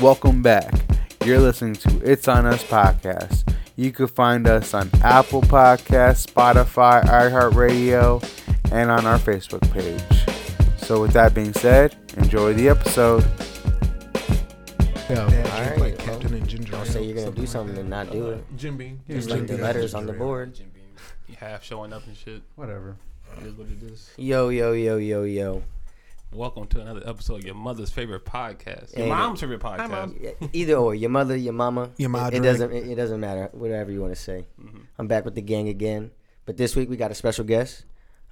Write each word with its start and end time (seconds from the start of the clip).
welcome 0.00 0.42
back. 0.42 0.72
You're 1.24 1.38
listening 1.40 1.74
to 1.74 2.00
It's 2.02 2.28
On 2.28 2.46
Us 2.46 2.62
podcast. 2.64 3.54
You 3.76 3.92
can 3.92 4.06
find 4.06 4.46
us 4.46 4.74
on 4.74 4.90
Apple 5.02 5.42
Podcasts, 5.42 6.26
Spotify, 6.26 7.02
iHeartRadio, 7.04 8.22
and 8.72 8.90
on 8.90 9.06
our 9.06 9.18
Facebook 9.18 9.62
page. 9.72 10.02
So, 10.78 11.00
with 11.00 11.12
that 11.12 11.34
being 11.34 11.52
said, 11.52 11.96
enjoy 12.16 12.54
the 12.54 12.68
episode. 12.68 13.24
Yeah, 15.08 15.28
Dad 15.28 15.46
Alright, 15.48 15.78
like 15.78 16.06
well, 16.06 16.20
and 16.20 16.48
Ginger. 16.48 16.72
Don't 16.72 16.86
say 16.86 17.04
you're 17.04 17.14
gonna 17.16 17.30
do 17.30 17.46
something 17.46 17.46
something 17.46 17.78
and 17.78 17.90
not 17.90 18.10
do 18.10 18.30
it. 18.30 18.44
Jim 18.56 18.76
Beam. 18.76 19.00
Just 19.08 19.28
Yeah, 19.28 19.34
like 19.36 19.46
the 19.46 19.56
yeah, 19.56 19.62
letters 19.62 19.94
on 19.94 20.06
the 20.06 20.12
board. 20.12 20.54
Jim 20.54 20.70
Beam. 20.74 20.84
You 21.28 21.36
half 21.38 21.62
showing 21.62 21.92
up 21.92 22.06
and 22.06 22.16
shit. 22.16 22.42
Whatever. 22.56 22.96
It 23.38 23.46
is 23.46 23.54
what 23.54 23.66
it 23.68 23.82
is. 23.82 24.10
Yo, 24.16 24.48
yo, 24.48 24.72
yo, 24.72 24.96
yo, 24.96 25.24
yo. 25.24 25.62
Welcome 26.34 26.66
to 26.68 26.80
another 26.80 27.02
episode 27.06 27.36
of 27.36 27.44
your 27.44 27.54
mother's 27.54 27.90
favorite 27.90 28.24
podcast. 28.24 28.96
Your 28.96 29.04
Hey. 29.06 29.08
mom's 29.08 29.40
favorite 29.40 29.60
podcast. 29.60 29.88
Mom. 29.88 30.16
Either 30.52 30.74
or, 30.74 30.92
your 30.92 31.10
mother, 31.10 31.36
your 31.36 31.52
mama. 31.52 31.90
Your 31.96 32.08
It, 32.08 32.12
madre. 32.12 32.38
it 32.38 32.42
doesn't. 32.42 32.72
It, 32.72 32.88
it 32.88 32.94
doesn't 32.96 33.20
matter. 33.20 33.50
Whatever 33.52 33.92
you 33.92 34.00
want 34.00 34.14
to 34.14 34.20
say. 34.20 34.46
Mm-hmm. 34.60 34.78
I'm 34.98 35.06
back 35.06 35.24
with 35.24 35.36
the 35.36 35.42
gang 35.42 35.68
again. 35.68 36.10
But 36.44 36.56
this 36.56 36.74
week 36.74 36.90
we 36.90 36.96
got 36.96 37.12
a 37.12 37.14
special 37.14 37.44
guest. 37.44 37.84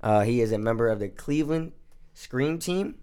Uh, 0.02 0.23
he 0.23 0.41
is 0.41 0.51
a 0.51 0.59
member 0.59 0.88
of 0.88 0.98
the 0.98 1.09
Cleveland 1.09 1.73
Scream 2.12 2.59
Team, 2.59 2.96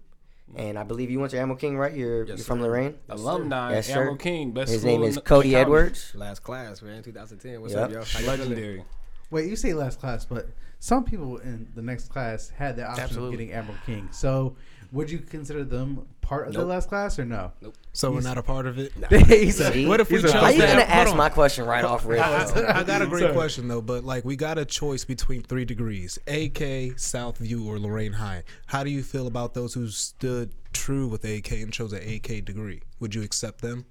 and 0.54 0.78
I 0.78 0.82
believe 0.82 1.10
you 1.10 1.18
went 1.18 1.30
to 1.30 1.40
Ammo 1.40 1.54
King, 1.54 1.78
right? 1.78 1.94
You're, 1.94 2.24
you're 2.24 2.36
from 2.36 2.60
Lorain. 2.60 2.96
Alumni, 3.08 3.72
Yes, 3.72 3.86
sir. 3.86 4.02
Ammo 4.02 4.16
King, 4.16 4.50
best 4.52 4.70
His 4.70 4.84
name 4.84 5.02
is 5.02 5.18
Cody. 5.24 5.56
Edwards. 5.56 6.12
Last 6.14 6.40
class, 6.42 6.82
man, 6.82 7.02
2010. 7.02 7.62
What's 7.62 7.72
Yep. 7.72 7.82
up, 7.84 7.90
y'all? 7.90 8.04
How 8.04 8.18
y'all 8.20 8.32
feeling? 8.36 8.38
Legendary. 8.50 8.84
Wait, 9.30 9.48
you 9.48 9.56
say 9.56 9.72
last 9.72 9.98
class, 9.98 10.26
but 10.26 10.48
some 10.78 11.04
people 11.04 11.38
in 11.38 11.68
the 11.74 11.82
next 11.82 12.08
class 12.08 12.50
had 12.50 12.76
the 12.76 12.84
option 12.84 13.04
Absolutely. 13.04 13.34
of 13.34 13.38
getting 13.40 13.54
Admiral 13.54 13.78
King. 13.86 14.08
So, 14.12 14.56
would 14.92 15.10
you 15.10 15.18
consider 15.18 15.64
them 15.64 16.06
part 16.20 16.48
of 16.48 16.54
the 16.54 16.64
last 16.64 16.88
class 16.88 17.18
or 17.18 17.24
no? 17.24 17.52
So 17.92 18.10
we're 18.12 18.20
not 18.20 18.38
a 18.38 18.42
part 18.42 18.66
of 18.66 18.78
it. 18.78 18.92
He 19.26 19.50
said- 19.50 19.72
See? 19.72 19.86
What 19.86 20.00
if 20.00 20.10
we 20.10 20.16
He's 20.16 20.24
a- 20.24 20.32
chose 20.32 20.42
How 20.42 20.48
you 20.48 20.58
that? 20.58 20.70
gonna 20.70 20.82
ask 20.82 21.10
on. 21.10 21.16
my 21.16 21.28
question 21.28 21.64
right 21.66 21.84
off 21.84 22.04
rip? 22.06 22.20
I, 22.20 22.80
I 22.80 22.82
got 22.84 23.02
a 23.02 23.06
great 23.06 23.20
Sorry. 23.22 23.32
question 23.34 23.68
though, 23.68 23.80
but 23.82 24.04
like 24.04 24.24
we 24.24 24.36
got 24.36 24.58
a 24.58 24.64
choice 24.64 25.04
between 25.04 25.42
three 25.42 25.64
degrees: 25.64 26.18
AK, 26.26 26.96
Southview, 26.96 27.66
or 27.66 27.78
Lorain 27.78 28.12
High. 28.14 28.44
How 28.66 28.84
do 28.84 28.90
you 28.90 29.02
feel 29.02 29.26
about 29.26 29.54
those 29.54 29.74
who 29.74 29.88
stood 29.88 30.52
true 30.72 31.08
with 31.08 31.24
AK 31.24 31.50
and 31.52 31.72
chose 31.72 31.92
an 31.92 32.02
AK 32.08 32.44
degree? 32.44 32.82
Would 33.00 33.14
you 33.14 33.22
accept 33.22 33.60
them? 33.60 33.86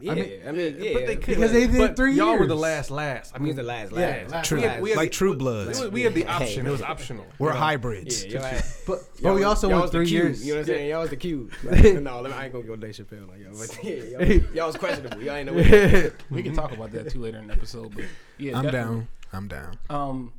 Yeah, 0.00 0.12
I 0.12 0.52
mean, 0.52 0.76
yeah. 0.80 0.92
but 0.92 1.06
they 1.06 1.16
could- 1.16 1.26
Because 1.36 1.52
they 1.52 1.66
did 1.66 1.78
but 1.78 1.96
three 1.96 2.12
y'all 2.14 2.30
years. 2.30 2.40
were 2.40 2.46
the 2.46 2.56
last, 2.56 2.90
last. 2.90 3.32
I 3.32 3.36
I 3.36 3.38
mean, 3.38 3.46
mean, 3.48 3.56
the 3.56 3.62
last, 3.62 3.92
Yeah, 3.92 3.98
last. 3.98 4.30
last 4.32 4.46
True, 4.48 4.58
We 4.58 4.64
had- 4.66 4.82
we 4.82 4.90
had 4.90 4.96
like 4.96 5.10
the- 5.12 5.16
True 5.16 5.36
Bloods. 5.36 5.86
we 5.88 6.02
had 6.02 6.14
the 6.14 6.26
option. 6.26 6.66
It 6.66 6.70
was 6.70 6.82
optional. 6.82 7.24
We're 7.38 7.48
You 7.48 7.54
know? 7.54 7.60
hybrids. 7.60 8.24
Yeah, 8.26 8.46
had, 8.46 8.64
But, 8.86 8.98
but 9.22 9.34
we 9.34 9.44
also 9.44 9.68
y'all 9.70 9.80
went 9.80 9.92
three 9.92 10.08
years. 10.08 10.44
You 10.44 10.54
know 10.54 10.60
what 10.60 10.68
I'm 10.68 10.74
saying? 10.74 10.88
Y'all 10.90 11.00
was 11.00 11.10
the 11.10 11.16
cube. 11.16 11.52
no, 11.64 11.70
me- 12.22 12.32
I 12.32 12.44
ain't 12.44 12.52
gonna 12.52 12.64
go 12.64 12.76
Dave 12.76 12.94
Chappelle 12.94 13.28
like 13.28 13.40
y'all. 13.40 13.52
But 13.56 13.84
yeah, 13.84 13.94
y'all, 14.34 14.40
y'all 14.54 14.66
was 14.66 14.76
questionable. 14.76 15.22
Y'all 15.22 15.34
ain't 15.36 15.46
know 15.46 15.54
what 16.10 16.12
We 16.30 16.42
can 16.42 16.54
talk 16.54 16.72
about 16.72 16.90
that 16.92 17.10
too 17.10 17.20
later 17.20 17.38
in 17.38 17.46
the 17.46 17.54
episode. 17.54 17.94
But 17.94 18.04
yeah, 18.38 18.58
I'm 18.58 18.64
definitely. 18.64 18.94
down. 18.96 19.08
I'm 19.32 19.48
down. 19.48 19.78
Um, 19.90 20.32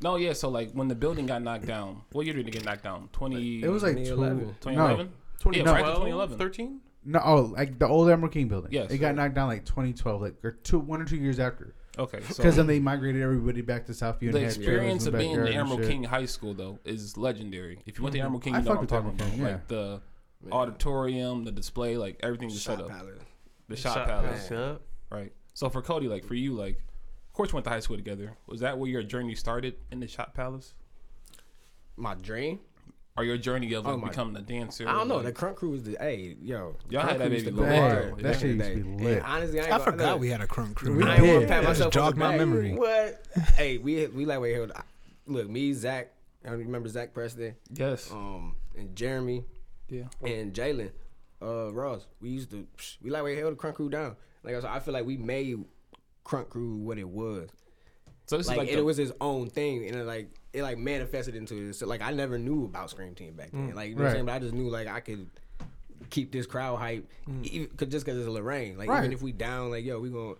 no, 0.00 0.16
yeah. 0.16 0.32
So 0.32 0.48
like 0.48 0.72
when 0.72 0.88
the 0.88 0.94
building 0.94 1.26
got 1.26 1.42
knocked 1.42 1.66
down, 1.66 2.02
what 2.12 2.24
year 2.24 2.34
did 2.34 2.48
it 2.48 2.50
get 2.52 2.64
knocked 2.64 2.84
down? 2.84 3.08
Twenty. 3.12 3.62
it 3.62 3.68
was 3.68 3.82
like 3.82 3.96
2011. 3.96 4.56
2011. 4.60 5.10
No, 5.44 5.52
yeah, 5.52 5.70
right 5.72 5.80
to 5.84 5.90
2011. 5.94 6.38
13? 6.38 6.80
No, 7.04 7.20
oh, 7.24 7.40
like 7.56 7.78
the 7.78 7.88
old 7.88 8.08
Admiral 8.08 8.30
King 8.30 8.48
building. 8.48 8.72
Yes. 8.72 8.90
it 8.90 8.98
got 8.98 9.14
knocked 9.14 9.34
down 9.34 9.48
like 9.48 9.64
2012, 9.64 10.22
like 10.22 10.44
or 10.44 10.52
two, 10.52 10.78
one 10.78 11.00
or 11.02 11.04
two 11.04 11.16
years 11.16 11.40
after. 11.40 11.74
Okay, 11.98 12.20
so 12.22 12.36
Because 12.36 12.56
then 12.56 12.66
they 12.66 12.78
migrated 12.78 13.22
everybody 13.22 13.60
back 13.60 13.84
to 13.86 13.92
Southview. 13.92 14.28
and 14.28 14.34
the 14.34 14.40
had 14.40 14.48
experience 14.48 15.04
trailers 15.04 15.06
of 15.06 15.14
in 15.14 15.18
the 15.18 15.18
being 15.18 15.30
in 15.32 15.36
backyard 15.44 15.60
and 15.60 15.70
Emerald. 15.72 15.90
King 15.90 16.04
High 16.04 16.24
School 16.26 16.54
though 16.54 16.78
is 16.84 17.16
legendary. 17.16 17.80
If 17.84 17.98
you 17.98 18.04
went 18.04 18.14
to 18.14 18.18
mm-hmm. 18.18 18.26
Admiral 18.26 18.40
King, 18.40 18.54
I 18.54 18.58
you 18.58 18.64
know 18.64 18.70
what 18.70 18.80
I'm 18.80 18.86
talking 18.86 19.10
about. 19.10 19.30
King, 19.30 19.42
Like 19.42 19.68
the 19.68 20.00
auditorium, 20.50 21.44
the 21.44 21.52
display, 21.52 21.96
like 21.96 22.18
everything 22.22 22.48
was 22.48 22.62
set 22.62 22.78
Shot 22.78 22.84
up. 22.84 22.90
Palace. 22.90 23.20
The 23.68 23.76
shot, 23.76 23.94
Shot 23.94 24.08
palace, 24.08 24.48
Palace, 24.48 24.80
right? 25.10 25.32
So 25.54 25.68
for 25.68 25.82
Cody, 25.82 26.08
like 26.08 26.24
for 26.24 26.34
you, 26.34 26.54
like 26.54 26.76
of 26.76 27.32
course 27.34 27.50
you 27.50 27.54
went 27.54 27.64
to 27.64 27.70
high 27.70 27.80
school 27.80 27.96
together. 27.96 28.36
Was 28.46 28.60
that 28.60 28.78
where 28.78 28.88
your 28.88 29.02
journey 29.02 29.34
started 29.34 29.74
in 29.90 30.00
the 30.00 30.08
shot 30.08 30.34
palace? 30.34 30.74
My 31.96 32.14
dream? 32.14 32.60
Or 33.14 33.24
your 33.24 33.36
journey 33.36 33.70
of 33.74 33.84
like, 33.84 33.92
Oh, 33.94 33.98
becoming 33.98 34.36
a 34.36 34.40
dancer? 34.40 34.88
I 34.88 34.92
don't 34.92 35.06
know. 35.08 35.16
like- 35.16 35.26
The 35.26 35.32
Crunk 35.34 35.56
Crew 35.56 35.70
was 35.70 35.82
the, 35.82 35.96
hey, 36.00 36.34
yo. 36.40 36.76
Y'all 36.88 37.02
Crunk 37.04 37.08
had 37.10 37.20
that 37.20 37.30
baby 37.30 37.42
to 37.42 37.50
lit, 37.52 37.78
hard 37.78 38.18
That 38.20 38.40
shit 38.40 38.50
in 38.52 38.56
used 38.58 38.70
to 38.70 38.76
be 38.76 39.04
lit. 39.04 39.16
And 39.18 39.26
honestly, 39.26 39.60
I, 39.60 39.64
ain't 39.64 39.72
I 39.72 39.78
gonna- 39.78 39.92
forgot 39.92 40.12
look, 40.12 40.20
we 40.20 40.28
had 40.30 40.40
a 40.40 40.46
crunk 40.46 40.74
crew. 40.76 40.96
We 40.96 41.04
I 41.04 41.16
ain't 41.16 41.26
want 41.26 41.32
did. 41.32 41.40
to 41.40 41.46
pat 41.46 41.62
That 41.62 41.68
myself 41.68 41.92
just 41.92 42.04
jogged 42.04 42.16
my 42.16 42.28
back. 42.30 42.38
memory. 42.38 42.72
What? 42.74 43.26
hey, 43.56 43.76
we 43.78 44.06
we 44.06 44.24
like 44.24 44.40
wait 44.40 44.54
here. 44.54 44.70
Look, 45.26 45.48
me, 45.50 45.72
Zach. 45.74 46.10
I 46.44 46.48
don't 46.48 46.58
remember 46.58 46.88
Zach 46.88 47.12
Preston, 47.14 47.54
yes, 47.72 48.10
um, 48.10 48.56
and 48.76 48.96
Jeremy, 48.96 49.44
yeah. 49.88 50.04
and 50.22 50.52
Jalen, 50.52 50.90
uh, 51.40 51.70
Ross. 51.72 52.06
We 52.20 52.30
used 52.30 52.50
to 52.50 52.66
we 53.02 53.10
like 53.10 53.22
we 53.22 53.36
held 53.36 53.52
the 53.52 53.56
Crunk 53.56 53.74
Crew 53.74 53.88
down. 53.90 54.16
Like 54.42 54.56
I, 54.56 54.60
said, 54.60 54.70
I 54.70 54.80
feel 54.80 54.92
like 54.94 55.04
we 55.06 55.16
made 55.18 55.62
Crunk 56.24 56.48
Crew 56.48 56.76
what 56.78 56.98
it 56.98 57.08
was. 57.08 57.48
So 58.26 58.38
this 58.38 58.48
Like, 58.48 58.54
is 58.54 58.58
like 58.58 58.68
and 58.70 58.76
the, 58.78 58.80
it 58.80 58.84
was 58.84 58.96
his 58.96 59.12
own 59.20 59.50
thing, 59.50 59.86
and 59.86 59.94
it 59.96 60.04
like 60.04 60.30
it 60.52 60.62
like 60.62 60.78
manifested 60.78 61.34
into 61.34 61.70
it. 61.70 61.74
So 61.74 61.86
like 61.86 62.02
I 62.02 62.12
never 62.12 62.38
knew 62.38 62.64
about 62.64 62.90
Scream 62.90 63.14
Team 63.14 63.34
back 63.34 63.50
then. 63.52 63.72
Mm. 63.72 63.74
Like 63.74 63.90
you 63.90 63.96
know 63.96 64.02
what 64.02 64.08
I'm 64.08 64.14
saying, 64.14 64.26
but 64.26 64.32
I 64.32 64.38
just 64.38 64.54
knew 64.54 64.68
like 64.68 64.86
I 64.86 65.00
could 65.00 65.28
keep 66.10 66.32
this 66.32 66.46
crowd 66.46 66.78
hype, 66.78 67.08
mm. 67.28 67.44
even, 67.46 67.68
cause, 67.76 67.88
just 67.88 68.04
because 68.04 68.18
it's 68.18 68.28
Lorain. 68.28 68.76
Like 68.76 68.88
Right. 68.88 68.98
even 68.98 69.12
if 69.12 69.22
we 69.22 69.32
down, 69.32 69.70
like 69.70 69.84
yo, 69.84 69.98
we 69.98 70.10
gonna 70.10 70.34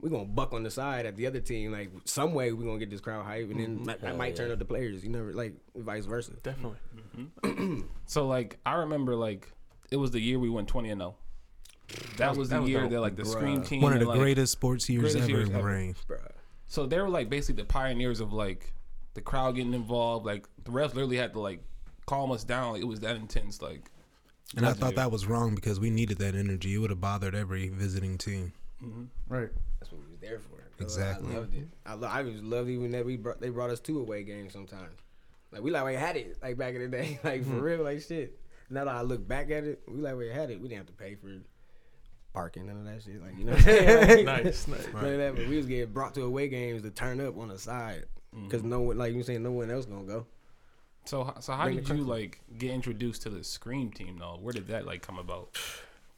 we 0.00 0.10
gonna 0.10 0.24
buck 0.24 0.52
on 0.52 0.62
the 0.62 0.70
side 0.70 1.06
at 1.06 1.16
the 1.16 1.26
other 1.26 1.40
team. 1.40 1.72
Like 1.72 1.90
some 2.04 2.32
way 2.34 2.52
we 2.52 2.64
gonna 2.64 2.78
get 2.78 2.90
this 2.90 3.00
crowd 3.00 3.24
hype, 3.24 3.50
and 3.50 3.60
then 3.60 3.76
mm-hmm. 3.76 3.84
that, 3.84 4.00
that 4.00 4.16
might 4.16 4.36
turn 4.36 4.50
up 4.50 4.58
the 4.58 4.64
players. 4.64 5.02
You 5.02 5.10
never 5.10 5.32
like 5.32 5.54
vice 5.76 6.06
versa. 6.06 6.32
Definitely. 6.42 6.78
Mm-hmm. 7.42 7.80
so 8.06 8.26
like 8.26 8.58
I 8.64 8.74
remember 8.74 9.14
like 9.16 9.52
it 9.90 9.96
was 9.96 10.10
the 10.10 10.20
year 10.20 10.38
we 10.38 10.48
went 10.48 10.68
twenty 10.68 10.90
and 10.90 11.00
zero. 11.00 11.16
That 12.18 12.36
was 12.36 12.48
the 12.48 12.56
that 12.56 12.62
was 12.62 12.70
year 12.70 12.82
dope. 12.82 12.90
that 12.90 13.00
like 13.00 13.16
the 13.16 13.24
Scream 13.24 13.62
team, 13.62 13.80
One 13.80 13.92
of 13.92 14.00
and, 14.00 14.06
the 14.06 14.10
like, 14.10 14.18
greatest 14.18 14.52
sports 14.52 14.88
years 14.90 15.14
greatest 15.14 15.22
ever 15.24 15.30
years 15.30 15.48
in 15.48 15.54
ever. 15.56 15.68
Lorain. 15.68 15.96
So 16.66 16.84
they 16.86 17.00
were 17.00 17.08
like 17.08 17.30
basically 17.30 17.62
the 17.62 17.66
pioneers 17.66 18.20
of 18.20 18.32
like 18.32 18.72
the 19.14 19.20
crowd 19.20 19.56
getting 19.56 19.74
involved. 19.74 20.26
Like 20.26 20.46
the 20.64 20.70
refs 20.70 20.94
literally 20.94 21.16
had 21.16 21.32
to 21.34 21.40
like 21.40 21.62
calm 22.06 22.32
us 22.32 22.44
down. 22.44 22.72
Like 22.72 22.82
it 22.82 22.86
was 22.86 23.00
that 23.00 23.16
intense. 23.16 23.60
Like 23.62 23.90
And 24.56 24.66
I 24.66 24.72
thought 24.72 24.96
that 24.96 25.10
was 25.10 25.26
wrong 25.26 25.54
because 25.54 25.80
we 25.80 25.90
needed 25.90 26.18
that 26.18 26.34
energy. 26.34 26.74
It 26.74 26.78
would 26.78 26.90
have 26.90 27.00
bothered 27.00 27.34
every 27.34 27.68
visiting 27.68 28.18
team. 28.18 28.52
Mm-hmm. 28.82 29.04
Right. 29.28 29.50
That's 29.80 29.92
what 29.92 30.00
we 30.02 30.10
was 30.10 30.20
there 30.20 30.38
for. 30.38 30.82
Exactly. 30.82 31.34
I 31.34 31.38
loved 31.38 31.54
it. 31.54 31.68
I, 31.84 31.94
lo- 31.94 32.10
I 32.10 32.22
just 32.22 32.44
loved 32.44 32.68
even 32.68 32.92
that 32.92 33.04
we 33.04 33.16
brought 33.16 33.40
they 33.40 33.50
brought 33.50 33.70
us 33.70 33.80
two 33.80 34.00
away 34.00 34.22
games 34.22 34.52
sometimes. 34.52 35.00
Like 35.50 35.62
we 35.62 35.70
like 35.70 35.84
we 35.84 35.94
had 35.94 36.16
it 36.16 36.36
like 36.42 36.56
back 36.56 36.74
in 36.74 36.82
the 36.82 36.88
day, 36.88 37.18
like 37.24 37.42
for 37.42 37.50
mm-hmm. 37.50 37.60
real, 37.60 37.84
like 37.84 38.00
shit. 38.00 38.38
Now 38.70 38.84
that 38.84 38.94
I 38.94 39.02
look 39.02 39.26
back 39.26 39.50
at 39.50 39.64
it, 39.64 39.82
we 39.88 40.00
like 40.00 40.16
we 40.16 40.28
had 40.28 40.50
it. 40.50 40.60
We 40.60 40.68
didn't 40.68 40.86
have 40.86 40.86
to 40.88 40.92
pay 40.92 41.14
for 41.14 41.28
parking 42.32 42.66
none 42.66 42.76
of 42.76 42.84
that 42.84 43.02
shit. 43.02 43.20
Like 43.20 43.36
you 43.36 43.44
know, 43.44 43.52
what 43.52 43.60
I'm 43.60 43.64
saying? 43.64 44.26
Like, 44.26 44.44
Nice, 44.44 44.68
nice. 44.68 44.86
None 44.92 45.04
of 45.04 45.18
that, 45.18 45.36
but 45.36 45.48
we 45.48 45.56
was 45.56 45.66
getting 45.66 45.92
brought 45.92 46.14
to 46.14 46.22
away 46.22 46.48
games 46.48 46.82
to 46.82 46.90
turn 46.90 47.20
up 47.20 47.38
on 47.38 47.48
the 47.48 47.58
side 47.58 48.04
because 48.32 48.60
mm-hmm. 48.60 48.70
no 48.70 48.80
one, 48.80 48.98
like 48.98 49.14
you 49.14 49.22
saying, 49.22 49.42
no 49.42 49.52
one 49.52 49.70
else 49.70 49.86
gonna 49.86 50.04
go. 50.04 50.26
so 51.04 51.34
so 51.40 51.52
how 51.52 51.64
Bring 51.64 51.76
did 51.76 51.88
you 51.88 52.04
like 52.04 52.40
get 52.58 52.70
introduced 52.70 53.22
to 53.22 53.30
the 53.30 53.42
Scream 53.44 53.90
team 53.90 54.18
though? 54.18 54.38
Where 54.40 54.52
did 54.52 54.68
that 54.68 54.86
like 54.86 55.02
come 55.02 55.18
about? 55.18 55.56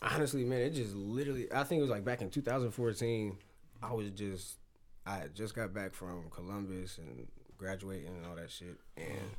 Honestly, 0.03 0.45
man, 0.45 0.61
it 0.61 0.71
just 0.71 0.95
literally. 0.95 1.53
I 1.53 1.65
think 1.65 1.79
it 1.79 1.83
was 1.83 1.91
like 1.91 2.05
back 2.05 2.23
in 2.23 2.31
2014. 2.31 3.37
I 3.83 3.93
was 3.93 4.11
just, 4.11 4.59
I 5.07 5.25
just 5.35 5.55
got 5.55 5.73
back 5.73 5.95
from 5.95 6.25
Columbus 6.31 6.99
and 6.99 7.27
graduating 7.59 8.09
and 8.09 8.27
all 8.27 8.37
that 8.37 8.51
shit, 8.51 8.77
and 8.97 9.31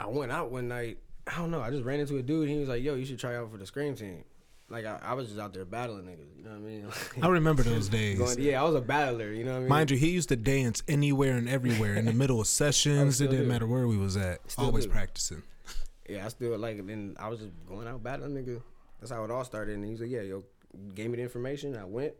I 0.00 0.06
went 0.06 0.32
out 0.32 0.50
one 0.50 0.68
night. 0.68 0.98
I 1.26 1.38
don't 1.38 1.50
know. 1.50 1.60
I 1.60 1.70
just 1.70 1.84
ran 1.84 2.00
into 2.00 2.16
a 2.16 2.22
dude. 2.22 2.48
He 2.48 2.58
was 2.58 2.68
like, 2.68 2.82
"Yo, 2.82 2.94
you 2.94 3.04
should 3.04 3.18
try 3.18 3.36
out 3.36 3.50
for 3.50 3.58
the 3.58 3.66
Scream 3.66 3.94
team." 3.94 4.24
Like 4.70 4.84
I, 4.84 4.98
I 5.02 5.14
was 5.14 5.28
just 5.28 5.40
out 5.40 5.54
there 5.54 5.64
battling 5.64 6.04
niggas. 6.04 6.36
You 6.36 6.44
know 6.44 6.50
what 6.50 6.56
I 6.56 6.60
mean? 6.60 6.86
I 7.22 7.28
remember 7.28 7.62
those 7.62 7.88
days. 7.88 8.18
Going, 8.18 8.40
yeah, 8.40 8.60
I 8.60 8.64
was 8.64 8.74
a 8.74 8.80
battler. 8.80 9.32
You 9.32 9.44
know 9.44 9.52
what 9.52 9.56
I 9.56 9.60
mean? 9.60 9.68
Mind 9.68 9.90
you, 9.90 9.96
he 9.96 10.10
used 10.10 10.28
to 10.28 10.36
dance 10.36 10.82
anywhere 10.86 11.36
and 11.36 11.48
everywhere 11.48 11.94
in 11.94 12.04
the 12.04 12.12
middle 12.14 12.40
of 12.40 12.46
sessions. 12.46 13.20
It 13.20 13.28
didn't 13.30 13.46
do. 13.46 13.52
matter 13.52 13.66
where 13.66 13.88
we 13.88 13.96
was 13.96 14.16
at. 14.16 14.50
Still 14.50 14.66
Always 14.66 14.84
do. 14.84 14.92
practicing. 14.92 15.42
Yeah, 16.08 16.26
I 16.26 16.28
still 16.28 16.56
like. 16.58 16.78
And 16.78 16.88
then 16.88 17.16
I 17.18 17.28
was 17.28 17.40
just 17.40 17.52
going 17.66 17.88
out 17.88 18.02
battling 18.02 18.34
niggas. 18.34 18.62
That's 19.00 19.10
how 19.10 19.24
it 19.24 19.30
all 19.30 19.44
started. 19.44 19.74
And 19.74 19.84
he 19.84 19.92
was 19.92 20.00
like, 20.00 20.10
"Yeah, 20.10 20.22
yo, 20.22 20.44
gave 20.94 21.10
me 21.10 21.16
the 21.16 21.22
information. 21.22 21.76
I 21.76 21.84
went, 21.84 22.14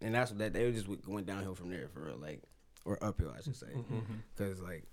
and 0.00 0.14
that's 0.14 0.30
that. 0.32 0.54
They 0.54 0.70
just 0.72 0.88
went 1.06 1.26
downhill 1.26 1.54
from 1.54 1.70
there 1.70 1.88
for 1.92 2.06
real, 2.06 2.16
like 2.16 2.42
or 2.84 3.02
uphill, 3.02 3.32
I 3.36 3.42
should 3.42 3.56
say, 3.56 3.66
mm-hmm. 3.74 3.98
because 4.34 4.60
like 4.60 4.84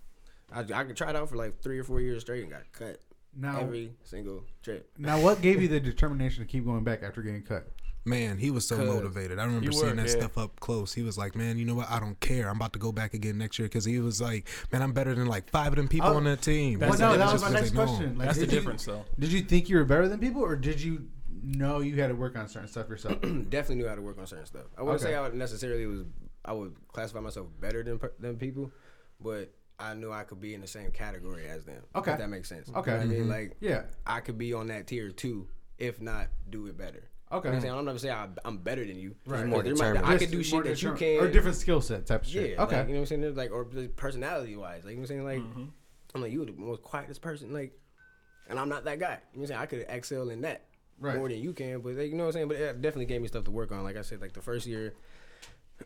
I 0.51 0.59
I 0.73 0.83
could 0.83 0.95
try 0.95 1.09
it 1.09 1.15
out 1.15 1.29
for 1.29 1.35
like 1.35 1.61
three 1.61 1.79
or 1.79 1.83
four 1.83 2.01
years 2.01 2.21
straight 2.21 2.43
and 2.43 2.51
got 2.51 2.71
cut 2.71 2.99
Now, 3.35 3.59
every 3.59 3.93
single 4.03 4.43
trip. 4.61 4.89
now, 4.97 5.19
what 5.19 5.41
gave 5.41 5.61
you 5.61 5.67
the 5.67 5.79
determination 5.79 6.43
to 6.43 6.49
keep 6.49 6.65
going 6.65 6.83
back 6.83 7.01
after 7.03 7.21
getting 7.21 7.43
cut? 7.43 7.71
Man, 8.03 8.39
he 8.39 8.49
was 8.49 8.67
so 8.67 8.77
motivated. 8.83 9.37
I 9.37 9.43
remember 9.45 9.71
seeing 9.71 9.91
were, 9.91 9.95
that 9.95 10.07
yeah. 10.07 10.19
stuff 10.19 10.35
up 10.37 10.59
close. 10.59 10.91
He 10.91 11.03
was 11.03 11.19
like, 11.19 11.35
"Man, 11.35 11.59
you 11.59 11.65
know 11.65 11.75
what? 11.75 11.87
I 11.89 11.99
don't 11.99 12.19
care. 12.19 12.49
I'm 12.49 12.55
about 12.55 12.73
to 12.73 12.79
go 12.79 12.91
back 12.91 13.13
again 13.13 13.37
next 13.37 13.59
year." 13.59 13.67
Because 13.67 13.85
he 13.85 13.99
was 13.99 14.19
like, 14.19 14.47
"Man, 14.71 14.81
I'm 14.81 14.91
better 14.91 15.13
than 15.13 15.27
like 15.27 15.49
five 15.51 15.67
of 15.67 15.75
them 15.75 15.87
people 15.87 16.09
Oh, 16.09 16.15
on 16.17 16.23
that 16.23 16.41
team." 16.41 16.79
That's 16.79 16.97
well, 16.99 17.11
the 17.11 17.17
no, 17.17 17.25
that 17.25 17.31
difference 17.31 17.43
was 17.43 17.51
my 17.53 17.59
next 17.59 17.69
they 17.71 17.75
know 17.77 17.81
him. 17.83 17.87
question. 17.95 18.17
Like, 18.17 18.25
That's 18.27 18.39
the 18.39 18.45
did 18.47 18.53
you- 18.53 18.59
difference 18.59 18.85
though. 18.85 19.05
Did 19.19 19.31
you 19.31 19.41
think 19.41 19.69
you 19.69 19.77
were 19.77 19.85
better 19.85 20.07
than 20.07 20.19
people, 20.19 20.41
or 20.43 20.55
did 20.55 20.81
you 20.81 21.07
know 21.43 21.79
you 21.81 21.95
had 22.01 22.07
to 22.07 22.15
work 22.15 22.35
on 22.35 22.47
certain 22.49 22.67
stuff 22.67 22.89
yourself? 22.89 23.21
Definitely 23.21 23.75
knew 23.75 23.87
how 23.87 23.95
to 23.95 24.01
work 24.01 24.17
on 24.17 24.25
certain 24.25 24.47
stuff. 24.47 24.65
I 24.75 24.81
wouldn't 24.81 25.01
Okay. 25.01 25.11
say 25.11 25.15
I 25.15 25.21
would 25.21 25.35
necessarily 25.35 25.85
was 25.85 26.01
I 26.43 26.53
would 26.53 26.75
classify 26.91 27.19
myself 27.19 27.47
better 27.59 27.83
than 27.83 27.99
than 28.19 28.37
people, 28.37 28.71
but 29.19 29.53
I 29.81 29.93
knew 29.93 30.11
I 30.11 30.23
could 30.23 30.39
be 30.39 30.53
in 30.53 30.61
the 30.61 30.67
same 30.67 30.91
category 30.91 31.47
as 31.47 31.65
them. 31.65 31.81
Okay. 31.95 32.11
if 32.13 32.17
that 32.19 32.29
makes 32.29 32.47
sense. 32.49 32.69
Okay. 32.75 32.91
you 32.91 32.97
know 32.97 33.03
what 33.05 33.15
I 33.15 33.17
mean, 33.19 33.25
Mhm. 33.25 33.29
like 33.29 33.57
Yeah. 33.59 33.83
I 34.05 34.19
could 34.21 34.37
be 34.37 34.53
on 34.53 34.67
that 34.67 34.87
tier 34.87 35.11
too, 35.11 35.47
if 35.77 36.01
not 36.01 36.27
do 36.49 36.67
it 36.67 36.77
better. 36.77 37.03
Okay. 37.31 37.47
You 37.47 37.51
know 37.51 37.55
I'm 37.57 37.61
saying? 37.61 37.73
I'm 37.75 37.85
never 37.85 37.99
saying 37.99 38.13
I- 38.15 38.29
I'm 38.45 38.57
better 38.57 38.85
than 38.85 38.97
you. 38.97 39.15
Right. 39.25 39.45
more 39.45 39.63
There 39.63 39.73
might- 39.73 39.77
determined. 39.79 40.05
I 40.05 40.11
Just 40.17 40.25
could 40.25 40.31
do 40.31 40.43
shit 40.43 40.63
that 40.63 40.69
you 40.69 40.75
determined- 40.75 40.99
can, 40.99 41.19
or 41.19 41.31
different 41.31 41.57
skill 41.57 41.81
set 41.81 42.05
type 42.05 42.23
of 42.23 42.27
Yeah, 42.27 42.41
shit. 42.41 42.57
like, 42.57 42.67
Okay. 42.67 42.77
you 42.81 42.87
know 42.87 42.93
what 42.93 42.99
I'm 42.99 43.05
saying? 43.05 43.21
There's 43.21 43.35
like 43.37 43.51
or 43.51 43.65
personality 43.95 44.55
wise, 44.55 44.83
like 44.83 44.91
you 44.91 44.97
know 44.97 45.01
what 45.01 45.03
I'm 45.03 45.07
saying, 45.07 45.23
like 45.23 45.39
Mm-hmm. 45.39 45.65
I'm 46.13 46.21
like 46.21 46.31
you 46.33 46.39
were 46.39 46.45
the 46.45 46.51
most 46.53 46.81
quietest 46.83 47.21
person, 47.21 47.53
like, 47.53 47.71
and 48.49 48.59
I'm 48.59 48.67
not 48.69 48.83
that 48.83 48.99
guy. 48.99 49.11
You 49.11 49.13
know 49.13 49.19
what 49.33 49.41
I'm 49.43 49.47
saying? 49.47 49.59
I 49.61 49.65
could 49.65 49.85
excel 49.87 50.29
in 50.29 50.41
that 50.41 50.65
Right. 50.99 51.17
more 51.17 51.29
than 51.29 51.39
you 51.39 51.53
can, 51.53 51.79
but 51.79 51.95
like, 51.95 52.09
you 52.11 52.15
know 52.15 52.23
what 52.25 52.27
I'm 52.29 52.33
saying. 52.33 52.47
But 52.49 52.57
it 52.57 52.81
definitely 52.81 53.05
gave 53.05 53.21
me 53.21 53.27
stuff 53.29 53.45
to 53.45 53.51
work 53.51 53.71
on. 53.71 53.83
Like 53.83 53.95
I 53.95 54.01
said, 54.01 54.19
like 54.21 54.33
the 54.33 54.41
first 54.41 54.67
year, 54.67 54.93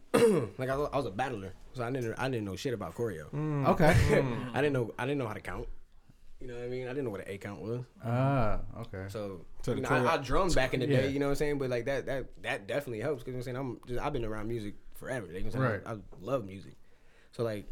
like 0.58 0.70
I 0.70 0.76
was, 0.76 0.90
I 0.94 0.98
was 0.98 1.06
a 1.06 1.12
battler, 1.12 1.54
so 1.74 1.84
I 1.84 1.92
didn't 1.92 2.14
I 2.18 2.30
didn't 2.30 2.46
know 2.46 2.56
shit 2.56 2.74
about 2.74 2.96
choreo. 2.96 3.34
Okay. 3.70 3.96
I 4.54 4.62
didn't 4.62 4.74
know 4.74 4.94
I 4.98 5.06
didn't 5.06 5.18
know 5.20 5.28
how 5.28 5.34
to 5.34 5.40
count. 5.42 5.68
You 6.42 6.48
know 6.48 6.56
what 6.56 6.64
I 6.66 6.68
mean? 6.68 6.86
I 6.86 6.90
didn't 6.90 7.06
know 7.06 7.10
what 7.12 7.22
an 7.22 7.28
A 7.30 7.38
count 7.38 7.62
was. 7.62 7.82
Ah. 8.04 8.60
okay. 8.82 9.06
So, 9.08 9.46
So 9.64 9.74
you 9.74 9.82
know, 9.82 9.90
choreo- 9.90 10.06
I, 10.08 10.14
I 10.16 10.18
drummed 10.18 10.54
back 10.54 10.74
in 10.74 10.82
the 10.82 10.88
Yeah. 10.88 11.02
day. 11.02 11.10
You 11.10 11.20
know 11.20 11.28
what 11.28 11.32
I'm 11.32 11.36
saying? 11.38 11.58
But 11.60 11.70
like 11.70 11.86
that 11.86 12.06
that 12.08 12.26
that 12.44 12.68
definitely 12.68 13.00
helps 13.02 13.24
because 13.24 13.48
you 13.48 13.54
know 13.54 13.60
I'm 13.60 13.66
saying 13.78 13.80
I'm 13.84 13.88
just 13.88 14.02
I've 14.06 14.14
been 14.14 14.26
around 14.26 14.48
music 14.48 14.76
forever. 14.96 15.28
You 15.28 15.34
know 15.34 15.46
what 15.46 15.46
I'm 15.46 15.52
saying? 15.62 15.72
Right. 15.74 15.82
I, 15.86 15.92
I 15.94 15.98
love 16.22 16.46
music. 16.46 16.74
So 17.32 17.44
like 17.44 17.66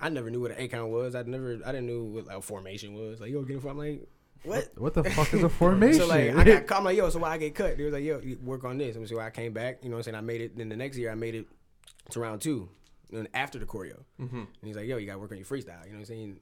I 0.00 0.08
never 0.08 0.30
knew 0.30 0.40
what 0.40 0.50
an 0.50 0.58
A 0.60 0.68
count 0.68 0.90
was. 0.90 1.14
I 1.14 1.22
never 1.22 1.58
I 1.64 1.72
didn't 1.72 1.86
know 1.86 2.02
what 2.04 2.26
like 2.26 2.36
a 2.38 2.42
formation 2.42 2.94
was. 2.94 3.20
Like 3.20 3.30
yo 3.30 3.42
get 3.42 3.56
it 3.56 3.62
from 3.62 3.70
I'm 3.70 3.78
like 3.78 4.06
what? 4.44 4.68
What 4.76 4.94
the 4.94 5.02
fuck 5.10 5.32
is 5.34 5.42
a 5.42 5.48
formation? 5.48 6.00
So 6.02 6.06
like 6.08 6.34
I 6.36 6.44
got 6.44 6.66
caught. 6.66 6.78
I'm 6.78 6.84
like 6.84 6.96
yo. 6.96 7.08
So 7.10 7.18
why 7.20 7.30
I 7.30 7.38
get 7.38 7.54
cut? 7.54 7.76
They 7.78 7.84
was 7.84 7.92
like 7.92 8.04
yo, 8.04 8.20
work 8.44 8.64
on 8.64 8.78
this. 8.78 8.94
And 8.96 9.08
so 9.08 9.18
I 9.20 9.30
came 9.30 9.52
back. 9.52 9.78
You 9.82 9.88
know 9.90 9.94
what 9.96 10.00
I'm 10.00 10.04
saying? 10.04 10.14
I 10.16 10.20
made 10.20 10.40
it. 10.40 10.56
Then 10.58 10.68
the 10.68 10.76
next 10.76 10.96
year 10.98 11.10
I 11.10 11.14
made 11.14 11.34
it 11.34 11.46
to 12.10 12.20
round 12.20 12.40
two. 12.40 12.68
And 13.12 13.28
after 13.32 13.58
the 13.58 13.64
choreo, 13.64 14.02
mm-hmm. 14.20 14.36
and 14.36 14.46
he's 14.62 14.76
like, 14.76 14.86
"Yo, 14.86 14.98
you 14.98 15.06
got 15.06 15.14
to 15.14 15.18
work 15.18 15.30
on 15.30 15.38
your 15.38 15.46
freestyle." 15.46 15.84
You 15.84 15.92
know 15.92 15.94
what 15.94 16.00
I'm 16.00 16.04
saying? 16.04 16.40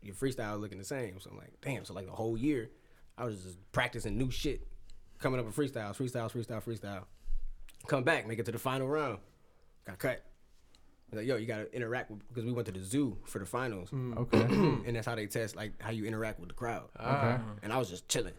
Your 0.00 0.14
freestyle 0.14 0.58
looking 0.58 0.78
the 0.78 0.84
same. 0.84 1.20
So 1.20 1.30
I'm 1.30 1.36
like, 1.36 1.52
"Damn!" 1.60 1.84
So 1.84 1.92
like 1.92 2.06
the 2.06 2.12
whole 2.12 2.38
year, 2.38 2.70
I 3.18 3.24
was 3.24 3.42
just 3.42 3.58
practicing 3.72 4.16
new 4.16 4.30
shit, 4.30 4.66
coming 5.18 5.38
up 5.38 5.44
with 5.44 5.54
freestyles, 5.54 5.96
freestyles, 5.96 6.32
freestyle, 6.32 6.62
freestyle. 6.64 7.04
Come 7.86 8.02
back, 8.02 8.26
make 8.26 8.38
it 8.38 8.46
to 8.46 8.52
the 8.52 8.58
final 8.58 8.88
round, 8.88 9.18
got 9.86 9.98
cut. 9.98 10.24
He's 11.10 11.18
like, 11.18 11.26
"Yo, 11.26 11.36
you 11.36 11.46
got 11.46 11.58
to 11.58 11.76
interact 11.76 12.10
with 12.10 12.26
because 12.28 12.44
we 12.46 12.52
went 12.52 12.64
to 12.66 12.72
the 12.72 12.82
zoo 12.82 13.18
for 13.26 13.38
the 13.38 13.46
finals, 13.46 13.90
mm, 13.90 14.16
Okay. 14.16 14.40
and 14.86 14.96
that's 14.96 15.06
how 15.06 15.14
they 15.16 15.26
test 15.26 15.54
like 15.54 15.80
how 15.82 15.90
you 15.90 16.06
interact 16.06 16.40
with 16.40 16.48
the 16.48 16.54
crowd." 16.54 16.88
Okay. 16.98 17.04
Ah. 17.06 17.40
And 17.62 17.74
I 17.74 17.76
was 17.76 17.90
just 17.90 18.08
chilling. 18.08 18.32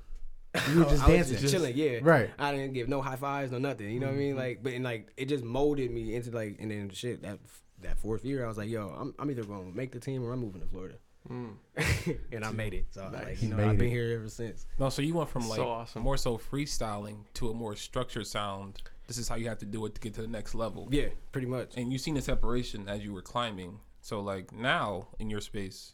You 0.69 0.79
were 0.79 0.85
just 0.89 1.03
I 1.03 1.07
was 1.07 1.15
dancing. 1.29 1.37
just 1.37 1.53
chilling, 1.53 1.75
yeah. 1.75 1.99
Right. 2.01 2.29
I 2.39 2.51
didn't 2.51 2.73
give 2.73 2.89
no 2.89 3.01
high 3.01 3.15
fives, 3.15 3.51
no 3.51 3.57
nothing. 3.57 3.89
You 3.91 3.99
know 3.99 4.07
what 4.07 4.15
I 4.15 4.17
mean? 4.17 4.29
Mm-hmm. 4.31 4.39
Like, 4.39 4.63
but 4.63 4.73
and 4.73 4.83
like 4.83 5.11
it 5.17 5.25
just 5.25 5.43
molded 5.43 5.91
me 5.91 6.15
into 6.15 6.31
like, 6.31 6.57
and 6.59 6.71
then 6.71 6.89
shit 6.89 7.21
that 7.23 7.39
that 7.81 7.99
fourth 7.99 8.25
year, 8.25 8.43
I 8.43 8.47
was 8.47 8.57
like, 8.57 8.69
yo, 8.69 8.87
I'm 8.89 9.13
I'm 9.19 9.29
either 9.29 9.43
gonna 9.43 9.71
make 9.73 9.91
the 9.91 9.99
team 9.99 10.23
or 10.23 10.33
I'm 10.33 10.39
moving 10.39 10.61
to 10.61 10.67
Florida. 10.67 10.95
Mm. 11.29 11.55
and 12.31 12.45
I 12.45 12.51
made 12.51 12.73
it. 12.73 12.85
So 12.91 13.09
like, 13.11 13.41
you 13.41 13.49
know, 13.49 13.57
Made 13.57 13.67
I've 13.67 13.77
been 13.77 13.87
it. 13.87 13.91
here 13.91 14.13
ever 14.17 14.29
since. 14.29 14.65
No, 14.79 14.89
so 14.89 15.01
you 15.01 15.13
went 15.13 15.29
from 15.29 15.47
like 15.49 15.57
So 15.57 15.67
awesome. 15.67 16.01
more 16.01 16.15
so 16.15 16.37
freestyling 16.37 17.17
to 17.35 17.49
a 17.49 17.53
more 17.53 17.75
structured 17.75 18.27
sound. 18.27 18.81
This 19.07 19.17
is 19.17 19.27
how 19.27 19.35
you 19.35 19.49
have 19.49 19.57
to 19.59 19.65
do 19.65 19.85
it 19.85 19.95
to 19.95 20.01
get 20.01 20.13
to 20.15 20.21
the 20.21 20.27
next 20.27 20.55
level. 20.55 20.87
Yeah, 20.89 21.07
pretty 21.31 21.47
much. 21.47 21.75
And 21.75 21.91
you 21.91 21.97
seen 21.97 22.15
the 22.15 22.21
separation 22.21 22.87
as 22.87 23.03
you 23.03 23.13
were 23.13 23.21
climbing. 23.21 23.79
So 24.01 24.21
like 24.21 24.53
now 24.53 25.07
in 25.19 25.29
your 25.29 25.41
space, 25.41 25.93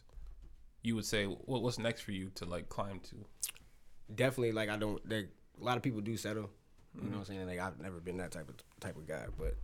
you 0.82 0.94
would 0.94 1.04
say 1.04 1.24
what 1.24 1.62
what's 1.62 1.78
next 1.78 2.02
for 2.02 2.12
you 2.12 2.30
to 2.36 2.44
like 2.44 2.68
climb 2.68 3.00
to? 3.00 3.16
Definitely, 4.12 4.52
like 4.52 4.68
I 4.68 4.76
don't. 4.76 5.00
Like, 5.10 5.28
a 5.60 5.64
lot 5.64 5.76
of 5.76 5.82
people 5.82 6.00
do 6.00 6.16
settle. 6.16 6.50
You 6.94 7.02
know 7.02 7.18
what 7.18 7.28
I'm 7.28 7.34
mm-hmm. 7.34 7.46
saying? 7.46 7.46
Like 7.46 7.58
I've 7.58 7.80
never 7.80 8.00
been 8.00 8.16
that 8.18 8.30
type 8.30 8.48
of 8.48 8.56
type 8.80 8.96
of 8.96 9.06
guy. 9.06 9.24
But 9.38 9.56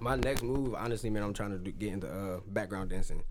my 0.00 0.16
next 0.16 0.42
move, 0.42 0.74
honestly, 0.74 1.10
man, 1.10 1.22
I'm 1.22 1.34
trying 1.34 1.50
to 1.50 1.58
do, 1.58 1.70
get 1.72 1.92
into 1.92 2.08
uh, 2.08 2.40
background 2.46 2.90
dancing. 2.90 3.22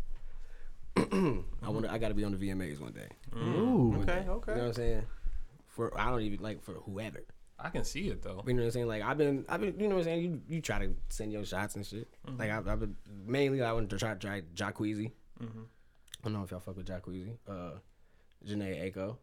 I 0.97 1.69
want. 1.69 1.85
to 1.85 1.91
I 1.91 1.97
got 1.97 2.09
to 2.09 2.13
be 2.13 2.23
on 2.23 2.31
the 2.31 2.37
VMAs 2.37 2.79
one 2.79 2.93
day. 2.93 3.07
Mm. 3.33 3.55
Ooh. 3.55 4.01
Okay, 4.01 4.25
okay. 4.27 4.51
You 4.51 4.57
know 4.57 4.61
what 4.63 4.67
I'm 4.67 4.73
saying? 4.73 5.05
For 5.67 5.99
I 5.99 6.09
don't 6.09 6.21
even 6.21 6.41
like 6.41 6.63
for 6.63 6.73
whoever. 6.73 7.23
I 7.59 7.69
can 7.69 7.83
see 7.83 8.09
it 8.09 8.21
though. 8.21 8.43
You 8.45 8.53
know 8.53 8.61
what 8.61 8.67
I'm 8.67 8.71
saying? 8.71 8.87
Like 8.87 9.01
I've 9.01 9.17
been, 9.17 9.45
I've 9.49 9.61
been, 9.61 9.79
you 9.79 9.87
know 9.87 9.95
what 9.95 10.01
I'm 10.01 10.05
saying? 10.05 10.21
You 10.21 10.41
you 10.47 10.61
try 10.61 10.79
to 10.79 10.93
send 11.09 11.31
your 11.31 11.43
shots 11.43 11.75
and 11.75 11.85
shit. 11.85 12.07
Mm-hmm. 12.27 12.39
Like 12.39 12.51
I've, 12.51 12.67
I've 12.67 12.79
been 12.79 12.95
mainly 13.25 13.61
I 13.61 13.73
wanted 13.73 13.89
to 13.91 13.97
try 13.97 14.13
try 14.13 14.41
Jacqueezy. 14.55 15.11
Mm-hmm. 15.41 15.63
I 15.63 16.23
don't 16.23 16.33
know 16.33 16.43
if 16.43 16.51
y'all 16.51 16.59
fuck 16.59 16.77
with 16.77 16.87
Jacqueezy. 16.87 17.37
Uh, 17.47 17.79
Jhené 18.45 18.93
Aiko. 18.93 19.17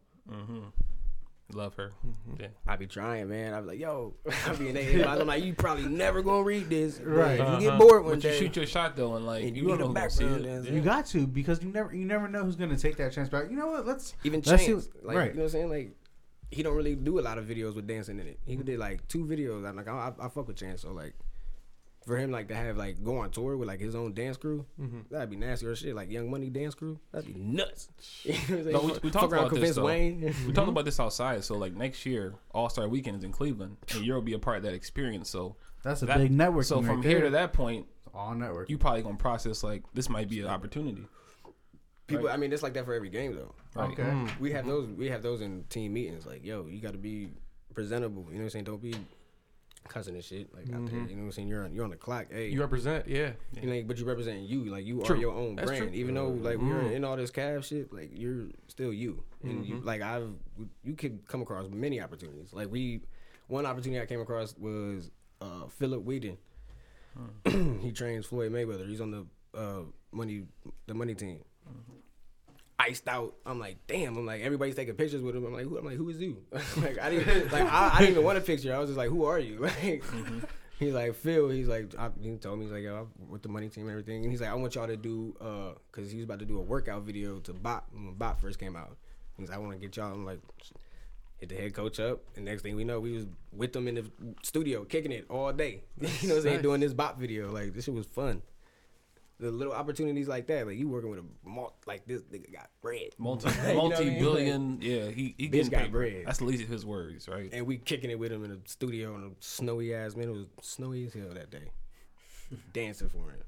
Love 1.53 1.75
her. 1.75 1.93
Mm-hmm. 2.05 2.41
Yeah. 2.41 2.47
I 2.67 2.75
be 2.75 2.87
trying, 2.87 3.29
man. 3.29 3.53
I 3.53 3.61
be 3.61 3.67
like, 3.67 3.79
yo, 3.79 4.15
I 4.47 4.53
be 4.55 4.69
in 4.69 4.73
their. 4.75 5.07
I'm 5.07 5.27
like, 5.27 5.43
you 5.43 5.53
probably 5.53 5.85
never 5.85 6.21
gonna 6.23 6.43
read 6.43 6.69
this, 6.69 6.99
Right. 7.03 7.39
Right? 7.39 7.53
You 7.53 7.59
get 7.59 7.69
uh-huh. 7.73 7.77
bored 7.77 8.03
one 8.03 8.15
But 8.15 8.23
you 8.23 8.29
day. 8.31 8.39
shoot 8.39 8.55
your 8.55 8.65
shot 8.65 8.95
though, 8.95 9.15
and 9.15 9.25
like 9.27 9.43
And 9.43 9.55
you, 9.55 9.63
you 9.63 9.67
don't 9.69 9.77
need 9.79 9.85
a 9.85 9.93
know 9.93 9.93
who's 9.93 9.95
gonna 9.95 10.09
see 10.09 10.23
background 10.23 10.45
it. 10.45 10.49
dancer. 10.49 10.73
You 10.73 10.81
got 10.81 11.05
to 11.07 11.27
because 11.27 11.61
you 11.63 11.69
never 11.71 11.95
you 11.95 12.05
never 12.05 12.27
know 12.27 12.43
who's 12.43 12.55
gonna 12.55 12.77
take 12.77 12.97
that 12.97 13.13
chance. 13.13 13.29
But 13.29 13.51
you 13.51 13.57
know 13.57 13.67
what? 13.67 13.85
Let's 13.85 14.15
Even 14.23 14.41
let's 14.45 14.63
see 14.63 14.71
Chance, 14.71 14.89
what- 14.95 15.05
like 15.05 15.17
right. 15.17 15.27
you 15.29 15.33
know 15.35 15.39
what 15.41 15.45
I'm 15.45 15.49
saying? 15.51 15.69
Like 15.69 15.91
he 16.51 16.63
don't 16.63 16.75
really 16.75 16.95
do 16.95 17.19
a 17.19 17.21
lot 17.21 17.37
of 17.37 17.45
videos 17.45 17.75
with 17.75 17.87
dancing 17.87 18.19
in 18.19 18.27
it. 18.27 18.39
He 18.45 18.55
did 18.55 18.79
like 18.79 19.07
two 19.07 19.25
videos. 19.25 19.67
I'm 19.67 19.75
like, 19.75 19.87
I, 19.87 20.13
I, 20.19 20.25
I 20.25 20.29
fuck 20.29 20.47
with 20.47 20.57
Chance, 20.57 20.81
so 20.81 20.91
like. 20.93 21.13
For 22.05 22.17
him, 22.17 22.29
like 22.29 22.49
to 22.49 22.55
have 22.55 22.77
like 22.77 23.03
go 23.03 23.17
on 23.17 23.31
tour 23.31 23.57
with 23.57 23.67
like 23.67 23.79
his 23.79 23.95
own 23.95 24.13
dance 24.13 24.37
crew, 24.37 24.65
mm-hmm. 24.79 24.99
that'd 25.09 25.29
be 25.29 25.35
nasty 25.35 25.65
or 25.65 25.75
shit. 25.75 25.95
Like 25.95 26.11
Young 26.11 26.29
Money 26.29 26.51
dance 26.51 26.75
crew, 26.75 26.99
that'd 27.11 27.33
be 27.33 27.39
nuts. 27.39 27.89
You 28.23 28.33
know 28.33 28.37
what 28.37 28.49
I'm 28.49 28.63
saying? 28.63 28.73
No, 28.73 28.81
we, 28.81 28.93
Fuck- 28.93 29.03
we 29.03 29.11
talked 29.11 29.33
around 29.33 29.45
about 29.45 29.51
this 29.55 29.59
Vince 29.61 29.75
though. 29.77 29.85
Wayne. 29.85 30.35
We 30.45 30.53
talked 30.53 30.69
about 30.75 30.85
this 30.85 30.99
outside. 30.99 31.43
So 31.43 31.55
like 31.55 31.73
next 31.73 32.05
year, 32.05 32.35
All 32.51 32.69
Star 32.69 32.87
Weekend 32.87 33.17
is 33.17 33.23
in 33.23 33.31
Cleveland, 33.31 33.77
and 33.93 34.05
you'll 34.05 34.21
be 34.21 34.33
a 34.33 34.39
part 34.39 34.57
of 34.57 34.63
that 34.63 34.73
experience. 34.73 35.29
So 35.29 35.55
That's 35.83 36.03
a 36.03 36.05
that- 36.05 36.17
big 36.17 36.31
network. 36.31 36.65
So 36.65 36.81
from 36.83 37.01
here 37.01 37.21
to 37.21 37.31
that 37.31 37.53
point, 37.53 37.87
all 38.13 38.35
network. 38.35 38.69
you 38.69 38.77
probably 38.77 39.01
gonna 39.01 39.17
process 39.17 39.63
like 39.63 39.83
this 39.93 40.09
might 40.09 40.29
be 40.29 40.41
an 40.41 40.47
opportunity. 40.47 41.05
People, 42.07 42.29
I 42.29 42.37
mean, 42.37 42.53
it's 42.53 42.61
like 42.61 42.73
that 42.75 42.85
for 42.85 42.93
every 42.93 43.09
game 43.09 43.35
though. 43.35 43.55
Right. 43.73 43.91
okay. 43.91 44.03
Mm-hmm. 44.03 44.41
We 44.41 44.51
have 44.51 44.67
those. 44.67 44.87
We 44.89 45.09
have 45.09 45.23
those 45.23 45.41
in 45.41 45.63
team 45.69 45.93
meetings. 45.93 46.25
Like, 46.25 46.45
yo, 46.45 46.67
you 46.67 46.79
got 46.79 46.93
to 46.93 46.99
be 46.99 47.29
presentable. 47.73 48.25
You 48.29 48.33
know 48.33 48.37
what 48.37 48.43
I'm 48.43 48.49
saying? 48.51 48.65
Don't 48.65 48.81
be 48.81 48.95
cussing 49.87 50.15
and 50.15 50.23
shit 50.23 50.53
like 50.53 50.63
out 50.73 50.85
there. 50.85 50.99
Mm-hmm. 50.99 51.09
You 51.09 51.15
know 51.15 51.21
what 51.21 51.25
I'm 51.27 51.31
saying? 51.31 51.47
You're 51.47 51.63
on, 51.63 51.73
you're 51.73 51.83
on 51.83 51.89
the 51.89 51.95
clock. 51.95 52.27
Hey, 52.31 52.49
You 52.49 52.61
represent, 52.61 53.07
yeah. 53.07 53.31
you 53.61 53.69
know, 53.69 53.83
but 53.85 53.97
you 53.97 54.05
represent 54.05 54.41
you. 54.41 54.65
Like 54.65 54.85
you 54.85 55.01
True. 55.03 55.15
are 55.15 55.19
your 55.19 55.33
own 55.33 55.55
That's 55.55 55.69
brand. 55.69 55.89
true. 55.89 55.93
Even 55.93 56.15
though 56.15 56.29
like 56.29 56.57
we're 56.57 56.81
mm. 56.81 56.93
in 56.93 57.03
all 57.03 57.15
this 57.15 57.31
calf 57.31 57.65
shit, 57.65 57.93
like 57.93 58.11
you're 58.13 58.47
still 58.67 58.93
you. 58.93 59.23
And 59.43 59.65
you 59.65 59.75
mm-hmm. 59.75 59.85
like 59.85 60.01
I've 60.01 60.29
you 60.83 60.93
could 60.93 61.27
come 61.27 61.41
across 61.41 61.69
many 61.69 62.01
opportunities. 62.01 62.51
Like 62.51 62.71
we, 62.71 63.01
one 63.47 63.65
opportunity 63.65 64.01
I 64.01 64.05
came 64.05 64.21
across 64.21 64.55
was 64.57 65.11
uh, 65.41 65.67
Philip 65.77 66.03
Whedon. 66.03 66.37
Hmm. 67.45 67.79
he 67.81 67.91
trains 67.91 68.25
Floyd 68.25 68.51
Mayweather. 68.51 68.87
He's 68.87 69.01
on 69.01 69.11
the 69.11 69.25
uh, 69.57 69.81
money 70.11 70.43
the 70.87 70.93
money 70.93 71.15
team. 71.15 71.39
Mm-hmm. 71.67 71.94
Iced 72.77 73.07
out. 73.07 73.35
I'm 73.45 73.59
like, 73.59 73.77
damn. 73.87 74.17
I'm 74.17 74.25
like, 74.25 74.41
everybody's 74.41 74.75
taking 74.75 74.95
pictures 74.95 75.21
with 75.21 75.35
him. 75.35 75.45
I'm 75.45 75.53
like, 75.53 75.65
who? 75.65 75.77
I'm 75.77 75.85
like, 75.85 75.97
who 75.97 76.09
is 76.09 76.19
you? 76.19 76.43
like, 76.77 76.99
I 76.99 77.09
didn't 77.09 77.51
like, 77.51 77.63
I, 77.63 77.91
I 77.93 77.99
didn't 77.99 78.11
even 78.11 78.23
want 78.23 78.37
a 78.37 78.41
picture. 78.41 78.75
I 78.75 78.79
was 78.79 78.89
just 78.89 78.97
like, 78.97 79.09
who 79.09 79.25
are 79.25 79.39
you? 79.39 79.69
Like, 80.77 80.87
he's 80.87 80.93
like, 80.93 81.15
Phil. 81.15 81.49
He's 81.49 81.69
like, 81.69 81.95
I, 81.97 82.09
he 82.21 82.35
told 82.35 82.59
me 82.59 82.65
he's 82.65 82.73
like, 82.73 82.83
yo, 82.83 83.07
I'm 83.19 83.29
with 83.29 83.41
the 83.43 83.49
money 83.49 83.69
team 83.69 83.83
and 83.83 83.91
everything. 83.91 84.23
And 84.23 84.31
he's 84.31 84.41
like, 84.41 84.49
I 84.49 84.55
want 84.55 84.75
y'all 84.75 84.87
to 84.87 84.97
do, 84.97 85.33
uh, 85.39 85.77
cause 85.93 86.11
he 86.11 86.17
was 86.17 86.25
about 86.25 86.39
to 86.39 86.45
do 86.45 86.57
a 86.57 86.61
workout 86.61 87.03
video 87.03 87.39
to 87.39 87.53
Bot 87.53 87.85
when 87.93 88.13
Bot 88.15 88.41
first 88.41 88.59
came 88.59 88.75
out. 88.75 88.97
He's 89.37 89.47
like, 89.49 89.57
I 89.57 89.61
want 89.61 89.73
to 89.73 89.79
get 89.79 89.95
y'all. 89.95 90.11
I'm 90.13 90.25
like, 90.25 90.41
hit 91.37 91.49
the 91.49 91.55
head 91.55 91.73
coach 91.73 91.99
up. 91.99 92.23
And 92.35 92.45
next 92.45 92.61
thing 92.61 92.75
we 92.75 92.83
know, 92.83 92.99
we 92.99 93.13
was 93.13 93.25
with 93.53 93.73
them 93.73 93.87
in 93.87 93.95
the 93.95 94.05
studio 94.43 94.83
kicking 94.83 95.11
it 95.11 95.25
all 95.29 95.51
day. 95.53 95.83
you 95.99 96.07
know 96.07 96.09
what 96.09 96.21
I'm 96.21 96.41
saying? 96.41 96.55
Nice. 96.55 96.61
Doing 96.63 96.81
this 96.81 96.93
Bot 96.93 97.19
video. 97.19 97.51
Like, 97.51 97.73
this 97.73 97.85
shit 97.85 97.93
was 97.93 98.05
fun. 98.05 98.41
The 99.37 99.51
little 99.51 99.73
opportunities 99.73 100.29
like 100.29 100.47
that, 100.47 100.65
like 100.65 100.77
you 100.77 100.87
working 100.87 101.09
with 101.09 101.19
a 101.19 101.25
malt, 101.49 101.75
like 101.85 102.05
this 102.07 102.21
nigga 102.23 102.53
got 102.53 102.69
bread. 102.81 103.09
Multi 103.17 103.49
You 103.67 103.73
know 103.73 103.83
what 103.83 103.97
I 103.97 103.99
mean? 104.03 104.13
multi 104.13 104.19
billion. 104.19 104.81
Yeah, 104.81 105.09
he 105.09 105.35
he 105.37 105.49
Bitch 105.49 105.69
got 105.69 105.79
paper. 105.81 105.91
bread. 105.91 106.23
That's 106.25 106.37
the 106.39 106.45
least 106.45 106.63
of 106.63 106.69
his 106.69 106.85
worries, 106.85 107.27
right? 107.27 107.49
and 107.51 107.65
we 107.67 107.77
kicking 107.77 108.09
it 108.09 108.17
with 108.17 108.31
him 108.31 108.45
in 108.45 108.51
the 108.51 108.59
studio 108.65 109.13
on 109.13 109.23
a 109.23 109.29
snowy 109.41 109.93
ass 109.93 110.15
man. 110.15 110.29
It 110.29 110.31
was 110.31 110.45
snowy 110.61 111.05
as 111.07 111.13
hell 111.13 111.33
that 111.33 111.51
day, 111.51 111.69
dancing 112.73 113.09
for 113.09 113.17
him. 113.31 113.41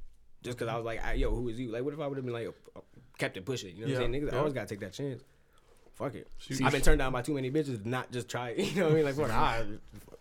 Just 0.44 0.58
cause 0.58 0.68
I 0.68 0.76
was 0.76 0.86
like, 0.86 1.04
I, 1.04 1.14
"Yo, 1.14 1.32
who 1.34 1.48
is 1.50 1.60
you?" 1.60 1.70
Like, 1.72 1.84
what 1.84 1.94
if 1.94 2.00
I 2.00 2.08
would 2.08 2.18
have 2.18 2.26
been 2.26 2.34
like, 2.34 2.48
uh, 2.76 2.80
kept 3.18 3.38
it 3.38 3.46
pushing? 3.46 3.76
You 3.76 3.86
know 3.88 3.94
what 3.94 4.04
I'm 4.06 4.12
saying? 4.14 4.24
Niggas 4.24 4.32
Yeah. 4.34 4.38
always 4.40 4.54
gotta 4.54 4.68
take 4.68 4.80
that 4.82 4.94
chance. 4.94 5.24
Fuck 5.96 6.16
it. 6.16 6.28
Shoot. 6.38 6.62
I've 6.64 6.72
been 6.74 6.82
turned 6.82 7.00
down 7.00 7.12
by 7.12 7.22
too 7.24 7.34
many 7.34 7.50
bitches 7.50 7.84
not 7.86 8.12
just 8.12 8.30
try. 8.30 8.50
it. 8.50 8.60
You 8.76 8.82
know 8.82 8.84
what 8.88 8.92
I 8.92 8.96
mean? 8.96 9.06
Like, 9.06 9.16
fuck, 9.16 9.32
ah, 9.32 9.64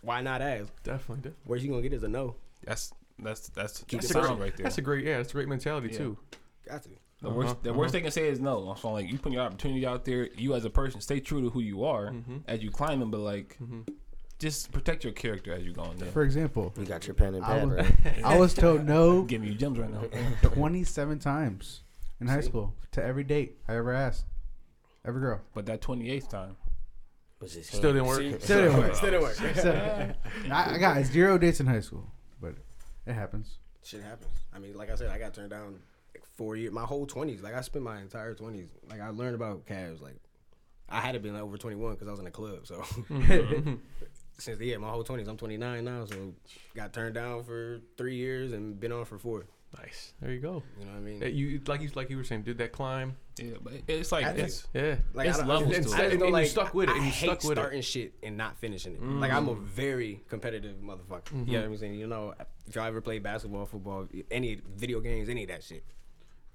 why 0.00 0.22
not 0.22 0.40
ask? 0.40 0.72
Definitely. 0.82 1.16
definitely. 1.16 1.32
Where 1.44 1.58
you 1.58 1.68
gonna 1.70 1.82
get 1.82 1.92
is 1.92 2.02
a 2.02 2.08
no. 2.08 2.36
That's 2.64 2.92
that's 3.18 3.48
that's 3.50 3.78
Keep 3.84 4.00
that's 4.00 4.10
it 4.10 4.12
sound 4.14 4.26
simple. 4.26 4.42
right 4.44 4.56
there. 4.56 4.64
That's 4.64 4.78
a 4.78 4.82
great, 4.82 5.04
yeah, 5.04 5.16
that's 5.18 5.30
a 5.30 5.32
great 5.34 5.48
mentality 5.48 5.88
Yeah. 5.92 5.98
too. 5.98 6.18
Got 6.68 6.82
to. 6.84 6.90
The 7.22 7.30
worst, 7.30 7.50
Uh-huh, 7.52 7.60
the 7.62 7.72
worst 7.72 7.92
they 7.94 8.02
can 8.02 8.10
say 8.10 8.28
is 8.28 8.40
no. 8.40 8.74
So 8.78 8.92
like 8.92 9.10
you 9.10 9.18
put 9.18 9.32
your 9.32 9.42
opportunity 9.42 9.86
out 9.86 10.04
there. 10.04 10.28
You 10.36 10.54
as 10.54 10.64
a 10.66 10.70
person, 10.70 11.00
stay 11.00 11.20
true 11.20 11.40
to 11.42 11.50
who 11.50 11.60
you 11.60 11.84
are 11.84 12.10
Mm-hmm. 12.10 12.36
as 12.46 12.62
you 12.62 12.70
climb 12.70 13.00
them, 13.00 13.10
but 13.10 13.20
like 13.20 13.56
just 14.38 14.70
protect 14.70 15.02
your 15.02 15.14
character 15.14 15.52
as 15.54 15.64
you 15.64 15.72
go 15.72 15.84
in 15.90 15.96
there. 15.96 16.10
For 16.10 16.22
example, 16.22 16.74
You 16.78 16.84
got 16.84 17.06
your 17.06 17.14
pen 17.14 17.34
and 17.34 17.44
I 17.44 17.64
was, 17.64 17.74
right? 17.76 17.94
I 18.24 18.38
was 18.38 18.52
told 18.52 18.84
no 18.84 19.22
Giving 19.32 19.48
you 19.48 19.54
gems 19.54 19.78
right 19.78 19.90
now. 19.90 20.02
27 20.42 21.18
times 21.20 21.82
in 22.20 22.26
high 22.26 22.42
school 22.42 22.74
to 22.92 23.02
every 23.02 23.24
date 23.24 23.56
I 23.66 23.76
ever 23.76 23.92
asked. 23.94 24.26
Every 25.06 25.20
girl. 25.22 25.40
But 25.54 25.64
that 25.66 25.80
twenty 25.80 26.10
eighth 26.10 26.28
time, 26.28 26.56
Was 27.40 27.54
his 27.54 27.66
Still 27.66 27.92
didn't 27.94 28.06
work. 28.06 28.18
See? 28.18 28.38
Still 28.40 28.62
didn't 28.62 28.76
work. 28.78 28.94
Still 28.94 29.10
didn't 29.10 29.22
work. 29.22 29.34
So, 29.36 30.14
I, 30.50 30.74
I 30.74 30.78
got 30.78 31.02
zero 31.04 31.38
dates 31.38 31.60
in 31.60 31.66
high 31.66 31.80
school, 31.80 32.10
but 32.10 32.15
it 33.06 33.14
happens. 33.14 33.58
Shit 33.82 34.02
happens. 34.02 34.32
I 34.54 34.58
mean, 34.58 34.74
like 34.74 34.90
I 34.90 34.96
said, 34.96 35.10
I 35.10 35.18
got 35.18 35.34
turned 35.34 35.50
down 35.50 35.78
like 36.14 36.24
four 36.36 36.56
years, 36.56 36.72
my 36.72 36.82
whole 36.82 37.06
twenties. 37.06 37.42
Like 37.42 37.54
I 37.54 37.60
spent 37.60 37.84
my 37.84 38.00
entire 38.00 38.34
twenties. 38.34 38.68
Like 38.88 39.00
I 39.00 39.08
learned 39.10 39.34
about 39.34 39.66
Cavs. 39.66 40.02
Like 40.02 40.16
I 40.88 41.00
had 41.00 41.12
to 41.12 41.20
been 41.20 41.36
over 41.36 41.56
twenty 41.56 41.76
one 41.76 41.92
because 41.92 42.08
I 42.08 42.10
was 42.10 42.20
in 42.20 42.26
a 42.26 42.30
club. 42.30 42.66
So 42.66 42.76
mm-hmm. 42.80 43.74
since 44.38 44.58
the 44.58 44.66
yeah, 44.66 44.76
my 44.78 44.90
whole 44.90 45.04
twenties, 45.04 45.28
I'm 45.28 45.36
29 45.36 45.84
now. 45.84 46.04
So 46.04 46.34
got 46.74 46.92
turned 46.92 47.14
down 47.14 47.44
for 47.44 47.80
three 47.96 48.16
years 48.16 48.52
and 48.52 48.78
been 48.78 48.92
on 48.92 49.04
for 49.04 49.18
four. 49.18 49.46
Nice. 49.78 50.12
There 50.20 50.32
you 50.32 50.40
go. 50.40 50.62
You 50.78 50.86
know 50.86 50.92
what 50.92 50.98
I 50.98 51.00
mean? 51.00 51.22
You 51.36 51.60
like 51.66 51.80
you 51.80 51.90
like 51.94 52.10
you 52.10 52.16
were 52.16 52.24
saying, 52.24 52.42
did 52.42 52.58
that 52.58 52.72
climb? 52.72 53.16
Yeah, 53.38 53.50
but 53.62 53.74
it's 53.86 54.12
like 54.12 54.24
I 54.24 54.30
it's 54.30 54.66
Yeah. 54.72 54.96
Like 55.12 55.28
It's 55.28 55.36
I 55.38 55.40
don't- 55.40 55.48
levels 55.48 55.70
I 55.72 55.76
to 55.76 55.82
just 55.82 55.98
it. 55.98 56.10
And 56.12 56.20
know, 56.20 56.26
you 56.26 56.32
like, 56.32 56.46
stuck 56.46 56.72
with 56.74 56.88
it, 56.88 56.92
I, 56.92 56.96
and 56.96 57.02
you 57.04 57.08
I 57.10 57.12
hate 57.12 57.26
stuck 57.26 57.42
with 57.42 57.52
it. 57.58 57.60
starting 57.60 57.82
shit 57.82 58.12
and 58.22 58.36
not 58.36 58.56
finishing 58.58 58.94
it. 58.94 59.02
Like 59.02 59.30
I'm 59.32 59.48
a 59.48 59.54
very 59.54 60.22
competitive 60.28 60.76
motherfucker. 60.82 61.46
You 61.46 61.52
know 61.54 61.60
what 61.60 61.66
I'm 61.68 61.76
saying? 61.76 61.94
You 61.94 62.06
know, 62.06 62.34
if 62.66 62.74
y'all 62.74 62.84
ever 62.86 63.00
played 63.02 63.22
basketball, 63.22 63.66
football, 63.66 64.08
any 64.30 64.60
video 64.76 65.00
games, 65.00 65.28
any 65.28 65.42
of 65.42 65.48
that 65.50 65.62
shit. 65.62 65.84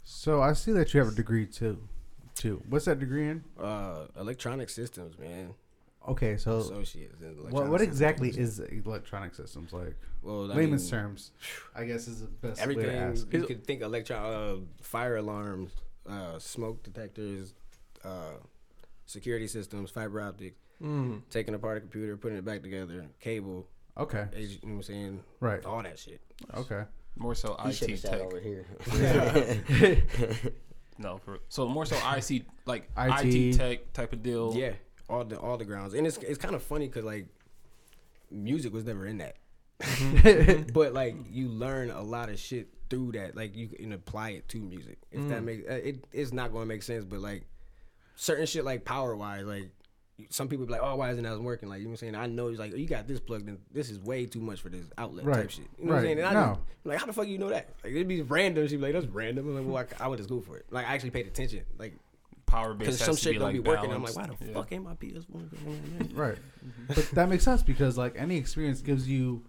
So 0.04 0.42
I 0.42 0.54
see 0.54 0.72
that 0.72 0.94
you 0.94 1.00
have 1.02 1.12
a 1.14 1.16
degree 1.16 1.46
too. 1.46 1.88
Too. 2.34 2.64
What's 2.70 2.86
that 2.86 3.00
degree 3.00 3.28
in? 3.28 3.44
Uh, 3.60 4.08
electronic 4.20 4.70
systems, 4.70 5.20
man. 5.20 5.54
Okay, 6.08 6.36
so 6.38 6.58
Associates. 6.58 7.14
in 7.22 7.28
what 7.28 7.38
electronic 7.38 7.70
what 7.72 7.80
systems. 7.82 7.82
exactly 7.94 8.30
is 8.30 8.60
electronic 8.60 9.36
systems 9.36 9.72
like? 9.72 9.96
Well, 10.24 10.52
I 10.52 10.56
Layman's 10.56 10.92
mean, 10.92 11.00
terms, 11.02 11.32
I 11.76 11.84
guess 11.84 12.08
is 12.08 12.22
the 12.22 12.28
best 12.28 12.58
way 12.58 12.64
Everything 12.64 12.86
to 12.86 12.98
ask. 12.98 13.28
you 13.32 13.44
could 13.44 13.64
think 13.68 13.82
electron, 13.84 14.26
uh, 14.34 14.56
fire 14.82 15.18
alarms, 15.18 15.72
uh, 16.12 16.38
smoke 16.40 16.84
detectors, 16.84 17.54
uh, 18.04 18.34
security 19.06 19.48
systems, 19.48 19.90
fiber 19.92 20.22
optics, 20.22 20.58
Mm. 20.82 21.22
taking 21.30 21.54
apart 21.54 21.78
a 21.78 21.80
computer, 21.82 22.18
putting 22.18 22.38
it 22.40 22.46
back 22.46 22.62
together, 22.64 23.06
cable, 23.20 23.68
Okay, 23.98 24.26
you 24.36 24.48
know 24.48 24.56
what 24.62 24.72
I'm 24.78 24.84
saying? 24.84 25.24
right. 25.40 25.64
All 25.66 25.84
that 25.84 26.00
shit. 26.00 26.22
Okay. 26.56 26.84
more 27.18 27.36
so 27.36 27.56
You 27.66 27.72
should 27.74 27.90
IT 27.92 28.02
have 28.04 28.12
tech. 28.12 28.22
over 28.22 28.40
here. 28.40 28.66
No, 30.98 31.18
for, 31.18 31.40
so 31.50 31.68
more 31.68 31.86
so 31.86 31.96
IC 32.16 32.46
like 32.66 32.88
IT. 32.96 33.26
IT 33.26 33.54
tech 33.58 33.94
type 33.94 34.14
of 34.14 34.22
deal. 34.22 34.54
Yeah, 34.56 34.74
all 35.10 35.24
the 35.26 35.40
all 35.40 35.58
the 35.58 35.66
grounds, 35.66 35.94
and 35.96 36.06
it's 36.06 36.18
it's 36.18 36.38
kind 36.38 36.54
of 36.54 36.62
funny 36.62 36.88
because 36.88 37.04
like 37.06 37.26
music 38.30 38.72
was 38.72 38.86
never 38.86 39.06
in 39.08 39.18
that, 39.18 39.36
but 40.74 40.94
like 40.94 41.16
you 41.32 41.48
learn 41.48 41.90
a 41.90 42.02
lot 42.04 42.30
of 42.30 42.38
shit 42.38 42.68
through 42.92 43.14
that. 43.14 43.36
Like 43.36 43.56
you 43.56 43.68
can 43.70 43.92
apply 43.94 44.30
it 44.32 44.48
to 44.50 44.58
music. 44.60 45.00
If 45.12 45.28
that 45.30 45.42
makes 45.44 45.68
uh, 45.68 45.74
it, 45.74 46.06
it's 46.14 46.32
not 46.32 46.52
going 46.52 46.62
to 46.62 46.68
make 46.68 46.84
sense, 46.84 47.04
but 47.06 47.20
like 47.20 47.46
certain 48.16 48.46
shit 48.46 48.64
like 48.64 48.86
power 48.86 49.16
wise, 49.16 49.46
like 49.46 49.72
some 50.30 50.48
people 50.48 50.68
be 50.68 50.72
like, 50.74 50.82
oh, 50.84 50.96
why 50.98 51.10
isn't 51.10 51.24
that 51.24 51.42
working? 51.42 51.68
Like 51.70 51.80
you 51.80 51.86
know 51.86 51.90
what 51.90 51.94
I'm 52.04 52.14
saying? 52.14 52.16
I 52.16 52.28
know 52.28 52.50
it's 52.50 52.60
like 52.60 52.74
oh, 52.74 52.78
you 52.78 52.86
got 52.88 53.08
this 53.08 53.20
plugged 53.20 53.50
in. 53.50 53.58
This 53.74 53.90
is 53.90 53.98
way 53.98 54.28
too 54.28 54.42
much 54.42 54.62
for 54.62 54.70
this 54.70 54.86
outlet 55.00 55.26
Right. 55.26 55.38
type 55.42 55.50
shit. 55.50 55.66
You 55.80 55.86
know 55.86 55.94
what 55.94 55.98
I'm 56.00 56.06
saying? 56.06 56.18
And 56.20 56.28
I 56.28 56.34
No. 56.34 56.40
just, 56.50 56.60
I'm 56.86 56.92
like, 56.92 57.00
how 57.00 57.06
the 57.08 57.14
fuck 57.14 57.28
you 57.28 57.40
know 57.40 57.50
that? 57.50 57.70
Like 57.84 57.94
it'd 57.94 58.08
be 58.08 58.22
random. 58.22 58.68
She'd 58.68 58.76
be 58.76 58.84
like, 58.84 58.94
that's 58.94 59.08
random. 59.08 59.48
I'm 59.48 59.56
like, 59.56 59.66
well, 59.90 59.98
I, 60.00 60.06
I 60.06 60.08
went 60.10 60.20
to 60.20 60.24
school 60.24 60.42
for 60.42 60.58
it. 60.58 60.68
Like 60.70 60.86
I 60.88 60.94
actually 60.94 61.10
paid 61.10 61.26
attention. 61.26 61.64
Like 61.80 61.96
Power 62.46 62.74
because 62.74 63.00
some 63.00 63.16
shit 63.16 63.32
be 63.32 63.38
don't 63.40 63.48
like 63.48 63.54
be 63.54 63.60
working. 63.62 63.92
I'm 63.94 64.04
like, 64.04 64.14
why 64.16 64.28
the 64.28 64.36
Yeah. 64.46 64.54
fuck 64.56 64.72
ain't 64.74 64.84
my 64.84 64.94
PS1? 64.96 66.14
Right. 66.14 66.38
But 66.88 67.10
that 67.12 67.30
makes 67.30 67.46
sense 67.46 67.64
because 67.64 67.98
like 67.98 68.16
any 68.18 68.36
experience 68.38 68.82
gives 68.82 69.08
you 69.08 69.44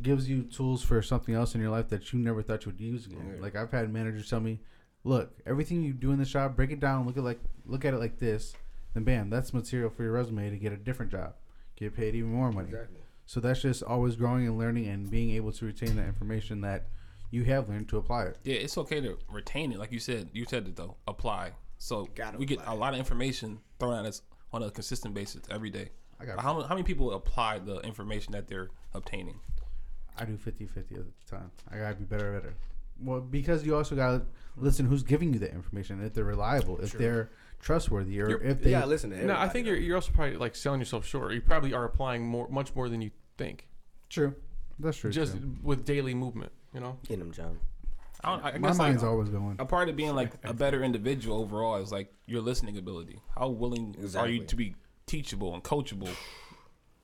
gives 0.00 0.28
you 0.28 0.44
tools 0.44 0.82
for 0.82 1.02
something 1.02 1.34
else 1.34 1.54
in 1.54 1.60
your 1.60 1.70
life 1.70 1.88
that 1.88 2.12
you 2.12 2.18
never 2.18 2.42
thought 2.42 2.64
you 2.64 2.72
would 2.72 2.80
use 2.80 3.06
again. 3.06 3.38
Like 3.40 3.56
I've 3.56 3.70
had 3.70 3.92
managers 3.92 4.30
tell 4.30 4.40
me, 4.40 4.60
"Look, 5.04 5.38
everything 5.44 5.82
you 5.82 5.92
do 5.92 6.12
in 6.12 6.18
the 6.18 6.24
job, 6.24 6.56
break 6.56 6.70
it 6.70 6.80
down, 6.80 7.06
look 7.06 7.16
at 7.16 7.24
like 7.24 7.40
look 7.66 7.84
at 7.84 7.92
it 7.94 7.98
like 7.98 8.18
this, 8.18 8.54
then 8.94 9.04
bam, 9.04 9.28
that's 9.28 9.52
material 9.52 9.90
for 9.90 10.02
your 10.02 10.12
resume 10.12 10.48
to 10.50 10.56
get 10.56 10.72
a 10.72 10.76
different 10.76 11.10
job, 11.12 11.34
get 11.76 11.94
paid 11.94 12.14
even 12.14 12.30
more 12.32 12.50
money." 12.50 12.68
Exactly. 12.68 13.00
So 13.26 13.40
that's 13.40 13.62
just 13.62 13.82
always 13.82 14.16
growing 14.16 14.46
and 14.46 14.58
learning 14.58 14.88
and 14.88 15.10
being 15.10 15.30
able 15.30 15.52
to 15.52 15.64
retain 15.66 15.96
that 15.96 16.06
information 16.06 16.60
that 16.62 16.86
you 17.30 17.44
have 17.44 17.68
learned 17.68 17.88
to 17.88 17.98
apply 17.98 18.24
it. 18.24 18.38
Yeah, 18.44 18.56
it's 18.56 18.76
okay 18.78 19.00
to 19.00 19.18
retain 19.30 19.72
it. 19.72 19.78
Like 19.78 19.92
you 19.92 20.00
said, 20.00 20.28
you 20.32 20.44
said 20.44 20.66
it 20.66 20.76
though. 20.76 20.96
Apply. 21.06 21.52
So 21.78 22.08
Gotta 22.14 22.38
we 22.38 22.46
get 22.46 22.60
a 22.66 22.74
lot 22.74 22.92
of 22.92 22.98
information 22.98 23.58
thrown 23.80 23.94
at 23.94 24.06
us 24.06 24.22
on 24.52 24.62
a 24.62 24.70
consistent 24.70 25.14
basis 25.14 25.42
every 25.50 25.70
day. 25.70 25.88
I 26.20 26.24
got 26.26 26.40
How, 26.40 26.60
how 26.62 26.74
many 26.74 26.82
people 26.84 27.12
apply 27.12 27.58
the 27.58 27.80
information 27.80 28.32
that 28.32 28.46
they're 28.46 28.68
obtaining? 28.94 29.40
I 30.18 30.24
do 30.24 30.36
50 30.36 30.66
50 30.66 30.94
at 30.96 31.00
the 31.04 31.36
time. 31.36 31.50
I 31.70 31.78
gotta 31.78 31.94
be 31.94 32.04
better 32.04 32.34
at 32.36 32.44
it. 32.44 32.54
Well, 33.00 33.20
because 33.20 33.64
you 33.66 33.74
also 33.76 33.96
gotta 33.96 34.22
listen 34.56 34.86
who's 34.86 35.02
giving 35.02 35.32
you 35.32 35.38
the 35.38 35.50
information, 35.52 36.04
if 36.04 36.14
they're 36.14 36.24
reliable, 36.24 36.78
if 36.80 36.92
they're 36.92 37.30
trustworthy, 37.60 38.20
or 38.20 38.28
You're- 38.28 38.46
if 38.46 38.62
they. 38.62 38.70
Yeah, 38.72 38.84
listen 38.84 39.10
to 39.10 39.26
No, 39.26 39.36
I 39.36 39.48
think 39.48 39.66
you're 39.66 39.76
you're 39.76 39.96
also 39.96 40.12
probably 40.12 40.36
like 40.36 40.54
selling 40.54 40.80
yourself 40.80 41.06
short. 41.06 41.32
You 41.32 41.40
probably 41.40 41.72
are 41.72 41.84
applying 41.84 42.26
more, 42.26 42.48
much 42.48 42.74
more 42.74 42.88
than 42.88 43.00
you 43.02 43.10
think, 43.38 43.66
True. 44.08 44.34
That's 44.78 44.96
true. 44.98 45.10
just 45.10 45.34
too. 45.34 45.56
with 45.62 45.84
daily 45.84 46.14
movement. 46.14 46.52
You 46.74 46.80
know. 46.80 46.98
Get 47.06 47.18
him, 47.18 47.32
John. 47.32 47.58
I, 48.24 48.30
don't, 48.30 48.44
I 48.44 48.50
My 48.58 48.68
guess 48.68 48.78
like, 48.78 48.88
mind's 48.88 49.02
always 49.04 49.28
going. 49.30 49.56
a 49.58 49.64
part 49.64 49.88
of 49.88 49.96
being 49.96 50.14
like 50.14 50.32
a 50.44 50.54
better 50.54 50.82
individual 50.84 51.40
overall 51.40 51.76
is 51.82 51.90
like 51.90 52.12
your 52.26 52.40
listening 52.40 52.78
ability. 52.78 53.20
How 53.36 53.48
willing 53.48 53.96
are 54.16 54.28
you 54.28 54.44
to 54.44 54.56
be 54.56 54.76
teachable 55.06 55.54
and 55.54 55.62
coachable? 55.64 56.08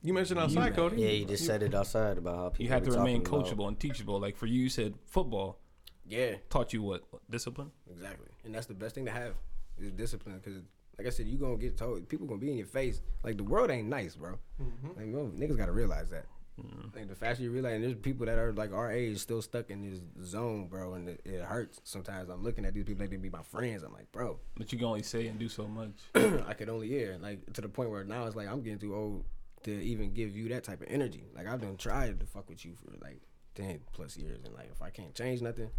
You 0.01 0.13
mentioned 0.13 0.39
outside, 0.39 0.75
Cody. 0.75 1.01
Yeah, 1.01 1.09
you 1.09 1.25
just 1.25 1.45
said 1.45 1.61
it 1.61 1.75
outside 1.75 2.17
about 2.17 2.35
how 2.35 2.49
people 2.49 2.63
You 2.65 2.69
have 2.71 2.83
be 2.85 2.91
to 2.91 2.97
remain 2.97 3.21
talking 3.23 3.39
about- 3.39 3.57
coachable 3.57 3.67
and 3.67 3.79
teachable. 3.79 4.19
Like 4.19 4.37
for 4.37 4.45
you, 4.45 4.61
you 4.63 4.69
said 4.69 4.93
football 5.05 5.59
Yeah, 6.07 6.35
taught 6.49 6.71
you 6.73 6.81
what 6.81 7.03
discipline. 7.29 7.71
exactly. 7.91 8.29
And 8.45 8.55
that's 8.55 8.65
the 8.67 8.73
best 8.73 8.95
thing 8.95 9.05
to 9.05 9.11
have 9.11 9.33
is 9.77 9.91
discipline. 9.91 10.39
Because, 10.43 10.61
like 10.97 11.07
I 11.07 11.09
said, 11.09 11.27
you 11.27 11.37
gonna 11.37 11.57
get 11.57 11.77
told. 11.77 12.07
People 12.07 12.27
gonna 12.27 12.39
be 12.39 12.49
in 12.51 12.57
your 12.57 12.65
face. 12.67 13.01
Like 13.23 13.37
the 13.37 13.43
world 13.43 13.69
ain't 13.71 13.89
nice, 13.89 14.15
bro. 14.15 14.37
Mm-hmm. 14.61 14.87
Like 14.87 15.07
well, 15.13 15.31
niggas 15.35 15.57
gotta 15.57 15.73
realize 15.73 16.09
that. 16.11 16.25
Mm. 16.59 16.93
Like 16.95 17.07
the 17.07 17.15
faster 17.15 17.43
you 17.43 17.51
realize, 17.51 17.75
and 17.75 17.83
there's 17.83 17.95
people 17.95 18.25
that 18.25 18.37
are 18.37 18.51
like 18.53 18.73
our 18.73 18.91
age 18.91 19.17
still 19.19 19.41
stuck 19.41 19.69
in 19.69 19.89
this 19.89 20.01
zone, 20.25 20.67
bro, 20.67 20.93
and 20.95 21.07
it, 21.09 21.21
it 21.25 21.41
hurts 21.41 21.79
sometimes. 21.85 22.29
I'm 22.29 22.43
looking 22.43 22.65
at 22.65 22.73
these 22.73 22.83
people 22.85 23.01
like 23.03 23.11
they 23.11 23.15
be 23.17 23.29
my 23.29 23.43
friends. 23.43 23.83
I'm 23.83 23.93
like, 23.93 24.11
bro, 24.11 24.39
But 24.57 24.71
you 24.71 24.77
can 24.77 24.87
only 24.87 25.03
say 25.03 25.27
and 25.27 25.39
do 25.39 25.47
so 25.47 25.67
much. 25.67 25.91
I 26.15 26.53
could 26.53 26.67
only 26.69 26.87
hear 26.89 27.17
like 27.21 27.51
to 27.53 27.61
the 27.61 27.69
point 27.69 27.89
where 27.91 28.03
now 28.03 28.25
it's 28.27 28.35
like 28.35 28.47
I'm 28.49 28.61
getting 28.61 28.79
too 28.79 28.93
old 28.95 29.23
to 29.63 29.71
even 29.71 30.13
give 30.13 30.35
you 30.35 30.49
that 30.49 30.63
type 30.63 30.81
of 30.81 30.87
energy. 30.89 31.23
Like 31.35 31.47
I've 31.47 31.61
done 31.61 31.77
tried 31.77 32.19
to 32.19 32.25
fuck 32.25 32.49
with 32.49 32.65
you 32.65 32.73
for 32.75 32.91
like 33.03 33.21
ten 33.55 33.79
plus 33.93 34.17
years, 34.17 34.39
and 34.43 34.53
like 34.53 34.69
if 34.71 34.81
I 34.81 34.89
can't 34.89 35.13
change 35.13 35.41
nothing, 35.41 35.69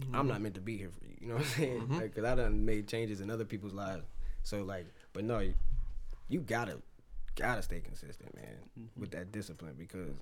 I'm 0.00 0.06
mm-hmm. 0.06 0.28
not 0.28 0.40
meant 0.40 0.54
to 0.56 0.60
be 0.60 0.76
here 0.76 0.90
for 0.90 1.04
you. 1.04 1.16
You 1.20 1.28
know 1.28 1.34
what 1.34 1.44
I'm 1.44 1.48
saying? 1.48 1.80
Mm-hmm. 1.80 1.98
Like, 1.98 2.14
cause 2.14 2.24
I 2.24 2.34
done 2.34 2.64
made 2.64 2.88
changes 2.88 3.20
in 3.20 3.30
other 3.30 3.44
people's 3.44 3.72
lives. 3.72 4.04
So 4.42 4.62
like, 4.62 4.86
but 5.12 5.24
no, 5.24 5.38
you, 5.38 5.54
you 6.28 6.40
gotta 6.40 6.78
gotta 7.34 7.62
stay 7.62 7.80
consistent, 7.80 8.34
man, 8.34 8.56
mm-hmm. 8.78 9.00
with 9.00 9.10
that 9.12 9.32
discipline 9.32 9.74
because 9.78 10.16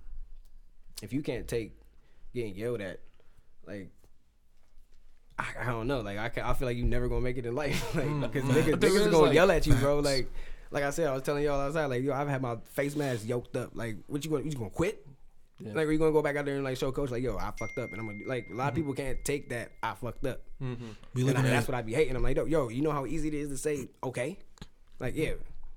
if 1.02 1.12
you 1.12 1.22
can't 1.22 1.48
take 1.48 1.72
getting 2.34 2.54
yelled 2.54 2.80
at, 2.80 3.00
like. 3.66 3.90
I, 5.36 5.46
I 5.62 5.64
don't 5.66 5.88
know. 5.88 6.00
Like 6.00 6.16
I, 6.16 6.28
can, 6.28 6.44
I 6.44 6.54
feel 6.54 6.68
like 6.68 6.76
you 6.76 6.84
never 6.84 7.08
gonna 7.08 7.20
make 7.20 7.36
it 7.36 7.44
in 7.44 7.56
life. 7.56 7.92
Like, 7.96 8.32
cause 8.32 8.42
niggas, 8.42 8.70
But 8.70 8.80
there 8.80 8.90
niggas 8.90 9.00
is, 9.00 9.06
gonna 9.06 9.18
like, 9.18 9.34
yell 9.34 9.50
at 9.50 9.66
you, 9.66 9.74
bro. 9.74 9.98
Like, 9.98 10.30
like 10.75 10.83
I 10.83 10.90
said, 10.90 11.07
I 11.07 11.12
was 11.12 11.23
telling 11.23 11.45
y'all 11.45 11.61
outside. 11.61 11.87
Like, 11.87 12.02
yo, 12.02 12.12
I've 12.12 12.28
had 12.28 12.43
my 12.43 12.57
face 12.73 12.97
mask 12.97 13.26
yoked 13.26 13.57
up. 13.57 13.71
Like, 13.75 13.97
what 14.09 14.25
you 14.25 14.31
gonna, 14.31 14.43
you 14.43 14.50
gonna 14.50 14.71
quit? 14.71 15.07
Yeah. 15.61 15.73
Like, 15.73 15.87
are 15.87 15.93
you 15.93 15.99
gonna 16.00 16.11
go 16.11 16.21
back 16.21 16.35
out 16.35 16.45
there 16.47 16.57
and 16.57 16.64
like 16.64 16.76
show 16.76 16.90
coach 16.90 17.11
like, 17.11 17.23
yo, 17.23 17.37
I 17.37 17.52
fucked 17.57 17.78
up, 17.78 17.93
and 17.93 18.00
I'm 18.00 18.07
gonna 18.09 18.19
like, 18.26 18.49
a 18.50 18.54
lot 18.54 18.64
of 18.64 18.75
mm-hmm. 18.75 18.83
people 18.83 18.95
can't 18.95 19.25
take 19.25 19.50
that 19.50 19.71
I 19.85 19.95
fucked 19.95 20.26
up, 20.26 20.40
mm-hmm. 20.61 20.88
We 21.14 21.28
and 21.28 21.38
I, 21.38 21.43
that's 21.43 21.69
what 21.69 21.76
I'd 21.76 21.87
be 21.87 21.95
hating. 21.95 22.16
I'm 22.16 22.25
like, 22.25 22.37
yo, 22.37 22.45
yo, 22.47 22.69
you 22.71 22.83
know 22.83 22.90
how 22.90 23.07
easy 23.07 23.28
it 23.28 23.35
is 23.35 23.50
to 23.50 23.57
say 23.57 23.88
okay, 24.02 24.37
like, 24.99 25.14
yeah. 25.16 25.35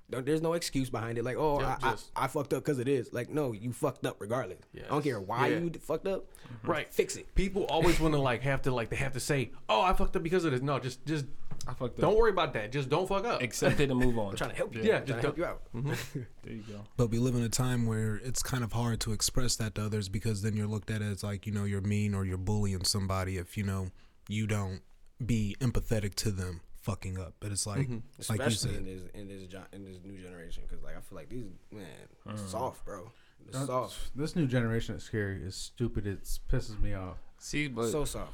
Don't- 0.10 0.26
There's 0.26 0.42
no 0.42 0.54
excuse 0.54 0.90
behind 0.90 1.18
it. 1.18 1.26
Like, 1.26 1.36
oh, 1.38 1.60
Yeah, 1.60 1.78
I, 1.82 1.92
just- 1.92 2.12
I, 2.16 2.24
I 2.24 2.28
fucked 2.28 2.54
up 2.54 2.64
because 2.64 2.80
it 2.80 2.88
is. 2.88 3.12
Like, 3.12 3.30
no, 3.30 3.52
you 3.52 3.74
fucked 3.74 4.06
up 4.06 4.16
regardless. 4.20 4.60
I 4.74 4.88
don't 4.88 5.04
care 5.04 5.20
why 5.20 5.50
Yeah. 5.50 5.58
you 5.60 5.72
fucked 5.82 6.08
up. 6.08 6.26
Right. 6.64 6.92
Fix 6.94 7.18
it. 7.18 7.36
People 7.36 7.66
always 7.66 8.00
want 8.00 8.14
to 8.14 8.22
like 8.22 8.42
have 8.44 8.62
to 8.62 8.72
like 8.72 8.90
they 8.90 8.96
have 8.96 9.12
to 9.14 9.20
say, 9.20 9.52
"Oh, 9.68 9.82
I 9.82 9.92
fucked 9.92 10.16
up 10.16 10.24
because 10.24 10.46
of 10.46 10.52
this." 10.52 10.62
No, 10.62 10.80
just 10.80 11.06
just 11.06 11.26
I 11.68 11.74
fucked 11.74 11.96
up. 11.96 12.02
don't 12.02 12.16
worry 12.18 12.32
about 12.32 12.54
that. 12.54 12.72
Just 12.72 12.88
don't 12.90 13.08
fuck 13.08 13.26
up. 13.26 13.42
Accept 13.42 13.80
it 13.80 13.92
and 13.92 14.00
move 14.00 14.18
on. 14.18 14.30
I'm 14.32 14.36
trying 14.38 14.52
to 14.52 14.56
help 14.56 14.74
you. 14.76 14.84
Yeah, 14.84 14.98
I'm 15.00 15.06
just 15.06 15.20
help 15.22 15.36
don't- 15.36 15.74
you 15.74 15.84
out. 15.84 15.98
There 16.44 16.54
you 16.56 16.64
go. 16.64 16.80
but 16.96 17.10
we 17.12 17.20
live 17.20 17.36
in 17.36 17.44
a 17.44 17.50
time 17.50 17.86
where 17.86 18.16
it's 18.24 18.42
kind 18.42 18.64
of 18.64 18.72
hard 18.72 19.02
to 19.02 19.12
express 19.12 19.56
that 19.58 19.76
to 19.76 19.84
others 19.86 20.08
because 20.08 20.42
then 20.44 20.56
you're 20.56 20.68
looked 20.68 20.90
at 20.90 21.02
as 21.02 21.24
like 21.24 21.46
you 21.46 21.52
know 21.52 21.66
you're 21.66 21.82
mean 21.82 22.14
or 22.16 22.24
you're 22.26 22.38
bullying 22.38 22.86
somebody 22.86 23.38
if 23.38 23.58
you 23.58 23.64
know 23.64 23.90
you 24.30 24.48
don't 24.48 24.80
be 25.26 25.56
empathetic 25.60 26.16
to 26.16 26.32
them 26.32 26.62
fucking 26.82 27.18
up. 27.20 27.34
But 27.42 27.52
it's 27.52 27.68
like 27.68 27.80
like 27.80 27.90
you 27.90 28.02
especially 28.20 28.76
in 28.78 28.86
this 28.86 29.02
in 29.14 29.28
this 29.28 29.44
gen- 29.48 29.66
in 29.74 29.84
this 29.84 29.98
new 30.06 30.18
generation 30.22 30.64
because 30.68 30.82
like 30.86 30.96
I 30.96 31.02
feel 31.02 31.18
like 31.18 31.28
these 31.30 31.48
man 31.72 31.86
Mm. 32.28 32.48
soft 32.50 32.86
bro, 32.86 33.12
soft, 33.52 34.12
This 34.16 34.36
new 34.36 34.48
generation 34.48 34.96
is 34.96 35.04
scary. 35.04 35.42
It's 35.44 35.56
stupid. 35.58 36.06
It 36.08 36.24
pisses 36.50 36.80
me 36.82 36.94
off. 36.94 37.18
See, 37.40 37.68
but 37.68 37.90
so 37.92 38.06
soft. 38.06 38.34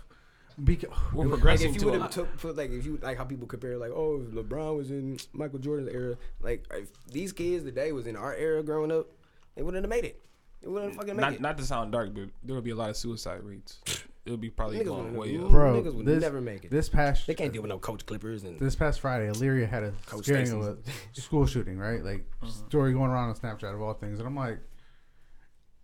Because 0.63 0.89
we're 1.13 1.29
progressing 1.29 1.67
Like 1.67 1.75
if 1.77 1.81
you 1.81 1.91
to 1.91 1.91
would 1.91 1.99
a 1.99 2.03
have 2.03 2.11
took 2.11 2.37
put 2.37 2.55
like 2.55 2.71
if 2.71 2.85
you 2.85 2.99
like 3.01 3.17
how 3.17 3.23
people 3.23 3.47
compare 3.47 3.77
like 3.77 3.91
oh 3.91 4.21
if 4.21 4.33
LeBron 4.33 4.75
was 4.75 4.91
in 4.91 5.17
Michael 5.33 5.59
Jordan's 5.59 5.89
era 5.93 6.15
like 6.41 6.65
if 6.71 6.89
these 7.07 7.31
kids 7.31 7.63
today 7.63 7.91
was 7.91 8.05
in 8.07 8.15
our 8.15 8.35
era 8.35 8.61
growing 8.61 8.91
up 8.91 9.07
they 9.55 9.61
wouldn't 9.61 9.83
have 9.83 9.89
made 9.89 10.05
it. 10.05 10.21
They 10.61 10.67
wouldn't 10.67 10.91
have 10.91 10.97
fucking 10.97 11.15
make 11.15 11.21
not 11.21 11.33
it. 11.33 11.41
not 11.41 11.57
to 11.57 11.65
sound 11.65 11.91
dark, 11.91 12.13
but 12.13 12.29
there 12.43 12.55
would 12.55 12.63
be 12.63 12.71
a 12.71 12.75
lot 12.75 12.89
of 12.89 12.97
suicide 12.97 13.43
rates. 13.43 13.79
It 14.25 14.31
would 14.31 14.39
be 14.39 14.49
probably 14.49 14.79
Niggas 14.79 14.85
going 14.85 15.15
way 15.15 15.37
up. 15.37 15.49
bro, 15.49 15.81
niggas 15.81 15.93
would 15.93 16.05
this, 16.05 16.21
never 16.21 16.39
make 16.39 16.63
it. 16.63 16.71
This 16.71 16.87
past 16.87 17.27
they 17.27 17.33
can't 17.33 17.51
deal 17.51 17.61
with 17.61 17.69
no 17.69 17.77
coach 17.77 18.05
Clippers 18.05 18.43
and 18.43 18.57
this 18.57 18.75
past 18.75 19.01
Friday, 19.01 19.27
Elyria 19.27 19.69
had 19.69 19.83
a 19.83 19.93
Coach 20.05 20.23
scaring 20.23 20.45
Stacy's- 20.45 20.65
of 20.65 20.79
a 21.17 21.21
school 21.21 21.45
shooting, 21.45 21.77
right? 21.77 22.03
Like 22.03 22.25
uh-huh. 22.41 22.51
story 22.69 22.93
going 22.93 23.11
around 23.11 23.29
on 23.29 23.35
Snapchat 23.35 23.73
of 23.73 23.81
all 23.81 23.93
things, 23.93 24.19
and 24.19 24.27
I'm 24.27 24.35
like, 24.35 24.59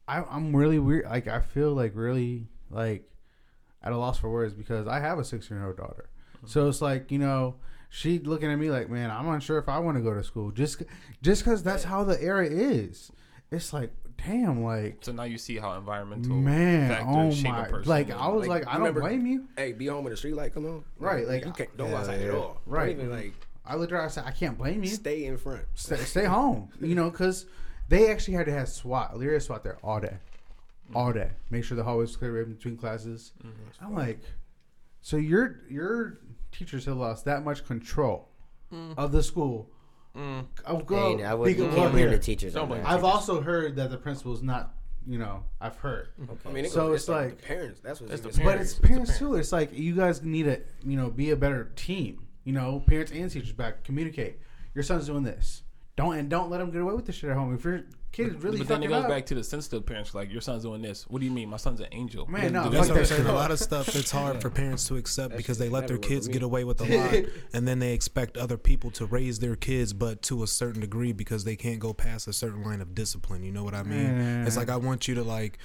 I, 0.07 0.23
I'm 0.23 0.55
really 0.55 0.79
weird. 0.79 1.05
Like 1.05 1.27
I 1.27 1.41
feel 1.41 1.73
like 1.73 1.91
really 1.95 2.47
like 2.69 3.03
at 3.83 3.91
a 3.91 3.97
loss 3.97 4.17
for 4.19 4.29
words 4.29 4.53
because 4.53 4.87
I 4.87 4.99
have 4.99 5.19
a 5.19 5.23
six 5.23 5.49
year 5.49 5.65
old 5.65 5.77
daughter. 5.77 6.09
Mm-hmm. 6.37 6.47
So 6.47 6.67
it's 6.67 6.81
like 6.81 7.11
you 7.11 7.19
know 7.19 7.55
she 7.89 8.19
looking 8.19 8.51
at 8.51 8.57
me 8.59 8.69
like, 8.69 8.89
man, 8.89 9.09
I'm 9.09 9.27
unsure 9.29 9.57
if 9.57 9.67
I 9.67 9.79
want 9.79 9.97
to 9.97 10.03
go 10.03 10.13
to 10.13 10.23
school 10.23 10.51
just 10.51 10.83
just 11.21 11.43
because 11.43 11.63
that's 11.63 11.83
how 11.83 12.03
the 12.03 12.21
era 12.21 12.45
is. 12.47 13.11
It's 13.51 13.73
like, 13.73 13.91
damn, 14.23 14.63
like 14.63 14.97
So 15.01 15.11
now 15.11 15.23
you 15.23 15.39
see 15.39 15.57
how 15.57 15.73
environmental 15.73 16.35
man, 16.35 16.89
factors 16.89 17.07
oh 17.17 17.31
shape 17.31 17.51
my, 17.51 17.65
a 17.65 17.69
person. 17.69 17.89
like 17.89 18.11
I 18.11 18.27
was 18.27 18.47
Like, 18.47 18.65
like, 18.65 18.67
I 18.67 18.73
don't 18.73 18.81
remember- 18.81 19.01
blame 19.01 19.25
you. 19.25 19.47
Hey, 19.57 19.71
be 19.71 19.87
home 19.87 20.03
when 20.03 20.11
the 20.11 20.17
street 20.17 20.35
light 20.35 20.53
come 20.53 20.67
on. 20.67 20.83
Right, 20.99 21.27
like, 21.27 21.45
you 21.45 21.51
can't 21.51 21.75
don't 21.75 21.87
go 21.87 21.93
yeah, 21.93 21.99
outside 21.99 22.21
at 22.21 22.35
all. 22.35 22.61
right. 22.67 22.95
Don't 22.95 23.05
even 23.07 23.11
like 23.11 23.33
I 23.65 23.75
looked 23.75 23.91
at 23.91 23.95
her. 23.97 24.03
I 24.03 24.07
said, 24.07 24.23
I 24.25 24.31
can't 24.31 24.57
blame 24.57 24.83
you. 24.83 24.89
stay 24.89 25.25
in 25.25 25.37
front. 25.37 25.61
stay, 25.75 25.95
stay 25.97 26.25
home. 26.25 26.69
You 26.81 26.93
know, 26.95 27.09
because 27.09 27.45
they 27.87 28.11
actually 28.11 28.35
had 28.35 28.45
to 28.47 28.51
have 28.53 28.67
SWAT, 28.69 29.15
Lyria 29.15 29.41
SWAT 29.41 29.63
there 29.63 29.77
all 29.83 29.99
day, 29.99 30.17
all 30.95 31.13
day. 31.13 31.31
Make 31.49 31.63
sure 31.63 31.77
the 31.77 31.83
hallways 31.83 32.15
clear 32.15 32.41
in 32.41 32.53
between 32.53 32.77
classes. 32.77 33.33
Mm-hmm. 33.43 33.85
I'm 33.85 33.95
like, 33.95 34.21
so 35.01 35.17
your 35.17 35.61
your 35.69 36.19
teachers 36.51 36.85
have 36.85 36.97
lost 36.97 37.25
that 37.25 37.43
much 37.43 37.65
control 37.65 38.29
mm. 38.73 38.93
of 38.97 39.11
the 39.11 39.23
school. 39.23 39.69
Mm. 40.15 40.45
I'll 40.65 40.81
go. 40.81 41.17
Hey, 41.17 41.23
I 41.23 41.33
would, 41.33 41.49
you 41.49 41.55
because- 41.55 41.67
can't 41.69 41.77
well, 41.81 41.91
blame 41.91 42.07
here, 42.09 42.17
the 42.17 42.23
teachers 42.23 42.55
on 42.55 42.63
Somebody- 42.63 42.81
that. 42.81 42.89
I've 42.89 43.03
also 43.03 43.41
heard 43.41 43.75
that 43.75 43.91
the 43.91 43.97
principal's 43.97 44.41
not. 44.41 44.75
You 45.07 45.17
know, 45.17 45.43
I've 45.61 45.77
heard. 45.77 46.09
Mm-hmm. 46.21 46.47
I 46.47 46.51
mean, 46.51 46.65
it 46.65 46.71
So 46.71 46.87
goes, 46.89 46.99
it's 46.99 47.09
like, 47.09 47.25
like- 47.25 47.37
the 47.37 47.47
parents. 47.47 47.79
That's 47.79 48.01
what 48.01 48.11
It's 48.11 48.25
it's 48.25 48.37
the 48.37 48.43
But 48.43 48.59
it's 48.59 48.71
It's 48.71 48.79
the 48.79 48.87
parents 48.87 49.17
too. 49.17 49.35
It's 49.35 49.51
like 49.51 49.73
you 49.73 49.95
guys 49.95 50.21
need 50.21 50.43
to, 50.43 50.61
you 50.85 50.97
know, 50.97 51.09
be 51.09 51.31
a 51.31 51.35
better 51.35 51.71
team. 51.75 52.27
You 52.43 52.53
know, 52.53 52.83
parents 52.85 53.11
and 53.11 53.31
teachers 53.31 53.53
back 53.53 53.83
communicate. 53.83 54.39
Your 54.75 54.83
son's 54.83 55.07
doing 55.07 55.23
this. 55.23 55.63
Don't 55.95 56.17
and 56.17 56.29
don't 56.29 56.49
let 56.49 56.61
him 56.61 56.71
get 56.71 56.81
away 56.81 56.93
with 56.93 57.05
this 57.05 57.15
shit 57.15 57.29
at 57.29 57.37
home. 57.37 57.53
If 57.53 57.63
your 57.63 57.83
kid 58.11 58.35
is 58.35 58.43
really 58.43 58.59
but 58.59 58.67
then 58.67 58.83
it 58.83 58.87
goes 58.87 59.03
up, 59.03 59.09
back 59.09 59.25
to 59.27 59.35
the 59.35 59.43
sensitive 59.43 59.85
parents. 59.85 60.15
Like 60.15 60.31
your 60.31 60.41
son's 60.41 60.63
doing 60.63 60.81
this. 60.81 61.05
What 61.07 61.19
do 61.19 61.25
you 61.25 61.31
mean? 61.31 61.49
My 61.49 61.57
son's 61.57 61.79
an 61.79 61.87
angel. 61.91 62.25
Man, 62.27 62.53
no, 62.53 62.63
fuck 62.63 62.71
That's 62.71 62.89
what 62.89 62.97
I'm 62.97 63.01
that 63.03 63.07
saying. 63.07 63.21
shit. 63.23 63.29
A 63.29 63.33
lot 63.33 63.51
of 63.51 63.59
stuff 63.59 63.95
it's 63.95 64.11
hard 64.19 64.41
for 64.41 64.49
parents 64.49 64.87
to 64.87 64.97
accept 64.97 65.37
because 65.37 65.57
they 65.57 65.69
let 65.69 65.87
their 65.87 65.97
kids 65.97 66.27
get 66.27 66.43
away 66.43 66.63
with 66.63 66.81
a 66.81 66.97
lot, 66.97 67.31
and 67.53 67.67
then 67.67 67.79
they 67.79 67.93
expect 67.93 68.37
other 68.37 68.57
people 68.57 68.91
to 68.91 69.05
raise 69.05 69.39
their 69.39 69.55
kids, 69.55 69.93
but 69.93 70.21
to 70.23 70.43
a 70.43 70.47
certain 70.47 70.81
degree 70.81 71.11
because 71.11 71.43
they 71.43 71.55
can't 71.55 71.79
go 71.79 71.93
past 71.93 72.27
a 72.27 72.33
certain 72.33 72.63
line 72.63 72.81
of 72.81 72.95
discipline. 72.95 73.43
You 73.43 73.51
know 73.51 73.63
what 73.63 73.73
I 73.73 73.83
mean? 73.83 74.45
It's 74.45 74.57
like 74.57 74.69
I 74.69 74.77
want 74.77 75.07
you 75.07 75.15
to 75.15 75.23
like 75.23 75.59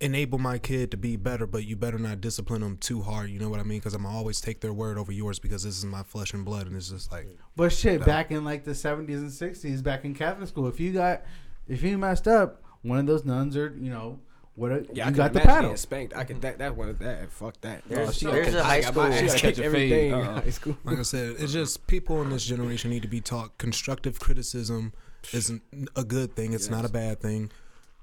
enable 0.00 0.38
my 0.38 0.58
kid 0.58 0.90
to 0.92 0.96
be 0.96 1.16
better, 1.16 1.46
but 1.46 1.64
you 1.64 1.76
better 1.76 1.98
not 1.98 2.20
discipline 2.20 2.60
them 2.60 2.76
too 2.76 3.02
hard. 3.02 3.30
You 3.30 3.38
know 3.38 3.48
what 3.48 3.60
I 3.60 3.64
mean? 3.64 3.78
Because 3.78 3.94
I'm 3.94 4.06
always 4.06 4.40
take 4.40 4.60
their 4.60 4.72
word 4.72 4.98
over 4.98 5.10
yours 5.12 5.38
because 5.38 5.64
this 5.64 5.76
is 5.76 5.84
my 5.84 6.02
flesh 6.02 6.32
and 6.34 6.44
blood, 6.44 6.66
and 6.66 6.76
it's 6.76 6.90
just 6.90 7.10
like 7.10 7.28
but 7.56 7.72
shit, 7.72 8.04
back 8.04 8.30
in 8.30 8.44
like 8.44 8.64
the 8.64 8.74
seventies 8.74 9.20
and 9.20 9.32
sixties, 9.32 9.82
back 9.82 10.04
in 10.04 10.14
Catholic 10.14 10.48
school, 10.48 10.68
if 10.68 10.78
you 10.78 10.92
got, 10.92 11.22
if 11.68 11.82
you 11.82 11.98
messed 11.98 12.26
up, 12.26 12.62
one 12.82 12.98
of 12.98 13.06
those 13.06 13.24
nuns 13.24 13.56
or 13.56 13.74
you 13.78 13.90
know, 13.90 14.18
what 14.54 14.72
a, 14.72 14.86
Yeah, 14.92 15.04
you 15.08 15.12
can 15.12 15.12
got 15.14 15.32
the 15.32 15.40
imagine 15.42 15.62
paddle. 15.62 15.76
spanked. 15.76 16.16
I 16.16 16.24
could 16.24 16.40
that 16.42 16.58
that 16.58 16.76
one 16.76 16.96
that 16.98 17.30
fuck 17.30 17.60
that. 17.60 17.82
There's- 17.88 18.08
oh, 18.08 18.12
she 18.12 18.26
there's 18.26 18.54
a 18.54 18.64
high 18.64 18.76
I 18.78 18.80
got 18.82 18.94
my 18.96 19.10
school- 19.10 19.12
ass 19.12 19.20
She 19.20 19.26
gotta 19.26 19.38
catch 19.40 19.58
a 19.58 19.64
every 19.64 20.08
in 20.08 20.14
uh-uh. 20.14 20.40
high 20.42 20.50
school. 20.50 20.76
like 20.84 20.98
I 20.98 21.02
said, 21.02 21.36
it's 21.38 21.52
just 21.52 21.86
people 21.86 22.20
in 22.22 22.30
this 22.30 22.44
generation 22.44 22.90
need 22.90 23.02
to 23.02 23.08
be 23.08 23.20
taught 23.20 23.56
constructive 23.58 24.18
criticism 24.18 24.92
isn't 25.32 25.62
a 25.94 26.04
good 26.04 26.34
thing. 26.34 26.52
It's 26.54 26.70
not 26.70 26.84
a 26.84 26.88
bad 26.88 27.20
thing. 27.20 27.50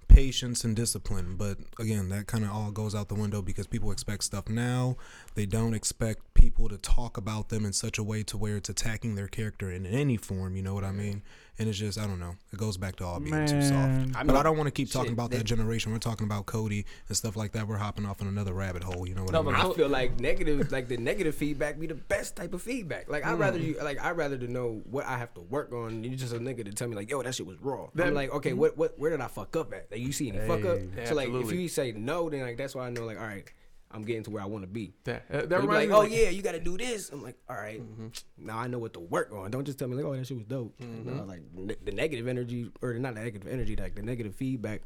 Patience 0.07 0.63
and 0.63 0.75
discipline, 0.75 1.35
but 1.35 1.57
again, 1.79 2.09
that 2.09 2.27
kind 2.27 2.45
of 2.45 2.51
all 2.51 2.69
goes 2.71 2.93
out 2.93 3.09
the 3.09 3.15
window 3.15 3.41
because 3.41 3.65
people 3.65 3.91
expect 3.91 4.23
stuff 4.23 4.47
now. 4.47 4.97
They 5.33 5.47
don't 5.47 5.73
expect 5.73 6.21
people 6.35 6.69
to 6.69 6.77
talk 6.77 7.17
about 7.17 7.49
them 7.49 7.65
in 7.65 7.73
such 7.73 7.97
a 7.97 8.03
way 8.03 8.21
to 8.23 8.37
where 8.37 8.55
it's 8.55 8.69
attacking 8.69 9.15
their 9.15 9.27
character 9.27 9.71
in 9.71 9.85
any 9.87 10.15
form. 10.15 10.55
You 10.55 10.61
know 10.61 10.75
what 10.75 10.83
I 10.83 10.91
mean? 10.91 11.23
And 11.57 11.69
it's 11.69 11.77
just 11.77 11.97
I 11.97 12.05
don't 12.05 12.19
know. 12.19 12.35
It 12.51 12.59
goes 12.59 12.75
back 12.75 12.97
to 12.97 13.05
all 13.05 13.19
being 13.19 13.45
too 13.45 13.61
soft. 13.61 13.73
Man. 13.73 14.13
I 14.15 14.23
but 14.23 14.35
I 14.35 14.43
don't 14.43 14.57
want 14.57 14.67
to 14.67 14.71
keep 14.71 14.91
talking 14.91 15.13
about 15.13 15.31
they- 15.31 15.37
that 15.37 15.45
generation. 15.45 15.91
We're 15.93 15.99
talking 15.99 16.25
about 16.25 16.45
Cody 16.45 16.85
and 17.07 17.15
stuff 17.15 17.35
like 17.35 17.53
that. 17.53 17.67
We're 17.67 17.77
hopping 17.77 18.05
off 18.05 18.21
in 18.21 18.27
another 18.27 18.53
rabbit 18.53 18.83
hole. 18.83 19.07
You 19.07 19.15
know 19.15 19.23
what 19.23 19.31
No, 19.31 19.39
I 19.39 19.43
mean? 19.43 19.53
but 19.53 19.65
I 19.65 19.73
feel 19.73 19.87
like 19.87 20.19
negative, 20.19 20.71
like 20.71 20.87
the 20.87 20.97
negative 20.97 21.35
feedback, 21.35 21.79
be 21.79 21.87
the 21.87 21.95
best 21.95 22.35
type 22.35 22.53
of 22.53 22.61
feedback. 22.61 23.09
Like 23.09 23.25
I'd 23.25 23.39
rather 23.39 23.59
mm. 23.59 23.67
you, 23.67 23.77
like 23.81 24.03
I'd 24.03 24.17
rather 24.17 24.37
to 24.37 24.47
know 24.47 24.81
what 24.89 25.05
I 25.05 25.17
have 25.17 25.33
to 25.35 25.41
work 25.41 25.71
on. 25.71 26.03
You 26.03 26.15
just 26.15 26.33
a 26.33 26.39
nigga 26.39 26.65
to 26.65 26.73
tell 26.73 26.87
me 26.87 26.95
like, 26.95 27.09
yo, 27.09 27.21
that 27.21 27.33
shit 27.35 27.45
was 27.45 27.57
raw. 27.61 27.87
That- 27.95 28.07
I'm 28.07 28.13
like, 28.13 28.31
okay, 28.33 28.53
what, 28.53 28.77
what, 28.77 28.99
where 28.99 29.11
did 29.11 29.21
I 29.21 29.27
fuck 29.27 29.55
up 29.55 29.73
at? 29.73 29.89
Like 29.91 30.01
you 30.01 30.11
see 30.11 30.29
any 30.29 30.45
fuck 30.47 30.65
up? 30.65 30.77
Hey. 30.95 31.05
So 31.05 31.15
like, 31.15 31.29
if 31.29 31.51
you 31.51 31.69
say 31.69 31.93
no, 31.93 32.29
then 32.29 32.41
like 32.41 32.57
that's 32.57 32.75
why 32.75 32.87
I 32.87 32.89
know 32.89 33.05
like, 33.05 33.19
all 33.19 33.25
right, 33.25 33.49
I'm 33.95 34.03
getting 34.03 34.23
to 34.23 34.29
where 34.31 34.43
I 34.43 34.45
want 34.45 34.63
to 34.63 34.67
be. 34.67 34.93
That, 35.05 35.23
uh, 35.31 35.37
that 35.37 35.49
They 35.49 35.55
be 35.55 35.61
reminds 35.61 35.69
like, 35.79 35.87
me 35.89 35.95
oh 35.95 35.99
like- 35.99 36.11
yeah, 36.11 36.29
you 36.29 36.41
got 36.41 36.51
to 36.51 36.59
do 36.59 36.77
this. 36.77 37.09
I'm 37.09 37.23
like, 37.23 37.37
all 37.49 37.55
right, 37.55 37.81
mm-hmm. 37.81 38.07
now 38.37 38.57
I 38.57 38.67
know 38.67 38.77
what 38.77 38.93
to 38.93 38.99
work 38.99 39.31
on. 39.33 39.49
Don't 39.51 39.65
just 39.65 39.79
tell 39.79 39.87
me 39.87 39.95
like, 39.95 40.05
oh 40.05 40.15
that 40.15 40.27
shit 40.27 40.37
was 40.37 40.45
dope. 40.45 40.77
Mm-hmm. 40.79 41.17
No, 41.17 41.23
like 41.23 41.41
ne- 41.53 41.75
the 41.83 41.91
negative 41.91 42.27
energy 42.27 42.71
or 42.81 42.93
not 42.95 43.15
the 43.15 43.21
negative 43.21 43.47
energy, 43.51 43.75
like 43.75 43.95
the 43.95 44.01
negative 44.01 44.35
feedback, 44.35 44.81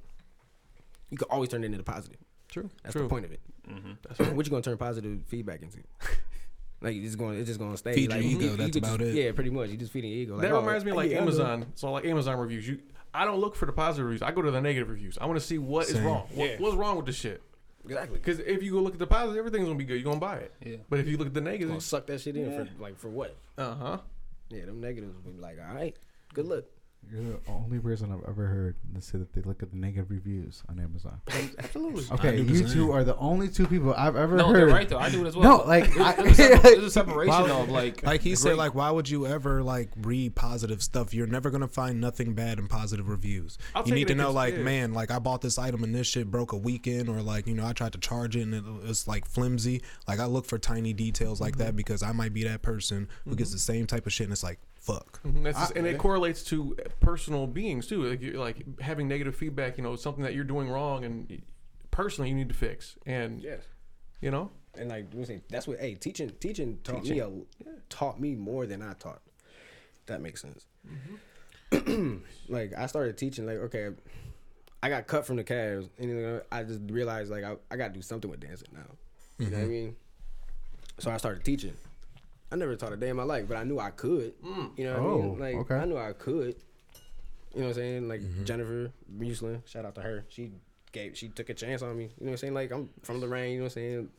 you 1.09 1.17
can 1.17 1.27
always 1.31 1.49
turn 1.49 1.63
it 1.63 1.67
into 1.67 1.77
the 1.79 1.83
positive. 1.83 2.19
True. 2.49 2.69
That's 2.83 2.93
true. 2.93 3.03
the 3.03 3.09
point 3.09 3.25
of 3.25 3.31
it. 3.31 3.41
Mm-hmm. 3.67 4.35
what 4.35 4.45
you 4.45 4.49
gonna 4.49 4.61
turn 4.61 4.77
positive 4.77 5.21
feedback 5.27 5.61
into? 5.61 5.79
like 6.81 6.95
it's 6.95 7.15
going, 7.15 7.37
it's 7.39 7.47
just 7.47 7.59
gonna 7.59 7.77
stay. 7.77 7.93
Feed 7.93 8.11
your 8.11 8.21
like, 8.21 8.25
ego, 8.25 8.39
you- 8.41 8.49
you 8.51 8.57
that's 8.57 8.71
could 8.71 8.83
about 8.83 8.99
just- 8.99 9.11
it. 9.11 9.23
Yeah, 9.23 9.31
pretty 9.31 9.49
much. 9.49 9.69
You 9.69 9.77
just 9.77 9.91
feeding 9.91 10.11
your 10.11 10.19
ego. 10.19 10.33
Like, 10.33 10.43
that 10.43 10.51
oh, 10.51 10.59
reminds 10.61 10.85
me 10.85 10.91
of 10.91 10.97
like 10.97 11.11
yeah, 11.11 11.19
Amazon. 11.21 11.65
So 11.75 11.91
like 11.91 12.05
Amazon 12.05 12.37
reviews, 12.39 12.67
you 12.67 12.79
I 13.13 13.25
don't 13.25 13.39
look 13.39 13.55
for 13.55 13.65
the 13.65 13.71
positive 13.71 14.05
reviews. 14.05 14.21
I 14.21 14.31
go 14.31 14.41
to 14.41 14.51
the 14.51 14.61
negative 14.61 14.89
reviews. 14.89 15.17
I 15.19 15.25
want 15.25 15.39
to 15.39 15.45
see 15.45 15.57
what 15.57 15.87
is 15.87 15.93
Same. 15.93 16.05
wrong. 16.05 16.27
What, 16.33 16.49
Yeah. 16.49 16.55
What's 16.59 16.75
wrong 16.75 16.95
with 16.95 17.05
the 17.07 17.11
shit? 17.11 17.41
Exactly. 17.85 18.17
Because 18.19 18.39
if 18.39 18.61
you 18.61 18.71
go 18.73 18.79
look 18.81 18.93
at 18.93 18.99
the 18.99 19.07
positive, 19.07 19.37
everything's 19.37 19.65
gonna 19.65 19.77
be 19.77 19.85
good. 19.85 19.95
You're 19.95 20.03
gonna 20.03 20.19
buy 20.19 20.37
it. 20.37 20.53
Yeah. 20.63 20.77
But 20.89 20.99
if 20.99 21.07
you 21.07 21.17
look 21.17 21.27
at 21.27 21.33
the 21.33 21.39
Gonna 21.41 21.51
negatives, 21.51 21.85
suck 21.85 22.07
that 22.07 22.21
shit 22.21 22.35
in 22.35 22.51
for 22.51 22.67
like 22.81 22.97
for 22.97 23.09
what? 23.09 23.35
uh 23.57 23.75
huh. 23.75 23.97
Yeah, 24.49 24.65
them 24.65 24.81
negatives 24.81 25.13
will 25.15 25.31
be 25.31 25.39
like, 25.39 25.57
all 25.59 25.75
right, 25.75 25.95
good 26.33 26.45
luck. 26.45 26.63
You're 27.11 27.23
the 27.23 27.39
only 27.47 27.79
person 27.79 28.11
I've 28.11 28.27
ever 28.29 28.45
heard 28.45 28.75
that 28.93 29.03
say 29.03 29.17
that 29.17 29.33
they 29.33 29.41
look 29.41 29.63
at 29.63 29.71
the 29.71 29.77
negative 29.77 30.11
reviews 30.11 30.61
on 30.69 30.79
Amazon. 30.79 31.19
Absolutely. 31.57 32.03
Okay, 32.11 32.39
you 32.41 32.67
two 32.67 32.91
are 32.91 33.03
the 33.03 33.15
only 33.17 33.47
two 33.47 33.65
people 33.65 33.93
I've 33.97 34.15
ever 34.15 34.35
No, 34.37 34.47
heard. 34.47 34.55
they're 34.57 34.67
right 34.67 34.87
though. 34.87 34.99
I 34.99 35.09
do 35.09 35.25
it 35.25 35.27
as 35.27 35.35
well. 35.35 35.59
No, 35.59 35.63
like, 35.65 35.97
I- 35.99 36.13
there's, 36.13 36.39
a 36.39 36.59
there's 36.61 36.83
a 36.83 36.91
separation 36.99 37.49
of 37.49 37.69
like 37.69 38.03
Like 38.03 38.21
he 38.21 38.35
said, 38.35 38.57
like 38.57 38.75
why 38.75 38.91
would 38.91 39.09
you 39.09 39.25
ever 39.25 39.63
like 39.63 39.89
read 40.01 40.35
positive 40.35 40.83
stuff? 40.83 41.13
You're 41.13 41.27
never 41.27 41.49
gonna 41.49 41.67
find 41.67 41.99
nothing 41.99 42.33
bad 42.33 42.59
in 42.59 42.67
positive 42.67 43.09
reviews. 43.09 43.57
I'll 43.73 43.87
you 43.87 43.95
need 43.95 44.07
to 44.09 44.15
know, 44.15 44.31
like, 44.31 44.55
yeah. 44.55 44.61
man, 44.63 44.93
like 44.93 45.09
I 45.11 45.17
bought 45.19 45.41
this 45.41 45.57
item 45.57 45.83
and 45.83 45.95
this 45.95 46.07
shit 46.07 46.29
broke 46.29 46.51
a 46.51 46.57
weekend, 46.57 47.09
or 47.09 47.21
like 47.21 47.47
you 47.47 47.55
know 47.55 47.65
I 47.65 47.73
tried 47.73 47.93
to 47.93 47.99
charge 47.99 48.35
it 48.35 48.41
and 48.41 48.53
it 48.53 48.63
was 48.63 49.07
like 49.07 49.25
flimsy. 49.27 49.81
Like 50.07 50.19
I 50.19 50.25
look 50.25 50.45
for 50.45 50.57
tiny 50.59 50.93
details 50.93 51.39
like 51.41 51.53
Mm-hmm. 51.53 51.63
that 51.63 51.75
because 51.75 52.03
I 52.03 52.11
might 52.11 52.33
be 52.33 52.43
that 52.43 52.61
person 52.61 53.07
who 53.25 53.35
gets 53.35 53.51
the 53.51 53.57
same 53.59 53.87
type 53.87 54.05
of 54.05 54.13
shit 54.13 54.25
and 54.25 54.31
it's 54.33 54.43
like 54.43 54.59
fuck. 54.93 55.21
Mhm, 55.23 55.43
That's 55.43 55.57
just, 55.59 55.75
and 55.75 55.85
it 55.87 55.97
correlates 55.97 56.43
to 56.45 56.75
personal 56.99 57.47
beings 57.47 57.87
too. 57.87 58.03
Like 58.03 58.21
you 58.21 58.33
like 58.33 58.79
having 58.79 59.07
negative 59.07 59.35
feedback. 59.35 59.77
You 59.77 59.83
know, 59.83 59.95
something 59.95 60.23
that 60.23 60.33
you're 60.33 60.43
doing 60.43 60.69
wrong, 60.69 61.03
and 61.05 61.41
personally 61.91 62.29
you 62.29 62.35
need 62.35 62.49
to 62.49 62.55
fix. 62.55 62.95
And 63.05 63.41
Yes. 63.41 63.63
you 64.21 64.31
know, 64.31 64.51
And 64.75 64.89
like 64.89 65.07
we 65.13 65.25
say, 65.25 65.41
that's 65.49 65.67
what. 65.67 65.79
Hey, 65.79 65.95
teaching, 65.95 66.29
teaching 66.39 66.79
taught 66.83 67.03
me 67.05 67.19
a, 67.19 67.29
taught 67.89 68.19
me 68.19 68.35
more 68.35 68.65
than 68.65 68.81
I 68.81 68.93
taught. 68.93 69.21
That 70.07 70.21
makes 70.21 70.41
sense. 70.41 70.65
like 72.49 72.73
I 72.77 72.85
started 72.87 73.17
teaching. 73.17 73.45
Like 73.45 73.57
okay, 73.57 73.89
I 74.81 74.89
got 74.89 75.07
cut 75.07 75.25
from 75.25 75.35
the 75.35 75.43
Cavs, 75.43 75.89
and 75.97 76.09
you 76.09 76.15
know, 76.15 76.41
I 76.51 76.63
just 76.63 76.81
realized 76.89 77.31
like 77.31 77.43
I, 77.43 77.55
I 77.69 77.75
got 77.77 77.89
to 77.89 77.93
do 77.93 78.01
something 78.01 78.29
with 78.29 78.39
dancing 78.39 78.69
now. 78.73 78.95
You 79.37 79.49
know 79.51 79.57
what 79.57 79.65
I 79.65 79.67
mean? 79.67 79.95
So 80.99 81.11
I 81.11 81.17
started 81.17 81.43
teaching. 81.45 81.75
I 82.51 82.55
never 82.55 82.75
taught 82.75 82.93
a 82.93 82.97
day 82.97 83.09
in 83.09 83.15
my 83.15 83.23
life, 83.23 83.45
but 83.47 83.57
I 83.57 83.63
knew 83.63 83.79
I 83.79 83.91
could. 83.91 84.33
Mm. 84.41 84.71
You 84.77 84.85
know 84.85 84.93
what 84.93 85.01
I 85.01 85.05
Oh, 85.05 85.21
mean? 85.21 85.39
Like 85.39 85.55
okay. 85.55 85.75
I 85.75 85.85
knew 85.85 85.97
I 85.97 86.13
could. 86.13 86.55
You 87.53 87.61
know 87.61 87.67
what 87.67 87.67
I'm 87.67 87.73
saying? 87.73 88.07
Like 88.07 88.21
mm-hmm. 88.21 88.43
Jennifer 88.45 88.91
Muslin, 89.07 89.63
shout 89.65 89.85
out 89.85 89.95
to 89.95 90.01
her. 90.01 90.25
She 90.29 90.51
gave 90.91 91.17
she 91.17 91.29
took 91.29 91.49
a 91.49 91.53
chance 91.53 91.81
on 91.81 91.97
me. 91.97 92.03
You 92.03 92.09
know 92.09 92.13
what 92.25 92.31
I'm 92.31 92.37
saying? 92.37 92.53
Like 92.53 92.71
I'm 92.71 92.89
from 93.03 93.21
Lorain, 93.21 93.51
you 93.53 93.57
know 93.59 93.63
what 93.65 93.71
I'm 93.71 93.73
saying? 93.73 94.09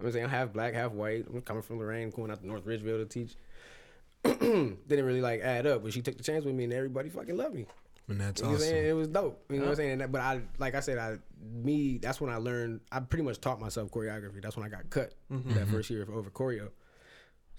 I'm 0.00 0.12
saying 0.12 0.24
I'm 0.24 0.30
half 0.30 0.52
black, 0.52 0.74
half 0.74 0.92
white. 0.92 1.26
I'm 1.32 1.42
coming 1.42 1.62
from 1.62 1.78
Lorain, 1.78 2.10
going 2.10 2.30
out 2.30 2.40
to 2.40 2.46
North 2.46 2.64
Ridgeville 2.64 2.98
to 2.98 3.04
teach. 3.06 3.36
Didn't 4.24 4.78
really 4.88 5.20
like 5.20 5.40
add 5.40 5.66
up, 5.66 5.82
but 5.82 5.92
she 5.92 6.02
took 6.02 6.16
the 6.16 6.22
chance 6.22 6.44
with 6.44 6.54
me 6.54 6.64
and 6.64 6.72
everybody 6.72 7.08
fucking 7.08 7.36
loved 7.36 7.54
me. 7.54 7.66
And 8.08 8.20
that's 8.20 8.40
You 8.40 8.46
know 8.46 8.52
what 8.52 8.56
I'm 8.56 8.60
saying? 8.62 8.76
awesome. 8.76 8.90
It 8.90 8.92
was 8.92 9.08
dope. 9.08 9.44
You 9.48 9.56
know 9.56 9.62
what 9.64 9.70
I'm 9.70 9.76
saying? 9.76 9.90
And 9.92 10.00
that- 10.00 10.12
But 10.12 10.20
I, 10.20 10.40
like 10.58 10.74
I 10.74 10.80
said, 10.80 10.98
I, 10.98 11.18
me, 11.40 11.98
that's 11.98 12.20
when 12.20 12.30
I 12.30 12.36
learned. 12.36 12.80
I 12.90 13.00
pretty 13.00 13.24
much 13.24 13.40
taught 13.40 13.60
myself 13.60 13.90
choreography. 13.90 14.42
That's 14.42 14.56
when 14.56 14.66
I 14.66 14.68
got 14.68 14.90
cut 14.90 15.14
mm-hmm. 15.30 15.48
that 15.50 15.60
mm-hmm. 15.60 15.72
first 15.72 15.90
year 15.90 16.02
of 16.02 16.10
over 16.10 16.30
choreo. 16.30 16.68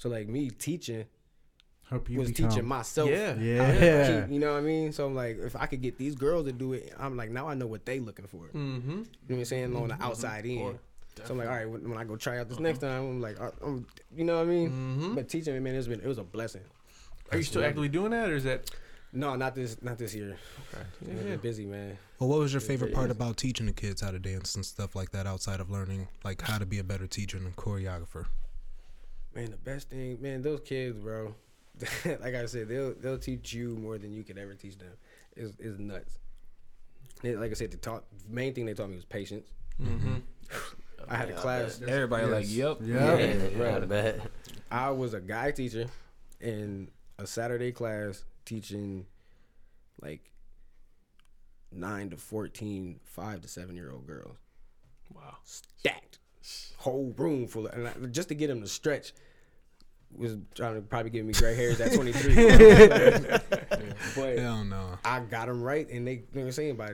So 0.04 0.10
like 0.10 0.28
me 0.28 0.50
teaching 0.50 1.06
Hope 1.90 2.10
you 2.10 2.20
was 2.20 2.28
become- 2.28 2.50
teaching 2.50 2.66
myself. 2.66 3.10
Yeah. 3.10 3.36
Yeah. 3.36 4.22
keep- 4.22 4.34
you 4.34 4.38
know 4.38 4.52
what 4.52 4.58
I 4.58 4.62
mean? 4.62 4.92
So 4.92 5.06
I'm 5.06 5.16
like, 5.16 5.38
if 5.40 5.56
I 5.56 5.66
could 5.66 5.82
get 5.82 5.98
these 5.98 6.14
girls 6.14 6.46
to 6.46 6.52
do 6.52 6.74
it, 6.74 6.94
I'm 7.00 7.16
like, 7.16 7.30
now 7.30 7.48
I 7.48 7.54
know 7.54 7.68
what 7.68 7.86
they 7.86 8.02
looking 8.02 8.28
for. 8.28 8.48
Mm-hmm. 8.48 8.58
You 8.58 8.82
mm-hmm. 8.82 8.92
know 8.98 9.06
what 9.28 9.38
I'm 9.38 9.46
saying? 9.46 9.76
On 9.78 9.88
the 9.88 9.94
mm-hmm. 9.94 10.04
outside 10.04 10.46
end. 10.46 10.78
So 11.24 11.32
I'm 11.32 11.38
like, 11.38 11.48
all 11.48 11.54
right, 11.54 11.70
when, 11.70 11.90
when 11.90 11.98
I 11.98 12.04
go 12.04 12.18
try 12.18 12.40
out 12.40 12.50
this 12.50 12.58
uh-huh. 12.58 12.64
next 12.64 12.80
time, 12.80 13.02
I'm 13.02 13.22
like, 13.22 13.40
I- 13.40 13.52
I'm, 13.66 13.88
you 14.14 14.26
know 14.26 14.36
what 14.36 14.42
I 14.42 14.50
mean? 14.50 14.70
Mm-hmm. 14.72 15.16
But 15.16 15.30
teaching, 15.30 15.64
man, 15.64 15.74
it's 15.74 15.88
been 15.88 16.02
it 16.02 16.08
was 16.08 16.18
a 16.18 16.24
blessing. 16.24 16.64
are 17.32 17.38
you 17.38 17.44
still 17.44 17.64
actively 17.64 17.88
doing 17.88 18.12
that, 18.12 18.30
or 18.30 18.36
is 18.36 18.44
that? 18.44 18.70
No, 19.14 19.38
not 19.38 19.56
this, 19.56 19.82
not 19.82 19.98
this 19.98 20.14
year. 20.14 20.36
Yeah, 20.74 20.80
yeah. 21.08 21.24
been 21.24 21.38
busy, 21.38 21.66
man. 21.66 21.98
Well, 22.20 22.28
what 22.28 22.40
was 22.40 22.52
your 22.52 22.60
favorite 22.60 22.94
part 22.94 23.10
about 23.10 23.38
teaching 23.38 23.68
the 23.68 23.72
kids 23.72 24.02
how 24.02 24.12
to 24.12 24.20
dance 24.20 24.56
and 24.56 24.66
stuff 24.66 24.98
like 24.98 25.12
that 25.12 25.28
outside 25.28 25.62
of 25.62 25.70
learning 25.70 26.10
like 26.26 26.42
how 26.42 26.58
to 26.58 26.66
be 26.66 26.80
a 26.80 26.84
better 26.84 27.08
teacher 27.08 27.38
and 27.38 27.56
choreographer? 27.56 28.26
Man, 29.36 29.50
the 29.52 29.58
best 29.58 29.90
thing, 29.90 30.22
man, 30.22 30.42
those 30.42 30.60
kids, 30.62 30.98
bro. 31.00 31.34
like 32.06 32.36
I 32.36 32.46
said, 32.46 32.68
they'll 32.68 32.94
they'll 32.94 33.18
teach 33.18 33.52
you 33.54 33.76
more 33.78 33.98
than 33.98 34.14
you 34.14 34.24
could 34.24 34.38
ever 34.38 34.54
teach 34.54 34.78
them. 34.78 34.90
Is 35.36 35.54
is 35.60 35.80
nuts. 35.80 36.20
They- 37.22 37.36
like 37.36 37.52
I 37.52 37.56
said, 37.56 37.72
the 37.72 37.78
taught 37.78 38.04
main 38.30 38.54
thing 38.54 38.66
they 38.66 38.74
taught 38.74 38.90
me 38.90 38.96
was 38.96 39.06
patience. 39.06 39.48
Mm-hmm. 39.82 40.16
I 41.10 41.16
had 41.18 41.30
a 41.30 41.32
Yeah, 41.34 41.38
I 41.40 41.42
class. 41.42 41.82
Everybody 41.86 42.28
like, 42.28 42.46
yep. 42.48 42.78
Yeah. 42.82 43.18
Yeah, 43.18 43.76
I 43.76 43.80
bet. 43.80 44.22
I 44.72 44.92
was 44.92 45.14
a 45.14 45.20
guy 45.20 45.52
teacher 45.52 45.88
in 46.40 46.90
a 47.18 47.26
Saturday 47.28 47.72
class 47.72 48.24
teaching 48.46 49.06
like 50.02 50.32
nine 51.72 52.10
to 52.12 52.18
14, 52.18 53.00
five 53.04 53.42
to 53.42 53.48
seven 53.48 53.76
year 53.76 53.92
old 53.92 54.06
girls. 54.08 54.38
Wow. 55.14 55.38
Stacked. 55.44 56.13
Whole 56.84 57.14
room 57.18 57.48
full 57.48 57.68
of, 57.68 57.74
and 57.74 57.88
I, 57.88 57.94
just 58.12 58.28
to 58.28 58.36
get 58.36 58.50
him 58.50 58.60
to 58.60 58.68
stretch 58.68 59.14
was 60.14 60.36
trying 60.54 60.76
to 60.76 60.82
probably 60.82 61.12
give 61.12 61.26
me 61.26 61.32
gray 61.32 61.56
hairs 61.56 61.80
at 61.80 61.94
23. 61.96 62.36
but 64.16 64.38
Hell 64.38 64.66
no. 64.66 65.00
I 65.06 65.22
got 65.22 65.48
them 65.48 65.64
right, 65.64 65.90
and 65.90 66.06
they, 66.06 66.12
you 66.12 66.18
know 66.34 66.42
what 66.42 66.46
I'm 66.48 66.52
saying, 66.52 66.76
by 66.76 66.92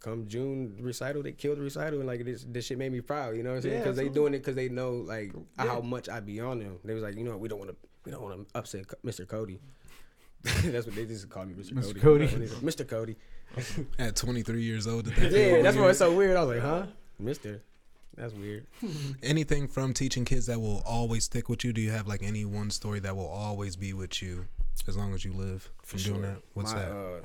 come 0.00 0.26
June 0.26 0.76
recital, 0.80 1.22
they 1.22 1.32
killed 1.32 1.58
the 1.58 1.62
recital, 1.62 1.98
and 1.98 2.08
like 2.08 2.24
this, 2.24 2.46
this 2.48 2.64
shit 2.64 2.78
made 2.78 2.92
me 2.92 3.02
proud, 3.02 3.36
you 3.36 3.42
know 3.42 3.50
what 3.50 3.56
I'm 3.56 3.62
saying? 3.62 3.74
Yeah, 3.74 3.80
Because 3.82 3.96
they 3.96 4.08
doing 4.08 4.32
it 4.32 4.38
because 4.38 4.54
they 4.54 4.70
know 4.70 4.92
like 4.92 5.32
how 5.58 5.80
much 5.80 6.08
I 6.08 6.20
be 6.20 6.40
on 6.40 6.60
them. 6.60 6.78
They 6.82 6.94
was 6.94 7.02
like, 7.02 7.16
you 7.16 7.24
know, 7.24 7.32
what, 7.32 7.40
we 7.40 7.48
don't 7.48 7.58
want 7.58 7.70
to, 7.72 7.76
we 8.06 8.12
don't 8.12 8.22
want 8.22 8.48
to 8.48 8.58
upset 8.58 8.86
Mr. 9.04 9.28
Cody. 9.28 9.60
That's 10.42 10.86
what 10.86 10.94
they 10.94 11.04
just 11.04 11.28
called 11.28 11.48
me, 11.48 11.54
Mr. 11.54 11.72
Mr. 11.72 12.00
Cody. 12.00 12.28
Cody. 12.28 12.46
Mr. 12.46 12.88
Cody. 12.88 13.16
At 13.98 14.16
23 14.16 14.62
years 14.62 14.86
old, 14.86 15.06
Yeah, 15.18 15.62
that's 15.62 15.76
why 15.76 15.90
it's 15.90 15.98
so 15.98 16.12
weird. 16.14 16.36
I 16.36 16.44
was 16.44 16.56
like, 16.56 16.64
huh, 16.64 16.86
Mister. 17.18 17.62
That's 18.16 18.32
weird. 18.32 18.66
Anything 19.22 19.68
from 19.68 19.92
teaching 19.92 20.24
kids 20.24 20.46
that 20.46 20.60
will 20.60 20.82
always 20.86 21.24
stick 21.24 21.48
with 21.48 21.64
you? 21.64 21.72
Do 21.72 21.80
you 21.80 21.90
have 21.90 22.06
like 22.06 22.22
any 22.22 22.44
one 22.44 22.70
story 22.70 22.98
that 23.00 23.14
will 23.14 23.28
always 23.28 23.76
be 23.76 23.92
with 23.92 24.22
you 24.22 24.46
as 24.88 24.96
long 24.96 25.14
as 25.14 25.24
you 25.24 25.32
live 25.32 25.70
from 25.82 26.00
doing 26.00 26.22
that? 26.22 26.38
What's 26.54 26.72
My, 26.72 26.78
that? 26.78 26.90
Uh, 26.90 27.20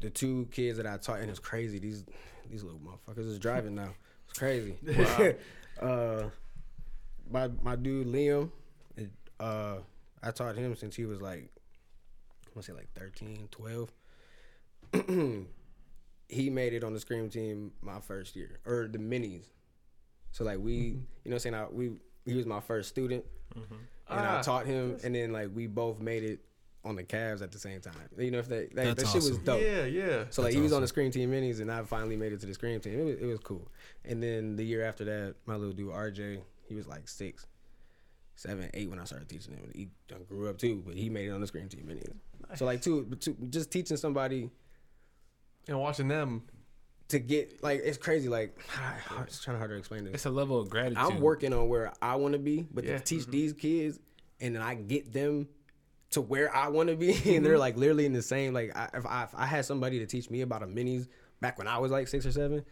the 0.00 0.10
two 0.10 0.48
kids 0.52 0.76
that 0.76 0.86
I 0.86 0.96
taught, 0.96 1.20
and 1.20 1.30
it's 1.30 1.40
crazy. 1.40 1.78
These 1.78 2.04
these 2.50 2.62
little 2.62 2.80
motherfuckers 2.80 3.26
is 3.26 3.38
driving 3.38 3.74
now. 3.74 3.90
It's 4.28 4.38
crazy. 4.38 4.76
uh, 5.82 6.24
my 7.30 7.50
my 7.62 7.76
dude 7.76 8.06
Liam, 8.06 8.50
it, 8.96 9.10
uh, 9.40 9.78
I 10.22 10.30
taught 10.30 10.56
him 10.56 10.76
since 10.76 10.94
he 10.94 11.04
was 11.04 11.20
like, 11.20 11.50
I 12.46 12.50
want 12.54 12.64
to 12.66 12.72
say 12.72 12.72
like 12.72 12.88
13, 12.94 13.48
12. 13.50 13.92
he 16.28 16.50
made 16.50 16.72
it 16.72 16.84
on 16.84 16.92
the 16.92 17.00
scream 17.00 17.28
team 17.28 17.72
my 17.82 18.00
first 18.00 18.36
year, 18.36 18.60
or 18.64 18.88
the 18.90 18.98
minis. 18.98 19.46
So 20.32 20.44
like 20.44 20.58
we, 20.58 20.72
you 20.74 20.92
know, 20.92 21.00
what 21.24 21.32
I'm 21.34 21.38
saying 21.40 21.54
I, 21.54 21.66
we 21.70 21.90
he 22.26 22.34
was 22.34 22.46
my 22.46 22.60
first 22.60 22.88
student, 22.90 23.24
and 23.54 23.64
I 24.08 24.38
Ah, 24.38 24.42
taught 24.42 24.66
him, 24.66 24.96
and 25.02 25.14
then 25.14 25.32
like 25.32 25.48
we 25.54 25.66
both 25.66 26.00
made 26.00 26.22
it 26.22 26.40
on 26.84 26.94
the 26.96 27.02
Cavs 27.04 27.42
at 27.42 27.50
the 27.50 27.58
same 27.58 27.80
time. 27.80 27.94
You 28.16 28.30
know, 28.30 28.38
if 28.38 28.48
that 28.48 28.74
like, 28.76 28.86
that 28.86 28.96
That's 28.96 29.08
shit 29.12 29.22
was 29.22 29.32
awesome. 29.32 29.44
dope. 29.44 29.60
Yeah, 29.62 29.84
yeah. 29.84 30.24
So 30.30 30.42
like 30.42 30.48
That's 30.50 30.54
he 30.54 30.60
was 30.60 30.72
on 30.72 30.80
the 30.82 30.88
Scream 30.88 31.10
Team 31.10 31.30
minis, 31.32 31.60
and 31.60 31.70
I 31.72 31.82
finally 31.82 32.16
made 32.16 32.32
it 32.32 32.40
to 32.40 32.46
the 32.46 32.54
Scream 32.54 32.78
Team. 32.80 33.00
It 33.00 33.04
was, 33.04 33.14
it 33.16 33.26
was 33.26 33.40
cool. 33.40 33.68
And 34.04 34.22
then 34.22 34.56
the 34.56 34.64
year 34.64 34.84
after 34.84 35.04
that, 35.06 35.34
my 35.46 35.56
little 35.56 35.72
dude 35.74 35.90
RJ, 35.92 36.40
he 36.68 36.74
was 36.74 36.86
like 36.86 37.08
six, 37.08 37.46
seven, 38.36 38.70
eight 38.74 38.88
when 38.88 38.98
I 38.98 39.04
started 39.04 39.28
teaching 39.28 39.54
him. 39.54 39.70
He 39.74 39.88
grew 40.28 40.48
up 40.48 40.58
too, 40.58 40.82
but 40.86 40.94
he 40.94 41.08
made 41.10 41.28
it 41.28 41.32
on 41.32 41.40
the 41.40 41.46
Scream 41.46 41.68
Team 41.68 41.86
minis. 41.88 42.56
So 42.58 42.64
like 42.64 42.80
two, 42.80 43.06
two, 43.20 43.36
just 43.50 43.70
teaching 43.70 43.96
somebody 43.96 44.50
And 45.66 45.78
watching 45.80 46.08
them. 46.08 46.42
To 47.08 47.18
get 47.18 47.62
like 47.62 47.80
it's 47.84 47.98
crazy. 47.98 48.28
Like 48.28 48.58
it's 49.26 49.44
kind 49.44 49.54
of 49.54 49.60
hard 49.60 49.70
to 49.70 49.76
explain 49.76 50.04
this. 50.04 50.14
It's 50.14 50.26
a 50.26 50.30
level 50.30 50.58
of 50.58 50.68
gratitude. 50.70 50.98
I'm 50.98 51.20
working 51.20 51.52
on 51.52 51.68
where 51.68 51.92
I 52.00 52.16
want 52.16 52.32
to 52.32 52.38
be, 52.38 52.66
but 52.72 52.84
Yeah. 52.84 52.98
to 52.98 53.04
teach 53.04 53.22
mm-hmm. 53.22 53.30
these 53.30 53.52
kids 53.52 53.98
and 54.40 54.54
then 54.54 54.62
I 54.62 54.74
get 54.74 55.12
them 55.12 55.48
to 56.10 56.20
where 56.20 56.54
I 56.54 56.68
want 56.68 56.88
to 56.88 56.96
be, 56.96 57.10
and 57.36 57.44
they're 57.44 57.54
mm-hmm. 57.54 57.60
like 57.60 57.76
literally 57.76 58.06
in 58.06 58.12
the 58.12 58.22
same. 58.22 58.54
Like 58.54 58.76
I, 58.76 58.88
if, 58.94 59.06
I, 59.06 59.24
if 59.24 59.34
I 59.34 59.46
had 59.46 59.64
somebody 59.64 59.98
to 59.98 60.06
teach 60.06 60.30
me 60.30 60.42
about 60.42 60.62
a 60.62 60.66
minis 60.66 61.08
back 61.40 61.58
when 61.58 61.68
I 61.68 61.78
was 61.78 61.90
like 61.90 62.08
six 62.08 62.26
or 62.26 62.32
7 62.32 62.64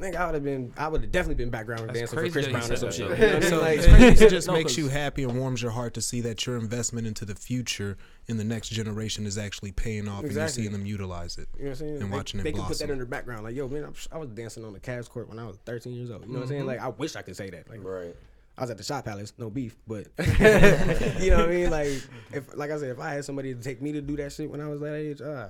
think 0.00 0.16
I 0.16 0.26
would 0.26 0.34
have 0.34 0.44
been. 0.44 0.72
I 0.76 0.88
would 0.88 1.02
have 1.02 1.12
definitely 1.12 1.42
been 1.42 1.50
background 1.50 1.88
That's 1.88 1.98
dancing 1.98 2.18
for 2.18 2.30
Chris 2.30 2.48
Brown 2.48 2.62
or 2.62 2.66
said 2.66 2.78
some 2.78 2.92
shit. 2.92 3.10
You 3.10 3.16
know 3.16 3.36
I 3.36 3.40
mean? 3.40 3.42
So 3.42 3.60
Like, 3.60 3.80
it 4.20 4.30
just 4.30 4.50
makes 4.50 4.76
you 4.76 4.88
happy 4.88 5.24
and 5.24 5.38
warms 5.38 5.62
your 5.62 5.70
heart 5.70 5.94
to 5.94 6.02
see 6.02 6.20
that 6.22 6.46
your 6.46 6.56
investment 6.56 7.06
into 7.06 7.24
the 7.24 7.34
future 7.34 7.96
in 8.26 8.36
the 8.36 8.44
next 8.44 8.68
generation 8.70 9.26
is 9.26 9.38
actually 9.38 9.72
paying 9.72 10.08
off 10.08 10.24
and 10.24 10.32
you're 10.32 10.48
seeing 10.48 10.72
them 10.72 10.86
utilize 10.86 11.38
it. 11.38 11.48
You 11.56 11.64
know 11.64 11.70
what 11.70 11.70
I'm 11.70 11.76
saying? 11.76 11.92
And 11.92 12.12
they, 12.12 12.16
watching 12.16 12.40
it 12.40 12.42
they 12.44 12.52
can 12.52 12.64
put 12.64 12.78
that 12.78 12.90
in 12.90 12.98
their 12.98 13.06
background. 13.06 13.44
Like, 13.44 13.54
yo, 13.54 13.68
man, 13.68 13.84
I'm, 13.84 13.94
I 14.12 14.18
was 14.18 14.28
dancing 14.30 14.64
on 14.64 14.72
the 14.72 14.80
Cavs 14.80 15.08
court 15.08 15.28
when 15.28 15.38
I 15.38 15.46
was 15.46 15.56
13 15.64 15.92
years 15.92 16.10
old. 16.10 16.26
You 16.26 16.32
know 16.32 16.40
what 16.40 16.42
I'm 16.42 16.48
saying? 16.48 16.66
Like, 16.66 16.80
I 16.80 16.88
wish 16.88 17.16
I 17.16 17.22
could 17.22 17.36
say 17.36 17.50
that. 17.50 17.68
Like, 17.68 17.82
Right. 17.82 18.14
I 18.58 18.62
was 18.62 18.70
at 18.70 18.78
the 18.78 18.82
shop 18.82 19.04
palace, 19.04 19.34
no 19.36 19.50
beef, 19.50 19.76
but 19.86 20.06
you 20.18 21.30
know 21.30 21.40
what 21.40 21.48
I 21.48 21.52
mean. 21.52 21.70
Like, 21.70 21.88
if 22.32 22.56
like 22.56 22.70
I 22.70 22.78
said, 22.78 22.88
if 22.88 22.98
I 22.98 23.12
had 23.12 23.22
somebody 23.22 23.54
to 23.54 23.60
take 23.60 23.82
me 23.82 23.92
to 23.92 24.00
do 24.00 24.16
that 24.16 24.32
shit 24.32 24.50
when 24.50 24.62
I 24.62 24.68
was 24.68 24.80
that 24.80 24.94
age, 24.94 25.20
ah, 25.22 25.48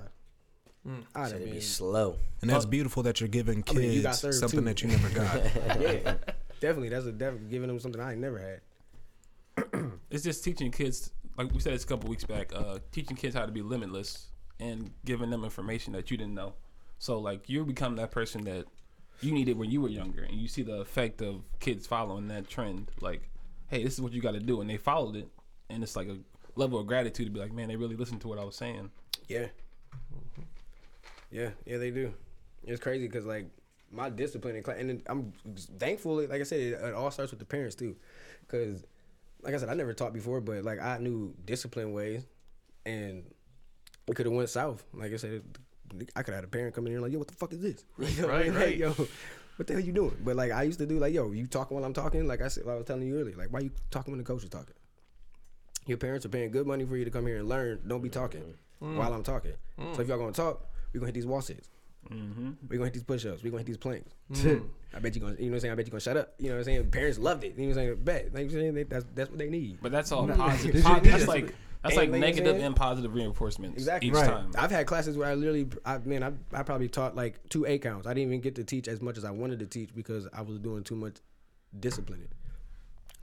I'd 0.85 0.93
Said 0.93 1.15
have 1.15 1.31
it'd 1.33 1.43
been. 1.45 1.53
be 1.55 1.61
slow. 1.61 2.17
And 2.41 2.49
that's 2.49 2.65
beautiful 2.65 3.03
that 3.03 3.19
you're 3.19 3.27
giving 3.27 3.63
I 3.69 3.73
mean, 3.73 3.91
you 3.91 4.01
kids 4.03 4.19
something 4.39 4.59
too. 4.59 4.65
that 4.65 4.81
you 4.81 4.87
never 4.89 5.09
got. 5.09 5.35
yeah, 5.81 6.15
definitely. 6.59 6.89
That's 6.89 7.05
a 7.05 7.11
definitely 7.11 7.49
giving 7.49 7.67
them 7.67 7.79
something 7.79 8.01
I 8.01 8.11
ain't 8.13 8.21
never 8.21 8.39
had. 8.39 8.61
It's 10.09 10.23
just 10.23 10.43
teaching 10.43 10.71
kids, 10.71 11.11
like 11.37 11.51
we 11.51 11.59
said 11.59 11.73
this 11.73 11.83
a 11.83 11.87
couple 11.87 12.09
weeks 12.09 12.23
back, 12.23 12.53
uh, 12.55 12.79
teaching 12.93 13.17
kids 13.17 13.35
how 13.35 13.45
to 13.45 13.51
be 13.51 13.61
limitless 13.61 14.27
and 14.59 14.91
giving 15.03 15.29
them 15.29 15.43
information 15.43 15.91
that 15.93 16.09
you 16.09 16.15
didn't 16.17 16.33
know. 16.33 16.53
So 16.99 17.19
like 17.19 17.49
you 17.49 17.65
become 17.65 17.97
that 17.97 18.11
person 18.11 18.45
that 18.45 18.65
you 19.21 19.33
needed 19.33 19.57
when 19.57 19.69
you 19.69 19.81
were 19.81 19.89
younger, 19.89 20.23
and 20.23 20.35
you 20.39 20.47
see 20.47 20.61
the 20.63 20.79
effect 20.79 21.21
of 21.21 21.41
kids 21.59 21.85
following 21.87 22.27
that 22.29 22.47
trend. 22.47 22.91
Like, 23.01 23.29
hey, 23.67 23.83
this 23.83 23.93
is 23.95 24.01
what 24.01 24.13
you 24.13 24.21
got 24.21 24.33
to 24.35 24.39
do, 24.39 24.61
and 24.61 24.69
they 24.69 24.77
followed 24.77 25.15
it, 25.17 25.27
and 25.69 25.83
it's 25.83 25.95
like 25.95 26.07
a 26.07 26.17
level 26.55 26.79
of 26.79 26.87
gratitude 26.87 27.25
to 27.25 27.31
be 27.31 27.39
like, 27.39 27.51
man, 27.51 27.67
they 27.67 27.75
really 27.75 27.95
listened 27.95 28.21
to 28.21 28.27
what 28.27 28.39
I 28.39 28.43
was 28.45 28.55
saying. 28.55 28.89
Yeah, 29.27 29.47
yeah, 31.31 31.49
yeah. 31.65 31.77
They 31.77 31.91
do. 31.91 32.13
It's 32.63 32.81
crazy 32.81 33.07
because 33.07 33.25
like 33.25 33.47
my 33.91 34.09
discipline 34.09 34.55
in 34.55 34.63
class, 34.63 34.77
and 34.79 35.01
I'm 35.07 35.33
thankful. 35.79 36.15
Like 36.15 36.41
I 36.41 36.43
said, 36.43 36.59
it, 36.59 36.73
it 36.73 36.93
all 36.93 37.11
starts 37.11 37.31
with 37.31 37.39
the 37.39 37.45
parents 37.45 37.75
too, 37.75 37.95
because 38.41 38.83
like 39.41 39.53
I 39.53 39.57
said, 39.57 39.69
I 39.69 39.73
never 39.73 39.93
taught 39.93 40.13
before, 40.13 40.41
but 40.41 40.63
like 40.63 40.81
I 40.81 40.97
knew 40.97 41.33
discipline 41.45 41.93
ways, 41.93 42.25
and 42.85 43.23
it 44.07 44.15
could 44.15 44.25
have 44.25 44.33
went 44.33 44.49
south. 44.49 44.83
Like 44.93 45.13
I 45.13 45.17
said, 45.17 45.43
I 46.15 46.23
could 46.23 46.33
have 46.33 46.43
had 46.43 46.43
a 46.43 46.47
parent 46.47 46.75
come 46.75 46.85
in 46.87 46.93
here 46.93 47.01
like, 47.01 47.11
yo, 47.11 47.19
what 47.19 47.27
the 47.27 47.35
fuck 47.35 47.53
is 47.53 47.61
this? 47.61 47.83
You 47.97 48.23
know 48.23 48.27
what 48.27 48.35
I 48.35 48.39
Right. 48.39 48.53
Like, 48.53 48.63
right. 48.63 48.77
yo, 48.77 48.91
what 49.57 49.67
the 49.67 49.73
hell 49.73 49.81
you 49.81 49.91
doing? 49.91 50.17
But 50.23 50.35
like 50.35 50.51
I 50.51 50.63
used 50.63 50.79
to 50.79 50.85
do 50.85 50.99
like, 50.99 51.13
yo, 51.13 51.31
you 51.31 51.47
talking 51.47 51.75
while 51.75 51.85
I'm 51.85 51.93
talking. 51.93 52.27
Like 52.27 52.41
I 52.41 52.47
said, 52.47 52.65
like 52.65 52.75
I 52.75 52.77
was 52.77 52.85
telling 52.85 53.07
you 53.07 53.19
earlier, 53.19 53.35
like 53.35 53.51
why 53.51 53.59
you 53.61 53.71
talking 53.91 54.11
when 54.11 54.19
the 54.19 54.23
coach 54.23 54.43
is 54.43 54.49
talking? 54.49 54.75
Your 55.85 55.97
parents 55.97 56.25
are 56.25 56.29
paying 56.29 56.51
good 56.51 56.67
money 56.67 56.85
for 56.85 56.97
you 56.97 57.05
to 57.05 57.11
come 57.11 57.25
here 57.25 57.37
and 57.37 57.47
learn. 57.47 57.79
Don't 57.87 58.01
be 58.01 58.09
talking 58.09 58.55
mm. 58.81 58.97
while 58.97 59.13
I'm 59.13 59.23
talking. 59.23 59.53
So 59.93 60.01
if 60.01 60.07
y'all 60.07 60.17
gonna 60.17 60.33
talk, 60.33 60.67
we 60.93 60.99
gonna 60.99 61.07
hit 61.07 61.15
these 61.15 61.25
wall 61.27 61.41
sits. 61.41 61.69
Mm-hmm. 62.11 62.51
We 62.69 62.77
gonna 62.77 62.85
hit 62.85 62.93
these 62.93 63.03
push-ups. 63.03 63.43
We're 63.43 63.49
gonna 63.51 63.59
hit 63.63 63.67
these 63.67 63.77
planks. 63.77 64.13
I 64.93 64.99
bet 64.99 65.13
you 65.15 65.21
gonna, 65.21 65.35
you 65.35 65.45
know 65.45 65.49
what 65.51 65.55
I'm 65.55 65.59
saying. 65.59 65.71
I 65.71 65.75
bet 65.75 65.85
you 65.87 65.91
gonna 65.91 65.99
shut 66.01 66.15
up. 66.17 66.33
You 66.39 66.47
know 66.49 66.53
what 66.55 66.59
I'm 66.59 66.63
saying. 66.65 66.89
Parents 66.91 67.19
loved 67.19 67.43
it. 67.43 67.55
You 67.57 67.63
know 67.63 67.75
what 67.75 67.81
I'm 67.81 67.87
saying. 67.95 68.03
Bet. 68.03 68.33
Like 68.33 68.43
you 68.45 68.49
saying, 68.51 68.73
they, 68.75 68.83
that's 68.83 69.05
that's 69.13 69.29
what 69.29 69.39
they 69.39 69.49
need. 69.49 69.79
But 69.81 69.91
that's 69.91 70.11
all 70.11 70.25
No. 70.25 70.35
positive. 70.35 70.71
Did 70.75 70.83
you- 70.85 70.89
Po- 70.89 70.99
that's 71.01 71.27
like 71.27 71.53
that's 71.83 71.93
Hey, 71.93 71.99
like 72.01 72.05
you 72.07 72.11
know 72.11 72.11
what 72.11 72.15
I'm 72.15 72.19
negative 72.21 72.53
saying? 72.55 72.63
and 72.65 72.75
positive 72.75 73.13
reinforcement 73.13 73.73
Exactly. 73.75 74.09
each 74.09 74.15
Right. 74.15 74.25
time. 74.27 74.51
I've 74.57 74.71
had 74.71 74.87
classes 74.87 75.15
where 75.17 75.27
I 75.29 75.35
literally, 75.35 75.67
I 75.85 75.97
man, 75.99 76.23
I, 76.23 76.31
I 76.53 76.63
probably 76.63 76.87
taught 76.87 77.15
like 77.15 77.39
two 77.49 77.65
A 77.65 77.77
counts. 77.77 78.07
I 78.07 78.13
didn't 78.13 78.29
even 78.29 78.41
get 78.41 78.55
to 78.55 78.63
teach 78.63 78.87
as 78.87 79.01
much 79.01 79.17
as 79.17 79.25
I 79.25 79.31
wanted 79.31 79.59
to 79.59 79.65
teach 79.67 79.93
because 79.93 80.27
I 80.33 80.41
was 80.41 80.59
doing 80.59 80.83
too 80.83 80.95
much 80.95 81.17
disciplining. 81.77 82.29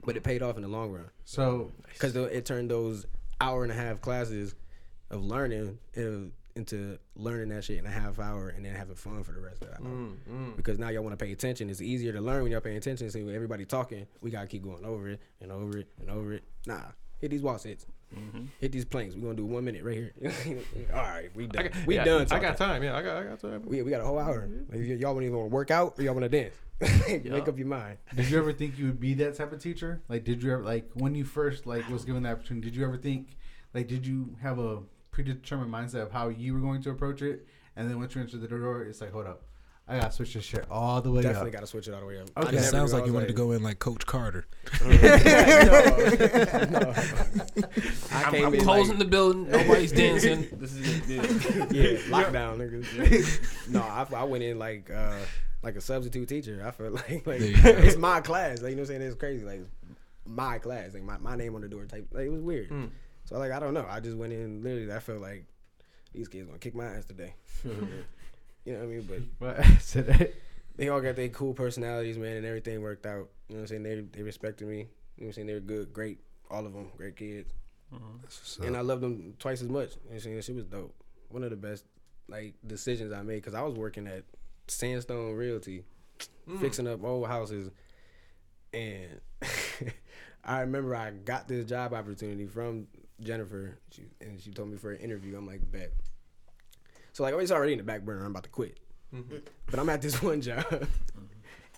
But 0.05 0.15
it 0.15 0.23
paid 0.23 0.41
off 0.43 0.55
in 0.55 0.61
the 0.61 0.67
long 0.67 0.91
run 0.91 1.09
So 1.25 1.71
because 1.91 2.15
it 2.15 2.45
turned 2.45 2.69
those 2.69 3.05
hour 3.41 3.63
and 3.63 3.71
a 3.71 3.75
half 3.75 3.99
classes 4.01 4.53
of 5.09 5.23
learning 5.25 5.79
uh, 5.97 6.29
into 6.55 6.97
learning 7.17 7.49
that 7.49 7.65
shit 7.65 7.77
in 7.77 7.85
a 7.85 7.89
half 7.89 8.17
hour 8.17 8.47
and 8.47 8.63
then 8.63 8.73
having 8.73 8.95
fun 8.95 9.23
for 9.23 9.33
the 9.33 9.41
rest 9.41 9.61
of 9.61 9.69
the 9.69 9.75
hour. 9.75 9.91
Mm, 9.91 10.15
mm. 10.31 10.55
Because 10.55 10.79
now 10.79 10.87
y'all 10.87 11.03
want 11.03 11.17
to 11.17 11.23
pay 11.23 11.33
attention. 11.33 11.69
It's 11.69 11.81
easier 11.81 12.13
to 12.13 12.21
learn 12.21 12.43
when 12.43 12.51
y'all 12.51 12.61
paying 12.61 12.77
attention. 12.77 13.09
So 13.11 13.19
when 13.19 13.35
everybody 13.35 13.65
talking, 13.65 14.07
we 14.21 14.31
gotta 14.31 14.47
keep 14.47 14.63
going 14.63 14.85
over 14.85 15.09
it 15.09 15.19
and 15.41 15.51
over 15.51 15.79
it 15.79 15.87
and 15.99 16.09
over 16.09 16.31
it. 16.33 16.43
Nah, 16.65 16.79
hit 17.19 17.31
these 17.31 17.41
wall 17.41 17.57
sits. 17.57 17.85
Mm-hmm. 18.15 18.45
Hit 18.61 18.71
these 18.71 18.85
planks. 18.85 19.15
We 19.15 19.21
gonna 19.21 19.33
do 19.33 19.45
one 19.45 19.65
minute 19.65 19.83
right 19.83 19.95
here. 19.95 20.13
All 20.93 21.01
right, 21.01 21.29
we 21.35 21.47
done. 21.47 21.63
got, 21.65 21.85
we 21.85 21.95
yeah, 21.95 22.05
done. 22.05 22.27
I 22.31 22.39
got 22.39 22.55
time. 22.55 22.83
Yeah, 22.83 22.95
I 22.95 23.01
got, 23.01 23.17
I 23.17 23.23
got 23.23 23.39
time. 23.41 23.63
We, 23.65 23.81
we 23.81 23.91
got 23.91 23.99
a 23.99 24.05
whole 24.05 24.19
hour. 24.19 24.47
Mm-hmm. 24.47 24.91
Like, 24.91 24.99
y'all 25.01 25.13
want 25.13 25.25
to 25.25 25.31
want 25.31 25.49
to 25.49 25.53
work 25.53 25.71
out 25.71 25.99
or 25.99 26.03
y'all 26.03 26.13
want 26.13 26.23
to 26.23 26.29
dance? 26.29 26.55
Make 27.07 27.49
up 27.49 27.57
your 27.57 27.67
mind. 27.67 27.97
Did 28.15 28.29
you 28.29 28.37
ever 28.37 28.53
think 28.53 28.77
you 28.77 28.85
would 28.85 28.99
be 28.99 29.13
that 29.15 29.35
type 29.35 29.51
of 29.51 29.59
teacher? 29.59 30.01
Like, 30.07 30.23
did 30.23 30.41
you 30.41 30.53
ever 30.53 30.63
like 30.63 30.89
when 30.93 31.15
you 31.15 31.25
first 31.25 31.65
like 31.65 31.89
was 31.89 32.05
given 32.05 32.23
the 32.23 32.31
opportunity? 32.31 32.69
Did 32.69 32.77
you 32.77 32.85
ever 32.85 32.97
think 32.97 33.35
like 33.73 33.87
did 33.87 34.07
you 34.07 34.35
have 34.41 34.59
a 34.59 34.83
predetermined 35.15 35.71
mindset 35.71 36.01
of 36.01 36.11
how 36.11 36.27
you 36.27 36.53
were 36.53 36.59
going 36.59 36.81
to 36.83 36.89
approach 36.89 37.21
it? 37.21 37.47
And 37.77 37.89
then 37.89 37.97
once 37.97 38.13
you 38.15 38.21
enter 38.21 38.37
the 38.37 38.47
door, 38.47 38.83
it's 38.83 38.99
like, 38.99 39.13
hold 39.13 39.25
up, 39.25 39.43
I 39.87 39.99
gotta 39.99 40.11
switch 40.11 40.33
this 40.33 40.43
shit 40.43 40.65
all 40.69 41.01
the 41.01 41.09
way 41.11 41.19
up. 41.19 41.23
Definitely 41.23 41.51
up. 41.51 41.53
got 41.53 41.59
to 41.61 41.67
switch 41.67 41.87
it 41.87 41.93
all 41.93 42.01
the 42.01 42.05
way 42.07 42.19
up. 42.19 42.27
Okay. 42.35 42.57
It 42.57 42.63
sounds 42.63 42.91
like 42.91 43.05
you 43.05 43.13
was 43.13 43.21
wanted 43.21 43.27
to 43.27 43.33
go 43.33 43.51
in 43.51 43.63
like 43.63 43.79
Coach 43.79 44.05
Carter. 44.05 44.45
I 44.73 44.87
I'm, 48.11 48.31
came 48.31 48.45
I'm 48.47 48.53
in 48.55 48.61
closing 48.61 48.97
like, 48.97 48.99
the 48.99 49.05
building. 49.05 49.49
Nobody's 49.49 49.91
dancing. 50.03 50.47
This 50.53 50.73
is 50.73 51.09
it. 51.09 51.71
Yeah. 51.71 51.81
yeah, 51.81 51.97
lockdown, 52.09 52.57
niggas. 52.57 53.69
no, 53.69 53.81
I, 53.81 54.07
I 54.15 54.23
went 54.23 54.43
in 54.43 54.57
like 54.59 54.89
uh, 54.89 55.19
like 55.61 55.75
a 55.75 55.81
substitute 55.81 56.27
teacher. 56.27 56.63
I 56.65 56.71
felt 56.71 56.93
like 57.09 57.25
like 57.27 57.39
There 57.39 57.49
you 57.49 57.61
go. 57.61 57.69
it's 57.69 57.97
my 57.97 58.21
class. 58.21 58.61
Like 58.61 58.71
you 58.71 58.75
know 58.75 58.81
what 58.81 58.89
I'm 58.89 58.97
saying? 58.97 59.01
It's 59.03 59.15
crazy. 59.15 59.45
Like 59.45 59.61
my 60.25 60.57
class. 60.57 60.93
Like 60.95 61.03
my, 61.03 61.17
my 61.19 61.35
name 61.35 61.53
on 61.55 61.61
the 61.61 61.69
door 61.69 61.85
type. 61.85 62.07
Like 62.11 62.25
it 62.25 62.31
was 62.31 62.41
weird. 62.41 62.71
So 63.25 63.37
like 63.37 63.51
I 63.51 63.59
don't 63.59 63.73
know. 63.73 63.85
I 63.89 63.99
just 63.99 64.17
went 64.17 64.33
in. 64.33 64.63
Literally, 64.63 64.91
I 64.91 64.99
felt 64.99 65.21
like 65.21 65.45
these 66.13 66.27
kids 66.27 66.45
gonna 66.47 66.59
kick 66.59 66.75
my 66.75 66.85
ass 66.85 67.05
today. 67.05 67.33
you 67.63 68.73
know 68.73 68.79
what 68.79 68.83
I 68.83 68.87
mean? 68.87 69.01
But 69.01 69.19
But 69.39 69.59
I 69.59 69.77
said, 69.77 70.33
they 70.75 70.89
all 70.89 71.01
got 71.01 71.15
their 71.15 71.29
cool 71.29 71.53
personalities, 71.53 72.17
man, 72.17 72.37
and 72.37 72.45
everything 72.45 72.81
worked 72.81 73.05
out. 73.05 73.29
You 73.49 73.55
know 73.55 73.61
what 73.61 73.71
I'm 73.71 73.83
saying? 73.83 73.83
They 73.83 74.17
they 74.17 74.23
respected 74.23 74.67
me. 74.67 74.77
You 74.77 74.83
know 74.83 74.87
what 75.17 75.25
I'm 75.27 75.33
saying? 75.33 75.47
They 75.47 75.53
were 75.53 75.59
good, 75.59 75.93
great, 75.93 76.19
all 76.51 76.65
of 76.65 76.73
them, 76.73 76.89
great 76.97 77.15
kids. 77.15 77.51
And 78.65 78.75
I 78.75 78.81
loved 78.81 79.01
them 79.01 79.33
twice 79.39 79.61
as 79.61 79.69
much. 79.69 79.91
You 79.91 79.95
know 79.95 80.01
what 80.07 80.13
I'm 80.15 80.19
saying? 80.21 80.41
She 80.41 80.53
was 80.53 80.65
dope. 80.65 80.93
One 81.29 81.43
of 81.43 81.49
the 81.49 81.55
best 81.55 81.85
like 82.27 82.55
decisions 82.65 83.13
I 83.13 83.21
made 83.21 83.35
because 83.37 83.53
I 83.53 83.61
was 83.61 83.75
working 83.75 84.07
at 84.07 84.23
Sandstone 84.67 85.33
Realty, 85.33 85.83
fixing 86.59 86.87
up 86.87 87.03
old 87.03 87.27
houses, 87.27 87.69
and 88.73 89.21
I 90.43 90.61
remember 90.61 90.95
I 90.95 91.11
got 91.11 91.47
this 91.47 91.65
job 91.65 91.93
opportunity 91.93 92.45
from 92.45 92.87
Jennifer, 93.21 93.77
she, 93.91 94.03
and 94.21 94.39
she 94.39 94.51
told 94.51 94.69
me 94.69 94.77
for 94.77 94.91
an 94.91 94.99
interview. 94.99 95.37
I'm 95.37 95.47
like, 95.47 95.69
bet. 95.71 95.91
So 97.13 97.23
like, 97.23 97.33
it's 97.35 97.51
already 97.51 97.73
in 97.73 97.77
the 97.77 97.83
back 97.83 98.01
burner. 98.01 98.25
I'm 98.25 98.31
about 98.31 98.43
to 98.43 98.49
quit, 98.49 98.77
mm-hmm. 99.13 99.37
but 99.69 99.79
I'm 99.79 99.89
at 99.89 100.01
this 100.01 100.21
one 100.23 100.41
job, 100.41 100.65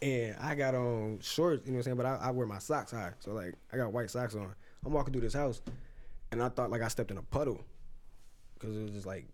and 0.01 0.35
I 0.41 0.55
got 0.55 0.73
on 0.75 1.19
shorts. 1.21 1.65
You 1.65 1.73
know 1.73 1.77
what 1.77 1.79
I'm 1.79 1.83
saying? 1.83 1.97
But 1.97 2.05
I, 2.05 2.15
I 2.15 2.31
wear 2.31 2.47
my 2.47 2.59
socks 2.59 2.91
high, 2.91 3.11
so 3.19 3.33
like, 3.33 3.53
I 3.71 3.77
got 3.77 3.91
white 3.91 4.09
socks 4.09 4.35
on. 4.35 4.53
I'm 4.85 4.93
walking 4.93 5.13
through 5.13 5.21
this 5.21 5.33
house, 5.33 5.61
and 6.31 6.41
I 6.41 6.49
thought 6.49 6.71
like 6.71 6.81
I 6.81 6.87
stepped 6.87 7.11
in 7.11 7.17
a 7.17 7.23
puddle, 7.23 7.63
because 8.55 8.75
it 8.75 8.83
was 8.83 8.91
just 8.91 9.05
like 9.05 9.25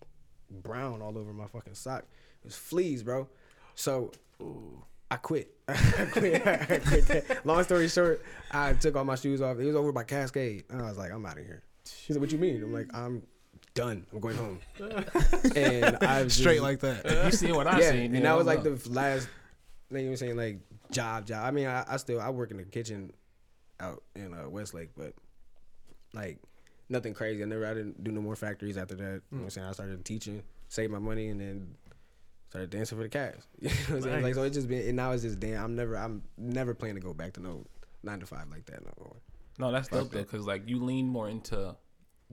brown 0.61 1.01
all 1.01 1.17
over 1.17 1.33
my 1.33 1.47
fucking 1.47 1.75
sock. 1.75 2.03
It 2.43 2.45
was 2.45 2.55
fleas, 2.55 3.03
bro. 3.03 3.27
So 3.75 4.11
I 5.11 5.15
quit. 5.17 5.55
I 5.67 6.07
quit. 6.11 6.47
I 6.47 6.79
quit. 6.79 7.45
Long 7.45 7.63
story 7.63 7.87
short, 7.87 8.23
I 8.51 8.73
took 8.73 8.95
all 8.95 9.05
my 9.05 9.15
shoes 9.15 9.41
off. 9.41 9.59
It 9.59 9.65
was 9.65 9.75
over 9.75 9.91
by 9.91 10.03
Cascade. 10.03 10.65
And 10.69 10.81
I 10.81 10.85
was 10.85 10.97
like, 10.97 11.11
I'm 11.11 11.25
out 11.25 11.37
of 11.37 11.45
here. 11.45 11.63
She 12.01 12.13
said, 12.13 12.21
What 12.21 12.31
you 12.31 12.37
mean? 12.37 12.63
I'm 12.63 12.73
like, 12.73 12.87
I'm 12.93 13.23
done. 13.73 14.05
I'm 14.11 14.19
going 14.19 14.35
home. 14.35 14.59
and 15.55 15.97
I 16.01 16.23
was 16.23 16.33
Straight 16.33 16.55
just- 16.55 16.63
like 16.63 16.79
that. 16.81 17.25
You 17.25 17.31
seen 17.31 17.55
what 17.55 17.67
I 17.67 17.79
yeah, 17.79 17.91
seen? 17.91 18.05
and 18.05 18.15
yeah, 18.15 18.21
that 18.21 18.37
was 18.37 18.47
like 18.47 18.63
know. 18.63 18.75
the 18.75 18.89
last. 18.89 19.27
Like 19.89 20.03
you 20.03 20.09
were 20.09 20.15
saying, 20.17 20.37
like 20.37 20.59
job, 20.91 21.25
job. 21.27 21.45
I 21.45 21.51
mean, 21.51 21.67
I, 21.67 21.83
I 21.87 21.97
still 21.97 22.19
I 22.19 22.29
work 22.29 22.51
in 22.51 22.57
the 22.57 22.63
kitchen 22.63 23.11
out 23.79 24.03
in 24.15 24.33
uh, 24.33 24.49
Westlake, 24.49 24.89
but 24.97 25.13
like 26.13 26.39
nothing 26.89 27.13
crazy. 27.13 27.43
I 27.43 27.45
never 27.45 27.65
I 27.67 27.73
didn't 27.73 28.03
do 28.03 28.11
no 28.11 28.21
more 28.21 28.35
factories 28.35 28.77
after 28.77 28.95
that. 28.95 29.03
You 29.03 29.07
know 29.07 29.21
what 29.37 29.43
I'm 29.43 29.49
saying? 29.51 29.67
I 29.67 29.71
started 29.71 30.03
teaching, 30.05 30.41
saved 30.69 30.91
my 30.91 30.99
money, 30.99 31.27
and 31.29 31.39
then 31.39 31.75
started 32.49 32.69
dancing 32.69 32.97
for 32.97 33.03
the 33.03 33.09
cash. 33.09 33.35
You 33.59 33.69
know 33.69 33.75
what 33.75 33.95
I'm 33.95 34.01
saying? 34.01 34.23
Like 34.23 34.35
so, 34.35 34.43
it 34.43 34.51
just 34.51 34.67
been 34.67 34.87
and 34.87 34.95
now 34.95 35.11
it's 35.11 35.23
just 35.23 35.39
damn. 35.39 35.63
I'm 35.63 35.75
never 35.75 35.95
I'm 35.95 36.23
never 36.37 36.73
planning 36.73 36.95
to 36.95 37.01
go 37.01 37.13
back 37.13 37.33
to 37.33 37.39
no 37.41 37.65
nine 38.03 38.19
to 38.19 38.25
five 38.25 38.49
like 38.49 38.65
that 38.65 38.83
no 38.83 38.91
more. 38.99 39.15
No, 39.59 39.71
that's 39.71 39.89
dope 39.89 40.09
though, 40.11 40.19
because 40.19 40.47
like 40.47 40.67
you 40.67 40.83
lean 40.83 41.07
more 41.07 41.29
into 41.29 41.75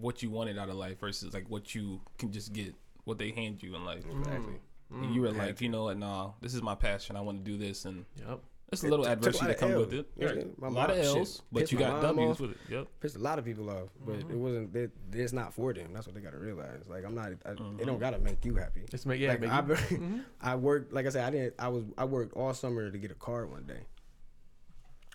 what 0.01 0.23
you 0.23 0.31
wanted 0.31 0.59
out 0.59 0.69
of 0.69 0.77
life 0.77 0.99
versus 1.01 1.33
like 1.35 1.49
what 1.49 1.75
you 1.75 2.01
can 2.19 2.33
just 2.33 2.53
get, 2.53 2.75
what 3.05 3.19
they 3.19 3.31
hand 3.31 3.63
you 3.63 3.75
in 3.75 3.85
life. 3.85 4.05
Exactly. 4.11 4.55
And 4.93 5.15
you 5.15 5.21
were 5.23 5.31
like, 5.31 5.61
you 5.61 5.69
know 5.69 5.85
what, 5.85 5.99
nah, 5.99 6.33
this 6.41 6.53
is 6.55 6.63
my 6.63 6.75
passion. 6.75 7.15
I 7.17 7.21
want 7.21 7.45
to 7.45 7.49
do 7.51 7.57
this, 7.57 7.85
and 7.85 8.05
Yep. 8.17 8.41
it's 8.73 8.83
a 8.83 8.89
little 8.89 9.05
Took- 9.05 9.21
took 9.21 9.29
adversity 9.29 9.45
lot 9.47 9.49
that 9.49 9.55
of 9.55 9.61
comes 9.73 9.87
with 9.87 9.95
it. 10.01 10.11
Yeah, 10.17 10.27
Right. 10.27 10.59
my 10.61 10.67
a 10.67 10.71
lot 10.71 10.91
of 10.91 10.97
mom- 10.97 11.07
shit, 11.07 11.17
L's, 11.17 11.43
but 11.53 11.61
pissed 11.61 11.73
you 11.73 11.79
got 11.79 11.93
mom 12.03 12.17
W's 12.17 12.31
off. 12.33 12.41
with 12.41 12.51
it. 12.51 12.57
Yep. 12.71 12.89
pissed 12.99 13.15
a 13.17 13.19
lot 13.21 13.39
of 13.39 13.45
people 13.45 13.71
off, 13.71 13.89
but 14.05 14.17
Mm-hmm. 14.19 14.31
it 14.33 14.37
wasn't. 14.37 14.75
It, 14.77 14.91
it's 15.13 15.33
not 15.33 15.55
for 15.55 15.73
them. 15.73 15.93
That's 15.93 16.07
what 16.09 16.17
they 16.17 16.21
got 16.21 16.33
to 16.33 16.39
realize. 16.39 16.83
Like 16.89 17.05
I'm 17.05 17.15
not. 17.15 17.27
I, 17.27 17.31
It 17.31 17.57
Mm-hmm. 17.59 17.85
don't 17.87 18.01
gotta 18.01 18.19
make 18.19 18.45
you 18.45 18.57
happy. 18.57 18.83
It's 18.93 19.07
make 19.07 19.21
yeah. 19.21 19.29
like 19.29 19.41
make 19.43 19.51
I, 19.53 19.61
you- 19.61 19.75
Mm-hmm. 19.77 20.19
I 20.41 20.57
worked. 20.57 20.93
Like 20.93 21.07
I 21.07 21.11
said, 21.11 21.25
I 21.25 21.31
didn't. 21.31 21.55
I 21.61 21.69
was. 21.69 21.85
I 21.97 22.05
worked 22.05 22.33
all 22.37 22.53
summer 22.53 22.91
to 22.91 22.99
get 22.99 23.13
a 23.13 23.15
car 23.15 23.47
one 23.47 23.67
day, 23.67 23.83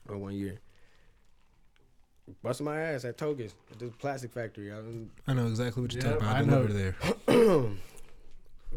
or 0.08 0.18
one 0.18 0.36
year. 0.36 0.60
Busting 2.42 2.66
my 2.66 2.80
ass 2.80 3.06
at 3.06 3.18
Togus 3.18 3.54
at 3.72 3.80
this 3.80 3.92
plastic 4.00 4.32
factory. 4.34 4.72
I 4.72 4.76
done 4.78 5.10
I 5.28 5.34
know 5.34 5.46
exactly 5.48 5.82
what 5.84 5.94
you're 5.94 6.04
Yep, 6.04 6.20
talking 6.20 6.28
about. 6.28 6.36
I 6.36 6.40
I 6.40 6.44
know. 6.44 6.68
delivered 6.68 6.96
there. 7.28 7.70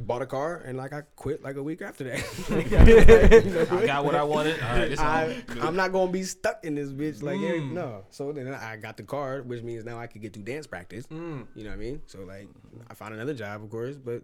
bought 0.00 0.22
a 0.22 0.26
car 0.26 0.62
and 0.64 0.78
like 0.78 0.92
I 0.92 1.00
quit 1.16 1.42
like 1.42 1.56
a 1.56 1.62
week 1.62 1.82
after 1.82 2.04
that. 2.04 3.68
I 3.82 3.86
got 3.86 4.04
what 4.04 4.14
I 4.14 4.22
wanted. 4.22 4.60
All 4.62 4.68
right, 4.68 4.98
I, 5.00 5.42
I'm 5.60 5.74
not 5.74 5.92
gonna 5.92 6.12
be 6.12 6.22
stuck 6.22 6.64
in 6.64 6.74
this 6.76 6.90
bitch 6.90 7.20
like 7.22 7.36
every- 7.40 7.60
Mm. 7.60 7.72
no. 7.72 8.04
So 8.10 8.30
then 8.32 8.46
I 8.54 8.76
got 8.76 8.96
the 8.96 9.02
car, 9.02 9.42
which 9.42 9.62
means 9.62 9.84
now 9.84 9.98
I 9.98 10.06
could 10.06 10.22
get 10.22 10.34
to 10.34 10.40
dance 10.40 10.66
practice. 10.68 11.06
Mm. 11.08 11.46
You 11.56 11.64
know 11.64 11.70
what 11.70 11.76
I 11.76 11.78
mean? 11.78 12.02
So 12.06 12.20
like 12.20 12.48
I 12.88 12.94
found 12.94 13.14
another 13.14 13.34
job, 13.34 13.62
of 13.64 13.70
course, 13.70 13.96
but 13.96 14.22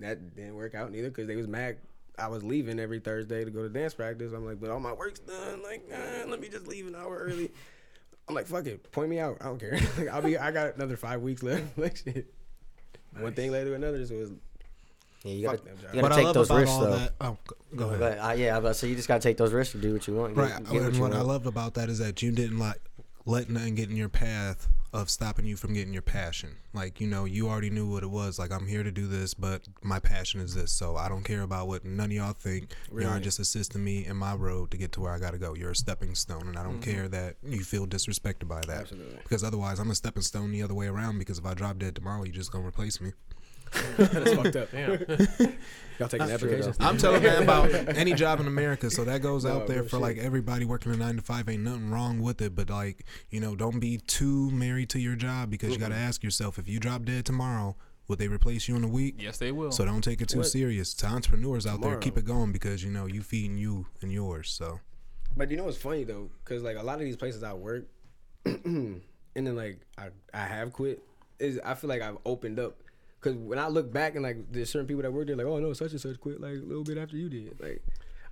that 0.00 0.36
didn't 0.36 0.56
work 0.56 0.74
out 0.74 0.90
neither 0.92 1.08
because 1.08 1.26
they 1.26 1.36
was 1.36 1.46
mad. 1.48 1.78
I 2.18 2.26
was 2.28 2.42
leaving 2.42 2.78
every 2.80 2.98
Thursday 2.98 3.44
to 3.44 3.50
go 3.50 3.62
to 3.62 3.68
dance 3.68 3.94
practice. 3.94 4.32
I'm 4.32 4.44
like, 4.44 4.60
but 4.60 4.68
all 4.70 4.80
my 4.80 4.92
work's 4.92 5.20
done. 5.20 5.62
Like, 5.62 5.88
nah, 5.88 6.28
let 6.28 6.40
me 6.40 6.48
just 6.48 6.66
leave 6.66 6.86
an 6.88 6.96
hour 6.96 7.16
early. 7.16 7.52
I'm 8.28 8.34
like, 8.34 8.46
fuck 8.46 8.66
it, 8.66 8.90
point 8.92 9.08
me 9.10 9.18
out. 9.18 9.38
I 9.40 9.44
don't 9.44 9.58
care. 9.58 9.78
like, 9.98 10.08
I'll 10.08 10.22
be. 10.22 10.36
I 10.36 10.50
got 10.50 10.74
another 10.76 10.96
five 10.96 11.22
weeks 11.22 11.42
left. 11.42 11.62
like 11.78 11.96
shit. 11.96 12.32
One 13.18 13.32
thing 13.32 13.50
led 13.50 13.64
to 13.64 13.74
another. 13.74 14.04
So 14.06 14.14
it 14.14 14.18
was 14.18 14.30
Yeah, 15.24 15.32
you 15.32 15.46
fuck 15.48 15.56
gotta, 15.64 15.68
them 15.76 15.94
you 15.94 16.00
gotta 16.02 16.14
take 16.14 16.32
those 16.34 16.50
risks 16.50 16.76
though. 16.76 16.90
that. 16.96 17.12
Oh, 17.20 17.36
go- 17.46 17.56
go 17.76 17.86
ahead. 17.86 17.98
But 18.00 18.18
uh, 18.18 18.32
yeah, 18.32 18.60
but 18.60 18.74
so 18.76 18.86
you 18.86 18.94
just 18.94 19.08
gotta 19.08 19.20
take 19.20 19.36
those 19.38 19.52
risks 19.52 19.72
to 19.72 19.78
do 19.78 19.92
what 19.94 20.06
you 20.06 20.14
want. 20.14 20.34
Get, 20.34 20.40
Right. 20.42 20.56
get 20.64 20.72
what 20.72 20.82
and 20.82 20.94
you 20.96 21.02
what 21.02 21.12
I 21.12 21.16
want. 21.16 21.28
loved 21.28 21.46
about 21.46 21.74
that 21.74 21.88
is 21.88 21.98
that 22.00 22.20
you 22.22 22.30
didn't 22.32 22.58
like 22.58 22.80
let 23.28 23.50
nothing 23.50 23.74
get 23.74 23.90
in 23.90 23.96
your 23.96 24.08
path 24.08 24.68
of 24.90 25.10
stopping 25.10 25.44
you 25.44 25.54
from 25.54 25.74
getting 25.74 25.92
your 25.92 26.00
passion. 26.00 26.56
Like, 26.72 26.98
you 26.98 27.06
know, 27.06 27.26
you 27.26 27.46
already 27.46 27.68
knew 27.68 27.86
what 27.86 28.02
it 28.02 28.08
was. 28.08 28.38
Like, 28.38 28.50
I'm 28.50 28.66
here 28.66 28.82
to 28.82 28.90
do 28.90 29.06
this, 29.06 29.34
but 29.34 29.60
my 29.82 30.00
passion 30.00 30.40
is 30.40 30.54
this. 30.54 30.72
So 30.72 30.96
I 30.96 31.10
don't 31.10 31.24
care 31.24 31.42
about 31.42 31.68
what 31.68 31.84
none 31.84 32.06
of 32.06 32.12
y'all 32.12 32.32
think. 32.32 32.70
Y'all 32.90 33.20
just 33.20 33.38
assisting 33.38 33.84
me 33.84 34.06
in 34.06 34.16
my 34.16 34.34
road 34.34 34.70
to 34.70 34.78
get 34.78 34.92
to 34.92 35.00
where 35.00 35.12
I 35.12 35.18
got 35.18 35.32
to 35.32 35.38
go. 35.38 35.54
You're 35.54 35.72
a 35.72 35.76
stepping 35.76 36.14
stone, 36.14 36.48
and 36.48 36.58
I 36.58 36.62
don't 36.62 36.80
mm-hmm. 36.80 36.90
care 36.90 37.08
that 37.08 37.36
you 37.42 37.64
feel 37.64 37.86
disrespected 37.86 38.48
by 38.48 38.62
that. 38.62 38.80
Absolutely. 38.80 39.18
Because 39.22 39.44
otherwise, 39.44 39.78
I'm 39.78 39.90
a 39.90 39.94
stepping 39.94 40.22
stone 40.22 40.50
the 40.50 40.62
other 40.62 40.74
way 40.74 40.86
around. 40.86 41.18
Because 41.18 41.38
if 41.38 41.44
I 41.44 41.52
drop 41.52 41.78
dead 41.78 41.96
tomorrow, 41.96 42.24
you're 42.24 42.32
just 42.32 42.50
gonna 42.50 42.66
replace 42.66 42.98
me. 42.98 43.12
That's 43.96 44.34
fucked 44.34 44.56
up. 44.56 44.70
Damn. 44.72 44.92
Y'all 45.98 46.08
taking 46.08 46.30
applications? 46.30 46.76
I'm 46.78 46.96
telling 46.96 47.22
man 47.24 47.42
about 47.42 47.72
any 47.96 48.12
job 48.14 48.38
in 48.38 48.46
America. 48.46 48.88
So 48.88 49.02
that 49.04 49.20
goes 49.20 49.44
No, 49.44 49.56
out 49.56 49.66
there 49.66 49.82
for 49.82 49.90
shit. 49.96 50.00
like 50.00 50.18
everybody 50.18 50.64
working 50.64 50.92
a 50.92 50.96
nine 50.96 51.16
to 51.16 51.22
five. 51.22 51.48
Ain't 51.48 51.64
nothing 51.64 51.90
wrong 51.90 52.20
with 52.20 52.40
it, 52.40 52.54
but 52.54 52.70
like 52.70 53.04
you 53.30 53.40
know, 53.40 53.56
don't 53.56 53.80
be 53.80 53.98
too 53.98 54.50
married 54.52 54.90
to 54.90 55.00
your 55.00 55.16
job 55.16 55.50
because 55.50 55.72
you 55.72 55.78
got 55.78 55.88
to 55.88 55.96
ask 55.96 56.22
yourself 56.22 56.56
if 56.58 56.68
you 56.68 56.78
drop 56.78 57.04
dead 57.04 57.26
tomorrow, 57.26 57.74
would 58.06 58.20
they 58.20 58.28
replace 58.28 58.68
you 58.68 58.76
in 58.76 58.84
a 58.84 58.88
week? 58.88 59.16
Yes, 59.18 59.38
they 59.38 59.50
will. 59.50 59.72
So 59.72 59.84
don't 59.84 60.02
take 60.02 60.20
it 60.20 60.28
too 60.28 60.38
What? 60.38 60.46
serious. 60.46 60.94
To 60.94 61.06
entrepreneurs 61.06 61.66
out 61.66 61.80
there, 61.80 61.90
Tomorrow. 61.90 62.00
keep 62.00 62.16
it 62.16 62.24
going 62.24 62.52
because 62.52 62.84
you 62.84 62.92
know 62.92 63.06
you 63.06 63.20
feeding 63.22 63.58
you 63.58 63.86
and 64.00 64.12
yours. 64.12 64.50
So 64.50 64.78
But 65.36 65.50
you 65.50 65.56
know 65.56 65.64
what's 65.64 65.76
funny 65.78 66.04
though, 66.04 66.30
because 66.44 66.62
like 66.62 66.76
a 66.76 66.82
lot 66.82 66.94
of 66.94 67.00
these 67.06 67.16
places 67.16 67.42
I 67.42 67.54
work, 67.54 67.86
and 68.44 69.00
then 69.34 69.56
like 69.56 69.80
I 69.98 70.10
I 70.32 70.44
have 70.46 70.72
quit. 70.72 71.02
Is 71.40 71.58
I 71.64 71.74
feel 71.74 71.88
like 71.88 72.02
I've 72.02 72.18
opened 72.24 72.60
up. 72.60 72.76
Cause 73.20 73.34
when 73.34 73.58
I 73.58 73.66
look 73.66 73.92
back 73.92 74.14
and 74.14 74.22
like 74.22 74.36
there's 74.52 74.70
certain 74.70 74.86
people 74.86 75.02
that 75.02 75.12
work 75.12 75.26
there, 75.26 75.36
like 75.36 75.46
oh 75.46 75.58
no, 75.58 75.72
such 75.72 75.90
and 75.90 76.00
such 76.00 76.20
quit 76.20 76.40
like 76.40 76.52
a 76.52 76.64
little 76.64 76.84
bit 76.84 76.98
after 76.98 77.16
you 77.16 77.28
did. 77.28 77.60
Like 77.60 77.82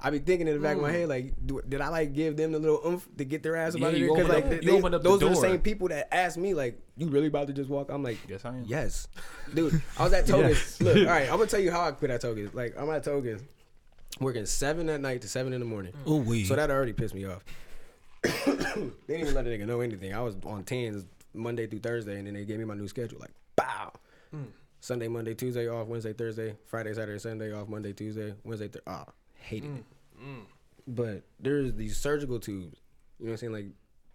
I 0.01 0.11
be 0.11 0.21
thinking 0.21 0.47
in 0.47 0.55
the 0.55 0.61
back 0.61 0.77
of 0.77 0.83
my 0.83 0.91
mm. 0.91 0.95
head, 0.95 1.09
like 1.09 1.35
do, 1.45 1.61
did 1.69 1.81
I 1.81 1.89
like 1.89 2.13
give 2.13 2.37
them 2.37 2.53
the 2.53 2.59
little 2.61 2.81
oomph 2.87 3.09
to 3.17 3.25
get 3.25 3.43
their 3.43 3.57
ass 3.57 3.75
Yeah, 3.75 3.81
about 3.81 3.95
it? 3.95 4.09
Because 4.09 4.29
like 4.29 4.45
up- 4.45 4.51
they, 4.51 4.61
you 4.61 4.77
opened 4.77 4.95
up 4.95 5.03
the 5.03 5.09
those 5.09 5.23
are 5.25 5.29
the 5.31 5.37
same 5.37 5.61
people 5.61 5.89
that 5.89 6.15
asked 6.15 6.39
me 6.39 6.55
like, 6.55 6.81
you 6.97 7.09
really 7.09 7.27
about 7.27 7.49
to 7.49 7.53
just 7.53 7.69
walk? 7.69 7.91
I'm 7.91 8.05
like, 8.05 8.19
Yes, 8.29 8.45
I 8.45 8.51
am. 8.51 8.65
Yes, 8.67 9.09
dude. 9.53 9.83
I 9.99 10.05
was 10.05 10.13
at 10.13 10.27
Togus. 10.27 10.81
Look, 10.81 10.97
all 10.97 11.05
right, 11.05 11.23
I'm 11.31 11.37
gonna 11.37 11.47
tell 11.47 11.61
you 11.61 11.73
how 11.73 11.81
I 11.81 11.91
quit 11.93 12.13
at 12.13 12.23
Togus. 12.23 12.55
Like 12.55 12.75
I'm 12.79 12.89
at 12.91 13.05
Togus, 13.05 13.43
working 14.21 14.47
seven 14.47 14.89
at 14.89 15.01
night 15.01 15.23
to 15.23 15.29
seven 15.29 15.53
in 15.53 15.61
the 15.61 15.67
morning. 15.67 15.93
Mm. 15.93 16.03
oh 16.07 16.17
we 16.19 16.45
So 16.45 16.55
that 16.55 16.71
already 16.71 16.93
pissed 16.93 17.15
me 17.15 17.25
off. 17.25 17.43
they 18.23 18.53
didn't 18.53 18.95
even 19.09 19.35
let 19.35 19.47
a 19.47 19.51
nigga 19.51 19.67
know 19.67 19.81
anything. 19.81 20.15
I 20.15 20.21
was 20.21 20.37
on 20.45 20.63
tens 20.63 21.07
Monday 21.35 21.67
through 21.67 21.81
Thursday, 21.81 22.19
and 22.19 22.27
then 22.27 22.35
they 22.35 22.45
gave 22.45 22.59
me 22.59 22.65
my 22.65 22.75
new 22.75 22.89
schedule. 22.89 23.19
Like, 23.19 23.33
bow. 23.57 23.93
Mm. 24.35 24.47
Sunday, 24.87 25.09
Monday, 25.09 25.35
Tuesday 25.35 25.69
off. 25.69 25.89
Wednesday, 25.89 26.13
Thursday, 26.13 26.55
Friday, 26.65 26.95
Saturday, 26.95 27.19
Sunday 27.19 27.53
off. 27.53 27.69
Monday, 27.69 27.93
Tuesday, 27.93 28.33
Wednesday. 28.45 28.69
Th- 28.69 28.85
ah, 28.87 29.05
hated 29.35 29.79
it. 29.79 29.85
Mm, 30.23 30.25
mm. 30.25 30.43
But 30.87 31.25
there's 31.41 31.75
these 31.75 31.97
surgical 31.97 32.39
tubes. 32.39 32.79
You 33.19 33.27
know 33.27 33.31
what 33.31 33.33
I'm 33.33 33.39
saying? 33.39 33.53
Like 33.53 33.67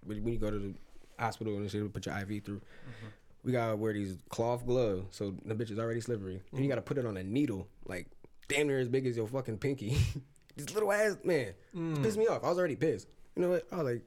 when 0.06 0.32
you 0.32 0.40
go 0.40 0.50
to 0.50 0.58
the 0.58 0.74
hospital 1.20 1.58
and 1.58 1.70
shit, 1.70 1.92
put 1.92 2.06
your 2.06 2.18
IV 2.18 2.46
through. 2.46 2.62
Mm-hmm. 2.62 3.08
We 3.44 3.52
gotta 3.52 3.76
wear 3.76 3.92
these 3.92 4.18
cloth 4.30 4.66
gloves, 4.66 5.08
so 5.12 5.36
the 5.44 5.56
bitch 5.56 5.72
is 5.72 5.80
already 5.80 6.00
slippery. 6.00 6.42
And 6.54 6.62
you 6.62 6.68
mm. 6.68 6.70
gotta 6.70 6.82
put 6.82 6.98
it 6.98 7.06
on 7.06 7.18
a 7.18 7.24
needle, 7.24 7.68
like 7.86 8.08
damn 8.48 8.68
near 8.68 8.80
as 8.80 8.88
big 8.88 9.06
as 9.06 9.18
your 9.18 9.28
fucking 9.28 9.58
pinky. 9.58 9.98
this 10.56 10.74
little 10.74 10.94
ass 10.94 11.18
man, 11.26 11.54
it 11.74 12.02
pissed 12.02 12.18
me 12.18 12.28
off. 12.28 12.46
I 12.46 12.48
was 12.48 12.58
already 12.58 12.78
pissed. 12.78 13.10
You 13.36 13.42
know 13.42 13.50
what? 13.50 13.68
I 13.74 13.76
was 13.76 13.94
like, 13.94 14.04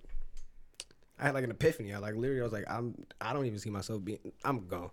I 1.18 1.24
had 1.24 1.34
like 1.34 1.44
an 1.44 1.50
epiphany. 1.50 1.92
I 1.92 1.98
like 1.98 2.14
literally, 2.14 2.40
I 2.40 2.44
was 2.44 2.54
like, 2.54 2.64
I'm, 2.70 2.94
I 3.20 3.34
don't 3.34 3.44
even 3.44 3.58
see 3.58 3.68
myself 3.68 4.02
being, 4.02 4.18
I'm 4.42 4.66
gone. 4.66 4.90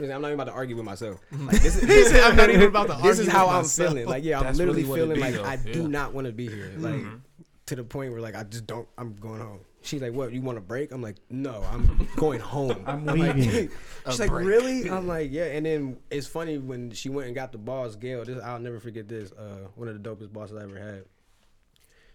You 0.00 0.06
know 0.06 0.12
what 0.12 0.16
I'm 0.16 0.22
not 0.22 0.28
even 0.28 0.40
about 0.40 0.50
to 0.52 0.56
argue 0.56 0.76
with 0.76 0.84
myself. 0.84 1.20
Like 1.32 1.60
this 1.62 1.76
is, 1.82 2.12
I'm 2.24 2.36
not 2.36 2.50
even 2.50 2.68
about 2.68 2.88
to 2.88 2.98
this 3.02 3.18
is 3.18 3.28
how 3.28 3.48
I'm 3.48 3.62
myself. 3.62 3.90
feeling. 3.90 4.06
Like 4.08 4.24
yeah, 4.24 4.38
I'm 4.38 4.44
That's 4.44 4.58
literally 4.58 4.82
really 4.84 4.88
what 4.90 4.98
it 4.98 5.02
feeling 5.02 5.14
be, 5.16 5.20
like 5.20 5.34
though. 5.34 5.44
I 5.44 5.56
do 5.56 5.68
Yeah. 5.70 5.74
Mm-hmm. 5.76 5.90
not 5.90 6.14
want 6.14 6.26
to 6.26 6.32
be 6.32 6.48
here. 6.48 6.72
Like 6.78 7.02
to 7.66 7.76
the 7.76 7.84
point 7.84 8.12
where 8.12 8.20
like 8.20 8.34
I 8.34 8.42
just 8.44 8.66
don't. 8.66 8.88
I'm 8.98 9.14
going 9.16 9.40
home. 9.40 9.60
She's 9.82 10.02
like, 10.02 10.12
"What? 10.12 10.32
You 10.32 10.42
want 10.42 10.58
a 10.58 10.60
break?" 10.60 10.92
I'm 10.92 11.00
like, 11.00 11.16
"No, 11.30 11.62
I'm 11.72 12.06
going 12.16 12.40
home. 12.40 12.82
I'm 12.86 13.06
like, 13.06 13.34
leaving. 13.36 13.70
She's 14.10 14.20
like, 14.20 14.30
"Really?" 14.30 14.90
I'm 14.90 15.06
like, 15.06 15.30
"Yeah." 15.32 15.44
And 15.44 15.64
then 15.64 15.96
it's 16.10 16.26
funny 16.26 16.58
when 16.58 16.90
she 16.90 17.08
went 17.08 17.26
and 17.28 17.34
got 17.34 17.50
the 17.52 17.58
boss, 17.58 17.96
Gail. 17.96 18.24
This 18.24 18.42
I'll 18.42 18.58
never 18.58 18.78
forget 18.78 19.08
this. 19.08 19.32
Uh, 19.32 19.68
one 19.76 19.88
of 19.88 20.00
the 20.02 20.06
dopest 20.08 20.32
bosses 20.32 20.56
I 20.58 20.64
ever 20.64 20.76
had. 20.78 21.04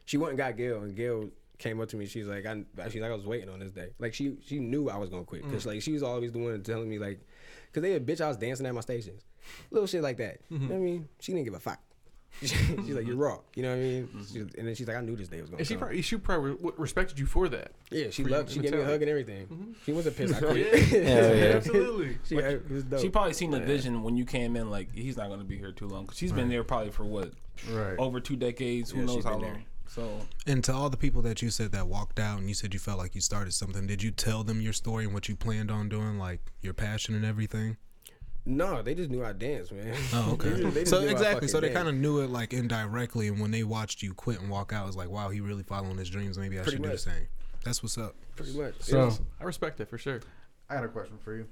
She 0.06 0.18
went 0.18 0.30
and 0.32 0.38
got 0.38 0.58
Gail, 0.58 0.84
and 0.84 0.96
Gail 0.96 1.30
came 1.58 1.80
up 1.82 1.90
to 1.90 1.96
me. 1.98 2.06
She's 2.06 2.28
like, 2.28 2.46
"I," 2.46 2.64
she's 2.90 3.02
like, 3.02 3.10
"I 3.10 3.16
was 3.16 3.26
waiting 3.26 3.50
on 3.50 3.60
this 3.60 3.72
day." 3.72 3.90
Like 3.98 4.14
she 4.14 4.38
she 4.46 4.60
knew 4.60 4.90
I 4.90 4.98
was 4.98 5.10
gonna 5.10 5.24
quit 5.24 5.44
because 5.44 5.66
like 5.66 5.82
she 5.82 5.94
was 5.94 6.04
always 6.04 6.32
the 6.34 6.38
one 6.40 6.62
telling 6.62 6.88
me 6.90 7.00
like, 7.00 7.20
because 7.76 7.82
they 7.90 7.94
a 7.96 8.00
bitch 8.00 8.22
I 8.22 8.28
was 8.28 8.38
dancing 8.38 8.66
at 8.66 8.74
my 8.74 8.82
stations, 8.82 9.24
little 9.72 9.88
shit 9.88 10.02
like 10.02 10.18
that. 10.18 10.40
You 10.50 10.60
know 10.60 10.68
what 10.68 10.76
I 10.76 10.80
mean? 10.80 11.08
She 11.20 11.32
didn't 11.34 11.46
give 11.46 11.54
a 11.54 11.60
fuck. 11.60 11.80
she's 12.42 12.90
like, 12.90 13.08
"You're 13.08 13.16
raw." 13.16 13.40
You 13.56 13.64
know 13.64 13.70
what 13.70 13.76
I 13.78 13.80
mean? 13.80 14.08
Mm-hmm. 14.08 14.24
She- 14.34 14.40
and 14.60 14.68
then 14.68 14.76
she's 14.76 14.88
like, 14.90 14.98
"I 14.98 15.02
knew 15.02 15.16
this 15.16 15.30
day 15.30 15.40
was 15.40 15.50
gonna 15.50 15.60
And 15.60 15.68
she 15.68 15.76
come." 15.76 15.80
probably, 15.80 16.02
she 16.02 16.18
probably 16.18 16.58
respected 16.78 17.18
you 17.18 17.26
for 17.26 17.48
that. 17.48 17.72
yeah, 17.92 18.10
she 18.10 18.26
loved. 18.26 18.50
you 18.50 18.56
She 18.56 18.60
gave 18.60 18.74
me 18.74 18.82
a 18.82 18.86
hug 18.86 19.02
and 19.02 19.10
everything. 19.10 19.46
Mm-hmm. 19.48 19.72
She 19.86 19.94
wasn't 19.94 20.18
pissed. 20.18 20.36
I 20.36 20.40
Yeah, 20.54 20.70
quit. 20.70 20.90
Hell 21.08 21.36
yeah. 21.38 21.44
absolutely. 21.56 22.18
she, 22.26 22.36
it 22.36 22.70
was 22.70 22.84
dope. 22.84 23.00
She 23.00 23.10
probably 23.10 23.32
seen 23.34 23.52
the 23.52 23.62
vision 23.62 24.04
when 24.04 24.18
you 24.18 24.26
came 24.26 24.56
in. 24.58 24.70
Like 24.70 24.94
he's 24.94 25.16
not 25.16 25.30
gonna 25.30 25.46
be 25.46 25.58
here 25.58 25.72
too 25.72 25.88
long. 25.88 26.08
Cause 26.08 26.18
she's 26.18 26.34
been 26.34 26.50
there 26.50 26.64
probably 26.66 26.92
for 26.92 27.06
what 27.06 27.32
Right. 27.72 27.96
over 27.98 28.20
two 28.20 28.36
decades. 28.36 28.92
Who 28.92 29.00
Yeah, 29.00 29.06
knows 29.06 29.24
how 29.24 29.32
long? 29.34 29.42
there. 29.42 29.64
So 29.88 30.22
And 30.48 30.64
to 30.66 30.74
all 30.74 30.90
the 30.90 30.98
people 30.98 31.22
that 31.24 31.42
you 31.42 31.50
said 31.50 31.72
that 31.72 31.88
walked 31.88 32.20
out 32.20 32.40
and 32.40 32.48
you 32.48 32.54
said 32.56 32.74
you 32.74 32.80
felt 32.80 32.98
like 32.98 33.16
you 33.16 33.22
started 33.22 33.54
something, 33.54 33.88
did 33.88 34.02
you 34.04 34.12
tell 34.12 34.44
them 34.44 34.60
your 34.62 34.74
story 34.74 35.06
and 35.06 35.14
what 35.14 35.30
you 35.30 35.36
planned 35.36 35.72
on 35.72 35.90
doing, 35.90 36.18
like 36.18 36.42
your 36.62 36.74
passion 36.74 37.16
and 37.16 37.26
everything? 37.26 37.78
no, 38.48 38.84
they 38.84 38.94
just 38.94 39.10
knew 39.10 39.24
I 39.26 39.34
danced, 39.34 39.72
man. 39.72 39.96
Oh, 40.14 40.32
okay. 40.34 40.50
They 40.50 40.62
just- 40.62 40.74
they 40.76 40.80
just 40.82 40.90
so 40.92 41.00
exactly, 41.02 41.48
so 41.48 41.60
they 41.60 41.72
kind 41.72 41.88
of 41.88 41.96
knew 41.96 42.20
it 42.20 42.30
like 42.30 42.54
indirectly, 42.54 43.28
and 43.28 43.40
when 43.40 43.50
they 43.50 43.64
watched 43.64 44.04
you 44.04 44.14
quit 44.14 44.40
and 44.40 44.50
walk 44.52 44.72
out, 44.72 44.84
it 44.84 44.88
was 44.88 44.96
like, 44.96 45.10
wow, 45.10 45.30
he 45.30 45.40
really 45.42 45.64
following 45.64 45.98
his 45.98 46.10
dreams. 46.12 46.38
Maybe 46.38 46.60
I 46.60 46.62
Pretty 46.62 46.78
should 46.78 46.84
do 46.84 46.90
the 46.90 46.98
same. 46.98 47.28
That's 47.64 47.82
what's 47.82 47.98
up. 47.98 48.14
Pretty 48.36 48.56
much. 48.56 48.76
So 48.82 49.12
I 49.42 49.44
respect 49.46 49.78
that 49.78 49.90
for 49.90 49.98
sure. 49.98 50.22
I 50.70 50.76
got 50.76 50.84
a 50.84 50.90
question 50.90 51.18
for 51.18 51.36
you. 51.36 51.48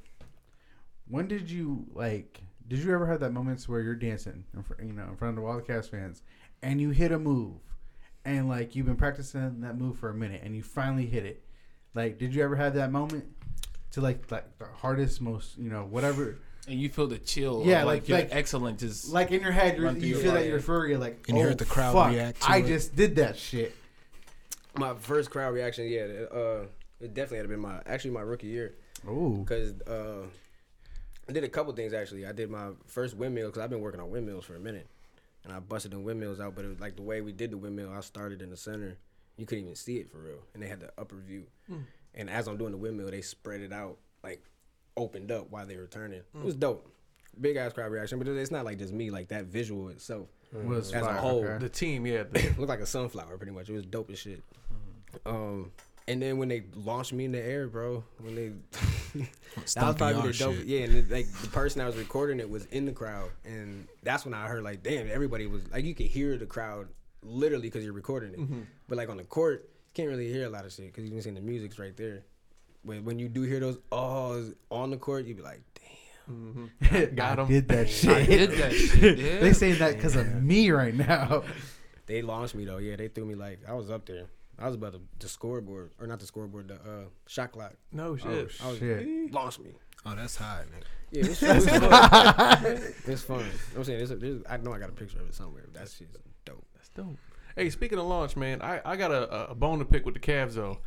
When 1.07 1.27
did 1.27 1.49
you 1.49 1.85
like? 1.93 2.41
Did 2.67 2.79
you 2.79 2.93
ever 2.93 3.07
have 3.07 3.19
that 3.21 3.31
moments 3.33 3.67
where 3.67 3.81
you're 3.81 3.95
dancing, 3.95 4.43
in 4.55 4.61
fr- 4.63 4.79
you 4.81 4.93
know, 4.93 5.03
in 5.09 5.15
front 5.17 5.37
of 5.37 5.43
all 5.43 5.55
the 5.55 5.63
Cavs 5.63 5.89
fans, 5.89 6.21
and 6.61 6.79
you 6.79 6.91
hit 6.91 7.11
a 7.11 7.17
move, 7.19 7.55
and 8.25 8.47
like 8.49 8.75
you've 8.75 8.85
been 8.85 8.95
practicing 8.95 9.61
that 9.61 9.77
move 9.77 9.97
for 9.99 10.09
a 10.09 10.13
minute, 10.13 10.41
and 10.43 10.55
you 10.55 10.63
finally 10.63 11.05
hit 11.05 11.25
it? 11.25 11.43
Like, 11.93 12.17
did 12.17 12.33
you 12.33 12.43
ever 12.43 12.55
have 12.55 12.73
that 12.75 12.91
moment 12.91 13.25
to 13.91 14.01
like 14.01 14.31
like 14.31 14.57
the 14.57 14.65
hardest, 14.65 15.21
most 15.21 15.57
you 15.57 15.69
know, 15.69 15.83
whatever? 15.85 16.37
and 16.65 16.79
you 16.79 16.87
feel 16.87 17.07
the 17.07 17.17
chill. 17.17 17.61
Yeah, 17.65 17.79
Yeah, 17.79 17.83
like, 17.83 18.03
like- 18.03 18.07
your 18.07 18.17
like- 18.19 18.29
excellence 18.31 18.81
is 18.83 19.11
Like 19.11 19.31
in 19.31 19.41
your 19.41 19.51
head, 19.51 19.75
you're, 19.75 19.85
Run 19.87 19.99
you 19.99 20.07
your 20.07 20.19
feel 20.19 20.31
that 20.31 20.37
body. 20.39 20.47
you're 20.47 20.61
furry, 20.61 20.95
like, 20.95 21.25
And 21.27 21.37
you 21.37 21.43
oh, 21.43 21.47
heard 21.49 21.57
the 21.57 21.65
crowd 21.65 21.91
fuck, 21.91 22.11
react 22.11 22.41
to 22.41 22.49
I 22.49 22.57
it. 22.59 22.67
just 22.67 22.95
did 22.95 23.17
that 23.17 23.37
shit. 23.37 23.75
My 24.77 24.93
first 24.93 25.29
crowd 25.29 25.53
reaction, 25.53 25.89
yeah, 25.89 26.03
uh, 26.31 26.65
it 27.01 27.13
definitely 27.13 27.39
had 27.39 27.49
been 27.49 27.59
my 27.59 27.81
actually 27.85 28.11
my 28.11 28.21
rookie 28.21 28.47
year 28.47 28.75
Oh, 29.05 29.31
because 29.39 29.73
uh, 29.81 30.23
I 31.27 31.33
did 31.33 31.43
a 31.43 31.49
couple 31.49 31.73
things 31.73 31.91
actually. 31.93 32.25
I 32.25 32.31
did 32.31 32.49
my 32.49 32.69
first 32.87 33.17
windmill 33.17 33.47
because 33.49 33.61
I've 33.61 33.69
been 33.69 33.81
working 33.81 33.99
on 33.99 34.09
windmills 34.09 34.45
for 34.45 34.55
a 34.55 34.59
minute, 34.61 34.87
and 35.43 35.53
I 35.53 35.59
busted 35.59 35.91
the 35.91 35.99
windmills 35.99 36.39
out. 36.39 36.55
But 36.55 36.65
it 36.65 36.69
was 36.69 36.79
like 36.79 36.95
the 36.95 37.01
way 37.01 37.21
we 37.21 37.31
did 37.31 37.51
the 37.51 37.57
windmill. 37.57 37.91
I 37.91 38.01
started 38.01 38.41
in 38.41 38.49
the 38.49 38.57
center, 38.57 38.97
you 39.37 39.45
couldn't 39.45 39.65
even 39.65 39.75
see 39.75 39.97
it 39.97 40.11
for 40.11 40.19
real, 40.19 40.39
and 40.53 40.61
they 40.61 40.67
had 40.67 40.79
the 40.79 40.91
upper 40.97 41.15
view. 41.15 41.45
Hmm. 41.67 41.79
And 42.15 42.29
as 42.29 42.47
I'm 42.47 42.57
doing 42.57 42.71
the 42.71 42.77
windmill, 42.77 43.09
they 43.09 43.21
spread 43.21 43.61
it 43.61 43.73
out 43.73 43.97
like 44.23 44.43
opened 44.95 45.31
up 45.31 45.49
while 45.49 45.65
they 45.65 45.77
were 45.77 45.87
turning. 45.87 46.19
It 46.19 46.25
hmm. 46.33 46.43
was 46.45 46.55
dope. 46.55 46.89
Big 47.39 47.55
ass 47.55 47.73
crowd 47.73 47.91
reaction, 47.91 48.19
but 48.19 48.27
it's 48.27 48.51
not 48.51 48.65
like 48.65 48.77
just 48.77 48.93
me. 48.93 49.09
Like 49.09 49.29
that 49.29 49.45
visual 49.45 49.89
itself 49.89 50.27
hmm. 50.51 50.67
was 50.67 50.93
as 50.93 51.05
a 51.05 51.13
whole, 51.13 51.43
okay. 51.43 51.57
The 51.57 51.69
team, 51.69 52.05
yeah. 52.05 52.23
The, 52.31 52.41
looked 52.57 52.69
like 52.69 52.79
a 52.79 52.85
sunflower 52.85 53.37
pretty 53.37 53.53
much. 53.53 53.69
It 53.69 53.73
was 53.73 53.85
dope 53.85 54.11
as 54.11 54.19
shit. 54.19 54.43
Um, 55.25 55.71
and 56.07 56.21
then 56.21 56.37
when 56.37 56.49
they 56.49 56.63
launched 56.75 57.13
me 57.13 57.25
in 57.25 57.31
the 57.31 57.41
air, 57.41 57.67
bro, 57.67 58.03
when 58.19 58.35
they 58.35 58.49
that 59.19 59.27
was 59.61 59.95
probably 59.95 60.31
the 60.31 60.37
dope. 60.37 60.55
shit. 60.55 60.65
Yeah, 60.65 60.79
and 60.81 60.95
it, 60.95 61.11
like 61.11 61.27
the 61.41 61.47
person 61.47 61.79
that 61.79 61.85
was 61.87 61.97
recording 61.97 62.39
it 62.39 62.49
was 62.49 62.65
in 62.65 62.85
the 62.85 62.91
crowd, 62.91 63.29
and 63.45 63.87
that's 64.03 64.25
when 64.25 64.33
I 64.33 64.47
heard 64.47 64.63
like, 64.63 64.83
damn, 64.83 65.09
everybody 65.09 65.45
was 65.47 65.61
like, 65.71 65.85
you 65.85 65.93
could 65.95 66.07
hear 66.07 66.37
the 66.37 66.45
crowd 66.45 66.87
literally 67.21 67.67
because 67.67 67.83
you're 67.83 67.93
recording 67.93 68.33
it, 68.33 68.39
Mm-hmm. 68.39 68.61
but 68.89 68.97
like 68.97 69.09
on 69.09 69.17
the 69.17 69.23
court, 69.23 69.69
you 69.69 69.91
can't 69.93 70.09
really 70.09 70.31
hear 70.31 70.45
a 70.45 70.49
lot 70.49 70.65
of 70.65 70.73
shit 70.73 70.87
because 70.87 71.03
you 71.05 71.11
can 71.11 71.21
see 71.21 71.29
the 71.31 71.41
music's 71.41 71.79
right 71.79 71.95
there. 71.95 72.23
But 72.85 73.03
when 73.03 73.17
you 73.19 73.29
do 73.29 73.43
hear 73.43 73.59
those 73.61 73.77
ohs 73.93 74.53
on 74.69 74.89
the 74.91 74.97
court, 74.97 75.25
you'd 75.25 75.37
be 75.37 75.43
like, 75.43 75.61
damn, 76.27 76.71
Got 77.15 77.39
I 77.39 77.41
'em. 77.43 77.47
did 77.49 77.67
that 77.69 77.89
shit. 77.89 78.09
I 78.09 78.25
did 78.25 78.51
that 78.51 78.73
shit. 78.73 79.17
Yeah. 79.19 79.39
they 79.39 79.53
saying 79.53 79.79
that 79.79 79.95
because 79.95 80.15
of 80.17 80.41
me 80.43 80.69
right 80.71 80.93
now. 80.93 81.43
they 82.07 82.21
launched 82.21 82.55
me 82.55 82.65
though. 82.65 82.77
Yeah, 82.79 82.97
they 82.97 83.07
threw 83.07 83.25
me 83.25 83.35
like 83.35 83.59
I 83.67 83.73
was 83.73 83.89
up 83.89 84.05
there. 84.05 84.25
I 84.59 84.67
was 84.67 84.75
about 84.75 84.93
to 84.93 85.01
the 85.19 85.27
scoreboard 85.27 85.91
or 85.99 86.07
not 86.07 86.19
the 86.19 86.25
scoreboard, 86.25 86.67
the 86.67 86.75
uh, 86.75 87.05
shot 87.27 87.51
clock. 87.51 87.73
no 87.91 88.15
shit. 88.15 88.51
I 88.63 88.67
was, 88.67 88.77
Shit. 88.77 89.33
launched 89.33 89.59
me. 89.59 89.71
Oh, 90.05 90.15
that's 90.15 90.35
high, 90.35 90.63
nigga. 90.71 90.83
Yeah, 91.11 91.25
it's, 91.25 91.43
it's 91.43 91.65
fun. 91.65 92.93
it's 93.07 93.21
fun. 93.21 93.45
I'm 93.77 93.83
saying, 93.83 94.01
it's 94.01 94.11
a, 94.11 94.15
there's, 94.15 94.41
I 94.49 94.57
know 94.57 94.73
I 94.73 94.79
got 94.79 94.89
a 94.89 94.93
picture 94.93 95.19
of 95.19 95.27
it 95.27 95.35
somewhere. 95.35 95.65
That 95.73 95.89
shit's 95.89 96.17
dope. 96.45 96.65
That's 96.75 96.89
dope. 96.89 97.17
Hey, 97.55 97.69
speaking 97.69 97.99
of 97.99 98.05
launch, 98.05 98.35
man, 98.35 98.61
I, 98.61 98.81
I 98.83 98.95
got 98.95 99.11
a, 99.11 99.51
a 99.51 99.55
bone 99.55 99.79
to 99.79 99.85
pick 99.85 100.05
with 100.05 100.15
the 100.15 100.19
Cavs 100.19 100.53
though. 100.53 100.79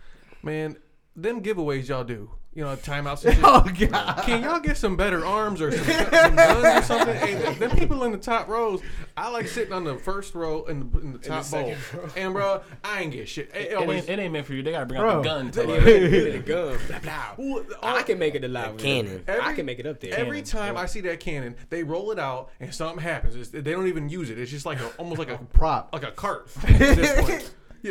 Man, 0.43 0.77
them 1.15 1.43
giveaways 1.43 1.89
y'all 1.89 2.05
do. 2.05 2.31
You 2.57 2.65
know, 2.65 2.75
timeouts 2.75 3.23
and 3.27 3.35
shit. 3.37 3.45
Oh 3.45 3.61
god. 3.91 4.23
Can 4.25 4.43
y'all 4.43 4.61
get 4.61 4.79
some 4.79 4.97
better 4.97 5.27
arms 5.27 5.61
or 5.61 5.71
some, 5.71 5.85
some 5.85 6.37
guns 6.37 6.65
or 6.65 6.83
something? 6.83 7.17
Hey, 7.27 7.55
them 7.55 7.71
people 7.77 8.03
in 8.05 8.13
the 8.13 8.19
top 8.19 8.49
rows, 8.49 8.81
I 9.15 9.29
like 9.29 9.47
sitting 9.47 9.75
on 9.75 9.85
the 9.85 9.97
first 9.97 10.35
row 10.35 10.65
in 10.65 10.91
the, 10.91 10.99
in 11.01 11.13
the 11.13 11.19
top 11.19 11.51
bowl. 11.51 11.75
And 12.17 12.33
bro, 12.33 12.63
I 12.83 13.03
ain't 13.03 13.13
get 13.13 13.29
shit. 13.29 13.51
It 13.55 13.73
It 13.73 13.77
always, 13.77 14.01
ain't, 14.09 14.09
it 14.19 14.23
ain't 14.23 14.33
meant 14.33 14.47
for 14.47 14.55
you. 14.55 14.63
They 14.63 14.71
gotta 14.71 14.87
bring 14.87 15.01
Bro. 15.03 15.11
out 15.19 15.23
the 15.23 15.29
gun. 15.29 15.51
To 15.51 15.61
Yeah, 15.61 15.67
like, 15.75 15.85
they 15.85 16.09
did 16.09 16.47
gun. 16.47 16.79
Blah, 16.89 16.99
blah. 17.01 17.35
Well, 17.37 17.65
I 17.83 18.03
can 18.03 18.19
make 18.19 18.35
it 18.35 18.43
alive. 18.45 18.79
cannon. 18.79 19.23
I 19.29 19.53
can 19.53 19.67
make 19.67 19.79
it 19.79 19.87
up 19.87 20.01
there. 20.01 20.15
Every 20.19 20.41
time 20.41 20.79
I 20.79 20.87
see 20.87 21.03
that 21.03 21.21
cannon, 21.21 21.57
they 21.69 21.83
roll 21.83 22.11
it 22.11 22.19
out 22.19 22.51
and 22.59 22.75
something 22.75 23.03
happens. 23.03 23.37
It's, 23.37 23.51
they 23.51 23.61
don't 23.61 23.87
even 23.87 24.09
use 24.09 24.31
it. 24.31 24.39
It's 24.39 24.51
just 24.51 24.65
like 24.65 24.81
a, 24.81 24.89
almost 24.97 25.19
like 25.19 25.29
a 25.31 25.37
Prop. 25.53 25.91
like 25.93 26.05
a 26.05 26.11
cart. 26.11 26.49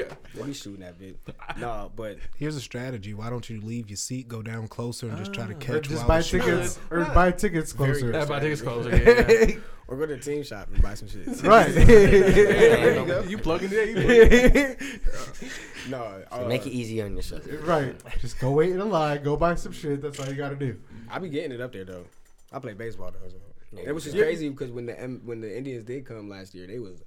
At 0.01 0.09
this 0.09 0.17
point. 0.17 0.25
Yeah. 0.33 0.39
Let 0.39 0.47
me 0.47 0.53
shooting 0.53 0.81
that 0.81 0.99
bit. 0.99 1.17
No, 1.57 1.91
but 1.95 2.17
Here's 2.37 2.55
a 2.55 2.61
strategy. 2.61 3.13
Why 3.13 3.29
don't 3.29 3.49
you 3.49 3.61
leave 3.61 3.89
your 3.89 3.97
seat, 3.97 4.27
go 4.27 4.41
down 4.41 4.67
closer, 4.67 5.07
and 5.07 5.17
just 5.17 5.33
try 5.33 5.47
to 5.47 5.53
Or 5.53 5.57
catch 5.57 5.89
just 5.89 5.99
while 5.99 6.07
buy 6.07 6.21
tickets. 6.21 6.79
Or 6.89 7.05
buy 7.05 7.31
tickets 7.31 7.73
closer. 7.73 8.11
That's 8.11 8.29
my 8.29 8.39
tickets 8.39 8.61
closer. 8.61 8.89
Yeah, 8.95 9.31
yeah. 9.31 9.55
or 9.87 9.97
go 9.97 10.05
to 10.07 10.15
the 10.15 10.21
team 10.21 10.43
shop 10.43 10.67
and 10.73 10.81
buy 10.81 10.95
some 10.95 11.07
shit. 11.07 11.27
Right. 11.43 11.71
There 11.73 12.99
you 12.99 13.05
go. 13.05 13.21
You 13.23 13.37
plugging 13.37 13.69
it 13.71 13.89
in. 13.89 13.97
You 13.97 14.75
plug 15.11 15.51
No, 15.89 16.23
uh, 16.31 16.39
So 16.39 16.47
make 16.47 16.65
it 16.65 16.71
easy 16.71 17.01
on 17.01 17.15
yourself. 17.15 17.43
right. 17.63 17.95
Just 18.19 18.39
go 18.39 18.51
wait 18.51 18.71
in 18.71 18.79
a 18.79 18.85
line. 18.85 19.23
Go 19.23 19.37
buy 19.37 19.55
some 19.55 19.71
shit. 19.71 20.01
That's 20.01 20.19
all 20.19 20.27
you 20.27 20.35
got 20.35 20.49
to 20.49 20.55
do. 20.55 20.79
I 21.09 21.19
be 21.19 21.29
getting 21.29 21.51
it 21.51 21.61
up 21.61 21.73
there 21.73 21.85
though. 21.85 22.05
I 22.51 22.59
play 22.59 22.73
baseball 22.73 23.11
though. 23.11 23.29
So. 23.29 23.37
It 23.83 23.91
was 23.91 24.05
just 24.05 24.17
crazy 24.17 24.49
because 24.49 24.71
when 24.71 24.85
the 24.85 24.99
M- 24.99 25.21
when 25.25 25.41
the 25.41 25.55
Indians 25.55 25.83
did 25.83 26.05
come 26.05 26.29
last 26.29 26.55
year, 26.55 26.65
they 26.67 26.79
was 26.79 27.03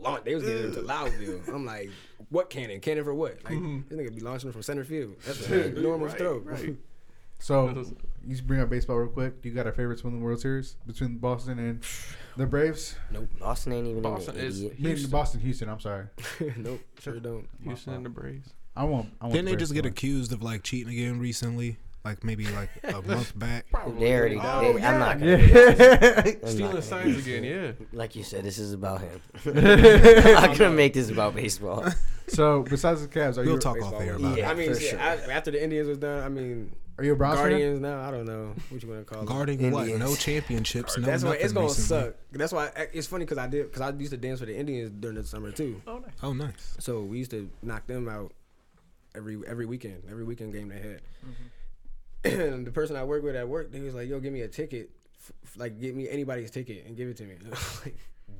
launch. 0.00 0.24
They 0.24 0.34
was 0.34 0.44
getting 0.44 0.64
into 0.64 0.80
Loudville. 0.80 1.48
I'm 1.48 1.66
like, 1.66 1.90
what 2.30 2.50
cannon? 2.50 2.80
Cannon 2.80 3.04
for 3.04 3.14
what? 3.14 3.44
Like 3.44 3.54
mm-hmm. 3.54 3.80
this 3.88 3.98
nigga 3.98 4.14
be 4.14 4.20
launching 4.20 4.52
from 4.52 4.62
center 4.62 4.84
field. 4.84 5.16
That's 5.24 5.48
a 5.48 5.70
normal 5.70 6.08
stroke. 6.10 6.46
So, 7.40 7.84
you 8.26 8.40
bring 8.40 8.60
up 8.60 8.70
baseball 8.70 8.96
real 8.96 9.08
quick. 9.08 9.34
You 9.42 9.50
got 9.50 9.66
a 9.66 9.72
favorite 9.72 9.98
to 9.98 10.06
win 10.06 10.18
the 10.18 10.24
World 10.24 10.40
Series 10.40 10.76
between 10.86 11.18
Boston 11.18 11.58
and 11.58 11.82
the 12.38 12.46
Braves? 12.46 12.96
Nope. 13.10 13.28
Boston 13.38 13.74
ain't 13.74 13.86
even 13.86 14.00
Boston 14.00 14.36
in 14.36 14.40
it, 14.40 14.46
is- 14.46 14.62
idiot. 14.62 15.10
Boston, 15.10 15.40
Houston. 15.40 15.68
I'm 15.68 15.80
sorry. 15.80 16.06
nope, 16.56 16.80
sure 17.00 17.20
don't. 17.20 17.46
Houston 17.62 17.92
and 17.92 18.06
the 18.06 18.08
Braves. 18.08 18.48
I 18.74 18.84
won't. 18.84 19.10
I 19.20 19.24
won't 19.24 19.34
Didn't 19.34 19.50
they 19.50 19.56
just 19.56 19.74
get 19.74 19.84
accused 19.84 20.32
of 20.32 20.42
like 20.42 20.62
cheating 20.62 20.90
again 20.90 21.18
recently? 21.18 21.76
Like 22.04 22.22
maybe 22.22 22.46
like 22.48 22.68
a 22.84 23.00
month 23.06 23.38
back. 23.38 23.66
They 23.98 24.14
already. 24.14 24.38
Oh, 24.40 24.74
they, 24.74 24.82
I'm 24.82 24.98
not 24.98 25.18
gonna. 25.18 25.38
Yeah. 25.38 26.22
I'm 26.24 26.24
not 26.40 26.48
Stealing 26.50 26.70
gonna- 26.72 26.82
signs 26.82 27.26
again, 27.26 27.44
yeah. 27.44 27.72
Like 27.92 28.14
you 28.14 28.22
said, 28.22 28.44
this 28.44 28.58
is 28.58 28.72
about 28.74 29.00
him. 29.00 29.20
I'm 29.46 30.34
not 30.34 30.58
gonna 30.58 30.70
make 30.70 30.92
this 30.92 31.08
about 31.10 31.34
baseball. 31.34 31.86
so, 32.28 32.62
besides 32.62 33.00
the 33.00 33.08
Cavs, 33.08 33.38
are 33.38 33.42
We'll 33.44 33.54
you 33.54 33.58
talk 33.58 33.74
Baseball 33.76 33.94
off 33.94 34.02
air 34.02 34.16
about 34.16 34.36
Yeah, 34.36 34.48
it. 34.48 34.50
I 34.50 34.54
mean, 34.54 34.74
for 34.74 34.80
sure. 34.80 34.98
I, 35.00 35.14
after 35.32 35.50
the 35.50 35.62
Indians 35.62 35.88
was 35.88 35.96
done, 35.98 36.22
I 36.22 36.28
mean, 36.28 36.74
are 36.98 37.04
you 37.04 37.12
a 37.14 37.16
Browns 37.16 37.40
fan? 37.40 37.48
Guardians 37.50 37.80
now. 37.80 38.00
I 38.06 38.10
don't 38.10 38.26
know 38.26 38.54
what 38.68 38.82
you 38.82 38.88
want 38.90 39.06
to 39.06 39.12
call 39.14 39.22
it. 39.22 39.26
Guarding 39.26 39.70
what? 39.70 39.88
No 39.88 40.14
championships. 40.14 40.98
No 40.98 41.06
That's 41.06 41.24
why 41.24 41.36
it's 41.36 41.54
gonna 41.54 41.68
recently. 41.68 42.02
suck. 42.04 42.14
That's 42.32 42.52
why 42.52 42.70
it's 42.92 43.06
funny 43.06 43.24
because 43.24 43.38
I 43.38 43.46
did 43.46 43.70
because 43.72 43.80
I 43.80 43.90
used 43.96 44.12
to 44.12 44.18
dance 44.18 44.40
for 44.40 44.46
the 44.46 44.54
Indians 44.56 44.90
during 44.90 45.16
the 45.16 45.24
summer 45.24 45.50
too. 45.52 45.80
Oh, 45.86 45.98
nice. 45.98 46.10
Oh 46.22 46.32
nice. 46.34 46.76
So 46.80 47.00
we 47.00 47.16
used 47.18 47.30
to 47.30 47.48
knock 47.62 47.86
them 47.86 48.08
out 48.10 48.32
every 49.16 49.38
every 49.46 49.64
weekend, 49.64 50.02
every 50.10 50.24
weekend 50.24 50.52
game 50.52 50.68
they 50.68 50.76
had. 50.78 51.00
And 51.22 51.34
the 52.64 52.70
person 52.72 52.96
I 52.96 53.04
work 53.04 53.22
with 53.22 53.36
at 53.36 53.48
work, 53.48 53.74
he 53.74 53.80
was 53.80 53.94
like, 53.94 54.08
"Yo, 54.08 54.18
give 54.18 54.32
me 54.32 54.40
a 54.40 54.48
ticket, 54.48 54.90
f- 55.18 55.56
like 55.56 55.78
give 55.78 55.94
me 55.94 56.08
anybody's 56.08 56.50
ticket 56.50 56.86
and 56.86 56.96
give 56.96 57.08
it 57.08 57.16
to 57.18 57.24
me." 57.24 57.36
like, 57.84 57.96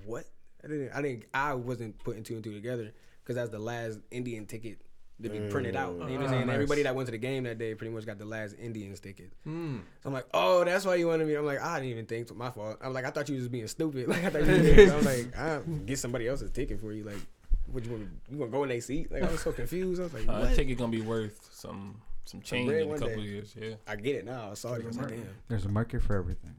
what? 0.06 0.24
I 0.64 0.68
didn't. 0.68 0.90
I 0.94 1.02
didn't. 1.02 1.24
I 1.34 1.54
wasn't 1.54 1.98
putting 2.02 2.22
two 2.22 2.34
and 2.34 2.42
two 2.42 2.52
together 2.52 2.92
because 3.22 3.36
that's 3.36 3.50
the 3.50 3.58
last 3.58 3.98
Indian 4.10 4.46
ticket 4.46 4.78
to 5.22 5.28
be 5.28 5.40
printed 5.50 5.76
out. 5.76 5.92
You 5.92 5.98
know 5.98 6.04
what 6.04 6.12
I'm 6.12 6.20
mm. 6.20 6.28
saying? 6.30 6.42
Ah, 6.42 6.46
nice. 6.46 6.54
Everybody 6.54 6.82
that 6.82 6.94
went 6.94 7.06
to 7.06 7.12
the 7.12 7.18
game 7.18 7.44
that 7.44 7.58
day 7.58 7.74
pretty 7.74 7.92
much 7.94 8.04
got 8.06 8.18
the 8.18 8.24
last 8.24 8.56
Indians 8.58 9.00
ticket. 9.00 9.32
Mm. 9.46 9.80
So 10.02 10.08
I'm 10.08 10.12
like, 10.12 10.26
oh, 10.34 10.64
that's 10.64 10.84
why 10.84 10.96
you 10.96 11.08
wanted 11.08 11.26
me. 11.26 11.34
I'm 11.34 11.46
like, 11.46 11.60
I 11.60 11.76
didn't 11.76 11.90
even 11.90 12.06
think 12.06 12.22
it's 12.22 12.34
my 12.34 12.50
fault. 12.50 12.78
I'm 12.82 12.92
like, 12.92 13.04
I 13.04 13.10
thought 13.10 13.28
you 13.28 13.34
was 13.34 13.44
just 13.44 13.52
being 13.52 13.68
stupid. 13.68 14.08
Like 14.14 14.24
I 14.24 14.30
thought 14.30 14.46
you. 14.46 14.84
Was 14.84 14.92
I'm 14.92 15.04
like, 15.04 15.38
I 15.38 15.60
get 15.86 15.98
somebody 15.98 16.28
else's 16.28 16.50
ticket 16.50 16.80
for 16.80 16.92
you. 16.92 17.04
Like, 17.04 17.16
what 17.70 17.84
you 17.84 17.90
want? 17.90 18.08
You 18.30 18.38
gonna 18.38 18.50
go 18.50 18.62
in 18.62 18.68
their 18.68 18.80
seat? 18.80 19.10
Like 19.10 19.22
I 19.22 19.30
was 19.30 19.40
so 19.40 19.52
confused. 19.52 20.00
I 20.00 20.04
was 20.04 20.14
like, 20.14 20.28
uh, 20.28 20.40
what? 20.40 20.58
It's 20.58 20.78
gonna 20.78 20.90
be 20.90 21.00
worth 21.00 21.48
some 21.52 22.00
some 22.26 22.40
change 22.40 22.70
in 22.70 22.88
a 22.90 22.92
couple 22.92 23.08
day. 23.08 23.14
of 23.14 23.24
years. 23.24 23.54
Yeah. 23.60 23.74
I 23.86 23.96
get 23.96 24.16
it 24.16 24.24
now. 24.24 24.50
I 24.50 24.54
saw 24.54 24.74
it. 24.74 24.82
I 24.82 24.86
was 24.86 24.96
like, 24.98 25.08
damn. 25.08 25.28
There's 25.48 25.64
a 25.64 25.68
market 25.68 26.02
for 26.02 26.16
everything. 26.16 26.54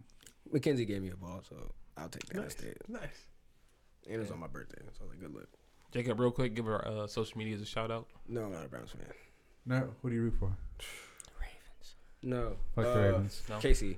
Mackenzie 0.52 0.86
gave 0.86 1.02
me 1.02 1.10
a 1.10 1.16
ball, 1.16 1.42
so 1.50 1.56
I'll 1.98 2.10
take 2.10 2.26
that 2.28 2.44
instead. 2.44 2.78
Nice. 2.88 3.02
And 4.06 4.16
it 4.16 4.20
was 4.20 4.32
on 4.32 4.40
my 4.40 4.48
birthday, 4.48 4.78
so 4.94 5.02
I 5.02 5.04
was 5.06 5.12
like, 5.12 5.20
good 5.22 5.34
luck. 5.36 5.48
Jacob, 5.92 6.20
real 6.20 6.32
quick, 6.32 6.54
give 6.56 6.68
our 6.68 6.86
uh, 6.88 7.08
social 7.08 7.38
medias 7.38 7.62
a 7.62 7.66
shout 7.66 7.90
out. 7.90 8.08
No, 8.28 8.44
I'm 8.46 8.52
not 8.52 8.66
a 8.66 8.68
Browns 8.68 8.92
fan. 8.92 9.02
No, 9.66 9.90
who 10.02 10.10
do 10.10 10.16
you 10.16 10.22
root 10.24 10.36
for? 10.40 10.52
Ravens. 11.40 11.96
No. 12.22 12.56
Fuck 12.76 12.86
uh, 12.86 12.94
the 12.94 13.00
Ravens. 13.00 13.44
No. 13.50 13.58
Casey. 13.60 13.98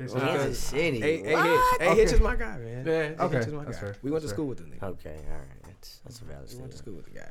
Okay, 0.00 0.08
so 0.08 0.16
Okay. 0.18 0.26
Kansas 0.26 0.58
City. 0.60 1.00
Hey, 1.00 1.22
hey, 1.22 1.32
What? 1.34 1.44
Hitch. 1.46 1.80
Hey, 1.80 1.88
Okay. 1.90 2.00
Hitch 2.00 2.12
is 2.12 2.20
my 2.20 2.36
guy, 2.36 2.58
man. 2.58 2.86
Yeah. 2.86 2.92
Hey, 2.92 3.16
Okay, 3.18 3.36
Hitch 3.38 3.46
is 3.48 3.52
my 3.52 3.64
that's 3.64 3.76
guy. 3.78 3.80
fair, 3.86 3.96
We 4.02 4.10
went 4.12 4.20
to 4.22 4.26
that's 4.28 4.34
school 4.36 4.46
with 4.46 4.58
the 4.58 4.64
nigga. 4.64 4.82
Okay, 4.84 5.16
all 5.28 5.36
right. 5.38 5.62
That's 5.64 5.98
that's 6.04 6.20
a 6.20 6.24
valid 6.24 6.48
We 6.54 6.60
went 6.60 6.70
to 6.72 6.78
school 6.78 6.94
with 6.94 7.04
the 7.06 7.10
guy. 7.18 7.30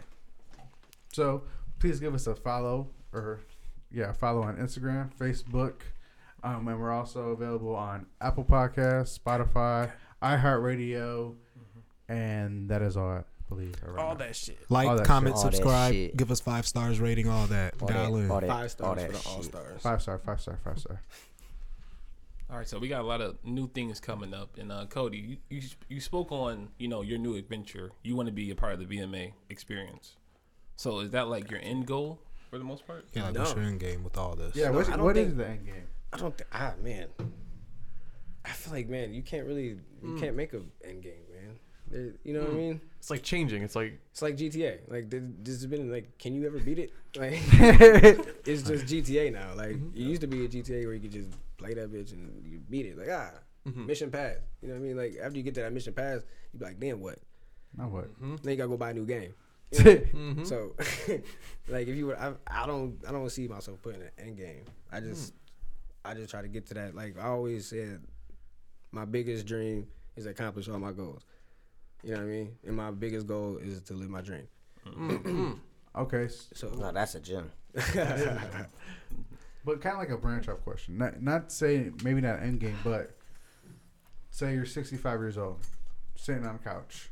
So 1.13 1.43
please 1.79 1.99
give 2.01 2.13
us 2.13 2.27
a 2.27 2.35
follow 2.35 2.89
or 3.13 3.39
yeah, 3.91 4.11
follow 4.11 4.43
on 4.43 4.57
Instagram, 4.57 5.11
Facebook, 5.17 5.73
um, 6.43 6.67
and 6.67 6.79
we're 6.79 6.91
also 6.91 7.29
available 7.29 7.75
on 7.75 8.05
Apple 8.21 8.43
Podcasts, 8.43 9.17
Spotify, 9.17 9.91
iHeartRadio, 10.21 11.35
and 12.09 12.69
that 12.69 12.81
is 12.81 12.97
all 12.97 13.09
I 13.09 13.23
believe. 13.49 13.75
right 13.85 14.01
All 14.03 14.09
now. 14.09 14.15
that 14.25 14.35
shit. 14.35 14.59
Like, 14.69 14.97
that 14.97 15.05
comment, 15.05 15.35
shit. 15.35 15.41
Subscribe, 15.53 16.17
give 16.17 16.31
us 16.31 16.39
five 16.39 16.67
stars 16.67 16.99
rating, 16.99 17.29
all 17.29 17.47
that. 17.47 17.75
All 17.81 17.87
Dial 17.87 18.13
that, 18.13 18.19
in. 18.19 18.31
all 18.31 18.41
that, 18.41 18.47
Five 18.49 18.61
all 18.61 18.69
stars 18.69 19.01
that 19.01 19.11
for 19.11 19.23
the. 19.23 19.29
All 19.29 19.43
Stars. 19.43 19.81
Five 19.81 20.01
star, 20.01 20.17
five 20.19 20.41
star, 20.41 20.59
five 20.63 20.79
star. 20.79 21.01
All 22.49 22.57
right, 22.57 22.67
so 22.67 22.79
we 22.79 22.87
got 22.87 23.01
a 23.01 23.07
lot 23.07 23.19
of 23.19 23.35
new 23.43 23.67
things 23.67 23.99
coming 23.99 24.33
up, 24.33 24.57
and 24.57 24.71
uh, 24.71 24.85
Cody, 24.85 25.17
you, 25.17 25.37
you 25.49 25.61
you 25.89 25.99
spoke 25.99 26.31
on 26.31 26.69
you 26.77 26.87
know 26.87 27.01
your 27.01 27.17
new 27.17 27.35
adventure. 27.35 27.91
You 28.03 28.15
want 28.15 28.27
to 28.27 28.33
be 28.33 28.49
a 28.51 28.55
part 28.55 28.73
of 28.73 28.79
the 28.79 28.85
VMA 28.85 29.33
experience. 29.49 30.15
So 30.77 30.99
is 30.99 31.11
that 31.11 31.27
like 31.27 31.51
your 31.51 31.59
end 31.61 31.87
goal 31.87 32.21
for 32.49 32.57
the 32.57 32.63
most 32.63 32.85
part? 32.85 33.05
Yeah, 33.13 33.25
like 33.25 33.33
No. 33.33 33.41
what's 33.41 33.55
your 33.55 33.63
end 33.63 33.79
game 33.79 34.03
with 34.03 34.17
all 34.17 34.35
this? 34.35 34.55
Yeah, 34.55 34.69
No, 34.69 34.73
what's, 34.73 34.89
I 34.89 34.95
don't 34.95 35.05
what 35.05 35.17
is 35.17 35.27
think- 35.27 35.37
the 35.37 35.47
end 35.47 35.65
game? 35.65 35.87
I 36.13 36.17
don't 36.17 36.37
think. 36.37 36.49
Ah, 36.53 36.73
man. 36.81 37.07
I 38.45 38.49
feel 38.51 38.73
like, 38.73 38.87
man, 38.87 39.13
you 39.13 39.21
can't 39.21 39.45
really, 39.45 39.65
you 39.65 39.81
mm. 40.03 40.19
can't 40.19 40.35
make 40.35 40.53
a 40.53 40.61
end 40.85 41.03
game, 41.03 41.25
man. 41.33 41.59
There, 41.89 42.13
you 42.23 42.33
know 42.33 42.41
what 42.41 42.49
I 42.49 42.53
mm. 42.53 42.57
mean? 42.57 42.81
It's 42.97 43.09
like 43.09 43.23
changing. 43.23 43.63
It's 43.63 43.75
like 43.75 43.99
It's 44.11 44.21
like 44.21 44.37
GTA. 44.37 44.79
Like 44.89 45.09
this 45.09 45.55
has 45.55 45.65
been 45.65 45.91
like, 45.91 46.17
can 46.17 46.33
you 46.33 46.45
ever 46.45 46.59
beat 46.59 46.79
it? 46.79 46.91
Like 47.15 47.33
it's 48.45 48.63
just 48.63 48.85
GTA 48.85 49.31
now. 49.31 49.53
Like 49.55 49.71
mm-hmm. 49.71 49.95
it 49.95 50.01
used 50.01 50.21
to 50.21 50.27
be 50.27 50.45
a 50.45 50.47
GTA 50.47 50.85
where 50.85 50.93
you 50.93 50.99
could 50.99 51.11
just 51.11 51.29
play 51.57 51.73
that 51.73 51.91
bitch 51.91 52.11
and 52.11 52.45
you 52.45 52.59
beat 52.69 52.85
it. 52.85 52.97
Like 52.97 53.09
ah, 53.11 53.31
mm-hmm. 53.67 53.85
mission 53.85 54.11
pass. 54.11 54.35
You 54.61 54.67
know 54.67 54.73
what 54.75 54.81
I 54.81 54.83
mean? 54.83 54.97
Like 54.97 55.17
after 55.21 55.37
you 55.37 55.43
get 55.43 55.55
to 55.55 55.61
that 55.61 55.73
mission 55.73 55.93
pass, 55.93 56.21
you 56.51 56.59
be 56.59 56.65
like, 56.65 56.79
then 56.79 56.99
what? 56.99 57.19
Now 57.77 57.87
what? 57.87 58.13
Mm-hmm. 58.21 58.35
Then 58.43 58.51
you 58.51 58.57
gotta 58.57 58.69
go 58.69 58.77
buy 58.77 58.91
a 58.91 58.93
new 58.93 59.05
game. 59.05 59.33
mm-hmm. 59.73 60.43
So, 60.43 60.75
like, 61.67 61.87
if 61.87 61.95
you 61.95 62.07
were, 62.07 62.19
I, 62.19 62.33
I 62.47 62.65
don't, 62.65 62.97
I 63.07 63.11
don't 63.11 63.29
see 63.29 63.47
myself 63.47 63.81
putting 63.81 64.01
an 64.01 64.09
end 64.17 64.37
game. 64.37 64.63
I 64.91 64.99
just, 64.99 65.33
I 66.05 66.13
just 66.13 66.29
try 66.29 66.41
to 66.41 66.47
get 66.47 66.67
to 66.67 66.73
that. 66.75 66.95
Like 66.95 67.19
I 67.19 67.27
always 67.27 67.67
said, 67.67 68.01
my 68.91 69.05
biggest 69.05 69.45
dream 69.45 69.87
is 70.15 70.25
to 70.25 70.31
accomplish 70.31 70.69
all 70.69 70.79
my 70.79 70.91
goals. 70.91 71.23
You 72.03 72.11
know 72.11 72.17
what 72.17 72.23
I 72.23 72.27
mean? 72.27 72.51
And 72.65 72.75
my 72.75 72.91
biggest 72.91 73.27
goal 73.27 73.57
is 73.57 73.81
to 73.81 73.93
live 73.93 74.09
my 74.09 74.21
dream. 74.21 74.47
Okay, 75.97 76.27
So, 76.53 76.69
No, 76.77 76.91
that's 76.91 77.15
a 77.15 77.19
gym. 77.19 77.51
but 77.73 77.83
kind 79.81 79.93
of 79.93 79.97
like 79.97 80.11
a 80.11 80.17
branch 80.17 80.47
off 80.47 80.63
question. 80.63 80.99
Not 80.99 81.21
not 81.21 81.51
say 81.51 81.91
maybe 82.03 82.21
not 82.21 82.39
end 82.39 82.59
game, 82.59 82.77
but 82.83 83.17
say 84.29 84.53
you're 84.53 84.65
65 84.65 85.19
years 85.19 85.37
old, 85.37 85.57
sitting 86.15 86.45
on 86.45 86.55
a 86.55 86.59
couch, 86.59 87.09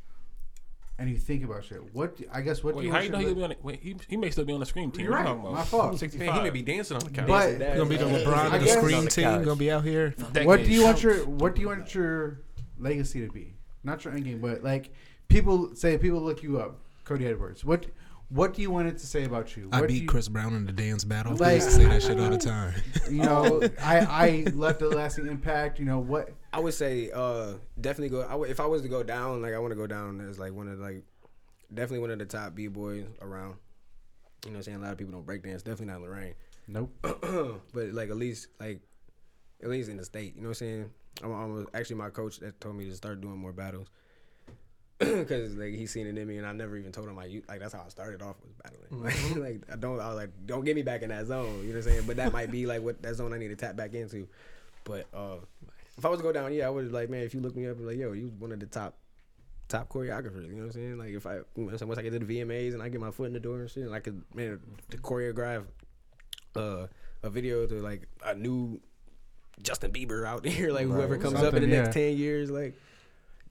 and 0.98 1.10
you 1.10 1.18
think 1.18 1.44
about 1.44 1.64
shit. 1.66 1.82
What 1.94 2.18
do, 2.18 2.26
I 2.32 2.42
guess 2.42 2.64
what 2.64 2.76
do 2.76 2.82
you 2.84 2.90
how 2.90 2.96
want 2.96 3.06
you 3.06 3.12
know 3.12 3.18
he'll 3.20 3.36
be 3.36 3.44
on? 3.44 3.50
The, 3.50 3.58
wait, 3.62 3.80
he, 3.82 3.96
he 4.08 4.18
may 4.18 4.30
still 4.30 4.46
be 4.46 4.54
on 4.54 4.60
the 4.60 4.66
scream 4.66 4.92
team. 4.92 5.06
You're 5.06 5.14
right. 5.14 5.28
you 5.28 5.36
talking? 5.36 5.54
My 5.54 5.64
fault. 5.64 6.00
Sixty-five. 6.00 6.28
man, 6.28 6.36
he 6.38 6.42
may 6.44 6.50
be 6.50 6.62
dancing 6.62 6.96
on 6.98 7.04
the 7.04 7.10
couch. 7.10 7.28
But 7.28 7.60
That- 7.60 7.78
Gonna 7.78 7.90
be 7.90 7.98
the 7.98 8.06
LeBron 8.06 8.34
I 8.34 8.46
of 8.46 8.52
the 8.62 8.66
guess- 8.68 8.78
scream 8.78 9.04
the 9.06 9.10
team. 9.12 9.44
Gonna 9.44 9.56
be 9.56 9.72
out 9.72 9.84
here. 9.84 10.16
What 10.44 10.64
do 10.64 10.70
you 10.72 10.84
want 10.84 11.04
your 11.04 11.26
What 11.26 11.56
do 11.56 11.62
you 11.62 11.68
want 11.68 11.94
your 11.94 12.40
legacy 12.78 13.26
to 13.26 13.32
be? 13.32 13.54
Not 13.84 14.04
your 14.04 14.14
end 14.14 14.24
game, 14.26 14.40
but 14.40 14.64
like 14.64 14.92
people 15.28 15.76
say, 15.76 15.98
people 15.98 16.22
look 16.22 16.42
you 16.44 16.60
up. 16.60 16.80
Cody 17.04 17.28
Edwards. 17.28 17.64
What 17.66 17.86
What 18.30 18.54
do 18.56 18.62
you 18.64 18.72
want 18.72 18.88
it 18.88 18.98
to 18.98 19.06
say 19.06 19.26
about 19.26 19.56
you? 19.56 19.70
I 19.72 19.82
What 19.82 19.88
do 19.90 19.94
beat 19.94 20.04
you, 20.04 20.08
Chris 20.08 20.28
Brown 20.28 20.56
in 20.56 20.66
the 20.66 20.72
dance 20.72 21.04
battle. 21.04 21.34
I 21.34 21.36
Like- 21.36 21.56
used 21.58 21.68
to 21.70 21.76
say 21.76 21.86
that 21.86 22.02
shit 22.02 22.20
all 22.20 22.30
the 22.30 22.38
time. 22.38 22.74
You 23.12 23.22
know, 23.22 23.62
I 23.84 23.98
I 24.00 24.48
left 24.56 24.82
a 24.82 24.90
lasting 24.90 25.28
impact. 25.28 25.78
You 25.78 25.86
know 25.86 26.00
what? 26.00 26.30
I 26.56 26.60
would 26.60 26.74
say, 26.74 27.12
uh, 27.12 27.56
definitely 27.82 28.18
go. 28.18 28.22
I 28.22 28.34
would, 28.34 28.50
if 28.50 28.62
I 28.62 28.66
was 28.66 28.82
to 28.84 28.88
go 28.88 29.04
down, 29.04 29.42
like 29.42 29.54
I 29.54 29.60
want 29.60 29.72
to 29.72 29.76
go 29.76 29.88
down 29.88 30.22
as 30.22 30.40
like 30.40 30.54
one 30.54 30.70
of 30.70 30.80
like, 30.80 31.04
definitely 31.74 32.00
one 32.00 32.12
of 32.12 32.20
the 32.20 32.26
top 32.26 32.56
b 32.56 32.68
boys 32.68 33.04
around. 33.22 33.56
You 34.46 34.52
know, 34.52 34.54
what 34.54 34.56
I'm 34.60 34.64
saying 34.64 34.78
a 34.78 34.82
lot 34.82 34.94
of 34.94 34.98
people 34.98 35.12
don't 35.12 35.26
break 35.26 35.44
dance. 35.44 35.64
Definitely 35.64 35.88
not 35.88 36.02
Lorain. 36.02 36.34
Nope. 36.70 36.92
but 37.74 37.92
like 37.92 38.10
at 38.10 38.16
least 38.16 38.48
like 38.58 38.80
at 39.62 39.68
least 39.68 39.90
in 39.90 39.98
the 39.98 40.06
state, 40.06 40.34
you 40.38 40.44
know 40.44 40.48
what 40.48 40.62
I'm 40.62 40.68
saying? 40.68 40.90
I'm, 41.24 41.34
I'm 41.34 41.68
actually 41.74 41.98
my 41.98 42.10
coach 42.10 42.40
that 42.40 42.62
told 42.62 42.78
me 42.78 42.86
to 42.86 42.96
start 42.96 43.20
doing 43.20 43.38
more 43.38 43.52
battles 43.52 43.90
because 45.00 45.58
like 45.58 45.74
he's 45.74 45.92
seen 45.92 46.08
it 46.08 46.18
in 46.18 46.26
me, 46.26 46.38
and 46.38 46.48
I 46.48 46.54
never 46.54 46.78
even 46.78 46.94
told 46.94 47.10
him 47.10 47.20
I 47.20 47.42
like 47.50 47.60
that's 47.60 47.74
how 47.74 47.84
I 47.86 47.90
started 47.90 48.22
off 48.22 48.38
was 48.42 48.54
battling. 48.64 49.04
Like, 49.36 49.36
like 49.36 49.74
I 49.74 49.76
don't, 49.76 50.00
I 50.00 50.08
was 50.08 50.16
like, 50.16 50.30
don't 50.46 50.64
get 50.64 50.78
me 50.78 50.84
back 50.84 51.02
in 51.02 51.10
that 51.10 51.26
zone. 51.26 51.64
You 51.64 51.64
know 51.64 51.68
what 51.72 51.76
I'm 51.76 51.82
saying? 51.82 52.04
But 52.08 52.16
that 52.16 52.32
might 52.32 52.50
be 52.50 52.66
like 52.66 52.82
what 52.82 53.02
that 53.02 53.16
zone 53.16 53.34
I 53.34 53.40
need 53.40 53.50
to 53.50 53.58
tap 53.58 53.76
back 53.76 53.94
into. 53.94 54.30
But 54.86 55.08
uh, 55.14 55.38
if 55.98 56.06
I 56.06 56.10
was 56.10 56.20
to 56.20 56.24
go 56.24 56.32
down, 56.32 56.54
yeah, 56.54 56.68
I 56.68 56.70
would 56.70 56.92
like, 56.92 57.10
man, 57.10 57.24
if 57.24 57.34
you 57.34 57.40
look 57.40 57.56
me 57.56 57.68
up, 57.68 57.78
like, 57.80 57.98
yo, 57.98 58.12
you 58.14 58.32
one 58.40 58.52
of 58.52 58.60
the 58.60 58.66
top 58.66 58.98
top 59.68 59.90
choreographers. 59.90 60.48
You 60.48 60.56
know 60.56 60.66
what 60.66 60.66
I'm 60.66 60.72
saying? 60.72 60.98
Like 60.98 61.10
if 61.10 61.26
I 61.26 61.40
once 61.56 61.82
I 61.82 62.02
get 62.02 62.14
to 62.14 62.20
the 62.20 62.26
VMAs 62.26 62.74
and 62.74 62.82
I 62.82 62.90
get 62.90 63.02
my 63.02 63.12
foot 63.12 63.28
in 63.28 63.34
the 63.34 63.40
door 63.40 63.62
and 63.62 63.70
shit, 63.70 63.84
and 63.84 63.94
I 63.94 64.00
could 64.00 64.22
man 64.34 64.60
to 64.92 64.98
choreograph 64.98 65.64
uh, 66.56 66.88
a 67.24 67.30
video 67.30 67.66
to 67.66 67.76
like 67.76 68.08
a 68.24 68.36
new 68.36 68.80
Justin 69.62 69.92
Bieber 69.92 70.26
out 70.26 70.44
there, 70.44 70.72
like 70.72 70.86
whoever 70.86 71.18
comes 71.18 71.42
up 71.42 71.54
in 71.54 71.62
the 71.62 71.68
next 71.68 71.96
yeah. 71.96 72.08
ten 72.08 72.18
years, 72.18 72.50
like 72.50 72.76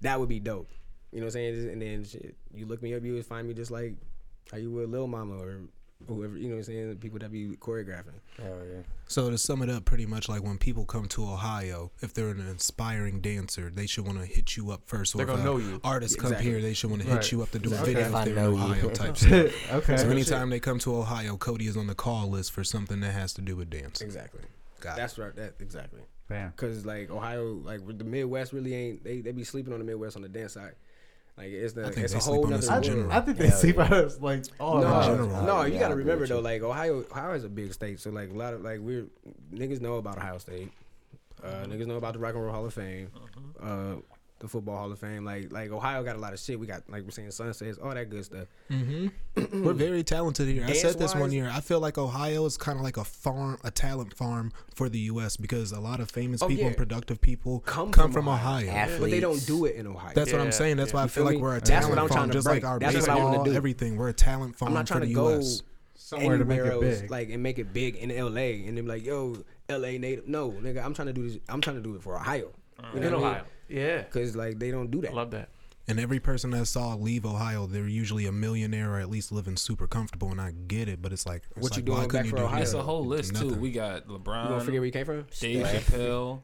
that 0.00 0.20
would 0.20 0.28
be 0.28 0.40
dope. 0.40 0.70
You 1.12 1.20
know 1.20 1.26
what 1.26 1.36
I'm 1.36 1.54
saying? 1.54 1.70
And 1.70 1.82
then 1.82 2.04
shit, 2.04 2.36
you 2.52 2.66
look 2.66 2.82
me 2.82 2.94
up, 2.94 3.04
you 3.04 3.14
would 3.14 3.26
find 3.26 3.46
me 3.46 3.54
just 3.54 3.70
like 3.70 3.94
how 4.50 4.58
you 4.58 4.70
would 4.72 4.90
Lil 4.90 5.06
Mama 5.06 5.36
or 5.36 5.60
whoever. 6.06 6.36
You 6.36 6.44
know 6.48 6.54
what 6.56 6.58
I'm 6.58 6.64
saying? 6.64 6.88
the 6.90 6.96
People 6.96 7.18
that 7.20 7.30
be 7.32 7.56
choreographing. 7.56 8.14
Hell 8.38 8.58
yeah. 8.70 8.80
So 9.06 9.30
to 9.30 9.38
sum 9.38 9.62
it 9.62 9.70
up, 9.70 9.84
pretty 9.84 10.06
much 10.06 10.28
like 10.28 10.42
when 10.42 10.58
people 10.58 10.84
come 10.84 11.06
to 11.08 11.24
Ohio, 11.24 11.90
if 12.00 12.14
they're 12.14 12.28
an 12.30 12.40
inspiring 12.48 13.20
dancer, 13.20 13.70
they 13.70 13.86
should 13.86 14.06
want 14.06 14.18
to 14.18 14.26
hit 14.26 14.56
you 14.56 14.70
up 14.70 14.82
first. 14.86 15.14
Or 15.14 15.18
They're 15.18 15.26
if 15.26 15.36
gonna 15.36 15.42
a 15.42 15.44
know 15.44 15.58
you. 15.58 15.80
Artists 15.84 16.16
come 16.16 16.32
Exactly. 16.32 16.50
here, 16.50 16.60
they 16.60 16.74
should 16.74 16.90
want 16.90 17.02
to 17.02 17.08
Right. 17.08 17.22
hit 17.22 17.32
you 17.32 17.42
up 17.42 17.50
to 17.52 17.58
do 17.58 17.70
a 17.72 17.76
Okay. 17.76 17.94
video 17.94 18.00
If 18.02 18.06
if 18.14 18.24
they're 18.24 18.34
know 18.34 18.50
in 18.52 18.56
you. 18.56 18.62
Ohio 18.64 18.90
type 18.90 19.16
stuff. 19.18 19.72
okay. 19.72 19.96
So 19.96 20.08
anytime 20.08 20.50
they 20.50 20.60
come 20.60 20.78
to 20.80 20.96
Ohio, 20.96 21.36
Cody 21.36 21.66
is 21.66 21.76
on 21.76 21.86
the 21.86 21.94
call 21.94 22.28
list 22.30 22.52
for 22.52 22.64
something 22.64 23.00
that 23.00 23.12
has 23.12 23.32
to 23.34 23.42
do 23.42 23.56
with 23.56 23.70
dance. 23.70 24.00
Exactly. 24.00 24.40
Got 24.80 24.94
it. 24.94 25.00
That's 25.00 25.18
right. 25.18 25.34
That 25.36 25.54
exactly. 25.60 26.00
Bam. 26.28 26.52
Cause 26.56 26.86
like 26.86 27.10
Ohio, 27.10 27.52
like 27.64 27.80
the 27.86 28.04
Midwest 28.04 28.52
really 28.54 28.74
ain't. 28.74 29.04
They 29.04 29.20
they 29.20 29.32
be 29.32 29.44
sleeping 29.44 29.72
on 29.74 29.78
the 29.78 29.84
Midwest 29.84 30.16
on 30.16 30.22
the 30.22 30.28
dance 30.28 30.54
side. 30.54 30.74
Like 31.36 31.48
it's 31.48 31.72
the 31.74 31.86
it's 32.00 32.14
a 32.14 32.18
whole 32.18 32.44
on 32.44 32.50
nother 32.50 32.62
us 32.62 32.70
world. 32.70 32.82
general. 32.84 33.12
I 33.12 33.20
think 33.20 33.38
they 33.38 33.48
Hell 33.48 33.58
sleep 33.58 33.76
yeah. 33.76 33.84
on 33.86 33.92
us 33.92 34.20
like 34.20 34.44
all 34.60 34.80
no, 34.80 34.86
around. 34.86 35.04
general. 35.04 35.42
no, 35.42 35.62
you 35.64 35.74
Yeah, 35.74 35.80
gotta 35.80 35.96
remember 35.96 36.26
though, 36.28 36.38
like 36.40 36.62
Ohio, 36.62 37.04
Ohio 37.10 37.34
is 37.34 37.42
a 37.44 37.48
big 37.48 37.72
state, 37.72 37.98
so 37.98 38.10
like 38.10 38.30
a 38.30 38.34
lot 38.34 38.54
of 38.54 38.60
like 38.62 38.78
we're 38.80 39.06
niggas 39.52 39.80
know 39.80 39.96
about 39.96 40.16
Ohio 40.18 40.38
State, 40.38 40.70
uh, 41.42 41.64
niggas 41.66 41.86
know 41.86 41.96
about 41.96 42.12
the 42.12 42.20
Rock 42.20 42.34
and 42.34 42.44
Roll 42.44 42.52
Hall 42.52 42.66
of 42.66 42.72
Fame, 42.74 43.08
uh, 43.60 43.96
the 44.44 44.48
Football 44.50 44.76
Hall 44.76 44.92
of 44.92 44.98
Fame. 44.98 45.24
Like 45.24 45.50
like 45.52 45.70
Ohio 45.72 46.02
got 46.04 46.16
a 46.16 46.18
lot 46.18 46.32
of 46.32 46.38
shit. 46.38 46.60
We 46.60 46.66
got 46.66 46.82
like 46.88 47.02
we're 47.02 47.10
saying 47.10 47.30
sunsets, 47.32 47.78
all 47.78 47.92
that 47.94 48.10
good 48.10 48.24
stuff. 48.24 48.46
Mm-hmm. 48.70 49.62
We're 49.64 49.72
very 49.72 50.04
talented 50.04 50.46
here. 50.48 50.64
I 50.66 50.74
said 50.74 50.98
this 50.98 51.14
one 51.14 51.32
year. 51.32 51.50
I 51.52 51.60
feel 51.60 51.80
like 51.80 51.98
Ohio 51.98 52.44
is 52.44 52.56
kind 52.56 52.78
of 52.78 52.84
like 52.84 52.96
a 52.96 53.04
farm, 53.04 53.58
a 53.64 53.70
talent 53.70 54.14
farm 54.16 54.52
for 54.74 54.88
the 54.88 54.98
U.S. 55.00 55.36
because 55.36 55.72
a 55.72 55.80
lot 55.80 55.98
of 56.00 56.10
famous 56.10 56.40
Oh, 56.42 56.46
people 56.48 56.62
yeah. 56.62 56.68
and 56.68 56.76
productive 56.76 57.20
people 57.20 57.60
Come 57.60 57.90
come, 57.90 58.12
from 58.12 58.24
from, 58.24 58.28
Ohio. 58.28 58.68
Ohio. 58.68 59.00
But 59.00 59.10
they 59.10 59.20
don't 59.20 59.44
do 59.46 59.64
it 59.64 59.74
in 59.76 59.86
Ohio. 59.86 60.12
That's 60.14 60.30
what 60.32 60.40
I'm 60.40 60.52
saying. 60.52 60.76
That's 60.76 60.92
yeah. 60.92 60.96
why 60.98 61.02
I 61.04 61.06
feel 61.08 61.14
feel 61.22 61.24
like 61.24 61.36
me? 61.36 61.42
we're 61.42 61.56
a 61.56 61.60
talent 61.60 61.94
farm, 61.96 62.08
trying 62.08 62.30
just 62.30 62.46
break. 62.46 62.62
like 62.62 62.70
our 62.70 62.78
That's 62.78 62.94
what 62.94 63.08
I 63.08 63.14
baseball, 63.14 63.44
do. 63.44 63.52
everything. 63.54 63.96
We're 63.96 64.08
a 64.10 64.12
talent 64.12 64.56
farm 64.56 64.68
I'm 64.68 64.74
not 64.74 64.86
for 64.88 64.94
trying 64.94 65.00
the 65.02 65.06
to 65.08 65.14
go 65.14 65.28
U.S. 65.30 65.62
Somewhere 65.96 66.36
to 66.38 66.44
make 66.44 66.58
anywhere 66.60 66.82
it 66.82 66.84
else, 66.92 67.00
big. 67.02 67.10
like 67.10 67.30
and 67.30 67.42
make 67.42 67.58
it 67.58 67.72
big 67.72 67.96
in 67.96 68.10
L.A. 68.10 68.66
and 68.66 68.76
then 68.76 68.84
be 68.84 68.90
like, 68.90 69.04
yo, 69.04 69.36
L.A. 69.68 69.96
native. 69.98 70.28
No, 70.28 70.50
nigga, 70.50 70.84
I'm 70.84 70.92
trying 70.92 71.06
to 71.06 71.12
do 71.14 71.26
this. 71.28 71.38
I'm 71.48 71.60
trying 71.62 71.76
to 71.76 71.82
do 71.82 71.94
it 71.94 72.02
for 72.02 72.14
Ohio. 72.16 72.52
Uh, 72.78 72.86
you 72.94 73.00
know 73.00 73.06
in 73.06 73.12
what 73.14 73.22
I 73.22 73.26
mean? 73.26 73.30
Ohio. 73.32 73.44
Yeah, 73.68 74.02
Cause 74.04 74.34
like 74.36 74.58
they 74.58 74.70
don't 74.70 74.90
do 74.90 74.98
I 74.98 75.02
that. 75.02 75.14
love 75.14 75.30
that. 75.32 75.48
And 75.86 76.00
every 76.00 76.18
person 76.18 76.50
that 76.52 76.64
saw 76.66 76.94
leave 76.94 77.26
Ohio, 77.26 77.66
they're 77.66 77.86
usually 77.86 78.24
a 78.26 78.32
millionaire 78.32 78.94
or 78.94 78.98
at 79.00 79.10
least 79.10 79.30
living 79.32 79.56
super 79.56 79.86
comfortable. 79.86 80.30
And 80.30 80.40
I 80.40 80.52
get 80.66 80.88
it, 80.88 81.02
but 81.02 81.12
it's 81.12 81.26
like, 81.26 81.42
it's 81.56 81.62
What 81.62 81.76
you 81.76 81.82
like, 81.82 81.84
doing 81.84 81.98
back 82.00 82.08
couldn't 82.08 82.24
you 82.26 82.30
for 82.30 82.36
do 82.38 82.42
Ohio? 82.44 82.62
It's 82.62 82.72
a 82.72 82.82
whole 82.82 83.04
list 83.04 83.36
too. 83.36 83.54
We 83.54 83.70
got 83.70 84.06
LeBron. 84.06 84.08
You 84.08 84.22
gonna 84.24 84.48
LeBron, 84.60 84.64
forget 84.64 84.80
where 84.80 84.86
you 84.86 84.92
came 84.92 85.04
from? 85.04 85.26
Dave 85.40 85.66
Steph. 85.66 85.86
Chappelle, 85.88 86.40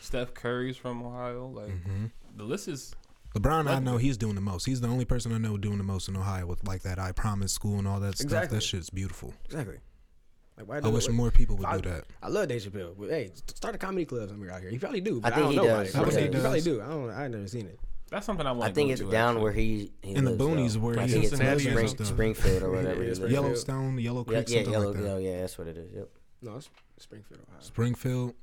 Steph 0.00 0.34
Curry's 0.34 0.76
from 0.76 1.04
Ohio. 1.04 1.46
Like 1.48 1.68
Mm-hmm. 1.68 2.06
the 2.36 2.42
list 2.44 2.66
is 2.66 2.94
LeBron, 3.36 3.68
I 3.68 3.78
know 3.78 3.96
he's 3.96 4.16
doing 4.16 4.34
the 4.34 4.40
most. 4.40 4.64
He's 4.66 4.80
the 4.80 4.88
only 4.88 5.04
person 5.04 5.32
I 5.32 5.38
know 5.38 5.56
doing 5.56 5.78
the 5.78 5.84
most 5.84 6.08
in 6.08 6.16
Ohio 6.16 6.46
with 6.46 6.66
like 6.66 6.82
that 6.82 6.98
I 6.98 7.12
Promise 7.12 7.52
school 7.52 7.78
and 7.78 7.86
all 7.86 8.00
that 8.00 8.18
stuff. 8.18 8.48
That 8.50 8.60
shit's 8.62 8.90
beautiful. 8.90 9.34
Exactly. 9.44 9.76
Like 10.60 10.82
why 10.82 10.88
I 10.88 10.92
wish 10.92 11.08
it? 11.08 11.12
more 11.12 11.30
people 11.30 11.56
would 11.56 11.66
I, 11.66 11.78
do 11.78 11.88
that. 11.90 12.04
I 12.22 12.28
love 12.28 12.48
Dave 12.48 12.62
Chappelle. 12.62 12.94
But 12.98 13.10
hey, 13.10 13.30
start 13.54 13.74
a 13.74 13.78
comedy 13.78 14.04
club 14.04 14.28
somewhere 14.28 14.52
out 14.52 14.60
here. 14.60 14.70
He 14.70 14.78
probably 14.78 15.00
do. 15.00 15.20
But 15.20 15.32
I, 15.32 15.36
think 15.36 15.44
don't 15.44 15.50
he 15.52 15.56
know 15.58 15.64
about 15.64 15.84
does. 15.86 15.94
it. 15.94 15.98
I 16.00 16.04
think 16.04 16.32
he 16.32 16.36
He 16.36 16.40
probably 16.42 16.60
do. 16.60 16.82
I 16.82 16.86
don't. 16.88 17.10
I 17.10 17.24
ain't 17.24 17.34
never 17.34 17.48
seen 17.48 17.66
it. 17.66 17.78
that's 18.10 18.26
something 18.26 18.46
I 18.46 18.52
want. 18.52 18.70
I 18.70 18.72
think 18.72 18.90
it's 18.90 19.00
down 19.02 19.40
where 19.40 19.52
he, 19.52 19.92
he 20.02 20.14
In 20.14 20.24
the 20.24 20.32
boonies 20.32 20.74
though. 20.74 20.80
where 20.80 20.98
I 20.98 21.02
he's 21.06 21.30
think 21.30 21.42
it's 21.42 21.62
Spring. 21.64 21.88
Springfield 22.04 22.62
or 22.62 22.70
whatever. 22.72 23.02
Yeah, 23.04 23.26
he 23.26 23.32
Yellowstone, 23.32 23.98
Yellow 23.98 24.24
Yeah, 24.28 24.42
Creek, 24.42 24.48
yeah, 24.48 24.54
something 24.56 24.72
yellow, 24.72 24.86
like 24.88 24.96
that. 24.96 25.02
yellow, 25.04 25.18
yeah, 25.18 25.40
that's 25.40 25.58
what 25.58 25.66
it 25.68 25.76
is. 25.78 25.92
Yep. 25.94 26.08
No, 26.42 26.56
it's 26.56 26.70
Springfield, 26.98 27.40
Ohio. 27.48 27.60
Springfield. 27.60 28.34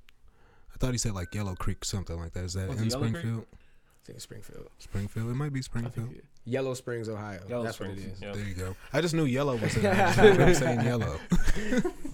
I 0.73 0.77
thought 0.77 0.91
he 0.91 0.97
said 0.97 1.13
like 1.13 1.33
Yellow 1.33 1.55
Creek, 1.55 1.83
something 1.83 2.17
like 2.17 2.33
that. 2.33 2.43
Is 2.45 2.53
that 2.53 2.69
Was 2.69 2.79
in 2.79 2.87
it 2.87 2.91
Yellow 2.91 3.01
Creek? 3.03 3.15
Springfield? 3.17 3.45
I 3.51 4.05
think 4.05 4.15
it's 4.15 4.23
Springfield. 4.23 4.67
Springfield. 4.79 5.29
It 5.31 5.33
might 5.35 5.51
be 5.53 5.59
I 5.59 5.63
Springfield. 5.63 6.09
think, 6.09 6.23
Yellow 6.47 6.73
Springs, 6.73 7.09
Ohio. 7.09 7.41
Yellow 7.49 7.63
That's 7.63 7.75
Springs, 7.75 7.99
what 7.99 8.07
it 8.07 8.13
is. 8.13 8.21
yeah. 8.21 8.31
There 8.31 8.43
you 8.45 8.53
go. 8.53 8.75
I 8.93 9.01
just 9.01 9.13
knew 9.13 9.25
yellow 9.25 9.57
was 9.57 9.75
in 9.75 9.81
there. 9.83 9.93
I 9.93 10.05
just 10.07 10.17
remember 10.17 10.53
saying 10.53 10.81
yellow. 10.81 11.19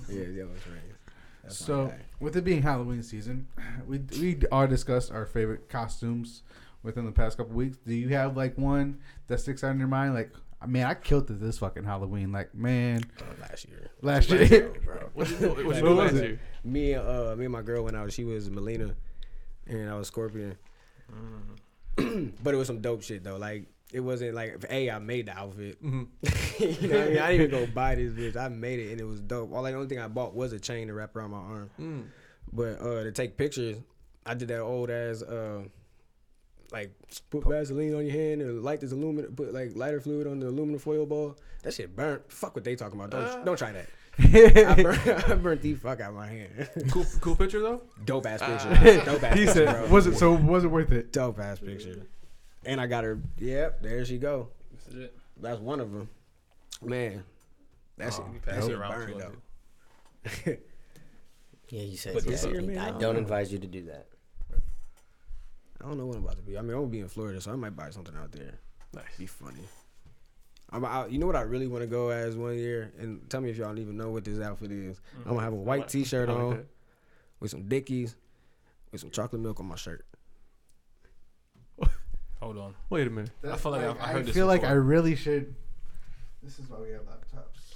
Yeah, 0.09 0.23
Yellow 0.27 0.55
Springs. 0.59 0.93
That's 1.43 1.57
So, 1.57 1.93
with 2.19 2.35
it 2.35 2.43
being 2.43 2.61
Halloween 2.61 3.03
season, 3.03 3.47
we 3.87 3.99
we 4.19 4.39
all 4.51 4.67
discussed 4.67 5.11
our 5.11 5.25
favorite 5.25 5.69
costumes 5.69 6.43
within 6.83 7.05
the 7.05 7.11
past 7.11 7.37
couple 7.37 7.53
weeks. 7.53 7.77
Do 7.85 7.93
you 7.93 8.09
have 8.09 8.35
like 8.35 8.57
one 8.57 8.99
that 9.27 9.39
sticks 9.39 9.63
out 9.63 9.71
in 9.71 9.79
your 9.79 9.87
mind? 9.87 10.13
Like, 10.15 10.31
man, 10.65 10.85
I 10.87 10.93
killed 10.95 11.29
it 11.29 11.39
this 11.39 11.59
fucking 11.59 11.83
Halloween. 11.83 12.31
Like, 12.31 12.53
man, 12.55 13.03
Uh, 13.19 13.23
last 13.41 13.67
year. 13.67 13.89
last 14.01 14.29
year. 14.29 14.73
bro. 14.83 15.09
What 15.13 15.29
you 15.29 15.37
do? 15.37 15.47
What 15.49 15.75
you 15.75 15.81
do 15.81 15.83
was 15.95 15.97
last 15.97 16.13
it? 16.15 16.23
year? 16.23 16.39
me 16.63 16.93
and 16.93 17.07
uh 17.07 17.35
me 17.35 17.45
and 17.45 17.51
my 17.53 17.61
girl 17.61 17.83
went 17.83 17.95
out. 17.97 18.11
She 18.11 18.23
was 18.23 18.49
Mileena, 18.49 18.95
and 19.67 19.89
I 19.89 19.95
was 19.95 20.07
Scorpion. 20.07 20.57
but 22.43 22.53
it 22.53 22.57
was 22.57 22.67
some 22.67 22.81
dope 22.81 23.03
shit 23.03 23.23
though. 23.23 23.37
Like 23.37 23.65
it 23.93 23.99
wasn't 23.99 24.33
like 24.33 24.63
a 24.69 24.89
I 24.91 24.99
made 24.99 25.27
the 25.27 25.37
outfit. 25.37 25.81
Mhm. 25.83 26.07
you 26.81 26.87
know 26.87 26.97
what 26.97 27.07
I 27.07 27.09
mean? 27.09 27.17
I 27.19 27.31
didn't 27.31 27.47
even 27.47 27.49
go 27.51 27.65
buy 27.73 27.95
this 27.95 28.11
bitch. 28.11 28.35
I 28.35 28.47
made 28.49 28.79
it 28.79 28.91
and 28.91 28.99
it 28.99 29.05
was 29.05 29.21
dope. 29.21 29.53
All 29.53 29.63
the 29.63 29.71
only 29.73 29.87
thing 29.87 29.99
I 29.99 30.07
bought 30.07 30.33
was 30.35 30.51
a 30.51 30.59
chain 30.59 30.87
to 30.87 30.93
wrap 30.93 31.15
around 31.15 31.31
my 31.31 31.37
arm. 31.37 31.69
Mm. 31.79 32.03
But 32.51 32.81
uh 32.81 33.03
to 33.03 33.11
take 33.11 33.37
pictures, 33.37 33.77
I 34.25 34.33
did 34.33 34.47
that 34.49 34.61
old 34.61 34.89
ass 34.89 35.21
uh 35.21 35.63
like 36.71 36.91
put 37.29 37.47
Vaseline 37.47 37.93
on 37.93 38.05
your 38.05 38.15
hand 38.15 38.41
and 38.41 38.63
light 38.63 38.81
this 38.81 38.91
aluminum 38.91 39.35
put 39.35 39.53
like 39.53 39.75
lighter 39.75 40.01
fluid 40.01 40.25
on 40.25 40.39
the 40.39 40.47
aluminum 40.47 40.79
foil 40.79 41.05
ball. 41.05 41.37
That 41.61 41.73
shit 41.73 41.95
burnt. 41.95 42.31
Fuck 42.31 42.55
what 42.55 42.63
they 42.63 42.75
talking 42.75 42.99
about. 42.99 43.11
Don't 43.11 43.45
don't 43.45 43.57
try 43.57 43.71
that. 43.73 43.87
I 44.19 44.81
burnt, 44.81 45.07
I 45.29 45.35
burnt 45.35 45.61
the 45.61 45.73
fuck 45.75 45.99
out 45.99 46.09
of 46.09 46.15
my 46.15 46.27
hand. 46.27 46.69
Cool, 46.91 47.05
cool 47.21 47.35
picture 47.35 47.61
though. 47.61 47.81
Dope 48.05 48.25
ass 48.25 48.41
picture. 48.41 49.05
Dope 49.05 49.23
ass 49.23 49.33
he 49.33 49.45
picture, 49.45 49.65
said, 49.65 49.75
bro. 49.75 49.87
"Was 49.89 50.07
it 50.07 50.17
so? 50.17 50.33
Was 50.33 50.63
it 50.63 50.67
worth 50.67 50.91
it?" 50.91 51.11
dope 51.11 51.39
ass 51.39 51.59
picture? 51.59 52.05
And 52.65 52.79
I 52.79 52.87
got 52.87 53.03
her. 53.03 53.19
Yep, 53.37 53.81
there 53.81 54.05
she 54.05 54.17
go. 54.17 54.49
This 54.71 54.87
is 54.87 55.03
it. 55.03 55.17
That's 55.37 55.59
one 55.59 55.79
of 55.79 55.91
them. 55.91 56.09
Man, 56.81 57.23
that's 57.97 58.19
oh, 58.19 58.23
shit, 58.23 58.31
We 58.31 58.39
that 58.39 58.55
pass 58.55 58.67
it 58.67 58.77
burned 58.77 59.21
though. 60.45 60.57
Yeah, 61.69 61.81
you 61.81 61.97
said 61.97 62.13
But 62.13 62.25
this 62.25 62.45
year, 62.45 62.61
man, 62.61 62.77
I 62.77 62.87
I 62.87 62.91
don't 62.91 62.99
don't 62.99 63.15
advise 63.17 63.51
you 63.51 63.57
to 63.57 63.65
do 63.65 63.81
that. 63.85 64.05
I 65.81 65.87
don't 65.87 65.97
know 65.97 66.05
what 66.05 66.17
I'm 66.17 66.23
about 66.23 66.35
to 66.35 66.43
be. 66.43 66.55
I 66.55 66.61
mean, 66.61 66.69
I'm 66.69 66.81
gonna 66.81 66.87
be 66.87 66.99
in 66.99 67.07
Florida, 67.07 67.41
so 67.41 67.51
I 67.51 67.55
might 67.55 67.75
buy 67.75 67.89
something 67.89 68.15
out 68.15 68.31
there. 68.31 68.59
Nice. 68.93 69.17
Be 69.17 69.25
funny. 69.25 69.63
I'm 70.69 70.85
out. 70.85 71.11
You 71.11 71.17
know 71.17 71.25
what 71.25 71.35
I 71.35 71.41
really 71.41 71.65
want 71.65 71.81
to 71.81 71.87
go 71.87 72.09
as 72.09 72.35
one 72.35 72.59
year, 72.59 72.93
and 72.99 73.27
tell 73.27 73.41
me 73.41 73.49
if 73.49 73.57
y'all 73.57 73.69
don't 73.69 73.79
even 73.79 73.97
know 73.97 74.11
what 74.11 74.23
this 74.23 74.39
outfit 74.39 74.71
is. 74.71 74.97
Mm-hmm. 74.97 75.29
I'm 75.29 75.35
gonna 75.35 75.43
have 75.43 75.53
a 75.53 75.55
white 75.55 75.87
T-shirt 75.87 76.29
like 76.29 76.37
on 76.37 76.49
that. 76.51 76.65
with 77.39 77.49
some 77.49 77.67
Dickies, 77.67 78.15
with 78.91 79.01
some 79.01 79.09
chocolate 79.09 79.41
milk 79.41 79.59
on 79.59 79.65
my 79.65 79.75
shirt. 79.75 80.05
Hold 82.43 82.57
on. 82.57 82.75
Wait 82.89 83.07
a 83.07 83.09
minute. 83.09 83.31
I 83.49 83.55
feel 83.55 83.71
like 83.71 83.83
I've- 83.85 83.99
I 84.01 84.07
heard 84.11 84.25
this 84.25 84.35
feel 84.35 84.47
like 84.47 84.61
before. 84.61 84.75
I 84.75 84.77
really 84.77 85.15
should. 85.15 85.55
This 86.41 86.59
is 86.59 86.69
why 86.69 86.77
we 86.79 86.89
have 86.89 87.03
laptops. 87.03 87.75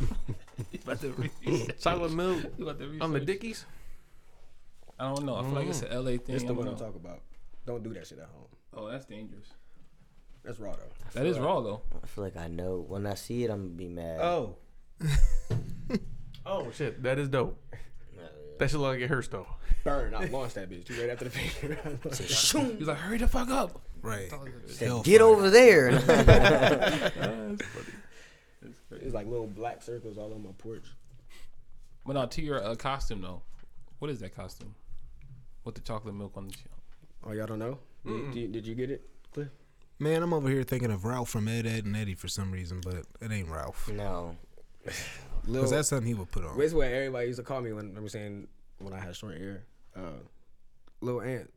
You 0.72 0.78
about 0.82 1.00
to 1.02 1.12
research. 1.44 1.78
Chocolate 1.80 2.12
milk 2.12 2.42
You 2.56 2.64
about 2.66 2.78
to 2.78 2.98
on 3.00 3.12
the. 3.12 3.20
Dickies. 3.20 3.66
I 4.98 5.12
don't 5.14 5.26
know. 5.26 5.36
I 5.36 5.42
feel 5.42 5.52
like 5.52 5.66
it's 5.68 5.82
an 5.82 5.90
LA 5.92 6.12
thing. 6.12 6.20
This 6.28 6.42
I 6.44 6.46
the 6.46 6.54
one 6.54 6.66
I'm 6.68 6.72
know. 6.72 6.78
talking 6.78 7.00
about. 7.04 7.20
Don't 7.66 7.82
do 7.84 7.92
that 7.92 8.06
shit 8.06 8.18
at 8.18 8.28
home. 8.28 8.46
Oh, 8.72 8.88
that's 8.90 9.04
dangerous. 9.04 9.48
That's 10.42 10.58
raw 10.58 10.72
though. 10.72 11.10
That 11.12 11.26
is 11.26 11.38
raw 11.38 11.60
though. 11.60 11.82
I 12.02 12.06
feel 12.06 12.24
like 12.24 12.36
I 12.38 12.48
know. 12.48 12.82
When 12.88 13.06
I 13.06 13.12
see 13.14 13.44
it, 13.44 13.50
I'm 13.50 13.64
gonna 13.64 13.74
be 13.76 13.88
mad. 13.88 14.20
Oh, 14.20 14.56
Oh 16.46 16.70
shit, 16.70 17.02
that 17.02 17.18
is 17.18 17.28
dope. 17.28 17.62
That 18.58 18.70
should 18.70 18.80
look 18.80 18.94
like 18.94 19.00
it 19.00 19.08
hurts 19.08 19.28
though. 19.28 19.46
burn! 19.84 20.14
I 20.14 20.24
launched 20.26 20.54
that 20.54 20.70
bitch. 20.70 20.88
You 20.88 21.00
right 21.00 21.10
after 21.10 21.24
the 21.26 21.30
picture. 21.30 21.78
He's 22.78 22.86
like, 22.86 22.96
hurry 22.96 23.18
the 23.18 23.28
fuck 23.28 23.50
up. 23.50 23.80
Right. 24.02 24.30
said, 24.66 24.88
Hellfire. 24.88 25.04
Get 25.04 25.20
over 25.20 25.50
there. 25.50 25.98
It's 28.90 29.14
like 29.14 29.26
little 29.26 29.46
black 29.46 29.82
circles 29.82 30.16
all 30.18 30.32
on 30.32 30.42
my 30.42 30.50
porch. 30.58 30.86
But 32.04 32.14
now 32.14 32.24
to 32.26 32.42
your 32.42 32.62
uh, 32.64 32.74
costume 32.76 33.20
though, 33.22 33.42
what 33.98 34.10
is 34.10 34.20
that 34.20 34.34
costume? 34.34 34.74
With 35.64 35.74
the 35.74 35.80
chocolate 35.80 36.14
milk 36.14 36.32
on 36.36 36.46
the 36.46 36.52
chin. 36.52 36.68
Oh, 37.24 37.32
y'all 37.32 37.46
don't 37.46 37.58
know? 37.58 37.78
Did, 38.04 38.32
did, 38.32 38.52
did 38.52 38.66
you 38.66 38.74
get 38.74 38.90
it, 38.90 39.08
Cliff? 39.34 39.48
Man, 39.98 40.22
I'm 40.22 40.32
over 40.32 40.48
here 40.48 40.62
thinking 40.62 40.90
of 40.92 41.04
Ralph 41.04 41.28
from 41.30 41.48
Ed, 41.48 41.66
Ed, 41.66 41.84
and 41.84 41.96
Eddy 41.96 42.14
for 42.14 42.28
some 42.28 42.52
reason, 42.52 42.80
but 42.84 43.04
it 43.20 43.32
ain't 43.32 43.48
Ralph. 43.48 43.88
no. 43.92 44.36
Lil, 45.46 45.62
Because 45.62 45.70
that's 45.70 45.88
something 45.88 46.06
he 46.06 46.14
would 46.14 46.30
put 46.30 46.44
on. 46.44 46.58
That's 46.58 46.72
what 46.74 46.86
everybody 46.88 47.26
used 47.28 47.38
to 47.38 47.42
call 47.44 47.60
me 47.60 47.72
when 47.72 47.94
I 47.96 48.00
was 48.00 48.12
saying 48.12 48.48
when 48.78 48.92
I 48.92 48.98
had 49.00 49.14
short 49.16 49.38
hair. 49.38 49.64
Uh, 49.96 50.00
Lil 51.00 51.20
Ant 51.22 51.50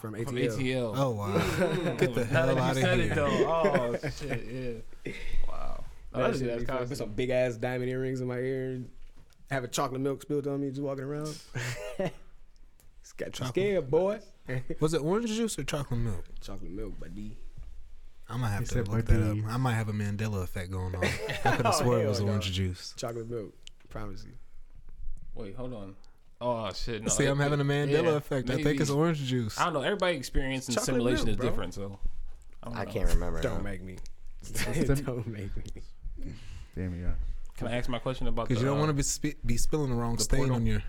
from 0.00 0.14
ATL. 0.14 0.24
From 0.26 0.36
ATL. 0.36 0.94
Oh, 0.96 1.10
wow. 1.10 1.94
Get 1.96 2.14
the 2.14 2.24
hell 2.24 2.54
Now 2.54 2.62
out 2.62 2.76
of 2.76 2.82
you 2.82 2.86
here. 2.88 3.12
it, 3.12 3.14
though. 3.14 3.26
Oh 3.26 3.96
shit, 4.20 4.82
yeah. 5.06 5.12
Wow. 5.48 5.84
That 6.12 6.18
That 6.20 6.30
is 6.30 6.38
shit 6.40 6.48
that's 6.48 6.60
be 6.60 6.66
fun. 6.66 6.88
Put 6.88 6.96
some 6.98 7.10
big 7.12 7.30
ass 7.30 7.56
diamond 7.56 7.90
earrings 7.90 8.20
in 8.20 8.28
my 8.28 8.36
ear 8.38 8.70
and 8.72 8.90
have 9.50 9.64
a 9.64 9.68
chocolate 9.68 10.00
milk 10.00 10.22
spilled 10.22 10.46
on 10.46 10.60
me 10.60 10.68
just 10.70 10.82
walking 10.82 11.04
around. 11.04 11.28
it's 11.98 13.12
got 13.16 13.26
you 13.26 13.32
Chocolate- 13.32 13.48
scared, 13.48 13.90
boy. 13.90 14.20
Was 14.80 14.92
it 14.94 15.02
orange 15.02 15.28
juice 15.28 15.58
or 15.58 15.64
chocolate 15.64 16.00
milk? 16.00 16.24
chocolate 16.40 16.70
milk, 16.70 16.98
buddy. 16.98 17.38
I 18.32 18.36
might 18.38 18.48
have 18.48 18.60
He 18.60 18.66
to 18.66 18.82
look 18.84 19.04
that 19.06 19.22
up. 19.22 19.36
I 19.48 19.56
might 19.58 19.74
have 19.74 19.88
a 19.88 19.92
Mandela 19.92 20.42
effect 20.42 20.70
going 20.70 20.94
on. 20.94 21.04
I 21.44 21.56
could 21.56 21.66
have 21.66 21.74
swore 21.74 21.98
it 21.98 22.00
hell 22.00 22.08
was 22.08 22.20
no. 22.20 22.28
orange 22.28 22.50
juice. 22.50 22.94
Chocolate 22.96 23.28
milk. 23.28 23.52
Promise 23.90 24.24
you. 24.24 24.32
Wait, 25.34 25.54
hold 25.54 25.74
on. 25.74 25.94
Oh 26.40 26.72
shit. 26.72 27.02
No, 27.02 27.08
See, 27.08 27.26
I'm 27.26 27.38
having 27.38 27.60
a 27.60 27.64
Mandela 27.64 28.04
yeah, 28.04 28.16
effect. 28.16 28.48
I 28.50 28.62
think 28.62 28.80
it's 28.80 28.90
orange 28.90 29.18
juice. 29.18 29.60
I 29.60 29.64
don't 29.64 29.74
know. 29.74 29.82
Everybody 29.82 30.16
experience 30.16 30.66
and 30.66 30.74
Chocolate 30.74 30.86
simulation 30.86 31.26
milk, 31.26 31.28
is 31.28 31.36
bro. 31.36 31.48
different, 31.48 31.74
so 31.74 31.98
I, 32.62 32.68
don't 32.68 32.78
I 32.78 32.84
can't 32.86 33.08
remember. 33.10 33.40
Don't 33.42 33.58
now. 33.58 33.62
make 33.62 33.82
me. 33.82 33.98
Them- 34.42 34.94
don't 35.04 35.26
make 35.26 35.54
me. 35.56 35.82
Damn 36.74 36.98
you. 36.98 37.12
Can 37.56 37.68
I 37.68 37.76
ask 37.76 37.88
my 37.88 37.98
question 37.98 38.26
about? 38.26 38.48
Because 38.48 38.62
you 38.62 38.68
don't 38.68 38.78
uh, 38.78 38.80
want 38.80 38.90
to 38.90 38.94
be 38.94 39.02
spi- 39.02 39.36
be 39.44 39.56
spilling 39.58 39.90
the 39.90 39.96
wrong 39.96 40.16
the 40.16 40.22
stain 40.22 40.40
portal? 40.40 40.56
on 40.56 40.66
your. 40.66 40.82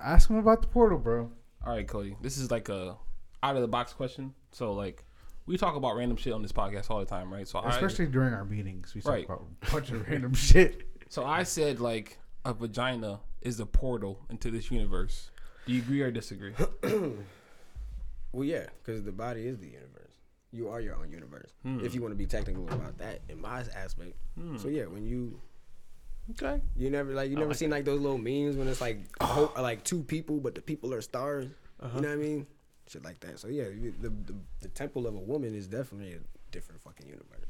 Ask 0.00 0.28
him 0.28 0.36
about 0.36 0.62
the 0.62 0.68
portal, 0.68 0.98
bro. 0.98 1.30
All 1.64 1.72
right, 1.72 1.86
Cody. 1.86 2.16
This 2.20 2.38
is 2.38 2.50
like 2.50 2.68
a 2.68 2.96
out 3.42 3.56
of 3.56 3.62
the 3.62 3.68
box 3.68 3.92
question. 3.92 4.34
So 4.50 4.72
like, 4.74 5.04
we 5.46 5.56
talk 5.56 5.74
about 5.76 5.96
random 5.96 6.16
shit 6.16 6.32
on 6.32 6.42
this 6.42 6.52
podcast 6.52 6.90
all 6.90 6.98
the 7.00 7.04
time, 7.06 7.32
right? 7.32 7.46
So 7.48 7.58
I, 7.58 7.70
Especially 7.70 8.06
during 8.06 8.32
our 8.34 8.44
meetings, 8.44 8.94
we 8.94 9.00
talk 9.00 9.12
Right. 9.12 9.24
about 9.24 9.44
a 9.68 9.70
bunch 9.72 9.90
of 9.90 10.06
random 10.08 10.34
shit. 10.48 10.88
so 11.08 11.24
I 11.24 11.42
said 11.42 11.80
like 11.80 12.18
a 12.44 12.52
vagina 12.54 13.20
is 13.40 13.56
the 13.56 13.66
portal 13.66 14.20
into 14.30 14.50
this 14.50 14.70
universe. 14.70 15.30
Do 15.66 15.72
you 15.72 15.82
agree 15.82 16.00
or 16.02 16.10
disagree? 16.10 16.54
Well, 18.32 18.44
yeah, 18.44 18.66
because 18.82 19.02
the 19.02 19.12
body 19.12 19.46
is 19.46 19.58
the 19.58 19.66
universe. 19.66 20.14
You 20.52 20.68
are 20.70 20.80
your 20.80 20.96
own 20.96 21.10
universe. 21.10 21.50
Hmm. 21.62 21.80
If 21.84 21.94
you 21.94 22.00
want 22.00 22.12
to 22.12 22.16
be 22.16 22.26
technical 22.26 22.64
about 22.64 22.96
that, 22.98 23.20
in 23.28 23.40
my 23.40 23.60
aspect. 23.76 24.14
Hmm. 24.38 24.56
So 24.56 24.68
yeah, 24.68 24.84
when 24.84 25.04
you 25.04 25.40
Okay. 26.30 26.62
you 26.76 26.88
never 26.88 27.12
like 27.12 27.30
you 27.30 27.36
never 27.36 27.52
seen 27.52 27.68
like 27.68 27.84
those 27.84 28.00
little 28.00 28.16
memes 28.18 28.56
when 28.56 28.68
it's 28.68 28.80
like 28.80 29.00
a 29.20 29.26
whole, 29.26 29.52
like 29.58 29.84
two 29.84 30.02
people, 30.02 30.38
but 30.40 30.54
the 30.54 30.62
people 30.62 30.94
are 30.94 31.02
stars. 31.02 31.46
Uh-huh. 31.80 31.90
You 31.96 32.00
know 32.02 32.08
what 32.08 32.14
I 32.14 32.16
mean? 32.16 32.46
Shit 32.88 33.04
like 33.04 33.20
that. 33.20 33.38
So 33.38 33.48
yeah, 33.48 33.64
the, 34.00 34.08
the 34.08 34.34
the 34.60 34.68
temple 34.68 35.06
of 35.06 35.14
a 35.14 35.20
woman 35.20 35.54
is 35.54 35.66
definitely 35.66 36.14
a 36.14 36.18
different 36.50 36.80
fucking 36.82 37.06
universe. 37.06 37.46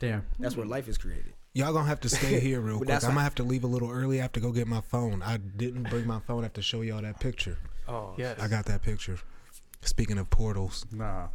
Damn. 0.00 0.26
That's 0.38 0.56
where 0.56 0.66
life 0.66 0.88
is 0.88 0.98
created. 0.98 1.32
Y'all 1.54 1.72
gonna 1.72 1.86
have 1.86 2.00
to 2.00 2.08
stay 2.08 2.40
here 2.48 2.60
real 2.60 2.78
quick. 2.78 2.90
I'm 2.90 3.00
gonna 3.00 3.20
have 3.20 3.36
to 3.36 3.44
leave 3.44 3.64
a 3.64 3.68
little 3.68 3.90
early. 3.90 4.18
I 4.18 4.22
have 4.22 4.32
to 4.32 4.40
go 4.40 4.50
get 4.52 4.66
my 4.66 4.80
phone. 4.80 5.22
I 5.22 5.36
didn't 5.36 5.84
bring 5.84 6.06
my 6.06 6.20
phone. 6.20 6.40
I 6.40 6.44
have 6.44 6.52
to 6.54 6.62
show 6.62 6.82
y'all 6.82 7.02
that 7.02 7.20
picture. 7.20 7.58
Oh, 7.88 8.14
Yes. 8.16 8.40
I 8.40 8.48
got 8.48 8.64
that 8.66 8.82
picture. 8.82 9.18
Speaking 9.82 10.18
of 10.18 10.28
portals, 10.30 10.86
Nah. 10.90 11.28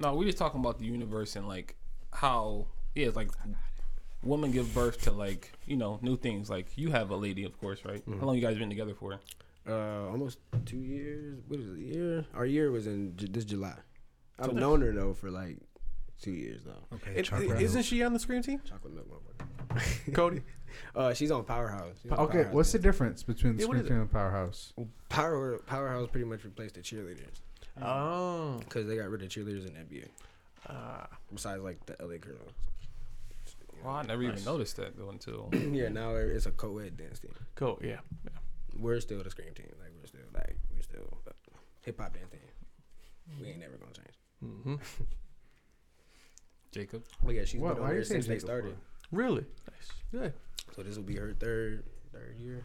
No, 0.00 0.14
we 0.14 0.24
just 0.24 0.38
talking 0.38 0.60
about 0.60 0.78
the 0.78 0.86
universe 0.86 1.36
and 1.36 1.46
like 1.48 1.74
how 2.12 2.68
yeah, 2.94 3.06
it's 3.06 3.16
like 3.16 3.30
women 4.22 4.50
give 4.50 4.72
birth 4.74 5.02
to 5.02 5.10
like 5.10 5.52
you 5.66 5.76
know 5.76 5.98
new 6.02 6.16
things. 6.16 6.48
Like 6.48 6.66
you 6.76 6.90
have 6.90 7.10
a 7.10 7.16
lady, 7.16 7.44
of 7.44 7.58
course, 7.60 7.84
right? 7.84 8.02
How 8.06 8.12
mm-hmm. 8.12 8.24
long 8.24 8.36
you 8.36 8.42
guys 8.42 8.56
been 8.56 8.70
together 8.70 8.94
for? 8.94 9.20
Uh, 9.68 10.08
almost 10.10 10.38
two 10.64 10.78
years. 10.78 11.38
What 11.46 11.60
is 11.60 11.68
it? 11.68 11.76
A 11.78 11.80
year? 11.82 12.24
Our 12.34 12.46
year 12.46 12.70
was 12.70 12.86
in 12.86 13.16
Ju- 13.16 13.26
this 13.28 13.44
July. 13.44 13.76
I've 14.38 14.46
So- 14.46 14.52
known 14.52 14.80
her 14.82 14.92
though 14.92 15.14
for 15.14 15.30
like 15.30 15.58
two 16.20 16.30
years 16.32 16.64
now. 16.64 16.78
okay, 16.94 17.12
It- 17.16 17.24
chocolate 17.24 17.60
isn't 17.60 17.82
she 17.82 18.02
on 18.02 18.12
the 18.12 18.18
scream 18.18 18.42
team? 18.42 18.60
Chocolate 18.64 18.94
milk, 18.94 19.08
motherfucker. 19.10 20.12
Cody. 20.14 20.42
Uh, 20.94 21.12
she's 21.12 21.30
on 21.30 21.44
Powerhouse. 21.44 21.96
She's 22.02 22.10
on 22.12 22.18
Okay, 22.20 22.32
Powerhouse 22.38 22.54
what's 22.54 22.72
the 22.72 22.78
difference 22.78 23.22
between 23.22 23.56
the 23.56 23.62
Yeah, 23.62 23.68
what 23.68 23.76
screen 23.78 23.88
team 23.92 24.00
and 24.02 24.10
powerhouse? 24.10 24.72
Power 25.08 25.58
Powerhouse 25.66 26.08
pretty 26.10 26.26
much 26.26 26.44
replaced 26.44 26.74
the 26.76 26.80
cheerleaders 26.80 27.40
Oh. 27.82 28.58
because 28.60 28.86
they 28.86 28.96
got 28.96 29.08
rid 29.10 29.22
of 29.22 29.28
cheerleaders 29.28 29.66
in 29.66 29.74
NBA. 29.76 30.08
Ah. 30.68 31.08
Besides 31.32 31.62
like 31.62 31.84
the 31.86 31.96
LA 32.02 32.18
Girls. 32.18 32.52
Well, 33.84 33.94
I 33.94 34.02
never 34.02 34.22
even 34.24 34.42
noticed 34.44 34.76
that 34.76 34.96
though 34.96 35.10
until 35.10 35.50
yeah, 35.52 35.88
now 35.88 36.14
it's 36.16 36.46
a 36.46 36.50
co-ed 36.50 36.96
dance 36.96 37.20
team. 37.20 37.32
cool. 37.54 37.78
Yeah. 37.82 38.00
yeah. 38.24 38.30
We're 38.76 39.00
still 39.00 39.22
the 39.22 39.30
scream 39.30 39.54
team. 39.54 39.66
Like 39.80 39.92
we're 40.00 40.06
still 40.06 40.20
like 40.34 40.56
we're 40.74 40.82
still 40.82 41.18
hip 41.82 42.00
hop 42.00 42.14
dance 42.14 42.30
team. 42.30 42.40
We 43.40 43.48
ain't 43.48 43.60
never 43.60 43.76
gonna 43.76 43.92
change. 43.92 44.16
Mm-hmm. 44.44 44.74
Jacob. 46.72 47.04
But 47.22 47.34
yeah, 47.34 47.44
she's 47.44 47.60
What- 47.60 47.74
been 47.74 47.82
why 47.82 47.88
on 47.90 47.94
you 47.94 48.00
there 48.00 48.04
say 48.04 48.14
since 48.14 48.26
they 48.26 48.34
Jacob 48.34 48.46
started. 48.46 48.76
Really? 49.10 49.44
Nice. 49.70 49.92
Good. 50.12 50.32
So 50.76 50.82
this 50.82 50.96
will 50.96 51.02
be 51.04 51.16
her 51.16 51.32
third 51.32 51.84
third 52.12 52.36
year 52.38 52.62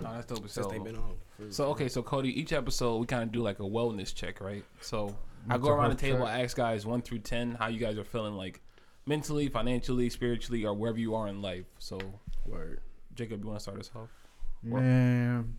No, 0.00 0.12
that's 0.12 0.26
dope 0.26 0.44
as 0.44 0.52
since 0.52 0.66
hell. 0.66 0.70
they've 0.70 0.84
been 0.84 0.96
on. 0.96 1.14
For- 1.38 1.50
So 1.52 1.66
okay, 1.70 1.88
so 1.88 2.02
Cody, 2.02 2.38
each 2.38 2.52
episode 2.52 2.98
we 2.98 3.06
kind 3.06 3.22
of 3.22 3.32
do 3.32 3.42
like 3.42 3.60
a 3.60 3.64
wellness 3.64 4.14
check, 4.14 4.40
right? 4.40 4.64
So 4.80 5.16
I 5.48 5.58
go 5.58 5.68
around 5.70 5.90
the 5.90 5.96
table, 5.96 6.20
check. 6.20 6.28
I 6.28 6.42
ask 6.42 6.56
guys 6.56 6.86
one 6.86 7.02
through 7.02 7.20
ten 7.20 7.52
how 7.52 7.68
you 7.68 7.78
guys 7.78 7.98
are 7.98 8.04
feeling, 8.04 8.34
like 8.34 8.60
mentally, 9.06 9.48
financially, 9.48 10.08
spiritually, 10.10 10.64
or 10.64 10.74
wherever 10.74 10.98
you 10.98 11.14
are 11.14 11.28
in 11.28 11.40
life. 11.42 11.66
So 11.78 11.98
Word. 12.46 12.80
Jacob, 13.14 13.40
you 13.42 13.46
want 13.48 13.58
to 13.58 13.62
start 13.62 13.78
us 13.80 13.90
off? 13.94 14.08
Man, 14.64 15.56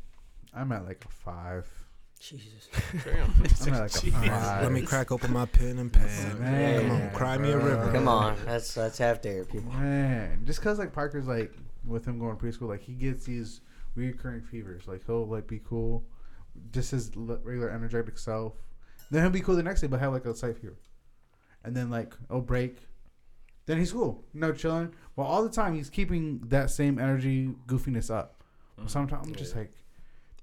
I'm 0.53 0.72
at 0.72 0.86
like 0.86 1.03
a 1.06 1.10
five. 1.10 1.68
Jesus. 2.20 2.70
Damn. 3.03 3.32
I'm 3.68 3.74
at 3.74 3.82
like 3.82 3.95
a 3.95 4.12
five. 4.30 4.64
Let 4.64 4.72
me 4.72 4.82
crack 4.82 5.12
open 5.12 5.32
my 5.34 5.45
pen 5.45 5.78
and 5.80 5.91
pad. 5.91 6.39
Man, 6.39 6.82
Come 6.82 6.91
on, 6.91 7.10
cry 7.12 7.38
me 7.38 7.51
a 7.51 7.58
bro. 7.58 7.66
river. 7.66 7.91
Come 7.91 8.08
on, 8.08 8.38
that's 8.45 8.74
that's 8.74 8.97
half 8.97 9.22
there, 9.22 9.43
people. 9.45 9.72
Man, 9.74 10.41
just 10.45 10.62
cause 10.62 10.80
like 10.80 10.91
Parker's 10.93 11.28
like 11.28 11.53
with 11.86 12.06
him 12.06 12.18
going 12.20 12.36
to 12.38 12.43
preschool, 12.43 12.70
like 12.70 12.82
he 12.82 12.93
gets 12.93 13.26
these 13.26 13.62
recurring 13.95 14.41
fevers. 14.41 14.88
Like 14.88 15.06
he'll 15.06 15.28
like 15.28 15.45
be 15.47 15.60
cool, 15.60 16.03
just 16.72 16.91
his 16.91 17.12
l- 17.16 17.39
regular 17.43 17.70
energetic 17.70 18.18
self. 18.18 18.53
Then 19.12 19.22
he'll 19.22 19.30
be 19.30 19.41
cool 19.41 19.56
the 19.56 19.62
next 19.64 19.82
day, 19.82 19.88
but 19.88 19.99
have 19.99 20.14
like 20.14 20.26
a 20.26 20.34
slight 20.36 20.58
fever, 20.58 20.78
and 21.64 21.76
then 21.76 21.89
like 21.91 22.14
it'll 22.30 22.41
break. 22.41 22.78
Then 23.68 23.78
he's 23.78 23.91
cool, 23.91 24.24
you 24.34 24.39
know, 24.39 24.51
chilling. 24.51 24.93
Well, 25.16 25.28
all 25.28 25.43
the 25.43 25.49
time 25.49 25.76
he's 25.76 25.89
keeping 25.89 26.39
that 26.47 26.70
same 26.70 26.97
energy 26.97 27.49
goofiness 27.68 28.10
up. 28.10 28.43
Sometimes 28.88 29.28
I'm 29.28 29.36
just 29.36 29.55
like, 29.55 29.71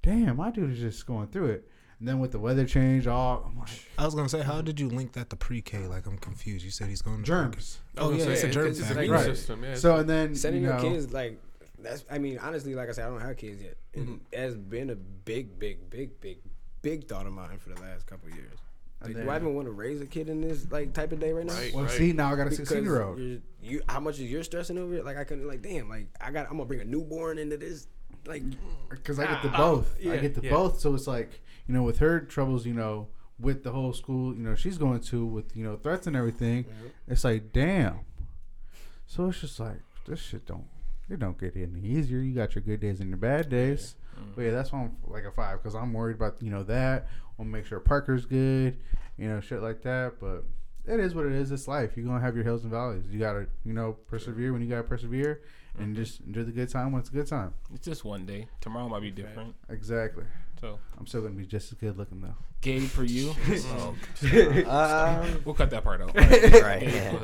damn, 0.03 0.37
my 0.37 0.51
dude 0.51 0.71
is 0.73 0.79
just 0.79 1.07
going 1.07 1.29
through 1.29 1.47
it. 1.51 1.69
And 1.99 2.09
then 2.09 2.19
with 2.19 2.33
the 2.33 2.39
weather 2.41 2.67
change, 2.67 3.07
all 3.07 3.45
I'm 3.49 3.59
like, 3.61 3.69
I 3.97 4.05
was 4.05 4.15
gonna 4.15 4.29
say, 4.29 4.43
how 4.43 4.61
did 4.61 4.81
you 4.81 4.89
link 4.89 5.13
that 5.13 5.31
to 5.31 5.37
pre-K? 5.37 5.87
Like, 5.87 6.07
I'm 6.07 6.19
confused. 6.19 6.65
You 6.65 6.71
said 6.73 6.89
he's 6.89 7.03
going 7.03 7.19
to 7.19 7.23
germs. 7.23 7.79
Oh 7.97 8.11
yeah, 8.13 8.25
it's 8.25 8.43
a 8.43 8.49
germ 8.49 8.67
it's 8.69 8.81
factor. 8.81 8.95
like- 8.97 9.11
Right. 9.11 9.25
system. 9.25 9.63
Yeah, 9.63 9.75
So 9.77 9.97
and 9.97 10.11
then 10.11 10.35
Sending 10.35 10.63
you 10.63 10.69
know, 10.69 10.83
your 10.83 10.93
kids 10.93 11.13
like 11.13 11.39
that's. 11.79 12.05
I 12.11 12.19
mean, 12.19 12.39
honestly, 12.39 12.75
like 12.75 12.89
I 12.89 12.93
said, 12.93 13.07
I 13.07 13.09
don't 13.11 13.21
have 13.21 13.37
kids 13.37 13.63
yet. 13.63 13.77
And 13.95 14.07
Mm-hmm. 14.07 14.17
it 14.33 14.39
has 14.39 14.57
been 14.57 14.91
a 14.91 14.97
big, 14.97 15.59
big, 15.61 15.89
big, 15.91 16.21
big, 16.21 16.39
big 16.81 17.07
thought 17.07 17.27
of 17.27 17.33
mine 17.33 17.59
for 17.59 17.69
the 17.71 17.81
last 17.81 18.07
couple 18.07 18.29
of 18.31 18.35
years. 18.35 18.59
And 19.03 19.15
Like, 19.15 19.25
do 19.25 19.31
I 19.31 19.37
even 19.37 19.55
want 19.55 19.67
to 19.67 19.73
raise 19.73 20.01
a 20.01 20.07
kid 20.07 20.29
in 20.29 20.41
this 20.41 20.71
like 20.73 20.93
type 20.95 21.13
of 21.13 21.21
day 21.21 21.33
right 21.33 21.47
now? 21.47 21.55
Right. 21.55 21.73
well, 21.75 21.87
see 21.89 22.13
now 22.13 22.33
I 22.33 22.37
got 22.37 22.43
a 22.43 22.51
Because 22.51 22.69
16 22.69 22.83
year 22.85 23.03
old. 23.03 23.19
you're- 23.19 23.41
you, 23.63 23.81
how 23.89 24.01
much 24.01 24.15
is 24.19 24.23
you're 24.31 24.43
stressing 24.43 24.77
over 24.79 24.95
it? 24.95 25.05
Like 25.05 25.17
I 25.17 25.23
couldn't, 25.25 25.47
like, 25.47 25.63
damn, 25.63 25.89
like 25.89 26.07
I 26.21 26.33
got, 26.33 26.47
I'm 26.47 26.53
gonna 26.57 26.65
bring 26.65 26.81
a 26.81 26.85
newborn 26.85 27.39
into 27.39 27.57
this, 27.57 27.87
like, 28.27 28.43
because 28.91 29.19
I 29.19 29.27
get 29.27 29.43
the 29.43 29.51
Ah, 29.51 29.57
both. 29.57 29.97
yeah, 30.01 30.13
I 30.13 30.17
get 30.19 30.35
the 30.35 30.43
yeah. 30.43 30.51
both. 30.51 30.81
So 30.81 30.95
it's 30.95 31.07
like 31.07 31.41
you 31.67 31.75
know, 31.75 31.83
with 31.83 31.99
her 31.99 32.21
troubles, 32.21 32.67
you 32.67 32.75
know, 32.75 33.09
with 33.39 33.63
the 33.65 33.73
whole 33.73 33.93
school, 33.93 34.35
you 34.35 34.43
know, 34.43 34.55
she's 34.55 34.79
going 34.79 35.01
to 35.01 35.25
with 35.27 35.57
you 35.57 35.65
know 35.65 35.77
threats 35.77 36.07
and 36.07 36.17
everything. 36.17 36.67
It's 37.09 37.25
like 37.25 37.53
damn. 37.53 38.01
So 39.07 39.29
it's 39.29 39.41
just 39.41 39.61
like 39.61 39.81
this 40.07 40.21
shit 40.21 40.47
don't 40.47 40.67
it 41.11 41.19
don't 41.19 41.39
get 41.39 41.57
any 41.57 41.81
easier. 41.81 42.19
You 42.19 42.35
got 42.35 42.55
your 42.55 42.63
good 42.63 42.81
days 42.81 43.01
and 43.01 43.09
your 43.09 43.19
bad 43.19 43.49
days. 43.49 43.97
But 44.37 44.43
yeah, 44.43 44.51
that's 44.53 44.73
why 44.73 44.81
I'm 44.81 44.97
like 45.07 45.25
a 45.25 45.33
five 45.33 45.59
because 45.63 45.75
I'm 45.75 45.93
worried 45.93 46.17
about 46.17 46.37
you 46.41 46.51
know 46.51 46.63
that. 46.65 47.09
I'll 47.39 47.45
make 47.45 47.67
sure 47.67 47.81
Parker's 47.81 48.25
good, 48.27 48.79
you 49.19 49.29
know, 49.29 49.41
shit 49.41 49.63
like 49.63 49.83
that. 49.83 50.15
But 50.21 50.45
it 50.87 51.01
is 51.01 51.15
what 51.15 51.27
it 51.27 51.33
is. 51.33 51.51
It's 51.51 51.67
life. 51.67 51.97
You're 51.97 52.07
gonna 52.07 52.21
have 52.21 52.35
your 52.37 52.45
hills 52.45 52.63
and 52.63 52.71
valleys. 52.71 53.05
You 53.11 53.19
gotta 53.19 53.47
you 53.65 53.73
know 53.73 53.93
persevere 54.07 54.53
when 54.53 54.63
you 54.63 54.69
gotta 54.69 54.83
persevere, 54.85 55.43
and 55.79 55.97
just 55.97 56.21
enjoy 56.21 56.45
the 56.45 56.53
good 56.53 56.69
time 56.69 56.93
when 56.93 57.01
it's 57.01 57.09
a 57.11 57.13
good 57.13 57.27
time. 57.27 57.55
It's 57.75 57.85
just 57.87 58.05
one 58.05 58.27
day. 58.27 58.47
Tomorrow 58.61 58.89
might 58.89 59.01
be 59.03 59.11
different. 59.11 59.55
Exactly. 59.69 60.25
So, 60.61 60.79
I'm 60.99 61.07
still 61.09 61.23
gonna 61.23 61.35
be 61.35 61.45
just 61.45 61.73
as 61.73 61.79
good 61.79 61.99
looking 61.99 62.21
though. 62.21 62.35
Gabe 62.61 62.85
for 62.85 63.03
you. 63.03 63.35
oh, 63.51 63.95
Um, 64.69 65.43
we'll 65.45 65.55
cut 65.57 65.71
that 65.71 65.83
part 65.83 66.01
out. 66.01 66.15
right. 66.15 66.83
Yeah. 66.83 67.19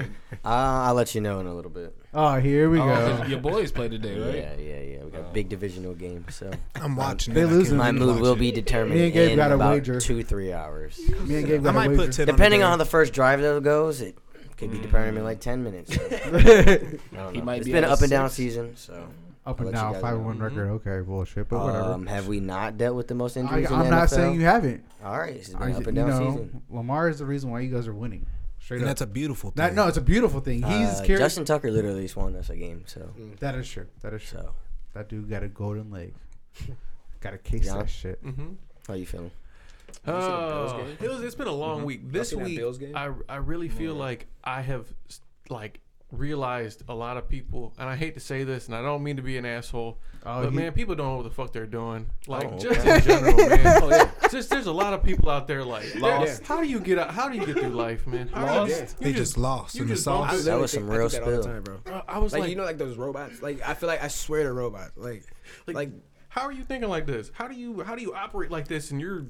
Uh, 0.44 0.49
I'll 0.88 0.94
let 0.94 1.14
you 1.14 1.20
know 1.20 1.38
in 1.38 1.46
a 1.46 1.55
little 1.55 1.70
bit. 1.70 1.96
Oh, 2.12 2.40
here 2.40 2.68
we 2.68 2.80
Oh, 2.80 2.84
go. 2.86 3.16
'cause 3.18 3.28
your 3.28 3.38
boys 3.38 3.70
play 3.70 3.88
today, 3.88 4.18
right? 4.18 4.34
Yeah, 4.34 4.57
yeah, 4.57 4.80
yeah. 4.99 5.05
We 5.05 5.11
got 5.12 5.20
a 5.20 5.32
big 5.32 5.49
divisional 5.49 5.94
game, 5.94 6.24
so 6.30 6.51
I'm 6.74 6.96
watching. 6.96 7.34
They 7.34 7.42
it. 7.42 7.46
I 7.46 7.51
losing. 7.51 7.76
my 7.76 7.92
wait 7.92 8.01
mood 8.01 8.20
will 8.20 8.32
it. 8.32 8.40
be 8.40 8.51
determined 8.51 8.99
Me 8.99 9.05
and 9.05 9.12
Gabe 9.12 9.30
in 9.30 9.36
got 9.36 9.53
a 9.53 9.55
about 9.55 9.74
wager. 9.74 10.01
two, 10.01 10.24
three 10.24 10.53
hours. 10.53 10.99
Me 11.24 11.36
and 11.36 11.46
Gabe 11.46 11.62
got 11.62 11.68
I 11.68 11.70
a 11.70 11.74
might 11.74 11.90
wager. 11.90 12.07
put 12.07 12.12
ten. 12.14 12.26
Depending 12.26 12.62
on 12.62 12.66
on 12.66 12.72
how 12.72 12.76
the 12.78 12.90
first 12.90 13.12
drive 13.12 13.40
though 13.40 13.61
goes, 13.61 14.01
it 14.01 14.16
could 14.59 14.70
be 14.70 14.78
determined 14.78 15.16
in 15.18 15.24
like 15.24 15.40
ten 15.40 15.62
minutes. 15.64 15.94
So. 15.94 16.02
I 16.12 17.30
He 17.32 17.40
might 17.40 17.56
It's 17.59 17.66
be 17.66 17.72
been 17.72 17.84
an 17.84 17.84
at 17.84 17.90
up 17.90 18.00
and 18.02 18.11
down 18.11 18.28
six. 18.28 18.36
season, 18.36 18.76
so. 18.76 19.09
Up 19.46 19.59
I'll 19.61 19.66
and 19.68 19.74
let 19.74 19.80
you 19.80 19.82
down, 19.82 19.92
guys 19.94 20.02
five 20.02 20.12
know. 20.12 20.16
and 20.18 20.26
one 20.26 20.38
record. 20.40 20.68
Okay, 20.86 21.00
bullshit, 21.06 21.48
but 21.48 21.61
whatever. 21.64 21.92
Um, 21.94 22.06
have 22.06 22.28
we 22.28 22.38
not 22.38 22.76
dealt 22.76 22.96
with 22.96 23.09
the 23.09 23.14
most 23.14 23.34
I, 23.36 23.40
injuries 23.40 23.70
in 23.70 23.76
I'm 23.76 23.84
the 23.84 23.90
not 23.90 24.09
NFL? 24.09 24.11
saying 24.11 24.34
you 24.34 24.42
haven't. 24.46 24.84
All 25.02 25.18
right, 25.18 25.36
it's 25.36 25.48
been 25.48 25.62
I, 25.62 25.66
an 25.70 25.76
up 25.76 25.80
you 25.82 25.86
and 25.88 25.96
down 25.96 26.09
know, 26.11 26.30
season. 26.32 26.62
Lamar 26.68 27.09
is 27.09 27.18
the 27.18 27.24
reason 27.24 27.50
why 27.50 27.61
you 27.61 27.72
guys 27.74 27.88
are 27.88 27.94
winning. 27.94 28.26
Straight 28.61 28.78
And 28.78 28.84
up. 28.84 28.90
that's 28.90 29.00
a 29.00 29.06
beautiful 29.06 29.50
thing. 29.50 29.56
That, 29.64 29.74
no, 29.74 29.86
it's 29.88 29.96
a 29.96 30.02
beautiful 30.02 30.40
thing. 30.40 30.62
He's 30.62 30.88
Uh, 31.00 31.02
carrying. 31.06 31.20
Justin 31.24 31.46
Tucker 31.46 31.70
literally 31.70 32.02
just 32.02 32.16
won 32.16 32.36
us 32.36 32.50
a 32.50 32.56
game, 32.56 32.82
so 32.86 33.09
that 33.40 33.54
is 33.54 33.66
true. 33.70 33.86
That 34.02 34.12
is 34.12 34.22
true. 34.22 34.40
so 34.40 34.50
That 34.92 35.09
dude 35.09 35.30
got 35.30 35.42
a 35.42 35.48
golden 35.48 35.90
leg. 35.90 36.12
got 37.20 37.30
to 37.30 37.38
case 37.38 37.66
Yeah. 37.66 37.78
that 37.78 37.88
shit. 37.88 38.22
Mm-hmm. 38.22 38.48
how 38.86 38.94
you 38.94 39.06
feeling? 39.06 39.30
Oh, 40.07 40.78
game? 40.78 40.97
it 41.01 41.09
was. 41.09 41.22
It's 41.22 41.34
been 41.34 41.49
a 41.49 41.53
long 41.53 41.78
mm-hmm. 41.78 41.86
week. 41.86 42.12
This 42.12 42.32
week, 42.32 42.57
Bills 42.57 42.78
game? 42.78 42.97
I 42.97 43.11
I 43.28 43.36
really 43.36 43.68
feel 43.68 43.93
mm-hmm. 43.93 44.01
like 44.01 44.26
I 44.43 44.62
have 44.62 44.86
like 45.51 45.80
realized 46.11 46.82
a 46.89 46.95
lot 46.95 47.16
of 47.16 47.28
people, 47.28 47.74
and 47.78 47.89
I 47.89 47.97
hate 47.97 48.14
to 48.14 48.20
say 48.20 48.45
this, 48.45 48.66
and 48.66 48.74
I 48.74 48.82
don't 48.82 49.03
mean 49.03 49.16
to 49.16 49.22
be 49.22 49.36
an 49.36 49.45
asshole, 49.45 49.99
Oh, 50.24 50.43
but 50.43 50.51
he- 50.51 50.57
man, 50.57 50.72
people 50.72 50.95
don't 50.95 51.07
know 51.07 51.16
what 51.16 51.24
the 51.24 51.30
fuck 51.30 51.53
they're 51.53 51.66
doing. 51.66 52.07
Oh, 52.28 52.32
like 52.32 52.53
Oh, 52.53 52.59
just 52.59 52.80
okay. 52.80 52.97
in 52.97 53.03
general, 53.03 53.36
man. 53.49 53.82
oh 53.82 53.91
yeah, 53.91 54.11
just 54.30 54.51
there's 54.51 54.66
a 54.66 54.72
lot 54.72 54.95
of 54.95 55.03
people 55.03 55.28
out 55.28 55.47
there 55.47 55.64
like 55.64 55.95
Lost. 55.97 56.45
How 56.45 56.61
do 56.62 56.68
you 56.68 56.80
get 56.80 56.99
out? 56.99 57.11
How 57.11 57.28
do 57.28 57.36
you 57.36 57.45
get 57.45 57.59
through 57.59 57.70
life, 57.70 58.07
man? 58.07 58.28
How 58.28 58.64
do 58.64 58.70
you- 58.70 58.78
Lost? 58.78 58.97
you 59.01 59.05
They 59.05 59.12
just 59.12 59.36
lost 59.36 59.74
you 59.74 59.82
in 59.82 59.89
just 59.89 60.05
bump 60.07 60.30
sauce. 60.30 60.49
I 60.49 60.55
was 60.57 60.72
some 60.72 60.89
real 60.89 61.09
think 61.09 61.24
that 61.24 61.30
all 61.30 61.36
the 61.36 61.43
spill. 61.43 61.53
time, 61.53 61.62
bro. 61.62 61.76
Bro, 61.78 62.03
I 62.09 62.18
was 62.18 62.32
Like, 62.32 62.41
like, 62.41 62.51
you 62.51 62.57
know, 62.57 62.64
like 62.64 62.78
those 62.78 62.97
robots. 62.97 63.43
Like 63.43 63.61
I 63.66 63.74
feel 63.74 63.89
like 63.89 64.03
I 64.03 64.09
swear 64.09 64.45
to 64.45 64.53
robots. 64.53 64.97
Like, 64.97 65.24
like, 65.66 65.76
like 65.76 65.91
how 66.30 66.43
are 66.43 66.53
you 66.53 66.62
thinking 66.62 66.89
like 66.89 67.07
this? 67.07 67.30
How 67.34 67.49
do 67.49 67.55
you 67.55 67.82
how 67.82 67.95
do 67.95 68.03
you 68.03 68.14
operate 68.14 68.51
like 68.51 68.66
this? 68.68 68.91
And 68.91 69.01
you're 69.01 69.26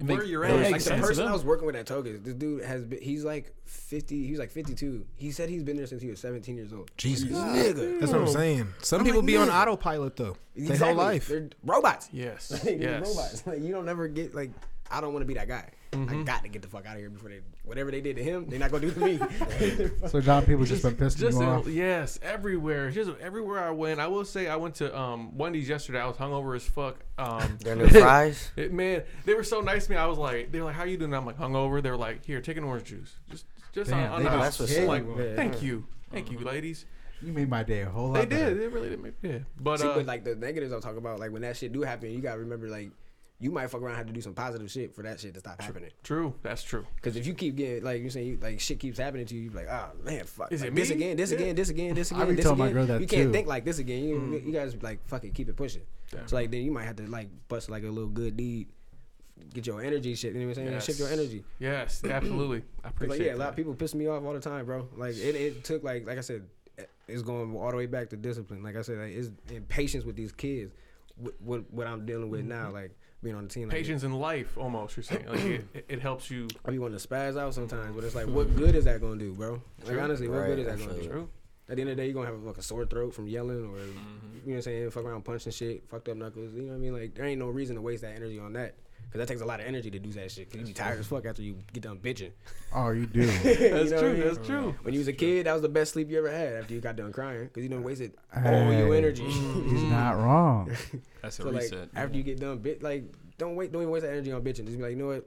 where 0.00 0.18
make- 0.18 0.28
you're 0.28 0.44
it 0.44 0.50
at? 0.50 0.60
like 0.62 0.72
Like, 0.72 0.82
the 0.84 0.94
person. 0.96 1.26
I 1.26 1.32
was 1.32 1.44
working 1.44 1.66
with 1.66 1.76
at 1.76 1.86
Togas, 1.86 2.20
this 2.22 2.34
dude 2.34 2.64
has 2.64 2.84
been. 2.84 3.00
He's 3.00 3.24
like 3.24 3.54
fifty. 3.64 4.26
He's 4.26 4.38
like 4.38 4.50
fifty-two. 4.50 5.04
He 5.16 5.30
said 5.30 5.48
he's 5.48 5.62
been 5.62 5.76
there 5.76 5.86
since 5.86 6.02
he 6.02 6.08
was 6.08 6.20
seventeen 6.20 6.56
years 6.56 6.72
old. 6.72 6.90
Jesus. 6.96 7.30
Nigga, 7.30 8.00
That's 8.00 8.12
what 8.12 8.22
I'm 8.22 8.28
saying. 8.28 8.66
Some 8.82 9.00
I'm 9.00 9.04
people 9.06 9.20
like, 9.20 9.26
be 9.26 9.36
on 9.36 9.50
autopilot 9.50 10.16
though. 10.16 10.36
Their 10.56 10.72
Exactly. 10.72 10.86
whole 10.88 10.96
life. 10.96 11.28
They're 11.28 11.50
robots. 11.64 12.08
yes, 12.12 12.50
Like, 12.64 12.80
yes. 12.80 13.06
robots. 13.06 13.46
Like 13.46 13.60
you 13.60 13.72
don't 13.72 13.84
never 13.86 14.08
get 14.08 14.34
like. 14.34 14.50
I 14.90 15.00
don't 15.00 15.12
want 15.12 15.22
to 15.22 15.26
be 15.26 15.34
that 15.34 15.46
guy. 15.48 15.70
Mm-hmm. 15.92 16.20
I 16.20 16.22
got 16.24 16.42
to 16.42 16.48
get 16.48 16.62
the 16.62 16.68
fuck 16.68 16.86
out 16.86 16.94
of 16.94 17.00
here 17.00 17.10
before 17.10 17.30
they 17.30 17.40
whatever 17.64 17.90
they 17.90 18.00
did 18.00 18.16
to 18.16 18.22
him. 18.22 18.46
They're 18.48 18.58
not 18.58 18.70
gonna 18.70 18.88
do 18.88 18.92
to 18.92 19.00
me. 19.00 19.18
So 20.08 20.20
John, 20.20 20.44
people 20.46 20.64
just, 20.64 20.82
been 20.82 20.96
pissed 20.96 21.18
Just 21.18 21.38
you 21.38 21.44
off. 21.44 21.66
yes, 21.66 22.18
everywhere. 22.22 22.90
Just 22.90 23.10
everywhere 23.20 23.62
I 23.62 23.70
went. 23.70 24.00
I 24.00 24.06
will 24.06 24.24
say 24.24 24.48
I 24.48 24.56
went 24.56 24.76
to 24.76 24.96
um, 24.98 25.36
Wendy's 25.36 25.68
yesterday. 25.68 26.00
I 26.00 26.06
was 26.06 26.16
hungover 26.16 26.54
as 26.56 26.64
fuck. 26.64 26.96
Um, 27.18 27.58
Their 27.62 27.76
new 27.76 27.88
fries. 27.88 28.50
it- 28.56 28.72
man, 28.72 29.02
they 29.24 29.34
were 29.34 29.44
so 29.44 29.60
nice 29.60 29.86
to 29.86 29.92
me. 29.92 29.96
I 29.96 30.06
was 30.06 30.18
like, 30.18 30.50
they're 30.52 30.64
like, 30.64 30.74
"How 30.74 30.84
you 30.84 30.96
doing?" 30.96 31.12
I'm 31.14 31.26
like, 31.26 31.38
"Hungover." 31.38 31.82
They 31.82 31.90
were 31.90 31.96
like, 31.96 32.24
"Here, 32.24 32.40
take 32.40 32.56
an 32.56 32.64
orange 32.64 32.84
juice." 32.88 33.12
Just, 33.30 33.46
just 33.72 33.90
Damn, 33.90 33.98
on, 33.98 34.12
on 34.12 34.22
they 34.22 34.28
the 34.30 34.36
just 34.36 34.58
house. 34.58 34.60
what's 34.60 34.78
like, 34.88 35.04
Yeah. 35.18 35.36
thank 35.36 35.62
you, 35.62 35.86
thank 36.12 36.30
you, 36.30 36.38
ladies. 36.40 36.86
You 37.22 37.32
made 37.32 37.48
my 37.50 37.62
day 37.62 37.82
a 37.82 37.90
whole 37.90 38.08
lot. 38.08 38.14
They 38.14 38.26
better. 38.26 38.54
did. 38.54 38.60
They 38.62 38.68
really 38.68 38.88
did. 38.90 39.02
Make, 39.02 39.12
yeah, 39.22 39.38
but 39.60 39.80
See, 39.80 39.86
uh, 39.86 39.94
but 39.94 40.06
like 40.06 40.24
the 40.24 40.34
negatives 40.36 40.72
I'm 40.72 40.80
talking 40.80 40.98
about, 40.98 41.18
like 41.20 41.30
when 41.32 41.42
that 41.42 41.56
shit 41.56 41.72
do 41.72 41.82
happen, 41.82 42.10
you 42.10 42.20
gotta 42.20 42.40
remember 42.40 42.68
like 42.68 42.90
you 43.40 43.50
might 43.50 43.68
fuck 43.68 43.80
around 43.80 43.92
and 43.92 43.98
have 43.98 44.06
to 44.06 44.12
do 44.12 44.20
some 44.20 44.34
positive 44.34 44.70
shit 44.70 44.94
for 44.94 45.02
that 45.02 45.18
shit 45.18 45.32
to 45.32 45.40
stop 45.40 45.60
happening. 45.62 45.90
true. 46.02 46.34
That's 46.42 46.62
true. 46.62 46.86
Because 46.96 47.16
if 47.16 47.26
you 47.26 47.32
keep 47.32 47.56
getting 47.56 47.82
like 47.82 48.02
you're 48.02 48.10
saying, 48.10 48.26
you, 48.26 48.38
like 48.40 48.60
shit 48.60 48.78
keeps 48.78 48.98
happening 48.98 49.24
to 49.26 49.34
you, 49.34 49.42
you 49.42 49.50
be 49.50 49.56
like, 49.56 49.68
oh 49.68 49.90
man, 50.04 50.24
fuck, 50.24 50.52
Is 50.52 50.60
like, 50.60 50.68
it 50.68 50.74
this 50.74 50.90
me? 50.90 50.96
again, 50.96 51.16
this 51.16 51.30
Yeah. 51.30 51.38
again, 51.38 51.54
this 51.56 51.70
again, 51.70 51.94
this 51.94 52.10
again, 52.10 52.28
be 52.28 52.34
this 52.34 52.44
telling 52.44 52.58
my 52.58 52.66
again. 52.66 52.74
girl 52.74 52.86
that 52.86 53.00
you 53.00 53.06
can't 53.06 53.28
too. 53.28 53.32
think 53.32 53.48
like 53.48 53.64
this 53.64 53.78
again. 53.78 54.04
You, 54.04 54.16
mm. 54.16 54.46
you 54.46 54.52
guys 54.52 54.76
like 54.82 55.06
fucking 55.08 55.32
keep 55.32 55.48
it 55.48 55.56
pushing. 55.56 55.82
Yeah. 56.12 56.20
So 56.26 56.36
like 56.36 56.50
then 56.50 56.62
you 56.62 56.70
might 56.70 56.84
have 56.84 56.96
to 56.96 57.06
like 57.06 57.28
bust 57.48 57.70
like 57.70 57.82
a 57.82 57.88
little 57.88 58.10
good 58.10 58.36
deed, 58.36 58.68
get 59.54 59.66
your 59.66 59.82
energy 59.82 60.14
shit. 60.14 60.34
You 60.34 60.40
know 60.40 60.46
what 60.48 60.58
I'm 60.58 60.64
saying? 60.64 60.72
Yes. 60.72 60.84
Shift 60.84 60.98
your 60.98 61.08
energy. 61.08 61.44
Yes, 61.58 62.04
absolutely. 62.10 62.62
I 62.84 62.88
appreciate 62.88 63.18
like 63.18 63.26
yeah, 63.26 63.34
a 63.34 63.38
lot 63.38 63.48
of 63.48 63.56
people 63.56 63.74
piss 63.74 63.94
me 63.94 64.06
off 64.06 64.22
all 64.22 64.34
the 64.34 64.40
time, 64.40 64.66
bro. 64.66 64.86
Like 64.96 65.16
it, 65.16 65.34
it 65.34 65.64
took 65.64 65.82
like 65.82 66.06
like 66.06 66.18
I 66.18 66.22
said, 66.22 66.42
eh, 66.78 66.84
it's 67.08 67.22
going 67.22 67.56
all 67.56 67.70
the 67.70 67.76
way 67.78 67.86
back 67.86 68.10
to 68.10 68.16
discipline. 68.16 68.62
Like 68.62 68.76
I 68.76 68.82
said, 68.82 68.98
like 68.98 69.12
it's 69.12 69.30
impatience 69.50 70.04
with 70.04 70.16
these 70.16 70.32
kids. 70.32 70.72
What 71.16 71.34
what, 71.40 71.72
what 71.72 71.86
I'm 71.86 72.04
dealing 72.04 72.28
with 72.28 72.40
mm-hmm. 72.40 72.50
now, 72.50 72.70
like 72.70 72.94
being 73.22 73.34
on 73.36 73.44
the 73.44 73.48
team. 73.50 73.68
Like, 73.68 73.76
Patience 73.76 74.02
in 74.02 74.12
life, 74.12 74.56
almost. 74.56 74.96
You're 74.96 75.04
saying 75.04 75.26
like 75.28 75.40
it, 75.40 75.64
it, 75.74 75.84
it 75.88 76.00
helps 76.00 76.30
you. 76.30 76.48
I 76.64 76.70
be 76.70 76.78
wanting 76.78 76.98
to 76.98 77.06
spaz 77.08 77.38
out 77.38 77.54
sometimes, 77.54 77.94
but 77.94 78.04
it's 78.04 78.14
like, 78.14 78.26
what 78.26 78.54
good 78.56 78.74
is 78.74 78.84
that 78.86 79.00
gonna 79.00 79.16
do, 79.18 79.32
bro? 79.34 79.60
Like 79.80 79.86
True. 79.88 80.00
honestly, 80.00 80.28
what 80.28 80.38
Right, 80.38 80.46
good 80.48 80.58
is 80.60 80.66
that 80.66 80.78
gonna 80.78 81.00
do? 81.00 81.08
True. 81.08 81.28
At 81.68 81.76
the 81.76 81.82
end 81.82 81.90
of 81.90 81.96
the 81.96 82.02
day, 82.02 82.06
you're 82.06 82.14
gonna 82.14 82.26
have 82.34 82.42
like 82.42 82.58
a 82.58 82.62
sore 82.62 82.84
throat 82.86 83.14
from 83.14 83.28
yelling, 83.28 83.64
or 83.66 83.76
Mm-hmm. 83.78 83.84
you 83.84 83.84
know 83.84 83.92
what 84.44 84.54
I'm 84.56 84.62
saying, 84.62 84.90
fuck 84.90 85.04
around 85.04 85.24
punching 85.24 85.52
shit, 85.52 85.88
fucked 85.88 86.08
up 86.08 86.16
knuckles. 86.16 86.52
You 86.54 86.62
know 86.62 86.68
what 86.68 86.74
I 86.74 86.78
mean? 86.78 86.92
Like 86.94 87.14
there 87.14 87.24
ain't 87.26 87.38
no 87.38 87.48
reason 87.48 87.76
to 87.76 87.82
waste 87.82 88.02
that 88.02 88.14
energy 88.16 88.38
on 88.38 88.54
that. 88.54 88.74
Cause 89.12 89.18
that 89.18 89.26
takes 89.26 89.40
a 89.40 89.44
lot 89.44 89.58
of 89.58 89.66
energy 89.66 89.90
to 89.90 89.98
do 89.98 90.10
that 90.12 90.30
shit. 90.30 90.50
Cause 90.50 90.60
you 90.60 90.66
be 90.66 90.72
tired 90.72 91.00
as 91.00 91.06
fuck 91.08 91.24
after 91.26 91.42
you 91.42 91.56
get 91.72 91.82
done 91.82 91.98
bitching. 91.98 92.30
Oh, 92.72 92.90
you 92.90 93.06
do. 93.06 93.26
That's 93.42 93.44
You 93.60 93.70
know 93.70 93.80
what 93.80 93.92
I 93.92 93.98
true. 93.98 94.12
mean? 94.12 94.20
That's 94.34 94.46
true. 94.46 94.74
When 94.82 94.94
you 94.94 95.00
was 95.00 95.08
a 95.08 95.12
kid, 95.12 95.46
that 95.46 95.52
was 95.52 95.62
the 95.62 95.68
best 95.68 95.94
sleep 95.94 96.10
you 96.10 96.18
ever 96.18 96.30
had 96.30 96.52
after 96.54 96.74
you 96.74 96.80
got 96.80 96.94
done 96.94 97.12
crying. 97.12 97.48
Cause 97.48 97.62
you 97.64 97.68
done 97.68 97.82
wasted 97.82 98.12
all 98.34 98.42
Hey. 98.42 98.78
your 98.78 98.94
energy. 98.94 99.24
He's 99.24 99.82
not 99.90 100.12
wrong. 100.12 100.70
That's 101.22 101.38
a 101.40 101.42
so 101.42 101.48
like 101.50 101.62
reset. 101.62 101.88
after 101.96 102.16
you 102.16 102.22
get 102.22 102.38
done 102.38 102.58
bit, 102.58 102.82
like 102.84 103.04
don't 103.36 103.56
wait, 103.56 103.72
don't 103.72 103.82
even 103.82 103.92
waste 103.92 104.04
that 104.04 104.12
energy 104.12 104.30
on 104.30 104.42
bitching. 104.42 104.64
Just 104.66 104.76
be 104.76 104.82
like, 104.82 104.92
you 104.92 104.96
know 104.98 105.08
what? 105.08 105.26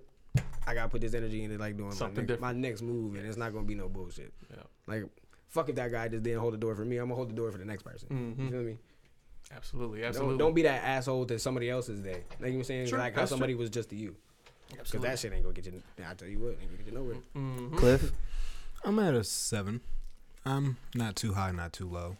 I 0.65 0.73
gotta 0.73 0.87
put 0.87 1.01
this 1.01 1.13
energy 1.13 1.43
into 1.43 1.57
like 1.57 1.75
doing 1.75 1.89
my 1.89 1.95
Something 1.95 2.25
next, 2.25 2.39
my 2.39 2.53
next 2.53 2.81
move, 2.81 3.15
and 3.15 3.25
it's 3.27 3.35
not 3.37 3.51
gonna 3.53 3.65
be 3.65 3.75
no 3.75 3.89
bullshit. 3.89 4.31
Yeah. 4.49 4.63
Like, 4.87 5.03
fuck 5.49 5.67
if 5.67 5.75
that 5.75 5.91
guy 5.91 6.07
just 6.07 6.23
didn't 6.23 6.39
hold 6.39 6.53
the 6.53 6.57
door 6.57 6.73
for 6.73 6.85
me. 6.85 6.97
I'm 6.97 7.05
gonna 7.07 7.15
hold 7.15 7.29
the 7.29 7.35
door 7.35 7.51
for 7.51 7.57
the 7.57 7.65
next 7.65 7.83
person. 7.83 8.07
Mhm. 8.39 8.45
You 8.45 8.49
feel 8.49 8.61
me? 8.63 8.77
Absolutely. 9.55 10.03
Absolutely. 10.03 10.33
Don't, 10.33 10.47
don't 10.47 10.53
be 10.53 10.63
that 10.63 10.83
asshole 10.83 11.25
to 11.27 11.39
somebody 11.39 11.69
else's 11.69 11.99
day. 12.01 12.11
Like 12.13 12.23
you 12.23 12.45
know 12.45 12.49
what 12.49 12.55
I'm 12.59 12.63
saying, 12.63 12.87
True, 12.87 12.97
like 12.99 13.13
how 13.13 13.21
that's 13.21 13.29
somebody 13.31 13.55
was 13.55 13.69
just 13.69 13.89
to 13.89 13.95
you. 13.95 14.15
Because 14.69 15.01
that 15.01 15.19
shit 15.19 15.31
ain't 15.33 15.43
gonna 15.43 15.53
get 15.53 15.65
you. 15.65 15.81
I 16.07 16.13
tell 16.15 16.27
you 16.27 16.39
what, 16.39 16.49
ain't 16.59 16.61
gonna 16.61 16.77
get 16.77 16.87
you 16.87 16.93
nowhere. 16.93 17.15
Mhm. 17.35 17.77
Cliff. 17.77 18.11
I'm 18.83 18.99
at 18.99 19.13
a 19.13 19.23
seven. 19.23 19.81
I'm 20.45 20.77
not 20.95 21.15
too 21.15 21.33
high, 21.33 21.51
not 21.51 21.71
too 21.73 21.87
low. 21.87 22.17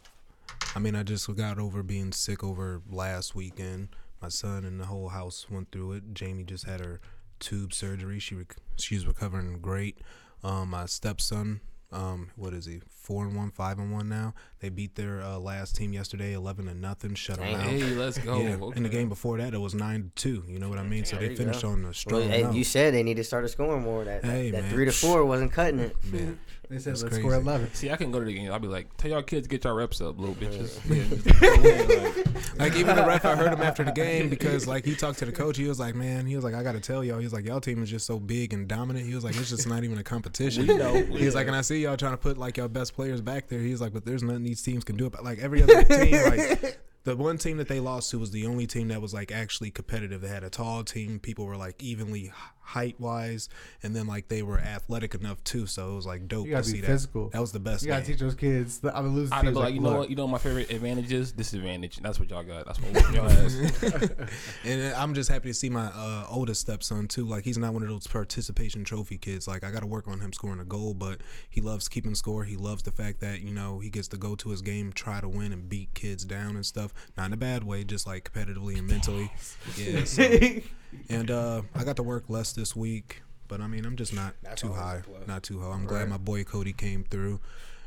I 0.74 0.78
mean, 0.78 0.94
I 0.94 1.02
just 1.02 1.32
got 1.36 1.58
over 1.58 1.82
being 1.82 2.12
sick 2.12 2.42
over 2.42 2.80
last 2.90 3.34
weekend. 3.34 3.88
My 4.22 4.28
son 4.28 4.64
and 4.64 4.80
the 4.80 4.86
whole 4.86 5.08
house 5.10 5.46
went 5.50 5.70
through 5.72 5.92
it. 5.92 6.14
Jamie 6.14 6.44
just 6.44 6.64
had 6.64 6.80
her 6.80 7.00
tube 7.40 7.74
surgery. 7.74 8.18
She 8.18 8.34
rec- 8.34 8.56
she's 8.76 9.06
recovering 9.06 9.58
great. 9.60 9.98
Um, 10.42 10.70
my 10.70 10.86
stepson, 10.86 11.60
um, 11.92 12.30
what 12.36 12.52
is 12.54 12.66
he? 12.66 12.80
Four 12.88 13.24
and 13.26 13.36
one, 13.36 13.50
five 13.50 13.78
and 13.78 13.92
one 13.92 14.08
now. 14.08 14.32
They 14.60 14.68
beat 14.70 14.94
their 14.94 15.20
uh, 15.20 15.38
last 15.38 15.76
team 15.76 15.92
yesterday, 15.92 16.32
eleven 16.32 16.66
to 16.66 16.74
nothing. 16.74 17.14
Shut 17.14 17.36
them 17.38 17.54
out. 17.54 17.60
Hey, 17.66 17.82
let's 17.94 18.16
go. 18.18 18.40
Yeah, 18.40 18.56
Okay. 18.60 18.76
in 18.78 18.82
the 18.82 18.88
game 18.88 19.08
before 19.10 19.36
that, 19.38 19.52
it 19.54 19.58
was 19.58 19.74
nine 19.74 20.04
to 20.04 20.08
two. 20.14 20.44
You 20.48 20.58
know 20.58 20.68
what 20.70 20.78
I 20.78 20.84
mean? 20.84 21.04
So 21.04 21.16
There 21.16 21.28
they 21.28 21.36
finished 21.36 21.62
go. 21.62 21.68
on 21.68 21.80
a 21.82 21.84
Well, 21.84 21.92
strong 21.92 22.22
hey, 22.22 22.50
you 22.52 22.64
said 22.64 22.94
they 22.94 23.02
need 23.02 23.18
to 23.18 23.24
start 23.24 23.48
scoring 23.50 23.82
more. 23.82 24.04
That, 24.04 24.24
Hey, 24.24 24.50
that 24.50 24.62
man. 24.62 24.72
three 24.72 24.86
to 24.86 24.92
four 24.92 25.24
wasn't 25.26 25.52
cutting 25.52 25.80
it. 25.80 25.96
Man, 26.12 26.38
They 26.70 26.78
said 26.78 26.92
That's 26.94 27.02
let's 27.02 27.14
crazy. 27.16 27.28
score 27.28 27.34
eleven. 27.34 27.74
See, 27.74 27.90
I 27.90 27.96
can 27.96 28.10
go 28.10 28.20
to 28.20 28.24
the 28.24 28.32
game. 28.32 28.50
I'll 28.50 28.58
be 28.58 28.68
like, 28.68 28.96
tell 28.96 29.10
y'all 29.10 29.22
kids 29.22 29.46
get 29.46 29.64
your 29.64 29.74
reps 29.74 30.00
up, 30.00 30.18
little 30.18 30.34
bitches. 30.34 30.80
Yeah, 30.94 31.04
just 31.10 31.40
go 31.40 31.52
ahead, 31.52 31.88
like, 32.16 32.58
like 32.58 32.76
even 32.76 32.96
the 32.96 33.04
ref, 33.04 33.24
I 33.26 33.36
heard 33.36 33.52
him 33.52 33.60
after 33.60 33.84
the 33.84 33.92
game 33.92 34.30
because 34.30 34.66
like 34.66 34.86
he 34.86 34.94
talked 34.94 35.18
to 35.18 35.26
the 35.26 35.32
coach. 35.32 35.58
He 35.58 35.68
was 35.68 35.78
like, 35.78 35.94
"Man, 35.94 36.24
he 36.24 36.36
was 36.36 36.44
like, 36.44 36.54
I 36.54 36.62
got 36.62 36.72
to 36.72 36.80
tell 36.80 37.04
y'all, 37.04 37.18
he 37.18 37.24
was 37.24 37.34
like, 37.34 37.44
y'all 37.44 37.60
team 37.60 37.82
is 37.82 37.90
just 37.90 38.06
so 38.06 38.18
big 38.18 38.54
and 38.54 38.66
dominant. 38.66 39.06
He 39.06 39.14
was 39.14 39.24
like, 39.24 39.36
it's 39.36 39.50
just 39.50 39.68
not 39.68 39.84
even 39.84 39.98
a 39.98 40.02
competition. 40.02 40.66
We 40.66 40.74
know. 40.78 40.94
He 40.94 41.26
was 41.26 41.34
like, 41.34 41.46
and 41.48 41.54
I 41.56 41.60
see 41.60 41.73
y'all 41.80 41.96
trying 41.96 42.12
to 42.12 42.18
put 42.18 42.38
like 42.38 42.56
y'all 42.56 42.68
best 42.68 42.94
players 42.94 43.20
back 43.20 43.48
there. 43.48 43.60
He's 43.60 43.80
like, 43.80 43.92
but 43.92 44.04
there's 44.04 44.22
nothing 44.22 44.44
these 44.44 44.62
teams 44.62 44.84
can 44.84 44.96
do 44.96 45.06
about 45.06 45.24
like 45.24 45.38
every 45.38 45.62
other 45.62 45.82
team. 45.84 46.12
Like 46.12 46.78
the 47.04 47.16
one 47.16 47.38
team 47.38 47.58
that 47.58 47.68
they 47.68 47.80
lost 47.80 48.10
to 48.10 48.18
was 48.18 48.30
the 48.30 48.46
only 48.46 48.66
team 48.66 48.88
that 48.88 49.00
was 49.00 49.14
like 49.14 49.30
actually 49.30 49.70
competitive. 49.70 50.20
They 50.20 50.28
had 50.28 50.44
a 50.44 50.50
tall 50.50 50.84
team. 50.84 51.18
People 51.18 51.46
were 51.46 51.56
like 51.56 51.82
evenly 51.82 52.32
height 52.64 52.98
wise, 52.98 53.48
and 53.82 53.94
then 53.94 54.06
like 54.06 54.28
they 54.28 54.42
were 54.42 54.58
athletic 54.58 55.14
enough 55.14 55.42
too. 55.44 55.66
So 55.66 55.92
it 55.92 55.94
was 55.96 56.06
like 56.06 56.26
dope 56.28 56.46
You 56.46 56.52
to 56.52 56.56
gotta 56.58 56.64
see 56.66 56.72
be 56.74 56.80
that. 56.80 56.86
physical. 56.86 57.28
That 57.28 57.40
was 57.40 57.52
the 57.52 57.60
best. 57.60 57.82
You 57.82 57.88
gotta 57.88 58.02
game. 58.02 58.12
teach 58.12 58.20
those 58.20 58.34
kids. 58.34 58.78
The, 58.78 58.96
I'm 58.96 59.14
losing 59.14 59.32
I'd 59.32 59.42
be 59.42 59.48
like, 59.50 59.56
Like, 59.64 59.74
you 59.74 59.80
know 59.80 59.98
what? 59.98 60.10
You 60.10 60.16
know 60.16 60.24
what 60.24 60.32
my 60.32 60.38
favorite 60.38 60.70
advantage 60.70 61.12
is? 61.12 61.32
Disadvantage. 61.32 61.98
That's 61.98 62.18
what 62.18 62.30
y'all 62.30 62.42
got. 62.42 62.66
That's 62.66 62.80
what 62.80 62.92
whooping 62.94 63.14
your 63.14 63.26
ass. 63.26 64.30
And 64.64 64.94
I'm 64.94 65.14
just 65.14 65.30
happy 65.30 65.48
to 65.48 65.54
see 65.54 65.68
my 65.68 65.86
uh, 65.86 66.26
oldest 66.30 66.60
stepson 66.62 67.08
too. 67.08 67.24
Like 67.26 67.44
he's 67.44 67.58
not 67.58 67.72
one 67.74 67.82
of 67.82 67.88
those 67.88 68.06
participation 68.06 68.84
trophy 68.84 69.18
kids. 69.18 69.46
Like 69.46 69.64
I 69.64 69.70
got 69.70 69.80
to 69.80 69.86
work 69.86 70.08
on 70.08 70.20
him 70.20 70.32
scoring 70.32 70.60
a 70.60 70.64
goal, 70.64 70.94
but 70.94 71.20
he 71.50 71.60
loves 71.60 71.88
keeping 71.88 72.14
score. 72.14 72.44
He 72.44 72.56
loves 72.56 72.82
the 72.82 72.92
fact 72.92 73.20
that 73.20 73.40
you 73.42 73.52
know 73.52 73.78
he 73.78 73.90
gets 73.90 74.08
to 74.08 74.16
go 74.16 74.34
to 74.36 74.50
his 74.50 74.62
game, 74.62 74.92
try 74.92 75.20
to 75.20 75.28
win, 75.28 75.52
and 75.52 75.68
beat 75.68 75.92
kids 75.94 76.24
down 76.24 76.56
and 76.56 76.64
stuff. 76.64 76.92
Not 77.16 77.26
in 77.26 77.32
a 77.34 77.36
bad 77.36 77.64
way, 77.64 77.84
just 77.84 78.06
like 78.06 78.30
competitively 78.32 78.78
and 78.78 78.86
mentally. 78.86 79.30
Yeah. 79.76 80.04
So, 80.04 80.22
and 81.08 81.30
uh, 81.30 81.62
I 81.74 81.84
got 81.84 81.96
to 81.96 82.02
work 82.02 82.24
less 82.28 82.52
this 82.52 82.74
week, 82.76 83.22
but 83.48 83.60
I 83.60 83.66
mean 83.66 83.84
I'm 83.84 83.96
just 83.96 84.14
not 84.14 84.34
That's 84.42 84.60
too 84.62 84.72
high, 84.72 85.02
not 85.26 85.42
too 85.42 85.60
high. 85.60 85.70
I'm 85.72 85.86
glad 85.86 86.00
Right. 86.00 86.08
my 86.08 86.16
boy 86.18 86.44
Cody 86.44 86.72
came 86.72 87.04
through. 87.04 87.40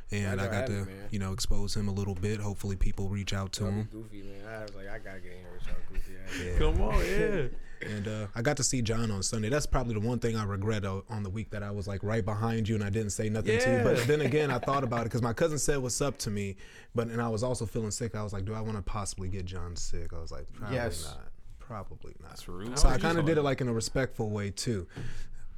And 0.09 0.39
I 0.39 0.47
got 0.47 0.67
to, 0.67 0.83
it, 0.83 0.87
you 1.11 1.19
know, 1.19 1.33
expose 1.33 1.75
him 1.75 1.89
a 1.89 1.91
little 1.91 2.15
bit. 2.15 2.39
Hopefully, 2.39 2.77
people 2.77 3.09
reach 3.09 3.33
out 3.33 3.51
to 3.53 3.65
him. 3.65 3.89
goofy, 3.91 4.21
man. 4.23 4.47
I 4.47 4.61
was 4.61 4.73
like, 4.73 4.87
I 4.87 4.99
gotta 4.99 5.19
get 5.19 5.33
in 5.33 5.39
here 5.39 5.49
with 5.53 5.67
y'all 5.67 5.75
goofy. 5.91 6.45
Yeah. 6.45 6.57
Come 6.57 6.81
on, 6.81 7.05
yeah. 7.05 7.47
And 7.85 8.07
uh, 8.07 8.25
I 8.33 8.41
got 8.41 8.57
to 8.57 8.63
see 8.63 8.81
John 8.81 9.11
on 9.11 9.21
Sunday. 9.21 9.49
That's 9.49 9.67
probably 9.67 9.93
the 9.93 9.99
one 9.99 10.17
thing 10.17 10.35
I 10.35 10.45
regret 10.45 10.83
uh, 10.83 11.01
on 11.11 11.21
the 11.21 11.29
week 11.29 11.51
that 11.51 11.61
I 11.61 11.69
was 11.69 11.87
like 11.87 12.01
right 12.01 12.25
behind 12.25 12.67
you 12.67 12.73
and 12.73 12.83
I 12.83 12.89
didn't 12.89 13.11
say 13.11 13.29
nothing 13.29 13.59
to 13.59 13.71
you. 13.71 13.83
But 13.83 14.07
then 14.07 14.21
again, 14.21 14.49
I 14.49 14.57
thought 14.67 14.83
about 14.83 15.01
it 15.01 15.03
because 15.05 15.21
my 15.21 15.31
cousin 15.33 15.59
said 15.59 15.77
what's 15.77 16.01
up 16.01 16.17
to 16.19 16.31
me, 16.31 16.55
but 16.95 17.07
and 17.09 17.21
I 17.21 17.27
was 17.29 17.43
also 17.43 17.67
feeling 17.67 17.91
sick. 17.91 18.15
I 18.15 18.23
was 18.23 18.33
like, 18.33 18.45
do 18.45 18.55
I 18.55 18.61
want 18.61 18.77
to 18.77 18.81
possibly 18.81 19.27
get 19.27 19.45
John 19.45 19.75
sick? 19.75 20.11
I 20.11 20.19
was 20.19 20.31
like, 20.31 20.51
probably 20.53 20.75
Yes. 20.77 21.05
not. 21.05 21.26
Probably 21.67 22.13
not. 22.21 22.29
That's 22.29 22.47
rude. 22.47 22.79
So 22.79 22.87
I 22.89 22.97
kind 22.97 23.17
of 23.17 23.25
did 23.25 23.37
it 23.37 23.41
like 23.43 23.59
in 23.61 23.67
a 23.67 23.73
respectful 23.73 24.29
way 24.29 24.51
too. 24.51 24.87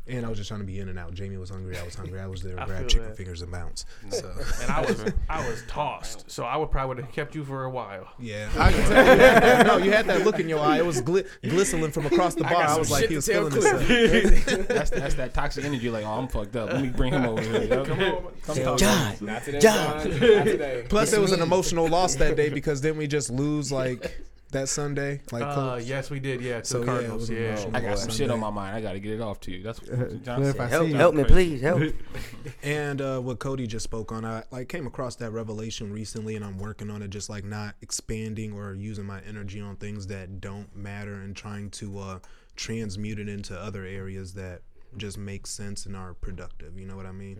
And 0.07 0.25
I 0.25 0.29
was 0.29 0.39
just 0.39 0.47
trying 0.47 0.61
to 0.61 0.65
be 0.65 0.79
in 0.79 0.89
and 0.89 0.97
out. 0.97 1.13
Jamie 1.13 1.37
was 1.37 1.51
hungry. 1.51 1.77
I 1.77 1.83
was 1.83 1.93
hungry. 1.93 2.19
I 2.19 2.25
was 2.25 2.41
there 2.41 2.55
to 2.55 2.61
I 2.63 2.65
grab 2.65 2.79
feel 2.79 2.87
chicken 2.87 3.07
that. 3.09 3.15
fingers 3.17 3.43
and 3.43 3.51
bounce. 3.51 3.85
Mm. 4.07 4.13
So 4.15 4.33
And 4.63 4.71
I 4.71 4.81
was 4.81 5.13
I 5.29 5.47
was 5.47 5.63
tossed, 5.67 6.31
so 6.31 6.45
I 6.45 6.57
would 6.57 6.71
probably 6.71 6.95
would 6.95 7.03
have 7.05 7.13
kept 7.13 7.35
you 7.35 7.43
for 7.45 7.65
a 7.65 7.69
while. 7.69 8.07
yeah, 8.17 8.49
I 8.57 8.71
can 8.71 8.89
tell 8.89 9.03
you. 9.05 9.21
Had 9.21 9.43
that, 9.43 9.67
no, 9.67 9.77
you 9.77 9.91
had 9.91 10.07
that 10.07 10.25
look 10.25 10.39
in 10.39 10.49
your 10.49 10.61
eye. 10.61 10.79
It 10.79 10.85
was 10.87 11.01
gli- 11.01 11.25
glistening 11.43 11.91
from 11.91 12.07
across 12.07 12.33
the 12.33 12.43
bar. 12.43 12.55
I, 12.55 12.67
some 12.69 12.79
was 12.79 12.89
like, 12.89 13.07
he 13.07 13.17
was 13.17 13.27
tell 13.27 13.51
feeling 13.51 13.71
himself. 13.77 14.67
That's 14.67 14.89
that's 14.89 15.13
that 15.13 15.35
toxic 15.35 15.63
energy. 15.63 15.91
Like, 15.91 16.05
oh, 16.05 16.09
I'm 16.13 16.27
fucked 16.27 16.55
up. 16.55 16.73
Let 16.73 16.81
me 16.81 16.89
bring 16.89 17.13
him 17.13 17.25
over 17.25 17.43
here. 17.43 17.65
Yo, 17.65 17.85
come 17.85 17.99
on, 17.99 18.23
come 18.41 18.57
talk 18.57 18.79
John. 18.79 19.15
Not 19.21 19.43
today, 19.43 19.59
John. 19.59 20.09
John. 20.09 20.19
Not 20.19 20.43
today. 20.45 20.85
Plus, 20.89 21.09
It's 21.09 21.17
it 21.17 21.21
was 21.21 21.33
an 21.33 21.41
emotional 21.43 21.87
loss 21.87 22.15
that 22.15 22.35
day 22.35 22.49
because 22.49 22.81
then 22.81 22.97
we 22.97 23.05
just 23.05 23.29
lose 23.29 23.71
like 23.71 24.19
that 24.51 24.67
Sunday. 24.69 25.21
Like, 25.31 25.43
Uh, 25.43 25.79
yes, 25.83 26.09
we 26.09 26.19
did. 26.19 26.41
Yeah, 26.41 26.59
to 26.59 26.65
So, 26.65 26.79
the 26.79 26.85
Cardinals. 26.85 27.21
was 27.21 27.29
Yeah. 27.29 27.65
I 27.73 27.81
got 27.81 27.99
some 27.99 28.09
shit 28.09 28.31
on 28.31 28.39
my 28.39 28.49
mind. 28.49 28.75
I 28.75 28.81
got 28.81 28.93
to 28.93 28.99
get 28.99 29.13
it 29.13 29.21
off 29.21 29.39
to 29.41 29.51
you. 29.51 29.61
That's 29.63 29.79
what 29.87 30.23
John 30.23 30.41
Cliff, 30.41 30.55
said. 30.55 30.61
I 30.61 30.67
Help, 30.67 30.87
see 30.87 30.93
help 30.93 31.15
me, 31.15 31.23
please, 31.23 31.61
help. 31.61 31.81
and 32.63 33.01
uh, 33.01 33.19
what 33.19 33.39
Cody 33.39 33.67
just 33.67 33.83
spoke 33.83 34.11
on, 34.11 34.25
I 34.25 34.43
like 34.51 34.67
came 34.69 34.87
across 34.87 35.15
that 35.17 35.31
revelation 35.31 35.91
recently, 35.93 36.35
and 36.35 36.43
I'm 36.43 36.57
working 36.57 36.89
on 36.89 37.01
it. 37.01 37.09
Just 37.09 37.29
like 37.29 37.43
not 37.45 37.75
expanding 37.81 38.53
or 38.53 38.73
using 38.73 39.05
my 39.05 39.21
energy 39.27 39.61
on 39.61 39.75
things 39.75 40.07
that 40.07 40.41
don't 40.41 40.75
matter, 40.75 41.13
and 41.13 41.35
trying 41.35 41.69
to 41.71 41.99
uh, 41.99 42.19
transmute 42.55 43.19
it 43.19 43.29
into 43.29 43.57
other 43.59 43.83
areas 43.85 44.33
that 44.33 44.61
just 44.97 45.17
make 45.17 45.45
sense 45.45 45.85
and 45.85 45.95
are 45.95 46.13
productive. 46.15 46.77
You 46.79 46.85
know 46.87 46.95
what 46.95 47.05
I 47.05 47.11
mean? 47.11 47.37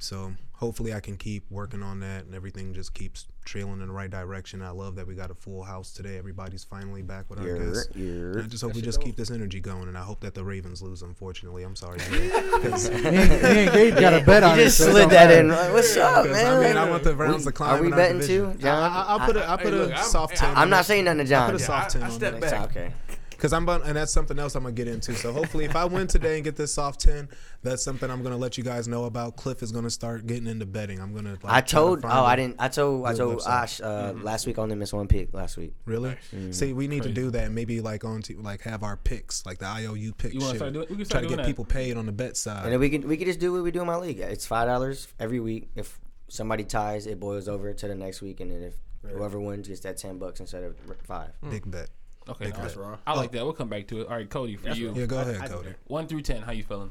So 0.00 0.32
hopefully 0.52 0.94
I 0.94 1.00
can 1.00 1.16
keep 1.16 1.44
working 1.50 1.82
on 1.82 1.98
that 2.00 2.24
and 2.24 2.34
everything 2.34 2.72
just 2.72 2.94
keeps 2.94 3.26
trailing 3.44 3.80
in 3.80 3.88
the 3.88 3.92
right 3.92 4.10
direction. 4.10 4.62
I 4.62 4.70
love 4.70 4.94
that 4.96 5.06
we 5.08 5.14
got 5.16 5.30
a 5.32 5.34
full 5.34 5.64
house 5.64 5.92
today. 5.92 6.16
Everybody's 6.18 6.62
finally 6.62 7.02
back 7.02 7.28
with 7.28 7.40
our 7.40 7.46
You're, 7.46 7.66
guests. 7.72 7.96
you're. 7.96 8.38
I 8.38 8.46
just 8.46 8.62
hope 8.62 8.74
we 8.74 8.80
just 8.82 9.00
keep 9.00 9.16
this 9.16 9.30
energy 9.32 9.58
going, 9.58 9.88
and 9.88 9.98
I 9.98 10.02
hope 10.02 10.20
that 10.20 10.34
the 10.34 10.44
Ravens 10.44 10.82
lose. 10.82 11.02
Unfortunately, 11.02 11.64
I'm 11.64 11.74
sorry. 11.74 11.98
Jay, 11.98 12.28
'cause- 12.62 12.90
Me 12.90 12.96
and, 12.96 13.04
me 13.04 13.16
and 13.64 13.72
Gabe 13.72 13.94
got 13.98 14.14
a 14.14 14.24
bet 14.24 14.42
You 14.44 14.48
on 14.50 14.58
it. 14.60 14.62
just 14.66 14.78
so 14.78 14.90
slid 14.90 15.00
don't 15.02 15.10
that 15.10 15.30
in. 15.32 15.48
Like, 15.48 15.72
What's 15.72 15.96
up, 15.96 16.26
man? 16.26 16.46
I 16.62 16.68
mean, 16.68 16.76
I 16.76 16.88
want 16.88 17.02
the 17.02 17.14
Browns 17.14 17.44
to 17.44 17.52
climb. 17.52 17.74
Are 17.76 17.80
we 17.80 17.88
in 17.88 17.94
betting 17.96 18.18
division. 18.20 18.52
too, 18.52 18.58
John? 18.60 18.92
I, 18.92 19.02
I, 19.02 19.12
will 19.16 19.26
put 19.26 19.36
a, 19.36 19.44
I'll 19.46 19.58
Hey, 19.58 19.64
put 19.64 19.72
look, 19.72 19.90
a 19.90 19.94
I'm- 19.96 20.04
soft 20.04 20.32
I- 20.34 20.46
ten. 20.46 20.56
I'm 20.56 20.70
not 20.70 20.84
saying 20.84 21.04
nothing 21.06 21.18
to 21.18 21.24
John. 21.24 21.42
I 21.48 21.52
put 21.52 21.60
a 21.60 21.64
soft 21.64 21.86
I- 21.86 21.88
ten 21.98 22.02
I 22.02 22.06
on 22.06 22.12
step 22.12 22.32
that. 22.34 22.42
It's 22.44 22.52
back. 22.52 22.70
okay. 22.70 22.92
Because 23.38 23.52
I'm, 23.52 23.62
about- 23.62 23.86
and 23.86 23.94
that's 23.96 24.12
something 24.12 24.36
else 24.36 24.56
I'm 24.56 24.64
gonna 24.64 24.72
get 24.74 24.88
into. 24.88 25.14
So 25.14 25.32
hopefully, 25.32 25.64
if 25.64 25.76
I 25.76 25.84
win 25.84 26.08
today 26.08 26.34
and 26.34 26.44
get 26.44 26.56
this 26.56 26.74
soft 26.74 26.98
ten, 26.98 27.28
that's 27.62 27.84
something 27.84 28.10
I'm 28.10 28.20
gonna 28.24 28.36
let 28.36 28.58
you 28.58 28.64
guys 28.64 28.88
know 28.88 29.04
about. 29.04 29.36
Cliff 29.36 29.62
is 29.62 29.70
gonna 29.70 29.90
start 29.90 30.26
getting 30.26 30.48
into 30.48 30.66
betting. 30.66 31.00
I'm 31.00 31.14
gonna. 31.14 31.38
Like, 31.40 31.44
I 31.44 31.60
try 31.60 31.60
to 31.60 31.66
told. 31.70 32.04
Oh, 32.04 32.08
I 32.24 32.34
didn't. 32.34 32.56
I 32.58 32.66
told. 32.66 33.06
I 33.06 33.14
told 33.14 33.38
website. 33.38 33.48
Ash 33.48 33.80
uh, 33.80 34.12
last 34.22 34.48
week. 34.48 34.58
I 34.58 34.62
only 34.62 34.74
missed 34.74 34.92
one 34.92 35.06
pick 35.06 35.32
last 35.32 35.56
week. 35.56 35.72
Really? 35.84 36.16
See, 36.50 36.72
we 36.72 36.88
need 36.88 37.02
Crazy. 37.02 37.14
to 37.14 37.20
do 37.20 37.30
that. 37.30 37.52
Maybe 37.52 37.80
like 37.80 38.04
on 38.04 38.22
to 38.22 38.36
like 38.42 38.62
have 38.62 38.82
our 38.82 38.96
picks, 38.96 39.46
like 39.46 39.58
the 39.58 39.66
IOU 39.66 40.14
pick 40.14 40.34
You 40.34 40.40
wanna 40.40 40.56
start 40.56 40.72
doing- 40.72 40.86
we 40.90 40.96
can 40.96 41.06
Try 41.06 41.20
to 41.20 41.28
get 41.28 41.36
that. 41.36 41.46
people 41.46 41.64
paid 41.64 41.96
on 41.96 42.06
the 42.06 42.12
bet 42.12 42.36
side. 42.36 42.64
And 42.64 42.72
then 42.72 42.80
we 42.80 42.90
can 42.90 43.06
we 43.06 43.16
can 43.16 43.26
just 43.26 43.38
do 43.38 43.52
what 43.52 43.62
we 43.62 43.70
do 43.70 43.80
in 43.80 43.86
my 43.86 43.96
league. 43.98 44.18
It's 44.18 44.46
five 44.46 44.66
dollars 44.66 45.06
every 45.20 45.38
week. 45.38 45.68
If 45.76 46.00
somebody 46.26 46.64
ties, 46.64 47.06
it 47.06 47.20
boils 47.20 47.46
over 47.46 47.72
to 47.72 47.86
the 47.88 47.94
next 47.94 48.20
week, 48.20 48.40
and 48.40 48.50
then 48.50 48.62
if 48.64 48.74
whoever 49.12 49.38
wins 49.38 49.68
gets 49.68 49.78
that 49.82 49.96
ten 49.96 50.18
bucks 50.18 50.40
instead 50.40 50.64
of 50.64 50.74
five. 51.04 51.30
Big 51.48 51.70
bet. 51.70 51.88
Okay, 52.28 52.46
Big 52.46 52.54
that's 52.54 52.76
raw. 52.76 52.98
I 53.06 53.14
like 53.14 53.30
that. 53.32 53.44
We'll 53.44 53.54
come 53.54 53.68
back 53.68 53.86
to 53.88 54.02
it. 54.02 54.08
All 54.08 54.16
right, 54.16 54.28
Cody, 54.28 54.56
for 54.56 54.70
you. 54.70 54.92
Yeah, 54.94 55.06
go 55.06 55.18
I- 55.18 55.22
ahead, 55.22 55.40
I 55.42 55.48
Cody. 55.48 55.68
that. 55.70 55.76
One 55.86 56.06
through 56.06 56.22
ten, 56.22 56.42
how 56.42 56.52
you 56.52 56.62
feeling? 56.62 56.90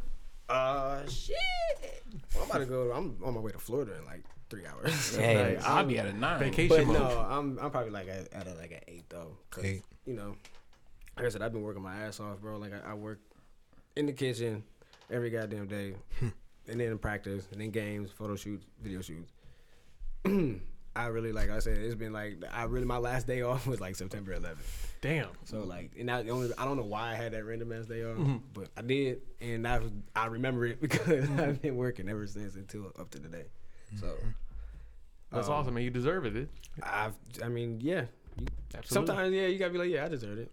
Uh, 0.50 1.06
shit. 1.08 1.36
Well, 2.34 2.44
I'm 2.46 2.50
about 2.50 2.60
to 2.60 2.66
go. 2.66 2.92
I'm 2.92 3.18
on 3.24 3.34
my 3.34 3.40
way 3.40 3.52
to 3.52 3.60
Florida 3.60 3.98
in 3.98 4.06
like 4.06 4.24
three 4.50 4.66
hours. 4.66 5.16
Hey. 5.18 5.56
Like, 5.58 5.64
I'll 5.68 5.86
be 5.86 6.00
at 6.00 6.06
a 6.06 6.14
nine. 6.14 6.40
Vacation 6.40 6.76
But 6.78 6.88
mode. 6.88 6.98
no, 6.98 7.20
I'm 7.30 7.60
I'm 7.60 7.70
probably 7.72 7.92
like 7.92 8.08
at, 8.08 8.32
at 8.34 8.48
a, 8.48 8.54
like 8.56 8.72
an 8.72 8.80
eight 8.88 9.04
though. 9.10 9.38
'cause, 9.50 9.64
Eight. 9.66 9.84
You 10.06 10.14
know, 10.14 10.36
like 11.18 11.26
I 11.26 11.30
said, 11.30 11.42
I've 11.42 11.52
been 11.52 11.64
working 11.64 11.82
my 11.84 11.96
ass 11.98 12.20
off, 12.20 12.40
bro. 12.40 12.58
Like 12.58 12.72
I, 12.74 12.92
I 12.92 12.94
work 12.94 13.20
in 13.98 14.06
the 14.06 14.14
kitchen 14.14 14.64
every 15.12 15.30
goddamn 15.30 15.68
day, 15.68 15.96
and 16.22 16.32
then 16.80 16.82
in 16.82 16.98
practice, 16.98 17.46
and 17.52 17.60
then 17.62 17.72
games, 17.72 18.10
photo 18.12 18.36
shoots, 18.36 18.66
video 18.82 19.02
shoots. 19.02 19.32
I 20.98 21.08
really 21.08 21.32
like 21.32 21.50
I 21.50 21.60
said, 21.60 21.78
it's 21.78 21.96
been 21.96 22.14
like 22.14 22.44
I 22.52 22.64
really 22.64 22.86
my 22.86 22.98
last 22.98 23.28
day 23.28 23.44
off 23.44 23.68
was 23.68 23.80
like 23.80 23.96
September 23.96 24.36
11th. 24.36 24.58
Damn. 25.02 25.30
So 25.46 25.60
like, 25.60 25.92
and 25.98 26.10
I 26.10 26.24
the 26.24 26.32
only 26.32 26.50
I 26.58 26.66
don't 26.66 26.78
know 26.78 26.84
why 26.84 27.12
I 27.12 27.16
had 27.16 27.34
that 27.34 27.46
random 27.46 27.72
ass 27.72 27.86
day 27.86 28.04
off, 28.04 28.18
mm-hmm. 28.18 28.38
but 28.54 28.70
I 28.76 28.82
did, 28.82 29.22
and 29.40 29.64
was 29.64 29.92
I 30.16 30.26
remember 30.26 30.66
it 30.66 30.82
because 30.82 31.26
mm-hmm. 31.26 31.40
I've 31.40 31.62
been 31.62 31.76
working 31.76 32.10
ever 32.10 32.26
since 32.26 32.56
until 32.56 32.92
up 33.00 33.12
to 33.12 33.20
today. 33.20 33.46
So 34.00 34.08
mm-hmm. 34.08 34.30
That's 35.32 35.48
um, 35.48 35.54
awesome, 35.54 35.74
man. 35.74 35.84
You 35.84 35.90
deserve 35.90 36.26
it, 36.26 36.34
dude. 36.34 36.50
I've 36.82 37.14
I 37.44 37.48
mean 37.50 37.80
yeah, 37.82 38.06
you, 38.40 38.48
sometimes 38.84 39.34
yeah 39.34 39.48
you 39.48 39.60
gotta 39.60 39.72
be 39.72 39.78
like 39.78 39.90
yeah 39.90 40.06
I 40.06 40.08
deserve 40.08 40.40
it. 40.40 40.52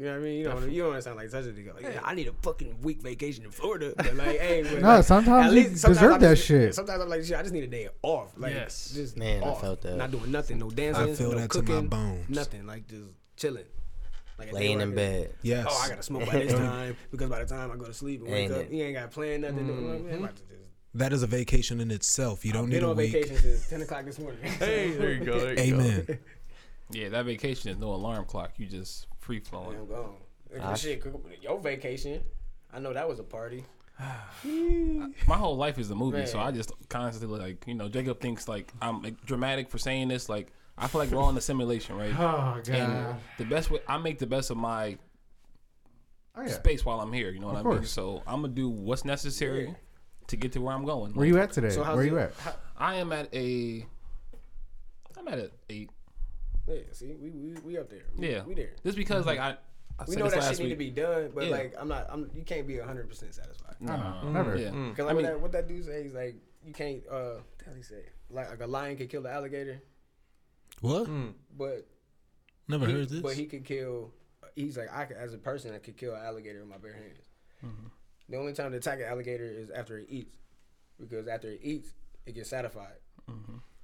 You 0.00 0.06
know 0.06 0.12
what 0.12 0.20
I 0.20 0.24
mean? 0.24 0.38
You 0.38 0.44
know, 0.44 0.58
you 0.60 0.80
don't 0.80 0.88
want 0.92 0.98
to 0.98 1.02
sound 1.02 1.16
like 1.18 1.28
such 1.28 1.44
a 1.44 1.48
nigga. 1.48 1.74
Like, 1.74 1.82
yeah, 1.82 2.00
I 2.02 2.14
need 2.14 2.26
a 2.26 2.32
fucking 2.40 2.78
week 2.80 3.02
vacation 3.02 3.44
in 3.44 3.50
Florida. 3.50 3.92
But 3.94 4.14
like, 4.16 4.38
hey, 4.40 4.62
but 4.70 4.80
No, 4.80 4.88
like, 4.96 5.04
sometimes 5.04 5.52
at 5.52 5.58
you 5.58 5.64
sometimes 5.76 5.82
deserve 5.98 6.12
I'm 6.14 6.20
that 6.20 6.34
just- 6.36 6.46
shit. 6.48 6.74
Sometimes 6.74 7.02
I'm 7.02 7.08
like, 7.10 7.22
shit, 7.22 7.36
I 7.36 7.42
just 7.42 7.52
need 7.52 7.64
a 7.64 7.66
day 7.66 7.90
off. 8.02 8.32
Like, 8.38 8.54
Yes. 8.54 8.92
just 8.94 9.18
Man, 9.18 9.44
I 9.44 9.54
felt 9.56 9.82
that. 9.82 9.96
Not 9.98 10.10
doing 10.10 10.30
nothing, 10.32 10.58
no 10.58 10.70
dancing, 10.70 11.02
I 11.10 11.12
feel 11.12 11.32
no 11.32 11.38
that 11.38 11.50
to 11.50 11.58
my 11.58 11.66
cooking, 11.66 11.88
bones. 11.88 12.30
nothing. 12.30 12.66
Like 12.66 12.88
just 12.88 13.10
chilling. 13.36 13.66
Like 14.38 14.54
Laying 14.54 14.80
in 14.80 14.94
bed. 14.94 15.34
Yes. 15.42 15.66
Oh, 15.68 15.82
I 15.84 15.90
gotta 15.90 16.02
smoke 16.02 16.24
by 16.24 16.38
this 16.38 16.52
time 16.54 16.96
because 17.10 17.28
by 17.28 17.40
the 17.40 17.46
time 17.54 17.70
I 17.70 17.76
go 17.76 17.84
to 17.84 17.92
sleep 17.92 18.22
and 18.22 18.30
wake 18.30 18.44
Ain't 18.44 18.52
up, 18.52 18.58
it? 18.60 18.70
you 18.70 18.82
ain't 18.84 18.94
got 18.94 19.02
to 19.02 19.08
plan 19.08 19.42
nothing. 19.42 19.58
I'm 19.68 19.86
like, 19.90 20.02
man, 20.02 20.14
I'm 20.14 20.24
about 20.24 20.36
to 20.36 20.42
just. 20.44 20.54
That 20.94 21.12
is 21.12 21.22
a 21.22 21.26
vacation 21.26 21.78
in 21.78 21.90
itself. 21.90 22.42
You 22.42 22.54
don't 22.54 22.62
I've 22.62 22.68
need 22.70 22.74
been 22.76 22.84
a 22.84 22.90
on 22.92 22.96
week. 22.96 23.12
vacation 23.12 23.36
since 23.36 23.68
10 23.68 23.82
o'clock 23.82 24.06
this 24.06 24.18
morning. 24.18 24.40
Hey, 24.58 24.92
there 24.92 25.12
you 25.12 25.24
go. 25.26 25.38
There 25.38 25.52
you 25.62 25.74
Amen. 25.74 26.04
Go. 26.08 26.14
Yeah, 26.92 27.10
that 27.10 27.26
vacation 27.26 27.70
is 27.70 27.76
no 27.76 27.92
alarm 27.92 28.24
clock. 28.24 28.52
You 28.56 28.64
just 28.64 29.06
free 29.30 29.38
flowing. 29.40 29.76
I'm 29.78 29.86
gone. 29.86 30.76
Shit, 30.76 31.04
your 31.40 31.60
vacation. 31.60 32.20
I 32.72 32.80
know 32.80 32.92
that 32.92 33.08
was 33.08 33.20
a 33.20 33.22
party. 33.22 33.64
My 34.44 35.36
whole 35.36 35.56
life 35.56 35.78
is 35.78 35.88
a 35.90 35.94
movie, 35.94 36.26
so 36.26 36.40
I 36.40 36.50
just 36.50 36.72
constantly 36.88 37.38
like 37.38 37.64
you 37.68 37.74
know. 37.74 37.88
Jacob 37.88 38.18
thinks 38.20 38.48
like 38.48 38.72
I'm 38.82 39.02
like, 39.02 39.24
dramatic 39.24 39.70
for 39.70 39.78
saying 39.78 40.08
this. 40.08 40.28
Like 40.28 40.48
I 40.76 40.88
feel 40.88 41.00
like 41.00 41.10
we're 41.12 41.20
all 41.20 41.30
in 41.30 41.36
a 41.36 41.40
simulation, 41.40 41.96
right? 41.96 42.12
Oh 42.18 42.54
And 42.56 42.66
god. 42.66 43.16
the 43.38 43.44
best 43.44 43.70
way 43.70 43.78
I 43.86 43.98
make 43.98 44.18
the 44.18 44.26
best 44.26 44.50
of 44.50 44.56
my 44.56 44.98
Oh, 46.36 46.42
yeah. 46.42 46.48
space 46.48 46.84
while 46.84 47.00
I'm 47.00 47.12
here. 47.12 47.30
You 47.30 47.38
know 47.40 47.48
what 47.48 47.56
Of 47.56 47.66
I 47.66 47.70
mean? 47.74 47.84
So 47.84 48.22
I'm 48.26 48.40
gonna 48.42 48.52
do 48.54 48.68
what's 48.68 49.04
necessary 49.04 49.74
to 50.28 50.36
get 50.36 50.52
to 50.52 50.60
where 50.60 50.72
I'm 50.74 50.84
going. 50.84 51.12
Where 51.12 51.26
Like, 51.26 51.34
you 51.34 51.40
at 51.40 51.52
today? 51.52 51.70
So 51.70 51.84
Where 51.84 52.04
you 52.04 52.18
at? 52.18 52.32
how- 52.38 52.54
I 52.76 52.94
am 52.96 53.12
at 53.12 53.32
a. 53.34 53.84
I'm 55.18 55.28
at 55.28 55.38
an 55.38 55.50
eight. 55.68 55.90
Yeah, 56.74 56.82
see, 56.92 57.14
we, 57.20 57.30
we 57.30 57.52
we 57.64 57.78
up 57.78 57.88
there. 57.90 58.04
We, 58.16 58.30
Yeah, 58.30 58.44
we 58.44 58.54
there. 58.54 58.72
Just 58.84 58.96
because 58.96 59.26
like 59.26 59.38
I, 59.38 59.56
I 59.98 60.04
We 60.08 60.16
know 60.16 60.28
that 60.28 60.38
last 60.38 60.56
shit 60.56 60.60
need 60.66 60.70
to 60.70 60.76
be 60.76 60.90
done, 60.90 61.30
but 61.34 61.44
Yeah. 61.44 61.50
like 61.50 61.74
I'm 61.78 61.88
not. 61.88 62.06
I'm. 62.10 62.30
You 62.34 62.42
can't 62.42 62.66
be 62.66 62.78
hundred 62.78 63.08
percent 63.08 63.34
satisfied. 63.34 63.76
No. 63.80 64.30
never. 64.30 64.56
Yeah. 64.56 64.70
Cause 64.70 64.98
like 64.98 65.00
I 65.00 65.04
what, 65.04 65.16
mean, 65.16 65.24
that, 65.26 65.40
what 65.40 65.52
that 65.52 65.68
dude 65.68 65.84
says, 65.84 66.12
like 66.12 66.36
you 66.64 66.72
can't. 66.72 67.02
Uh, 67.10 67.34
what 67.40 67.58
the 67.58 67.64
hell 67.64 67.74
he 67.74 67.82
say? 67.82 68.02
Like, 68.30 68.50
like 68.50 68.60
a 68.60 68.66
lion 68.66 68.96
can 68.96 69.08
kill 69.08 69.22
the 69.22 69.30
alligator, 69.30 69.82
What? 70.80 71.08
Mm. 71.08 71.32
but 71.56 71.86
Never 72.68 72.86
he, 72.86 72.92
heard 72.92 73.08
this. 73.08 73.20
But 73.20 73.34
he 73.34 73.46
could 73.46 73.64
kill. 73.64 74.12
He's 74.54 74.76
like 74.76 74.88
I 74.92 75.04
could, 75.04 75.16
as 75.16 75.34
a 75.34 75.38
person 75.38 75.74
I 75.74 75.78
could 75.78 75.96
kill 75.96 76.14
an 76.14 76.24
alligator 76.24 76.60
with 76.60 76.68
my 76.68 76.78
bare 76.78 76.92
hands. 76.94 77.28
Mm-hmm. 77.64 77.86
The 78.28 78.36
only 78.36 78.52
time 78.52 78.70
to 78.70 78.76
attack 78.78 78.98
an 79.00 79.06
alligator 79.06 79.44
is 79.44 79.70
after 79.70 79.98
it 79.98 80.06
eats, 80.08 80.36
because 81.00 81.26
after 81.26 81.48
it 81.50 81.60
eats, 81.62 81.88
it 82.26 82.34
gets 82.36 82.48
satisfied, 82.50 82.94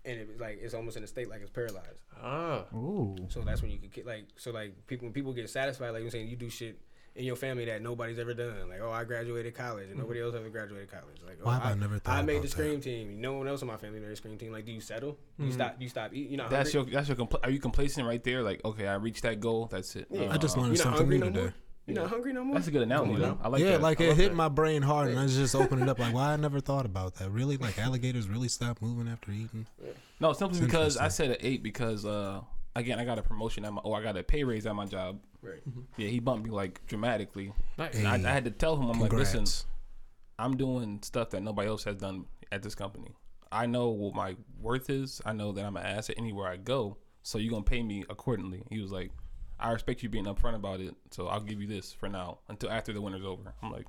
Mm-hmm. 0.07 0.21
and 0.21 0.31
it's 0.31 0.41
like 0.41 0.59
it's 0.63 0.75
almost 0.75 0.97
in 0.97 1.05
a 1.05 1.07
state 1.07 1.29
like 1.29 1.41
it's 1.41 1.51
paralyzed. 1.51 2.01
Ah. 2.23 2.65
Ooh. 2.75 3.17
So 3.29 3.41
that's 3.41 3.63
when 3.63 3.71
you 3.71 3.79
can 3.79 3.89
get 3.91 4.07
like 4.07 4.27
so 4.37 4.51
like 4.53 4.87
people 4.87 5.07
when 5.07 5.13
people 5.13 5.33
get 5.33 5.49
satisfied 5.51 5.91
like 5.91 6.03
you're 6.03 6.11
saying 6.11 6.29
you 6.29 6.37
do 6.37 6.49
shit 6.49 6.79
in 7.15 7.25
your 7.25 7.37
family 7.37 7.65
that 7.65 7.81
nobody's 7.81 8.19
ever 8.19 8.35
done 8.35 8.69
like 8.69 8.81
oh 8.83 8.91
I 8.91 9.05
graduated 9.05 9.55
college 9.55 9.89
and 9.89 9.99
nobody 9.99 10.21
else 10.21 10.35
ever 10.35 10.51
graduated 10.51 10.91
college 10.91 11.17
like 11.27 11.39
oh, 11.43 11.47
Why 11.47 11.55
have 11.55 11.65
I 11.65 11.71
I, 11.71 11.75
never 11.75 11.99
thought 11.99 12.15
I 12.15 12.21
made 12.23 12.35
about 12.35 12.43
the 12.43 12.49
that? 12.49 12.53
scream 12.53 12.81
team 12.83 13.21
no 13.23 13.33
one 13.35 13.49
else 13.49 13.63
in 13.63 13.69
my 13.69 13.79
family 13.79 14.01
made 14.01 14.11
the 14.11 14.17
scream 14.17 14.37
team 14.37 14.53
like 14.53 14.67
do 14.67 14.73
you 14.73 14.83
settle 14.83 15.17
do 15.41 15.47
you 15.47 15.53
stop 15.53 15.79
do 15.79 15.85
you 15.85 15.89
stop 15.89 16.13
eating 16.13 16.33
you 16.33 16.37
know, 16.37 16.49
that's 16.51 16.75
hungry? 16.75 16.93
your 16.93 17.01
that's 17.01 17.09
your. 17.09 17.17
Compl- 17.17 17.41
are 17.43 17.51
you 17.51 17.59
complacent 17.59 18.07
right 18.07 18.23
there? 18.23 18.43
Like 18.43 18.63
okay, 18.67 18.87
I 18.87 18.97
reached 18.97 19.23
that 19.23 19.41
goal. 19.41 19.67
That's 19.67 19.97
it. 19.97 20.09
Yeah. 20.11 20.31
I 20.31 20.37
just 20.37 20.59
Uh, 20.59 20.63
learned 20.63 20.79
something 20.79 21.09
new 21.09 21.19
no 21.19 21.27
today. 21.27 21.41
more 21.41 21.55
you're 21.87 22.03
not 22.03 22.11
hungry 22.11 22.33
no 22.33 22.43
more 22.45 22.57
That's 22.57 22.67
a 22.67 22.71
good 22.73 22.83
analogy. 22.83 23.15
Come 23.15 23.23
on 23.23 23.39
though. 23.39 23.45
I 23.45 23.49
like 23.49 23.63
yeah, 23.63 23.71
that. 23.73 23.83
like 23.83 24.01
I 24.01 24.05
it 24.05 24.17
hit 24.17 24.29
that. 24.31 24.35
my 24.35 24.49
brain 24.49 24.83
hard, 24.83 25.11
and 25.11 25.19
I 25.19 25.27
just 25.27 25.55
opened 25.55 25.83
it 25.83 25.89
up. 25.89 25.99
Like, 25.99 26.13
why 26.13 26.33
I 26.33 26.37
never 26.47 26.61
thought 26.61 26.85
about 26.85 27.15
that? 27.17 27.31
Really, 27.31 27.57
like 27.57 27.79
alligators 27.79 28.29
really 28.29 28.49
stop 28.49 28.83
moving 28.83 29.09
after 29.09 29.31
eating? 29.31 29.67
No, 30.19 30.33
simply 30.33 30.59
It's 30.59 30.67
because 30.67 30.97
I 30.97 31.09
said 31.09 31.31
an 31.31 31.37
eight 31.41 31.63
because 31.63 32.05
uh 32.05 32.41
again 32.75 32.99
I 32.99 33.05
got 33.05 33.19
a 33.19 33.23
promotion 33.23 33.65
at 33.65 33.73
my 33.73 33.81
or 33.83 33.97
I 33.99 34.03
got 34.03 34.17
a 34.17 34.23
pay 34.23 34.43
raise 34.45 34.67
at 34.67 34.75
my 34.75 34.87
job. 34.87 35.21
right 35.43 35.63
Yeah, 35.97 36.09
he 36.09 36.19
bumped 36.19 36.45
me 36.45 36.51
like 36.51 36.85
dramatically. 36.87 37.53
Nice. 37.79 37.95
And 37.95 38.09
I, 38.09 38.15
I 38.17 38.33
had 38.33 38.45
to 38.45 38.51
tell 38.51 38.77
him 38.77 38.91
I'm 38.91 39.01
like, 39.01 39.13
listen, 39.13 39.45
I'm 40.39 40.57
doing 40.57 41.01
stuff 41.03 41.31
that 41.31 41.43
nobody 41.43 41.69
else 41.69 41.85
has 41.85 41.97
done 41.97 42.27
at 42.51 42.63
this 42.63 42.75
company. 42.75 43.15
I 43.53 43.67
know 43.67 43.89
what 43.91 44.15
my 44.15 44.37
worth 44.61 44.91
is. 44.91 45.21
I 45.25 45.33
know 45.33 45.53
that 45.53 45.65
I'm 45.65 45.77
an 45.77 45.87
asset 45.87 46.17
anywhere 46.19 46.49
I 46.49 46.57
go. 46.57 46.97
So 47.23 47.39
you're 47.39 47.51
gonna 47.51 47.63
pay 47.63 47.83
me 47.83 48.05
accordingly. 48.11 48.63
He 48.71 48.81
was 48.81 48.91
like, 48.93 49.11
I 49.59 49.73
respect 49.73 50.03
you 50.03 50.09
being 50.09 50.25
upfront 50.27 50.55
about 50.55 50.81
it. 50.81 50.95
So 51.11 51.29
I'll 51.29 51.41
give 51.41 51.61
you 51.61 51.67
this 51.67 51.93
for 51.93 52.09
now 52.09 52.39
until 52.49 52.71
after 52.71 52.93
the 52.93 53.01
winter's 53.01 53.25
over. 53.25 53.55
I'm 53.63 53.73
like, 53.73 53.87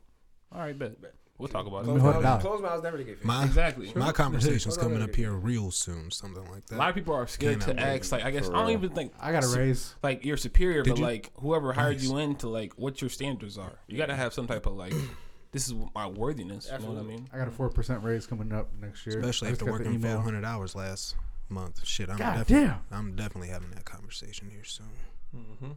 all 0.52 0.60
right, 0.62 0.78
bet. 0.78 0.94
We'll 1.40 1.50
talk 1.50 1.68
about 1.68 1.84
close 1.84 2.02
it. 2.02 2.04
it 2.08 2.14
down. 2.14 2.24
mouths, 2.24 2.44
closed 2.44 2.64
mouths 2.64 2.82
never 2.82 2.98
to 2.98 3.04
get 3.04 3.24
My 3.24 3.46
Exactly. 3.46 3.92
my 3.96 4.12
conversation's 4.24 4.76
coming 4.76 5.04
up 5.04 5.14
here 5.14 5.34
real 5.34 5.70
soon, 5.70 6.10
something 6.10 6.44
like 6.50 6.66
that. 6.68 6.76
A 6.76 6.78
lot 6.78 6.86
that. 6.86 6.90
of 6.90 6.96
people 6.96 7.14
are 7.14 7.28
scared 7.28 7.62
to 7.62 7.68
Cannot 7.68 7.86
wait. 7.86 8.00
ask. 8.00 8.12
Like, 8.12 8.26
I 8.26 8.32
guess 8.32 8.50
I 8.50 8.54
don't 8.54 8.62
real. 8.68 8.72
even 8.78 8.90
think 8.90 9.14
I 9.20 9.32
got 9.32 9.44
a 9.44 9.48
raise. 9.50 9.94
like 10.02 10.26
you're 10.26 10.36
superior, 10.38 10.82
Did 10.82 10.92
but 10.92 10.98
you? 11.00 11.06
like 11.06 11.32
whoever 11.36 11.74
hired 11.74 11.98
Nice. 11.98 12.10
you 12.10 12.18
in 12.18 12.36
to 12.38 12.50
like 12.50 12.74
what 12.80 13.02
your 13.02 13.10
standards 13.12 13.56
are. 13.60 13.78
You 13.88 13.98
got 13.98 14.08
to 14.08 14.16
have 14.16 14.34
some 14.34 14.48
type 14.48 14.66
of 14.66 14.74
like, 14.74 14.94
this 15.52 15.68
is 15.68 15.76
my 15.94 16.08
worthiness. 16.08 16.72
You 16.72 16.80
know 16.88 16.94
what 16.94 17.04
I 17.04 17.06
mean? 17.08 17.28
I 17.32 17.38
got 17.38 17.48
a 17.48 17.52
four 17.52 17.70
percent 17.70 18.04
raise 18.04 18.26
coming 18.26 18.52
up 18.52 18.70
next 18.82 19.06
year. 19.06 19.20
Especially 19.20 19.50
after 19.52 19.66
working 19.72 19.94
email. 19.94 20.16
400 20.16 20.44
hours 20.44 20.74
last 20.74 21.14
month. 21.50 21.86
Shit, 21.86 22.10
I'm 22.10 22.18
God 22.18 22.34
definitely, 22.48 22.68
damn. 22.68 22.80
I'm 22.92 23.16
definitely 23.16 23.50
having 23.50 23.70
that 23.72 23.86
conversation 23.86 24.50
here 24.50 24.64
soon. 24.64 24.88
Mm-hmm. 25.36 25.72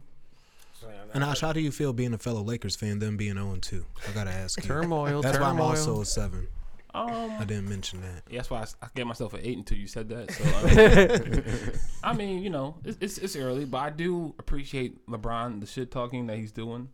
And 1.13 1.23
Ash, 1.23 1.41
how 1.41 1.53
do 1.53 1.59
you 1.59 1.71
feel 1.71 1.93
being 1.93 2.13
a 2.13 2.17
fellow 2.17 2.41
Lakers 2.41 2.75
fan, 2.75 2.99
them 2.99 3.17
being 3.17 3.33
0 3.35 3.57
2? 3.61 3.85
I 4.09 4.11
gotta 4.13 4.31
ask 4.31 4.61
you. 4.61 4.67
Turmoil. 4.67 5.21
That's 5.21 5.37
why 5.39 5.49
I'm 5.49 5.61
also 5.61 6.01
a 6.01 6.05
seven. 6.05 6.47
Um, 6.93 7.31
I 7.39 7.45
didn't 7.45 7.69
mention 7.69 8.01
that. 8.01 8.23
Yeah, 8.29 8.39
that's 8.39 8.49
why 8.49 8.65
I 8.81 8.87
gave 8.95 9.07
myself 9.07 9.33
an 9.33 9.39
eight 9.43 9.57
until 9.57 9.77
you 9.77 9.87
said 9.87 10.09
that. 10.09 10.31
So 10.31 10.43
I 10.55 11.19
mean, 11.29 11.73
I 12.03 12.13
mean, 12.13 12.43
you 12.43 12.49
know, 12.49 12.75
it's, 12.83 12.97
it's 12.99 13.17
it's 13.17 13.35
early, 13.35 13.63
but 13.65 13.77
I 13.77 13.89
do 13.91 14.35
appreciate 14.39 15.05
LeBron 15.07 15.61
the 15.61 15.67
shit 15.67 15.89
talking 15.91 16.27
that 16.27 16.37
he's 16.37 16.51
doing. 16.51 16.89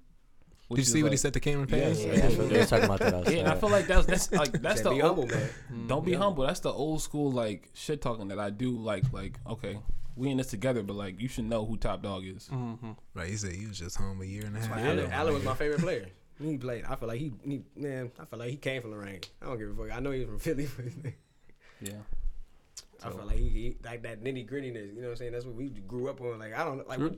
Did 0.69 0.77
you 0.79 0.81
is 0.81 0.91
see 0.91 1.01
what 1.01 1.13
he 1.13 1.17
said 1.17 1.33
to 1.33 1.39
Cameron 1.39 1.69
Yes. 1.71 1.97
Payne? 1.97 2.07
Yeah, 2.09 2.19
that's 2.19 2.35
what 2.35 2.49
they 2.49 2.57
was 2.59 2.69
talking 2.69 2.85
about 2.85 2.99
that. 2.99 3.31
Yeah, 3.31 3.39
and 3.39 3.47
I 3.47 3.55
feel 3.55 3.69
like 3.69 3.87
that's 3.87 4.05
that's 4.05 4.31
like 4.33 4.51
that's 4.61 4.81
the 4.81 4.89
be 4.91 5.01
old- 5.01 5.17
humble 5.31 5.35
man 5.35 5.87
Don't 5.87 6.05
be 6.05 6.13
humble. 6.13 6.45
That's 6.45 6.59
the 6.59 6.71
old 6.71 7.01
school 7.01 7.31
like 7.31 7.69
shit 7.73 8.01
talking 8.01 8.27
that 8.27 8.39
I 8.39 8.49
do 8.49 8.71
like. 8.71 9.11
Like 9.13 9.39
okay, 9.47 9.79
we 10.17 10.29
in 10.31 10.37
this 10.37 10.47
together, 10.47 10.83
but 10.83 10.95
like 10.95 11.19
you 11.21 11.27
should 11.27 11.45
know 11.45 11.65
who 11.65 11.77
top 11.77 12.01
dog 12.01 12.25
is. 12.25 12.49
Mm-hmm. 12.51 12.91
Right, 13.13 13.27
he 13.29 13.37
said 13.37 13.53
he 13.53 13.67
was 13.67 13.79
just 13.79 13.97
home 13.97 14.21
a 14.21 14.25
year 14.25 14.45
and 14.45 14.57
a 14.57 14.59
half. 14.59 14.71
Like, 14.71 14.79
ago. 14.81 14.89
Allen, 14.89 15.11
Allen 15.11 15.33
was 15.35 15.43
my 15.43 15.53
favorite 15.53 15.81
player. 15.81 16.07
He 16.39 16.55
played. 16.55 16.85
I 16.85 16.95
feel 16.95 17.07
like 17.07 17.19
he, 17.19 17.33
he, 17.43 17.63
man. 17.75 18.11
I 18.19 18.25
feel 18.25 18.37
like 18.37 18.51
he 18.51 18.57
came 18.57 18.83
from 18.83 18.91
the 18.91 18.97
Lorain. 18.97 19.21
I 19.41 19.47
don't 19.47 19.57
give 19.57 19.71
a 19.71 19.73
fuck. 19.87 19.97
I 19.97 19.99
know 19.99 20.11
he's 20.11 20.27
from 20.27 20.37
Philly, 20.37 20.67
but 20.77 21.13
Yeah. 21.81 21.93
I 23.03 23.09
feel 23.09 23.25
like 23.25 23.37
he, 23.37 23.49
he 23.49 23.77
like 23.83 24.03
that 24.03 24.23
nitty 24.23 24.47
grittiness. 24.47 24.93
You 24.93 25.01
know 25.01 25.07
what 25.07 25.09
I'm 25.13 25.15
saying? 25.15 25.31
That's 25.31 25.45
what 25.45 25.55
we 25.55 25.69
grew 25.69 26.09
up 26.09 26.21
on. 26.21 26.37
Like 26.37 26.53
I 26.53 26.63
don't 26.63 26.77
know. 26.77 26.83
Like 26.87 26.99
when 26.99 27.17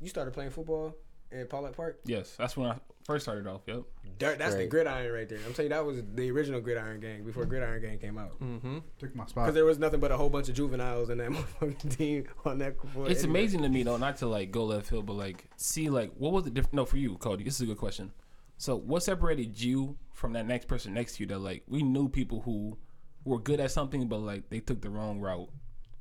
you 0.00 0.08
started 0.08 0.34
playing 0.34 0.50
football 0.50 0.96
in 1.32 1.46
Paulette 1.46 1.76
Park. 1.76 2.00
Yes, 2.04 2.34
that's 2.36 2.56
when 2.56 2.70
I 2.70 2.76
first 3.04 3.24
started 3.24 3.46
off. 3.46 3.62
Yep. 3.66 3.82
Dirt, 4.18 4.38
that's 4.38 4.54
the 4.54 4.66
gridiron 4.66 5.12
right 5.12 5.28
there. 5.28 5.38
I'm 5.46 5.52
telling 5.52 5.70
you, 5.70 5.76
that 5.76 5.84
was 5.84 6.02
the 6.14 6.30
original 6.30 6.60
gridiron 6.60 7.00
gang 7.00 7.24
before 7.24 7.44
gridiron 7.44 7.82
gang 7.82 7.98
came 7.98 8.18
out. 8.18 8.40
Mm-hmm. 8.40 8.78
Took 8.98 9.14
my 9.14 9.26
spot 9.26 9.44
Because 9.44 9.54
there 9.54 9.64
was 9.64 9.78
nothing 9.78 10.00
but 10.00 10.10
a 10.10 10.16
whole 10.16 10.30
bunch 10.30 10.48
of 10.48 10.54
juveniles 10.54 11.10
in 11.10 11.18
that 11.18 11.30
motherfucking 11.60 11.96
team 11.96 12.26
on 12.44 12.58
that. 12.58 12.78
court 12.78 13.10
It's 13.10 13.22
anyway. 13.24 13.40
amazing 13.40 13.62
to 13.62 13.68
me 13.68 13.82
though, 13.82 13.96
not 13.96 14.16
to 14.18 14.26
like 14.26 14.50
go 14.50 14.64
left 14.64 14.88
field, 14.88 15.06
but 15.06 15.14
like 15.14 15.44
see 15.56 15.88
like 15.90 16.12
what 16.16 16.32
was 16.32 16.44
the 16.44 16.50
difference? 16.50 16.72
No, 16.74 16.84
for 16.84 16.96
you, 16.96 17.16
Cody. 17.16 17.44
This 17.44 17.56
is 17.56 17.60
a 17.62 17.66
good 17.66 17.78
question. 17.78 18.12
So 18.58 18.76
what 18.76 19.02
separated 19.02 19.60
you 19.60 19.96
from 20.12 20.32
that 20.32 20.46
next 20.46 20.66
person 20.66 20.94
next 20.94 21.16
to 21.16 21.22
you? 21.22 21.26
That 21.26 21.40
like 21.40 21.64
we 21.68 21.82
knew 21.82 22.08
people 22.08 22.40
who 22.40 22.78
were 23.24 23.38
good 23.38 23.60
at 23.60 23.70
something, 23.70 24.06
but 24.08 24.18
like 24.18 24.48
they 24.48 24.60
took 24.60 24.80
the 24.80 24.88
wrong 24.88 25.20
route 25.20 25.50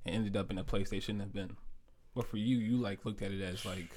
and 0.05 0.15
ended 0.15 0.37
up 0.37 0.51
in 0.51 0.57
a 0.57 0.63
place 0.63 0.89
they 0.89 0.99
shouldn't 1.01 1.21
have 1.21 1.33
been. 1.33 1.57
But 2.13 2.27
for 2.27 2.37
you, 2.37 2.57
you 2.57 2.77
like 2.77 3.03
looked 3.03 3.21
at 3.21 3.31
it 3.31 3.41
as 3.41 3.65
like, 3.65 3.89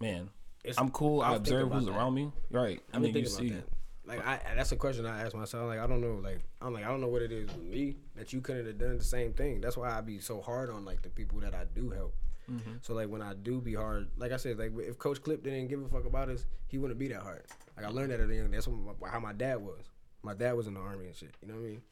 man, 0.00 0.30
It's- 0.64 0.78
I'm 0.78 0.90
cool. 0.90 1.20
I 1.22 1.32
I 1.32 1.36
observe 1.36 1.70
who's 1.70 1.86
that. 1.86 1.92
around 1.92 2.14
me. 2.14 2.32
Right. 2.50 2.80
I 2.92 2.98
mean, 2.98 3.14
you 3.14 3.20
about 3.26 3.38
that. 3.48 3.64
Like 4.04 4.26
I, 4.26 4.40
that's 4.56 4.72
a 4.72 4.76
question 4.76 5.04
I 5.04 5.22
ask 5.22 5.34
myself. 5.36 5.66
Like 5.68 5.80
I 5.80 5.86
don't 5.86 6.00
know. 6.00 6.14
Like 6.22 6.40
I'm 6.62 6.72
like 6.72 6.84
I 6.84 6.88
don't 6.88 7.02
know 7.02 7.08
what 7.08 7.20
it 7.20 7.30
is 7.30 7.46
with 7.48 7.62
me 7.64 7.96
that 8.16 8.32
you 8.32 8.40
couldn't 8.40 8.64
have 8.66 8.78
done 8.78 8.96
the 8.96 9.04
same 9.04 9.34
thing. 9.34 9.60
That's 9.60 9.76
why 9.76 9.90
I 9.96 10.00
be 10.00 10.18
so 10.18 10.40
hard 10.40 10.70
on 10.70 10.84
like 10.86 11.02
the 11.02 11.10
people 11.10 11.40
that 11.40 11.54
I 11.54 11.64
do 11.74 11.90
help. 11.90 12.14
Mm-hmm. 12.50 12.76
So 12.80 12.94
like 12.94 13.10
when 13.10 13.20
I 13.20 13.34
do 13.34 13.60
be 13.60 13.74
hard, 13.74 14.08
like 14.16 14.32
I 14.32 14.38
said, 14.38 14.58
like 14.58 14.72
if 14.78 14.98
Coach 14.98 15.22
Clip 15.22 15.42
didn't 15.42 15.68
give 15.68 15.82
a 15.82 15.88
fuck 15.88 16.06
about 16.06 16.30
us, 16.30 16.46
he 16.68 16.78
wouldn't 16.78 16.98
be 16.98 17.08
that 17.08 17.20
hard. 17.20 17.44
Like 17.76 17.84
I 17.84 17.90
learned 17.90 18.10
that 18.12 18.20
at 18.20 18.30
a 18.30 18.34
young. 18.34 18.50
That's 18.50 18.66
what 18.66 18.98
my, 18.98 19.08
how 19.10 19.20
my 19.20 19.34
dad 19.34 19.60
was. 19.60 19.84
My 20.22 20.32
dad 20.32 20.54
was 20.54 20.66
in 20.66 20.72
the 20.74 20.80
army 20.80 21.06
and 21.08 21.14
shit. 21.14 21.34
You 21.42 21.48
know 21.48 21.54
what 21.54 21.60
I 21.60 21.68
mean? 21.68 21.82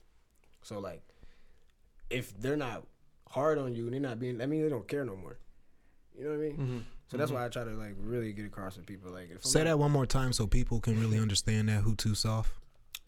So 0.62 0.78
like, 0.78 1.02
if 2.09 2.34
they're 2.40 2.57
not 2.57 2.84
hard 3.28 3.59
on 3.59 3.74
you 3.74 3.84
and 3.84 3.92
they're 3.92 4.00
not 4.00 4.18
being, 4.18 4.38
that 4.38 4.48
means 4.48 4.62
they 4.64 4.70
don't 4.70 4.88
care 4.88 5.04
no 5.04 5.16
more. 5.16 5.36
You 6.18 6.24
know 6.24 6.30
what 6.30 6.36
I 6.36 6.40
mean? 6.40 6.52
Mm-hmm. 6.57 6.78
So 7.09 7.16
that's 7.16 7.30
why 7.30 7.38
mm-hmm. 7.38 7.46
I 7.46 7.48
try 7.48 7.64
to 7.64 7.70
like 7.78 7.94
really 8.00 8.32
get 8.32 8.46
across 8.46 8.74
to 8.76 8.82
people. 8.82 9.12
Like 9.12 9.30
if 9.30 9.44
Say 9.44 9.61
not- 9.61 9.64
that 9.66 9.78
one 9.78 9.90
more 9.92 10.07
time 10.07 10.32
so 10.32 10.46
people 10.46 10.80
can 10.80 11.00
really 11.00 11.18
understand 11.18 11.68
that 11.68 11.82
who 11.82 11.94
too 11.94 12.14
soft. 12.14 12.50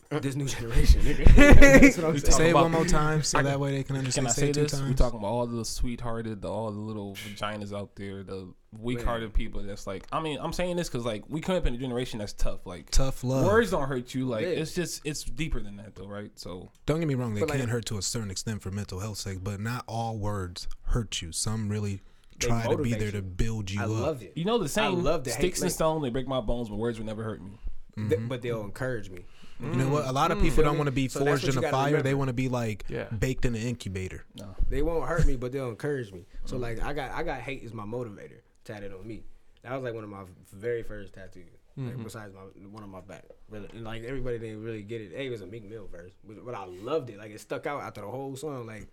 this 0.23 0.37
new 0.37 0.47
generation. 0.47 1.03
nigga. 1.03 1.27
That's 1.83 1.99
what 1.99 2.07
I'm 2.07 2.19
saying. 2.19 2.33
Say 2.33 2.49
it 2.51 2.55
one 2.55 2.73
more 2.73 2.87
time 2.87 3.23
so 3.23 3.43
that 3.43 3.61
way 3.61 3.73
they 3.73 3.83
can 3.83 3.97
understand. 3.97 4.27
Can 4.27 4.27
understand. 4.27 4.27
I 4.27 4.31
Say 4.31 4.41
say 4.41 4.49
it 4.51 4.55
two 4.55 4.63
this? 4.63 4.73
We 4.81 4.87
times. 4.87 4.99
talking 4.99 5.19
about 5.19 5.29
all 5.29 5.47
the 5.47 5.65
sweethearted, 5.67 6.41
the, 6.41 6.49
all 6.49 6.71
the 6.71 6.79
little 6.79 7.15
vaginas 7.15 7.79
out 7.79 7.95
there, 7.95 8.23
the 8.23 8.49
weak-hearted 8.79 9.35
people. 9.35 9.63
That's 9.63 9.87
like, 9.87 10.07
I 10.11 10.21
mean, 10.21 10.39
I'm 10.41 10.55
saying 10.55 10.77
this 10.77 10.89
because 10.89 11.05
like 11.05 11.25
we 11.29 11.43
come 11.43 11.57
up 11.57 11.67
in 11.67 11.75
a 11.75 11.77
generation 11.77 12.21
that's 12.21 12.33
tough. 12.33 12.65
Like 12.65 12.89
Tough 12.91 13.23
love. 13.23 13.45
words 13.45 13.71
don't 13.71 13.87
hurt 13.87 14.15
you. 14.15 14.27
Like 14.27 14.43
Yeah. 14.47 14.49
it's 14.49 14.75
just 14.75 15.03
it's 15.05 15.25
deeper 15.25 15.61
than 15.61 15.77
that, 15.77 15.95
though, 15.95 16.07
right? 16.07 16.31
So 16.37 16.71
Don't 16.87 17.01
get 17.01 17.09
me 17.09 17.15
wrong; 17.15 17.35
they 17.35 17.41
But, 17.41 17.51
can 17.51 17.61
like- 17.61 17.69
hurt 17.69 17.85
to 17.87 17.99
a 17.99 18.03
certain 18.03 18.31
extent 18.31 18.63
for 18.63 18.71
mental 18.71 19.01
health 19.01 19.19
sake, 19.19 19.45
but 19.45 19.61
not 19.61 19.85
all 19.87 20.17
words 20.17 20.69
hurt 20.85 21.21
you. 21.21 21.33
Some 21.33 21.69
really 21.69 22.01
They 22.41 22.47
try 22.47 22.67
to 22.67 22.77
be 22.79 22.95
there 22.95 23.13
to 23.13 23.23
build 23.23 23.71
you 23.71 23.81
I 23.81 23.85
up. 23.85 23.91
I 23.91 23.93
love 23.93 24.23
it. 24.23 24.33
you 24.37 24.45
know 24.45 24.59
the 24.59 24.69
saying, 24.69 25.03
love 25.03 25.23
to 25.25 25.31
hate, 25.31 25.39
sticks 25.39 25.59
and 25.61 25.67
like- 25.67 25.75
stone 25.75 26.03
they 26.03 26.11
break 26.11 26.29
my 26.29 26.41
bones, 26.41 26.69
but 26.69 26.77
words 26.77 26.99
will 26.99 27.07
never 27.07 27.23
hurt 27.25 27.43
me. 27.43 27.51
Th- 27.97 28.11
mm-hmm. 28.11 28.29
but 28.29 28.43
they'll 28.43 28.63
encourage 28.63 29.11
me. 29.11 29.25
You 29.61 29.67
know 29.71 29.89
what? 29.89 30.05
A 30.07 30.13
lot 30.13 30.31
of 30.31 30.39
Mm. 30.39 30.43
people 30.43 30.57
Feel 30.57 30.65
don't 30.67 30.79
want 30.79 30.87
to 30.87 30.93
be 30.93 31.09
So 31.09 31.19
forged 31.19 31.43
what 31.43 31.49
in 31.49 31.55
you 31.55 31.59
a 31.59 31.63
gotta 31.63 31.91
fire. 31.91 32.01
They 32.01 32.15
want 32.15 32.29
to 32.29 32.33
be 32.33 32.49
like 32.49 32.85
Yeah. 32.89 33.07
baked 33.07 33.45
in 33.45 33.57
an 33.57 33.63
incubator. 33.63 34.25
No, 34.37 34.55
They 34.69 34.83
won't 34.83 35.09
hurt 35.09 35.27
me, 35.27 35.35
but 35.35 35.51
they'll 35.51 35.69
encourage 35.69 36.13
me. 36.13 36.27
So 36.45 36.57
mm. 36.57 36.61
like 36.61 36.81
I 36.81 36.93
got 36.93 37.11
I 37.11 37.25
got 37.25 37.41
hate 37.41 37.65
is 37.65 37.75
my 37.75 37.83
motivator 37.85 38.39
tatted 38.65 38.93
on 38.93 39.05
me. 39.05 39.25
That 39.63 39.73
was 39.75 39.83
like 39.83 39.95
one 39.95 40.05
of 40.05 40.11
my 40.11 40.23
very 40.53 40.85
first 40.85 41.13
tattoos. 41.15 41.45
Like, 41.77 41.95
mm-hmm. 41.95 42.03
besides 42.05 42.33
my 42.35 42.41
one 42.71 42.83
on 42.85 42.91
my 42.91 43.01
back, 43.01 43.25
really, 43.51 43.69
and 43.73 43.83
like 43.85 44.03
everybody 44.05 44.39
didn't 44.39 44.63
really 44.63 44.83
get 44.83 45.01
it. 45.01 45.13
Hey, 45.15 45.27
it 45.27 45.31
was 45.31 45.43
a 45.43 45.47
Meek 45.47 45.69
Mill 45.69 45.87
verse, 45.91 46.13
but, 46.25 46.45
but 46.45 46.55
I 46.55 46.65
loved 46.65 47.11
it. 47.11 47.19
Like 47.19 47.31
it 47.33 47.41
stuck 47.41 47.67
out 47.67 47.83
after 47.83 48.01
the 48.01 48.09
whole 48.09 48.35
song. 48.37 48.67
Like 48.67 48.89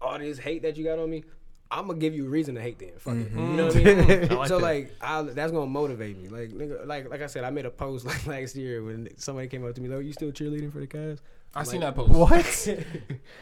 all 0.00 0.18
this 0.18 0.38
hate 0.38 0.62
that 0.62 0.76
you 0.76 0.84
got 0.84 0.98
on 0.98 1.08
me, 1.10 1.24
I'm 1.72 1.86
gonna 1.86 1.98
give 1.98 2.14
you 2.14 2.26
a 2.26 2.28
reason 2.28 2.54
to 2.56 2.60
hate 2.60 2.78
them. 2.78 2.90
Fuck 2.98 3.14
it. 3.14 3.32
You 3.32 3.38
know 3.38 3.66
what 3.66 3.76
I 3.76 3.80
mm-hmm. 3.80 4.08
mean? 4.08 4.32
I 4.32 4.34
like 4.34 4.48
so 4.48 4.58
that. 4.58 4.62
like, 4.62 4.96
I, 5.00 5.22
that's 5.22 5.52
gonna 5.52 5.66
motivate 5.66 6.18
me. 6.18 6.28
Like, 6.28 6.50
nigga, 6.50 6.86
like, 6.86 7.08
like 7.08 7.22
I 7.22 7.26
said, 7.26 7.44
I 7.44 7.50
made 7.50 7.64
a 7.64 7.70
post 7.70 8.04
like 8.06 8.26
last 8.26 8.54
year 8.56 8.84
when 8.84 9.08
somebody 9.16 9.48
came 9.48 9.66
up 9.66 9.74
to 9.74 9.80
me 9.80 9.88
like, 9.88 9.96
oh, 9.96 10.00
"You 10.00 10.12
still 10.12 10.30
cheerleading 10.30 10.70
for 10.70 10.80
the 10.80 10.86
Cavs?" 10.86 11.20
I 11.54 11.60
I'm 11.60 11.64
seen 11.64 11.80
that 11.80 11.94
post. 11.94 12.10
What? 12.10 12.68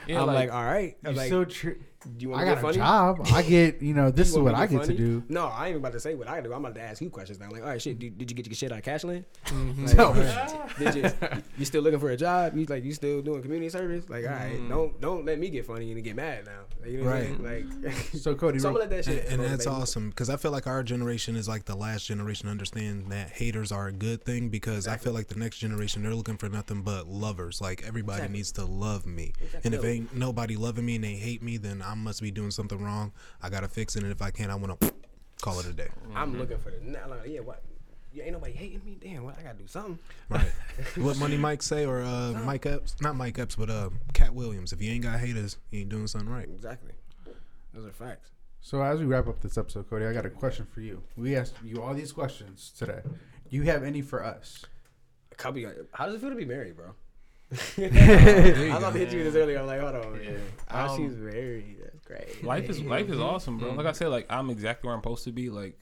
Yeah, 0.07 0.21
I'm 0.21 0.27
like, 0.27 0.51
like, 0.51 0.53
all 0.53 0.65
right. 0.65 0.97
I'm 1.05 1.13
You 1.13 1.17
like, 1.19 1.29
so 1.29 1.45
tr- 1.45 1.79
Do 2.03 2.11
you 2.19 2.31
want 2.31 2.43
I 2.43 2.45
to 2.45 2.51
got 2.51 2.55
get 2.55 2.59
a 2.59 2.63
funny? 2.63 2.77
job. 2.79 3.27
I 3.33 3.43
get, 3.55 3.83
you 3.83 3.93
know, 3.95 4.11
this 4.11 4.33
You 4.33 4.39
is 4.39 4.43
what 4.43 4.55
I 4.55 4.67
to 4.67 4.73
get 4.75 4.85
to 4.85 4.95
do. 4.95 5.23
No, 5.29 5.47
I 5.47 5.69
ain't 5.69 5.77
about 5.77 5.93
to 5.93 6.01
say 6.01 6.15
what 6.15 6.29
I 6.29 6.41
do. 6.41 6.53
I'm 6.53 6.65
about 6.65 6.75
to 6.77 6.81
ask 6.81 7.03
you 7.03 7.11
questions 7.11 7.39
now. 7.39 7.51
Like, 7.51 7.63
all 7.63 7.69
right, 7.69 7.81
shit, 7.83 7.99
did, 7.99 8.17
did 8.17 8.31
you 8.31 8.35
get 8.37 8.47
your 8.47 8.55
shit 8.55 8.73
out 8.73 8.79
of 8.79 8.85
Cashland? 8.85 9.25
Mm-hmm. 9.47 9.97
No. 9.97 10.11
Like, 10.13 10.79
did 10.79 10.95
you, 10.95 11.43
you 11.59 11.65
still 11.67 11.83
looking 11.83 12.01
for 12.01 12.11
a 12.11 12.17
job? 12.17 12.57
You 12.57 12.65
like 12.67 12.85
you 12.85 12.93
still 12.95 13.21
doing 13.21 13.43
community 13.43 13.69
service? 13.69 14.09
Like, 14.09 14.25
all 14.25 14.31
right, 14.33 14.53
mm-hmm. 14.55 14.69
don't 14.71 15.01
don't 15.01 15.25
let 15.27 15.39
me 15.39 15.51
get 15.51 15.67
funny 15.67 15.93
and 15.93 16.03
get 16.03 16.17
mad 16.17 16.47
now. 16.47 16.61
Like, 16.81 16.91
you 16.91 17.03
know 17.03 17.11
what 17.11 17.17
I'm 17.17 17.43
saying? 17.43 17.85
Like, 17.85 17.95
So 18.15 18.35
Cody, 18.35 18.59
so 18.59 18.69
I'm 18.69 18.75
gonna 18.75 18.85
let 18.89 18.91
that 18.91 19.05
shit. 19.05 19.25
and, 19.25 19.35
and 19.35 19.43
that's 19.43 19.67
motivate 19.67 19.77
me. 19.77 19.83
awesome 19.83 20.09
because 20.11 20.31
I 20.31 20.37
feel 20.37 20.51
like 20.53 20.67
our 20.67 20.83
generation 20.83 21.37
is 21.37 21.49
like 21.49 21.67
the 21.67 21.77
last 21.77 22.07
generation 22.07 22.47
to 22.47 22.51
understand 22.51 23.11
that 23.13 23.29
haters 23.31 23.73
are 23.73 23.89
a 23.89 23.93
good 23.93 24.25
thing 24.25 24.49
because 24.49 24.89
I 24.89 24.97
feel 24.97 25.13
like 25.13 25.29
the 25.29 25.39
next 25.39 25.59
generation 25.59 26.03
they're 26.03 26.15
looking 26.15 26.39
for 26.39 26.49
nothing 26.49 26.81
but 26.83 27.07
lovers. 27.09 27.61
Like 27.61 27.85
everybody 27.87 28.19
Exactly. 28.21 28.39
needs 28.39 28.53
to 28.53 28.65
love 28.65 29.05
me, 29.07 29.33
and 29.65 29.75
if 29.75 29.85
ain't 29.85 30.15
nobody 30.15 30.57
loving 30.57 30.87
me 30.87 30.95
and 30.97 31.05
they 31.05 31.15
hate 31.15 31.43
me, 31.43 31.57
then 31.59 31.83
I 31.91 31.95
must 31.95 32.23
be 32.23 32.31
doing 32.31 32.51
something 32.51 32.83
wrong. 32.83 33.13
I 33.43 33.51
gotta 33.51 33.69
fix 33.69 33.97
it, 33.97 34.03
and 34.05 34.13
if 34.13 34.23
I 34.23 34.31
can't, 34.31 34.51
I 34.51 34.55
want 34.55 34.81
to 34.81 34.93
call 35.43 35.59
it 35.59 35.67
a 35.67 35.73
day. 35.73 35.89
I'm 36.15 36.39
looking 36.39 36.59
for 36.59 36.71
the 36.71 36.79
now. 36.83 37.09
Like, 37.09 37.27
yeah, 37.27 37.41
what? 37.41 37.63
Yeah, 38.13 38.25
ain't 38.25 38.33
nobody 38.33 38.53
hating 38.53 38.83
me. 38.85 38.97
Damn, 39.01 39.25
what? 39.25 39.39
I 39.39 39.43
gotta 39.43 39.59
do 39.59 39.67
something. 39.67 39.99
Right. 40.29 40.53
what 40.97 41.19
Money 41.19 41.37
Mike 41.37 41.63
say 41.63 41.85
or 41.87 42.03
uh, 42.03 42.33
Mike 42.45 42.67
Epps? 42.67 43.01
Not 43.01 43.17
Mike 43.17 43.39
Epps, 43.39 43.57
but 43.57 43.71
uh, 43.71 43.91
Katt 44.13 44.35
Williams. 44.35 44.73
If 44.73 44.81
you 44.81 44.93
ain't 44.93 45.03
got 45.03 45.19
haters, 45.19 45.57
you 45.71 45.81
ain't 45.81 45.89
doing 45.89 46.07
something 46.07 46.31
right. 46.31 46.49
Exactly. 46.49 46.93
Those 47.75 47.87
are 47.87 47.93
facts. 47.93 48.31
So 48.61 48.83
as 48.83 49.01
we 49.01 49.07
wrap 49.07 49.27
up 49.27 49.41
this 49.41 49.57
episode, 49.57 49.89
Cody, 49.89 50.07
I 50.07 50.13
got 50.13 50.27
a 50.27 50.31
question 50.31 50.67
for 50.73 50.81
you. 50.81 51.03
We 51.17 51.35
asked 51.37 51.55
you 51.65 51.83
all 51.83 51.95
these 51.95 52.13
questions 52.13 52.73
today. 52.77 53.01
Do 53.05 53.57
you 53.57 53.63
have 53.63 53.83
any 53.83 54.03
for 54.03 54.25
us? 54.25 54.65
A 55.33 55.35
couple. 55.35 55.63
How 55.93 56.07
does 56.07 56.17
it 56.17 56.21
feel 56.21 56.31
to 56.31 56.37
be 56.37 56.45
married, 56.45 56.77
bro? 56.77 56.95
I 57.53 57.57
was 57.57 58.79
about 58.79 58.93
to 58.93 58.99
hit 58.99 59.13
you 59.13 59.25
this 59.25 59.35
earlier. 59.35 59.59
I'm 59.59 59.67
like, 59.67 59.81
hold 59.81 59.95
on. 59.97 60.13
Man. 60.13 60.41
How 60.69 60.89
Um, 60.89 60.97
she's 60.97 61.17
married. 61.17 61.77
That's 61.83 62.05
great. 62.07 62.45
life 62.45 62.69
is 62.71 62.81
life 62.81 63.09
is 63.09 63.19
awesome, 63.19 63.59
bro. 63.59 63.73
Like 63.73 63.87
I 63.87 63.93
said, 63.93 64.09
like 64.09 64.27
I'm 64.31 64.51
exactly 64.51 64.87
where 64.87 64.95
I'm 64.95 65.03
supposed 65.03 65.25
to 65.25 65.33
be. 65.33 65.51
Like 65.51 65.79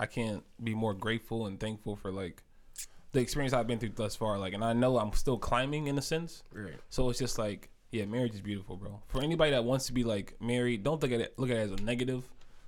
I 0.00 0.06
can't 0.06 0.42
be 0.62 0.74
more 0.74 0.94
grateful 0.94 1.46
and 1.46 1.58
thankful 1.60 1.94
for 1.96 2.10
like 2.10 2.42
the 3.12 3.20
experience 3.20 3.52
I've 3.52 3.66
been 3.68 3.78
through 3.78 3.92
thus 3.94 4.16
far. 4.16 4.38
Like, 4.38 4.54
and 4.54 4.64
I 4.64 4.72
know 4.72 4.98
I'm 4.98 5.12
still 5.12 5.38
climbing 5.38 5.86
in 5.86 5.96
a 5.98 6.02
sense. 6.02 6.42
Right. 6.52 6.74
So 6.90 7.08
it's 7.10 7.18
just 7.20 7.38
like, 7.38 7.70
yeah, 7.92 8.06
marriage 8.06 8.34
is 8.34 8.40
beautiful, 8.40 8.76
bro. 8.76 9.00
For 9.06 9.22
anybody 9.22 9.52
that 9.52 9.64
wants 9.64 9.86
to 9.86 9.92
be 9.92 10.02
like 10.02 10.34
married, 10.40 10.82
don't 10.82 11.00
look 11.00 11.12
at 11.12 11.20
it 11.20 11.38
look 11.38 11.50
at 11.50 11.56
it 11.56 11.60
as 11.60 11.70
a 11.72 11.76
negative. 11.76 12.24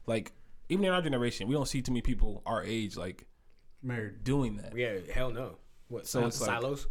Like 0.06 0.30
even 0.68 0.84
in 0.84 0.92
our 0.92 1.02
generation, 1.02 1.48
we 1.48 1.54
don't 1.54 1.66
see 1.66 1.82
too 1.82 1.90
many 1.92 2.02
people 2.02 2.42
our 2.46 2.62
age 2.62 2.96
like 2.96 3.26
Married. 3.82 4.22
doing 4.22 4.56
that. 4.58 4.76
Yeah. 4.76 4.98
Hell 5.12 5.30
no. 5.32 5.56
What? 5.88 6.06
So 6.06 6.24
it's 6.26 6.40
like- 6.40 6.48
silos. 6.50 6.86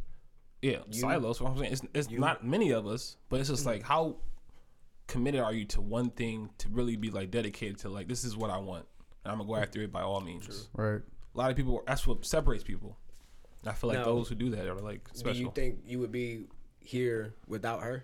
Yeah, 0.65 0.79
You- 0.89 1.01
silos. 1.01 1.39
What 1.41 1.51
I'm 1.51 1.57
saying, 1.59 1.73
it's, 1.73 1.81
it's 1.93 2.09
you- 2.09 2.19
not 2.19 2.43
many 2.45 2.71
of 2.71 2.87
us, 2.87 3.17
but 3.29 3.39
it's 3.39 3.49
just 3.49 3.65
like 3.65 3.83
how 3.83 4.15
committed 5.07 5.41
are 5.41 5.53
you 5.53 5.65
to 5.65 5.81
one 5.81 6.09
thing 6.09 6.49
to 6.57 6.69
really 6.69 6.95
be 6.95 7.11
like 7.11 7.29
dedicated 7.29 7.77
to 7.79 7.89
like 7.89 8.07
this 8.07 8.23
is 8.23 8.35
what 8.35 8.49
I 8.49 8.57
want, 8.57 8.85
and 9.23 9.31
I'm 9.31 9.37
gonna 9.37 9.47
go 9.47 9.55
after 9.55 9.81
it 9.83 9.91
by 9.91 10.01
all 10.01 10.21
means. 10.21 10.69
Right. 10.73 11.01
A 11.33 11.37
lot 11.37 11.51
of 11.51 11.57
people, 11.57 11.83
that's 11.85 12.07
what 12.07 12.25
separates 12.25 12.63
people. 12.63 12.97
I 13.67 13.73
feel 13.73 13.89
like 13.89 13.99
Now, 13.99 14.05
those 14.05 14.29
who 14.29 14.35
do 14.35 14.49
that 14.51 14.67
are 14.67 14.75
like 14.79 15.01
Do 15.13 15.31
you 15.31 15.51
think 15.53 15.79
you 15.85 15.99
would 15.99 16.11
be 16.11 16.45
here 16.79 17.33
without 17.47 17.81
her? 17.83 18.03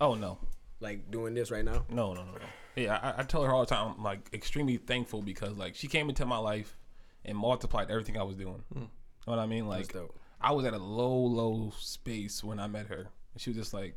oh 0.00 0.14
no, 0.14 0.38
Like 0.80 1.10
doing 1.10 1.34
this 1.34 1.50
right 1.50 1.64
now? 1.64 1.84
no, 1.90 2.14
no, 2.14 2.24
no, 2.24 2.32
no. 2.32 2.38
Yeah, 2.76 2.98
I, 3.02 3.20
I 3.20 3.24
tell 3.24 3.42
her 3.42 3.52
all 3.52 3.60
the 3.66 3.74
time. 3.74 3.94
I'm 3.98 4.02
like 4.02 4.30
extremely 4.32 4.78
thankful 4.78 5.20
because 5.20 5.58
like 5.58 5.74
she 5.74 5.88
came 5.88 6.08
into 6.08 6.24
my 6.24 6.38
life 6.38 6.78
and 7.24 7.36
multiplied 7.36 7.90
everything 7.90 8.16
I 8.16 8.22
was 8.22 8.36
doing. 8.36 8.62
Hmm. 8.72 8.78
You 8.78 8.84
know 9.26 9.36
what 9.36 9.38
I 9.38 9.46
mean? 9.46 9.66
Like 9.68 9.88
That's 9.88 9.94
dope. 9.94 10.18
I 10.42 10.52
was 10.52 10.64
at 10.64 10.74
a 10.74 10.78
low, 10.78 11.14
low 11.14 11.72
space 11.78 12.42
when 12.42 12.58
I 12.60 12.66
met 12.66 12.86
her. 12.88 13.06
And 13.34 13.40
she 13.40 13.50
was 13.50 13.56
just 13.56 13.72
like 13.72 13.96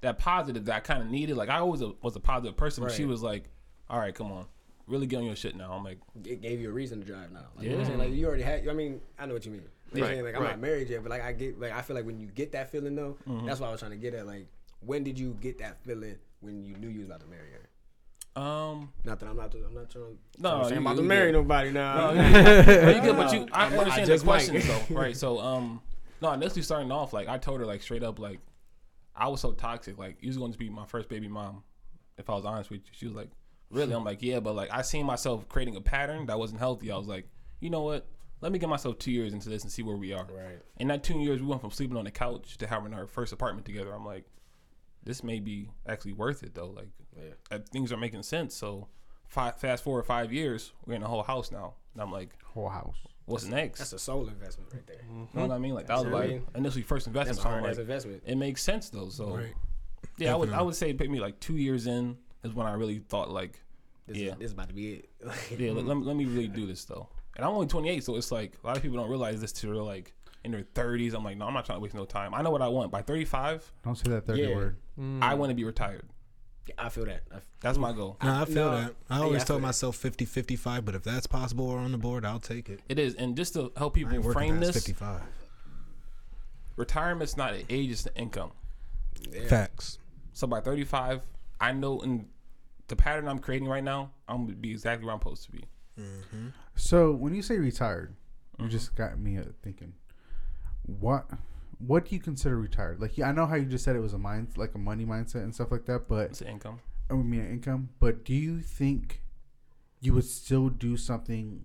that 0.00 0.18
positive 0.18 0.64
that 0.66 0.76
I 0.76 0.80
kind 0.80 1.02
of 1.02 1.08
needed. 1.10 1.36
Like 1.36 1.48
I 1.48 1.58
always 1.58 1.80
a, 1.80 1.92
was 2.02 2.16
a 2.16 2.20
positive 2.20 2.56
person. 2.56 2.82
But 2.84 2.92
she 2.92 3.04
was 3.04 3.22
like, 3.22 3.44
"All 3.88 3.98
right, 3.98 4.14
come 4.14 4.30
on, 4.32 4.46
really 4.86 5.06
get 5.06 5.18
on 5.18 5.24
your 5.24 5.36
shit 5.36 5.54
now." 5.56 5.72
I'm 5.72 5.84
like, 5.84 5.98
It 6.24 6.40
gave 6.42 6.60
you 6.60 6.68
a 6.70 6.72
reason 6.72 7.00
to 7.00 7.06
drive 7.06 7.30
now. 7.32 7.46
Like, 7.56 7.66
you 7.66 7.76
know 7.76 7.82
Yeah. 7.88 7.96
like 7.96 8.12
you 8.12 8.26
already 8.26 8.42
had. 8.42 8.66
I 8.68 8.72
mean, 8.72 9.00
I 9.18 9.26
know 9.26 9.34
what 9.34 9.44
you 9.44 9.52
mean. 9.52 9.62
You 9.62 9.66
know 9.66 9.70
what 9.90 9.96
I'm 9.96 10.02
Right, 10.02 10.08
saying? 10.16 10.24
Like 10.24 10.34
I'm 10.36 10.42
right. 10.42 10.50
not 10.50 10.60
married 10.60 10.88
yet, 10.90 11.02
but 11.02 11.10
like 11.10 11.22
I 11.22 11.32
get, 11.32 11.60
like 11.60 11.72
I 11.72 11.82
feel 11.82 11.94
like 11.96 12.06
when 12.06 12.18
you 12.18 12.26
get 12.26 12.52
that 12.52 12.70
feeling 12.72 12.94
though, 12.96 13.16
Mm-hmm. 13.28 13.46
that's 13.46 13.60
what 13.60 13.68
I 13.68 13.70
was 13.70 13.80
trying 13.80 13.92
to 13.92 13.96
get 13.96 14.14
at. 14.14 14.26
Like, 14.26 14.46
when 14.80 15.04
did 15.04 15.18
you 15.18 15.36
get 15.40 15.58
that 15.58 15.82
feeling 15.84 16.16
when 16.40 16.64
you 16.64 16.74
knew 16.76 16.88
you 16.88 16.98
was 17.00 17.08
about 17.08 17.20
to 17.20 17.26
marry 17.26 17.50
her? 17.52 17.68
Um, 18.36 18.92
Not 19.04 19.20
that 19.20 19.28
I'm 19.28 19.36
not, 19.36 19.54
I'm 19.54 19.74
not 19.74 19.90
trying. 19.90 20.18
No, 20.38 20.62
say 20.64 20.70
you- 20.70 20.76
I'm 20.76 20.86
about 20.86 20.96
to 20.96 21.02
marry 21.02 21.30
good. 21.30 21.38
nobody 21.38 21.70
now. 21.70 22.12
no, 22.12 22.20
you, 22.20 22.26
you 22.96 23.00
good, 23.02 23.16
but 23.16 23.32
you, 23.32 23.46
I 23.52 23.66
I 23.66 23.78
understand 23.78 24.08
the 24.08 24.18
question 24.24 24.62
though, 24.66 24.94
right? 24.94 25.16
So, 25.16 25.38
um, 25.40 25.80
no, 26.20 26.32
initially 26.32 26.62
starting 26.62 26.90
off, 26.90 27.12
like 27.12 27.28
I 27.28 27.38
told 27.38 27.60
her 27.60 27.66
like 27.66 27.82
straight 27.82 28.02
up, 28.02 28.18
like 28.18 28.40
I 29.14 29.28
was 29.28 29.40
so 29.40 29.52
toxic. 29.52 29.98
Like 29.98 30.16
you 30.20 30.28
was 30.28 30.36
going 30.36 30.52
to 30.52 30.58
be 30.58 30.68
my 30.68 30.86
first 30.86 31.08
baby 31.08 31.28
mom, 31.28 31.62
if 32.18 32.28
I 32.28 32.34
was 32.34 32.44
honest 32.44 32.70
with 32.70 32.80
you. 32.80 32.90
She 32.92 33.06
was 33.06 33.14
like, 33.14 33.28
"Really?" 33.70 33.94
I'm 33.94 34.04
like, 34.04 34.22
"Yeah," 34.22 34.40
but 34.40 34.54
like 34.56 34.70
I 34.72 34.82
seen 34.82 35.06
myself 35.06 35.48
creating 35.48 35.76
a 35.76 35.80
pattern 35.80 36.26
that 36.26 36.38
wasn't 36.38 36.58
healthy. 36.60 36.90
I 36.90 36.96
was 36.96 37.06
like, 37.06 37.28
you 37.60 37.70
know 37.70 37.82
what? 37.82 38.06
Let 38.40 38.52
me 38.52 38.58
get 38.58 38.68
myself 38.68 38.98
two 38.98 39.12
years 39.12 39.32
into 39.32 39.48
this 39.48 39.62
and 39.62 39.70
see 39.72 39.82
where 39.82 39.96
we 39.96 40.12
are. 40.12 40.24
Right. 40.26 40.58
In 40.78 40.88
that 40.88 41.02
two 41.02 41.18
years, 41.18 41.40
we 41.40 41.46
went 41.46 41.60
from 41.62 41.70
sleeping 41.70 41.96
on 41.96 42.04
the 42.04 42.10
couch 42.10 42.58
to 42.58 42.66
having 42.66 42.92
our 42.92 43.06
first 43.06 43.32
apartment 43.32 43.64
together. 43.64 43.94
I'm 43.94 44.04
like, 44.04 44.24
this 45.04 45.22
may 45.22 45.40
be 45.40 45.70
actually 45.86 46.12
worth 46.12 46.42
it 46.42 46.54
though. 46.54 46.68
Like, 46.70 46.88
Yeah. 47.16 47.30
uh, 47.50 47.58
things 47.70 47.92
are 47.92 47.96
making 47.96 48.22
sense. 48.22 48.54
So, 48.54 48.88
five, 49.28 49.56
fast 49.58 49.84
forward 49.84 50.04
five 50.04 50.32
years, 50.32 50.72
we're 50.86 50.94
in 50.94 51.02
a 51.02 51.08
whole 51.08 51.22
house 51.22 51.50
now, 51.50 51.74
and 51.92 52.02
I'm 52.02 52.10
like, 52.12 52.30
Whole 52.44 52.68
house. 52.68 52.96
what's 53.26 53.46
next? 53.46 53.78
That's 53.80 53.92
a 53.92 53.98
soul 53.98 54.28
investment 54.28 54.70
right 54.72 54.86
there. 54.86 55.04
you 55.08 55.28
know 55.34 55.46
what 55.46 55.50
I 55.50 55.58
mean? 55.58 55.74
Like 55.74 55.86
that 55.88 55.94
was 55.94 56.04
That's 56.04 56.14
like 56.14 56.30
right. 56.30 56.42
initially 56.54 56.82
first 56.82 57.06
investment. 57.06 57.36
That's 57.36 57.38
a 57.38 57.42
So 57.42 57.48
I'm 57.54 57.60
hard 57.60 57.70
ass 57.72 57.76
like, 57.76 57.82
investment. 57.82 58.22
it 58.26 58.36
makes 58.36 58.62
sense 58.62 58.88
though. 58.90 59.08
So, 59.08 59.36
Right. 59.36 59.54
yeah, 60.18 60.32
I 60.32 60.36
would 60.36 60.50
I 60.50 60.62
would 60.62 60.74
say 60.76 60.90
it 60.90 60.98
took 60.98 61.08
me 61.10 61.20
like 61.20 61.40
two 61.40 61.56
years 61.56 61.86
in 61.86 62.16
is 62.44 62.52
when 62.54 62.66
I 62.66 62.72
really 62.74 62.98
thought 63.00 63.30
like, 63.30 63.60
This 64.06 64.18
Yeah. 64.18 64.32
is, 64.32 64.38
this 64.38 64.46
is 64.46 64.52
about 64.52 64.68
to 64.68 64.74
be 64.74 64.92
it. 64.94 65.08
Yeah, 65.58 65.72
let, 65.72 65.84
let, 65.86 65.96
me, 65.96 66.04
let 66.04 66.16
me 66.16 66.24
really 66.26 66.48
do 66.48 66.66
this 66.66 66.84
though. 66.84 67.08
And 67.36 67.44
I'm 67.44 67.50
only 67.52 67.66
28, 67.66 68.04
so 68.04 68.14
it's 68.16 68.30
like 68.30 68.56
a 68.62 68.66
lot 68.66 68.76
of 68.76 68.82
people 68.82 68.98
don't 68.98 69.08
realize 69.10 69.40
this 69.40 69.50
till 69.52 69.72
they're 69.72 69.82
like 69.82 70.12
in 70.44 70.52
their 70.52 70.62
30s. 70.74 71.14
I'm 71.14 71.24
like, 71.24 71.36
no, 71.38 71.46
I'm 71.46 71.54
not 71.54 71.64
trying 71.64 71.78
to 71.78 71.80
waste 71.82 71.94
no 71.94 72.04
time. 72.04 72.34
I 72.34 72.42
know 72.42 72.50
what 72.50 72.62
I 72.62 72.68
want. 72.68 72.92
By 72.92 73.02
35, 73.02 73.72
Don't 73.82 73.96
say 73.96 74.10
that 74.10 74.26
30 74.26 74.42
Yeah. 74.42 74.54
word. 74.54 74.76
I 74.98 75.34
want 75.34 75.50
to 75.50 75.54
be 75.54 75.64
retired. 75.64 76.08
I 76.78 76.88
feel 76.88 77.04
that. 77.04 77.22
I, 77.32 77.38
That's 77.60 77.76
my 77.76 77.92
goal. 77.92 78.16
No, 78.22 78.32
I 78.40 78.44
feel 78.46 78.54
no, 78.54 78.70
that. 78.80 78.94
I 79.10 79.18
yeah, 79.18 79.22
always 79.24 79.42
I 79.42 79.46
tell 79.46 79.56
that. 79.56 79.62
myself 79.62 79.96
50 79.96 80.24
55, 80.24 80.84
but 80.84 80.94
if 80.94 81.02
that's 81.02 81.26
possible 81.26 81.68
or 81.68 81.78
on 81.78 81.92
the 81.92 81.98
board, 81.98 82.24
I'll 82.24 82.40
take 82.40 82.68
it. 82.70 82.80
It 82.88 82.98
is, 82.98 83.14
and 83.16 83.36
just 83.36 83.52
to 83.54 83.70
help 83.76 83.94
people 83.94 84.14
ain't 84.14 84.24
frame 84.32 84.60
this, 84.60 84.72
55. 84.74 85.20
retirement's 86.76 87.36
not 87.36 87.54
an 87.54 87.64
age; 87.68 87.90
it's 87.90 88.06
an 88.06 88.12
income. 88.16 88.52
yeah. 89.30 89.46
Facts. 89.46 89.98
So 90.32 90.46
by 90.46 90.60
35, 90.60 91.20
I 91.60 91.72
know 91.72 92.00
in 92.00 92.26
the 92.88 92.96
pattern 92.96 93.28
I'm 93.28 93.38
creating 93.38 93.68
right 93.68 93.84
now, 93.84 94.10
I'm 94.28 94.46
gonna 94.46 94.56
be 94.56 94.70
exactly 94.72 95.04
where 95.06 95.14
I'm 95.14 95.20
supposed 95.20 95.44
to 95.44 95.52
be. 95.52 95.64
So 96.76 97.12
when 97.12 97.34
you 97.34 97.42
say 97.42 97.58
retired, 97.58 98.14
you 98.58 98.66
Mhm. 98.66 98.70
just 98.70 98.94
got 98.96 99.18
me 99.18 99.38
uh, 99.38 99.44
thinking. 99.62 99.94
What 100.86 101.26
what 101.78 102.06
do 102.06 102.14
you 102.14 102.20
consider 102.20 102.56
retired? 102.58 103.00
Like 103.00 103.16
yeah, 103.18 103.28
I 103.28 103.32
know 103.32 103.46
how 103.46 103.56
you 103.56 103.64
just 103.66 103.84
said 103.84 103.96
it 103.96 104.00
was 104.00 104.12
a 104.14 104.18
mind 104.18 104.48
like 104.56 104.74
a 104.74 104.78
money 104.78 105.04
mindset 105.04 105.42
and 105.42 105.54
stuff 105.54 105.70
like 105.70 105.84
that, 105.86 106.08
but 106.08 106.30
It's 106.30 106.40
an 106.40 106.48
income. 106.48 106.80
I 107.10 107.14
mean 107.14 107.40
income. 107.46 107.90
But 108.00 108.24
do 108.24 108.34
you 108.34 108.60
think 108.60 109.22
you 110.00 110.12
would 110.14 110.24
still 110.24 110.68
do 110.68 110.96
something 110.96 111.64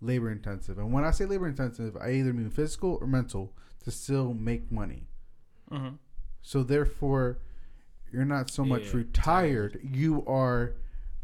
labor 0.00 0.30
intensive? 0.30 0.78
And 0.78 0.92
when 0.92 1.04
I 1.04 1.10
say 1.10 1.24
labor 1.24 1.48
intensive, 1.48 1.96
I 1.96 2.10
either 2.12 2.32
mean 2.32 2.50
physical 2.50 2.98
or 3.00 3.06
mental 3.06 3.52
to 3.84 3.90
still 3.90 4.34
make 4.34 4.70
money. 4.70 5.08
Mm-hmm. 5.70 5.96
So 6.42 6.62
therefore, 6.62 7.38
you're 8.12 8.24
not 8.24 8.50
so 8.50 8.64
much 8.64 8.86
Yeah, 8.86 8.98
retired. 8.98 9.80
You 9.82 10.24
are 10.26 10.74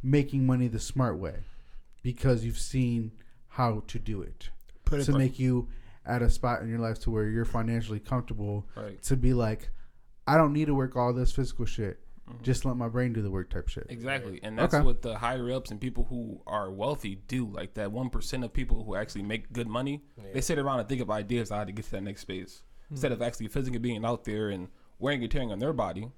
making 0.02 0.44
money 0.46 0.66
the 0.68 0.80
smart 0.80 1.18
way 1.18 1.36
because 2.02 2.44
you've 2.44 2.58
seen 2.58 3.12
how 3.50 3.84
to 3.86 3.98
do 3.98 4.20
it 4.22 4.48
Put 4.84 5.04
to 5.04 5.12
right. 5.12 5.18
make 5.18 5.38
you 5.38 5.68
at 6.06 6.22
a 6.22 6.30
spot 6.30 6.62
in 6.62 6.68
your 6.68 6.78
life 6.78 6.98
to 7.00 7.10
where 7.10 7.28
you're 7.28 7.44
financially 7.44 8.00
comfortable 8.00 8.66
Right. 8.76 9.00
to 9.02 9.16
be 9.16 9.34
like, 9.34 9.70
I 10.26 10.36
don't 10.36 10.52
need 10.52 10.66
to 10.66 10.74
work 10.74 10.96
all 10.96 11.12
this 11.12 11.32
physical 11.32 11.64
shit. 11.64 12.00
Mhm. 12.28 12.42
Just 12.42 12.64
let 12.64 12.76
my 12.76 12.88
brain 12.88 13.12
do 13.12 13.22
the 13.22 13.30
work 13.30 13.50
type 13.50 13.68
shit. 13.68 13.86
Exactly, 13.88 14.40
and 14.42 14.56
that's 14.56 14.74
Okay. 14.74 14.84
what 14.84 15.02
the 15.02 15.18
higher 15.18 15.50
ups 15.50 15.70
and 15.70 15.80
people 15.80 16.04
who 16.04 16.40
are 16.46 16.70
wealthy 16.70 17.16
do. 17.26 17.46
Like 17.46 17.74
that 17.74 17.90
one 17.90 18.10
percent 18.10 18.44
of 18.44 18.52
people 18.52 18.84
who 18.84 18.94
actually 18.94 19.22
make 19.22 19.52
good 19.52 19.66
money, 19.66 20.04
they 20.32 20.40
sit 20.40 20.58
around 20.58 20.80
and 20.80 20.88
think 20.88 21.00
of 21.00 21.10
ideas 21.10 21.50
on 21.50 21.58
how 21.58 21.64
to 21.64 21.72
get 21.72 21.84
to 21.86 21.90
that 21.92 22.02
next 22.02 22.22
space 22.22 22.62
hmm. 22.88 22.94
instead 22.94 23.12
of 23.12 23.22
actually 23.22 23.48
physically 23.48 23.80
being 23.80 24.04
out 24.04 24.24
there 24.24 24.50
and 24.50 24.68
wearing 24.98 25.22
and 25.22 25.30
tearing 25.30 25.50
on 25.50 25.58
their 25.58 25.72
body. 25.72 26.10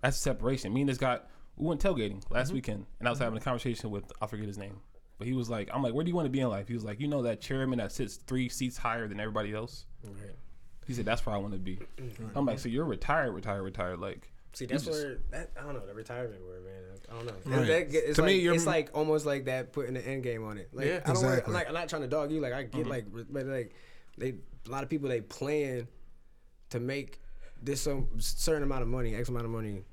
That's 0.00 0.16
separation. 0.16 0.72
Me 0.72 0.82
and 0.82 0.88
this 0.88 0.98
guy, 0.98 1.18
we 1.56 1.66
went 1.66 1.82
tailgating 1.82 2.22
last 2.30 2.48
mm-hmm. 2.48 2.54
weekend, 2.54 2.86
and 3.00 3.08
I 3.08 3.10
was 3.10 3.18
mm-hmm. 3.18 3.24
having 3.24 3.38
a 3.38 3.42
conversation 3.42 3.90
with 3.90 4.12
I 4.22 4.26
forget 4.26 4.46
his 4.46 4.58
name, 4.58 4.80
but 5.18 5.26
he 5.26 5.32
was 5.34 5.50
like, 5.50 5.68
"I'm 5.72 5.82
like, 5.82 5.94
where 5.94 6.04
do 6.04 6.08
you 6.10 6.14
want 6.14 6.26
to 6.26 6.30
be 6.30 6.40
in 6.40 6.48
life?" 6.48 6.68
He 6.68 6.74
was 6.74 6.84
like, 6.84 7.00
"You 7.00 7.08
know 7.08 7.22
that 7.22 7.40
chairman 7.40 7.78
that 7.78 7.92
sits 7.92 8.16
three 8.16 8.48
seats 8.48 8.76
higher 8.76 9.06
than 9.08 9.20
everybody 9.20 9.52
else." 9.52 9.84
Right. 10.04 10.14
He 10.86 10.94
said, 10.94 11.04
"That's 11.04 11.24
where 11.26 11.34
I 11.34 11.38
want 11.38 11.52
to 11.54 11.58
be." 11.58 11.78
I'm 12.34 12.46
like, 12.46 12.58
"So 12.58 12.68
you're 12.68 12.84
retired, 12.84 13.32
retired, 13.32 13.62
retired?" 13.62 13.98
Like, 14.00 14.30
See, 14.54 14.64
that's 14.66 14.84
just- 14.84 15.02
where 15.04 15.18
that 15.30 15.50
I 15.58 15.62
don't 15.64 15.74
know 15.74 15.84
the 15.86 15.94
retirement 15.94 16.40
word, 16.46 16.64
man. 16.64 16.74
I 17.10 17.14
don't 17.14 17.26
know. 17.26 17.56
Right. 17.58 17.66
That 17.66 17.90
get- 17.90 18.04
it's 18.04 18.16
To 18.16 18.22
like, 18.22 18.28
me, 18.28 18.38
you're- 18.40 18.56
it's 18.56 18.66
like 18.66 18.90
almost 18.94 19.26
like 19.26 19.44
that 19.46 19.72
putting 19.72 19.94
the 19.94 20.06
end 20.06 20.22
game 20.22 20.44
on 20.44 20.56
it. 20.58 20.68
Like 20.72 20.86
Yeah. 20.86 21.00
I 21.04 21.12
don't 21.12 21.22
want 21.22 21.26
Exactly. 21.34 21.54
like 21.54 21.68
I'm 21.68 21.74
not 21.74 21.88
trying 21.88 22.02
to 22.02 22.08
dog 22.08 22.30
you. 22.32 22.40
Like 22.40 22.52
I 22.52 22.62
get 22.64 22.86
Mhm. 22.86 22.88
like, 22.88 23.06
but 23.30 23.46
like 23.46 23.74
they 24.16 24.34
a 24.66 24.70
lot 24.70 24.82
of 24.82 24.88
people 24.90 25.08
they 25.08 25.20
plan 25.20 25.88
to 26.70 26.80
make 26.80 27.20
this 27.62 27.80
some 27.80 28.08
certain 28.20 28.62
amount 28.62 28.82
of 28.82 28.88
money, 28.88 29.14
X 29.14 29.28
amount 29.28 29.44
of 29.46 29.50
money, 29.50 29.84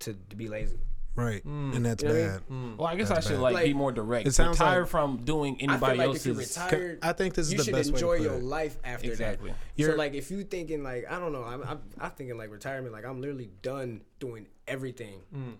to, 0.00 0.14
to 0.30 0.36
be 0.36 0.48
lazy. 0.48 0.78
Right, 1.16 1.42
mm. 1.46 1.74
and 1.74 1.84
that's 1.84 2.02
You 2.02 2.08
know 2.10 2.14
what 2.14 2.22
I 2.22 2.28
bad. 2.28 2.48
Mm. 2.48 2.76
Well, 2.76 2.86
I 2.88 2.94
guess 2.96 3.10
I 3.10 3.20
should 3.20 3.38
like, 3.38 3.54
Like, 3.54 3.64
be 3.64 3.72
more 3.74 3.90
direct. 3.90 4.28
it 4.28 4.32
sounds 4.32 4.58
Retire 4.60 4.82
like- 4.82 4.90
from 4.90 5.24
doing 5.24 5.54
I 5.54 5.58
feel 5.58 5.70
anybody 5.70 5.98
like 5.98 6.16
if 6.16 6.26
you're 6.26 6.34
else's. 6.36 6.56
retired, 6.56 6.98
I 7.02 7.12
think 7.14 7.34
this 7.34 7.46
is 7.46 7.52
you 7.52 7.58
the 7.58 7.64
should 7.64 7.74
best 7.74 7.92
way 7.92 7.98
to 8.00 8.04
enjoy 8.06 8.18
put 8.18 8.24
your 8.24 8.34
it. 8.34 8.44
life 8.44 8.78
after 8.84 9.10
Exactly. 9.10 9.50
that. 9.50 9.58
You're- 9.76 9.92
so 9.92 9.98
like 9.98 10.14
if 10.14 10.30
you 10.30 10.44
thinking 10.44 10.82
like 10.82 11.10
I 11.10 11.18
don't 11.18 11.32
know, 11.32 11.42
I'm, 11.42 11.62
I'm 11.62 11.80
I'm 11.98 12.10
thinking 12.10 12.36
like 12.36 12.50
retirement, 12.50 12.92
like 12.92 13.06
I'm 13.06 13.20
literally 13.20 13.50
done 13.62 14.02
doing 14.20 14.46
everything 14.68 15.20
mm. 15.34 15.54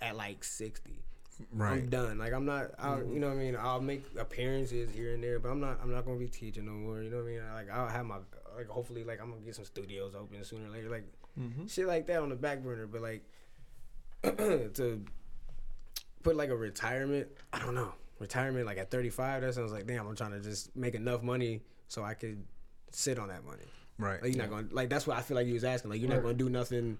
at 0.00 0.16
like 0.16 0.42
sixty. 0.42 1.02
Right. 1.52 1.72
I'm 1.72 1.88
done. 1.88 2.18
Like 2.18 2.32
I'm 2.32 2.46
not. 2.46 2.70
I'll, 2.78 3.02
You 3.04 3.18
know 3.18 3.28
what 3.28 3.34
I 3.36 3.40
mean? 3.40 3.56
I'll 3.60 3.80
make 3.80 4.04
appearances 4.18 4.90
here 4.94 5.14
and 5.14 5.22
there, 5.22 5.38
but 5.38 5.50
I'm 5.50 5.60
not. 5.60 5.80
I'm 5.82 5.92
not 5.92 6.04
gonna 6.06 6.18
be 6.18 6.28
teaching 6.28 6.64
no 6.66 6.72
more. 6.72 7.02
You 7.02 7.10
know 7.10 7.16
what 7.18 7.24
I 7.24 7.28
mean? 7.28 7.40
Like 7.52 7.70
I'll 7.70 7.88
have 7.88 8.06
my 8.06 8.18
like 8.56 8.68
hopefully 8.68 9.04
like 9.04 9.20
I'm 9.20 9.30
gonna 9.30 9.42
get 9.42 9.56
some 9.56 9.64
studios 9.64 10.14
open 10.14 10.42
sooner 10.44 10.68
or 10.68 10.70
later. 10.70 10.88
Like 10.88 11.04
mm-hmm. 11.38 11.66
shit 11.66 11.86
like 11.86 12.06
that 12.06 12.20
on 12.20 12.28
the 12.28 12.36
back 12.36 12.62
burner. 12.62 12.86
But 12.86 13.02
like 13.02 13.24
to 14.74 15.04
put 16.22 16.36
like 16.36 16.50
a 16.50 16.56
retirement, 16.56 17.28
I 17.52 17.58
don't 17.58 17.74
know. 17.74 17.92
Retirement 18.18 18.66
like 18.66 18.78
at 18.78 18.90
35, 18.90 19.42
that 19.42 19.54
sounds 19.54 19.72
like 19.72 19.86
damn. 19.86 20.06
I'm 20.06 20.16
trying 20.16 20.32
to 20.32 20.40
just 20.40 20.74
make 20.76 20.94
enough 20.94 21.22
money 21.22 21.62
so 21.88 22.02
I 22.02 22.14
could 22.14 22.44
sit 22.90 23.18
on 23.18 23.28
that 23.28 23.44
money. 23.44 23.64
Right. 23.98 24.22
Like 24.22 24.34
you're 24.34 24.42
not 24.42 24.50
going 24.50 24.68
to 24.68 24.74
like 24.74 24.88
that's 24.88 25.06
what 25.06 25.16
I 25.16 25.22
feel 25.22 25.36
like 25.36 25.46
you 25.46 25.54
was 25.54 25.64
asking. 25.64 25.90
Like 25.90 26.00
you're 26.00 26.10
not 26.10 26.22
going 26.22 26.36
to 26.36 26.44
do 26.44 26.50
nothing 26.50 26.98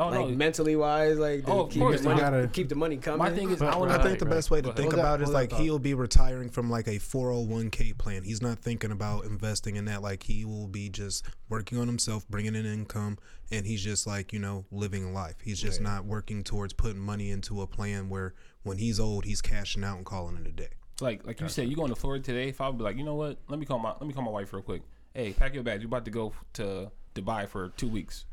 Oh 0.00 0.08
like 0.10 0.28
no. 0.28 0.36
mentally 0.36 0.76
wise, 0.76 1.18
like 1.18 1.48
Oh, 1.48 1.66
keep, 1.66 1.82
course, 1.82 2.00
the 2.02 2.08
money, 2.08 2.20
gotta- 2.20 2.48
keep 2.52 2.68
the 2.68 2.74
money 2.76 2.96
coming. 2.98 3.18
My 3.18 3.30
thing 3.30 3.50
is, 3.50 3.60
I, 3.60 3.76
wanna 3.76 3.98
I 3.98 4.02
think 4.02 4.20
the 4.20 4.26
Right, 4.26 4.34
best 4.34 4.50
way 4.50 4.60
to 4.60 4.68
right. 4.68 4.76
think 4.76 4.92
Hold 4.92 4.98
that- 4.98 5.00
about 5.00 5.20
it 5.20 5.24
is 5.24 5.30
like 5.30 5.52
he'll 5.52 5.78
be 5.80 5.94
retiring 5.94 6.50
from 6.50 6.70
like 6.70 6.86
a 6.86 6.98
401k 6.98 7.98
plan. 7.98 8.22
He's 8.22 8.40
not 8.40 8.58
thinking 8.60 8.92
about 8.92 9.24
investing 9.24 9.76
in 9.76 9.86
that. 9.86 10.00
Like 10.02 10.22
he 10.22 10.44
will 10.44 10.68
be 10.68 10.88
just 10.88 11.26
working 11.48 11.78
on 11.78 11.86
himself, 11.88 12.28
bringing 12.28 12.54
in 12.54 12.64
income, 12.64 13.18
and 13.50 13.66
he's 13.66 13.82
just 13.82 14.06
like 14.06 14.32
you 14.32 14.38
know 14.38 14.64
living 14.70 15.12
life. 15.12 15.34
He's 15.42 15.60
just 15.60 15.80
not 15.80 16.04
working 16.04 16.44
towards 16.44 16.72
putting 16.72 17.00
money 17.00 17.30
into 17.30 17.60
a 17.62 17.66
plan 17.66 18.08
where 18.08 18.34
when 18.62 18.78
he's 18.78 19.00
old, 19.00 19.24
he's 19.24 19.40
cashing 19.42 19.82
out 19.82 19.96
and 19.96 20.06
calling 20.06 20.36
it 20.36 20.46
a 20.46 20.52
day. 20.52 20.68
like 21.00 21.26
like 21.26 21.40
you 21.40 21.48
said, 21.48 21.68
you 21.68 21.74
going 21.76 21.88
to 21.90 21.96
Florida 21.96 22.22
today? 22.24 22.48
If 22.48 22.60
I 22.60 22.68
would 22.68 22.78
be 22.78 22.84
like, 22.84 22.96
you 22.96 23.04
know 23.04 23.14
what? 23.16 23.38
Let 23.48 23.58
me 23.58 23.66
call 23.66 23.78
my 23.78 23.90
let 23.90 24.02
me 24.06 24.12
call 24.12 24.22
my 24.22 24.30
wife 24.30 24.52
real 24.52 24.62
quick. 24.62 24.82
Hey, 25.14 25.32
pack 25.32 25.54
your 25.54 25.64
bags. 25.64 25.82
You 25.82 25.88
about 25.88 26.04
to 26.04 26.10
go 26.12 26.32
to 26.54 26.92
Dubai 27.16 27.48
for 27.48 27.70
two 27.70 27.88
weeks. 27.88 28.26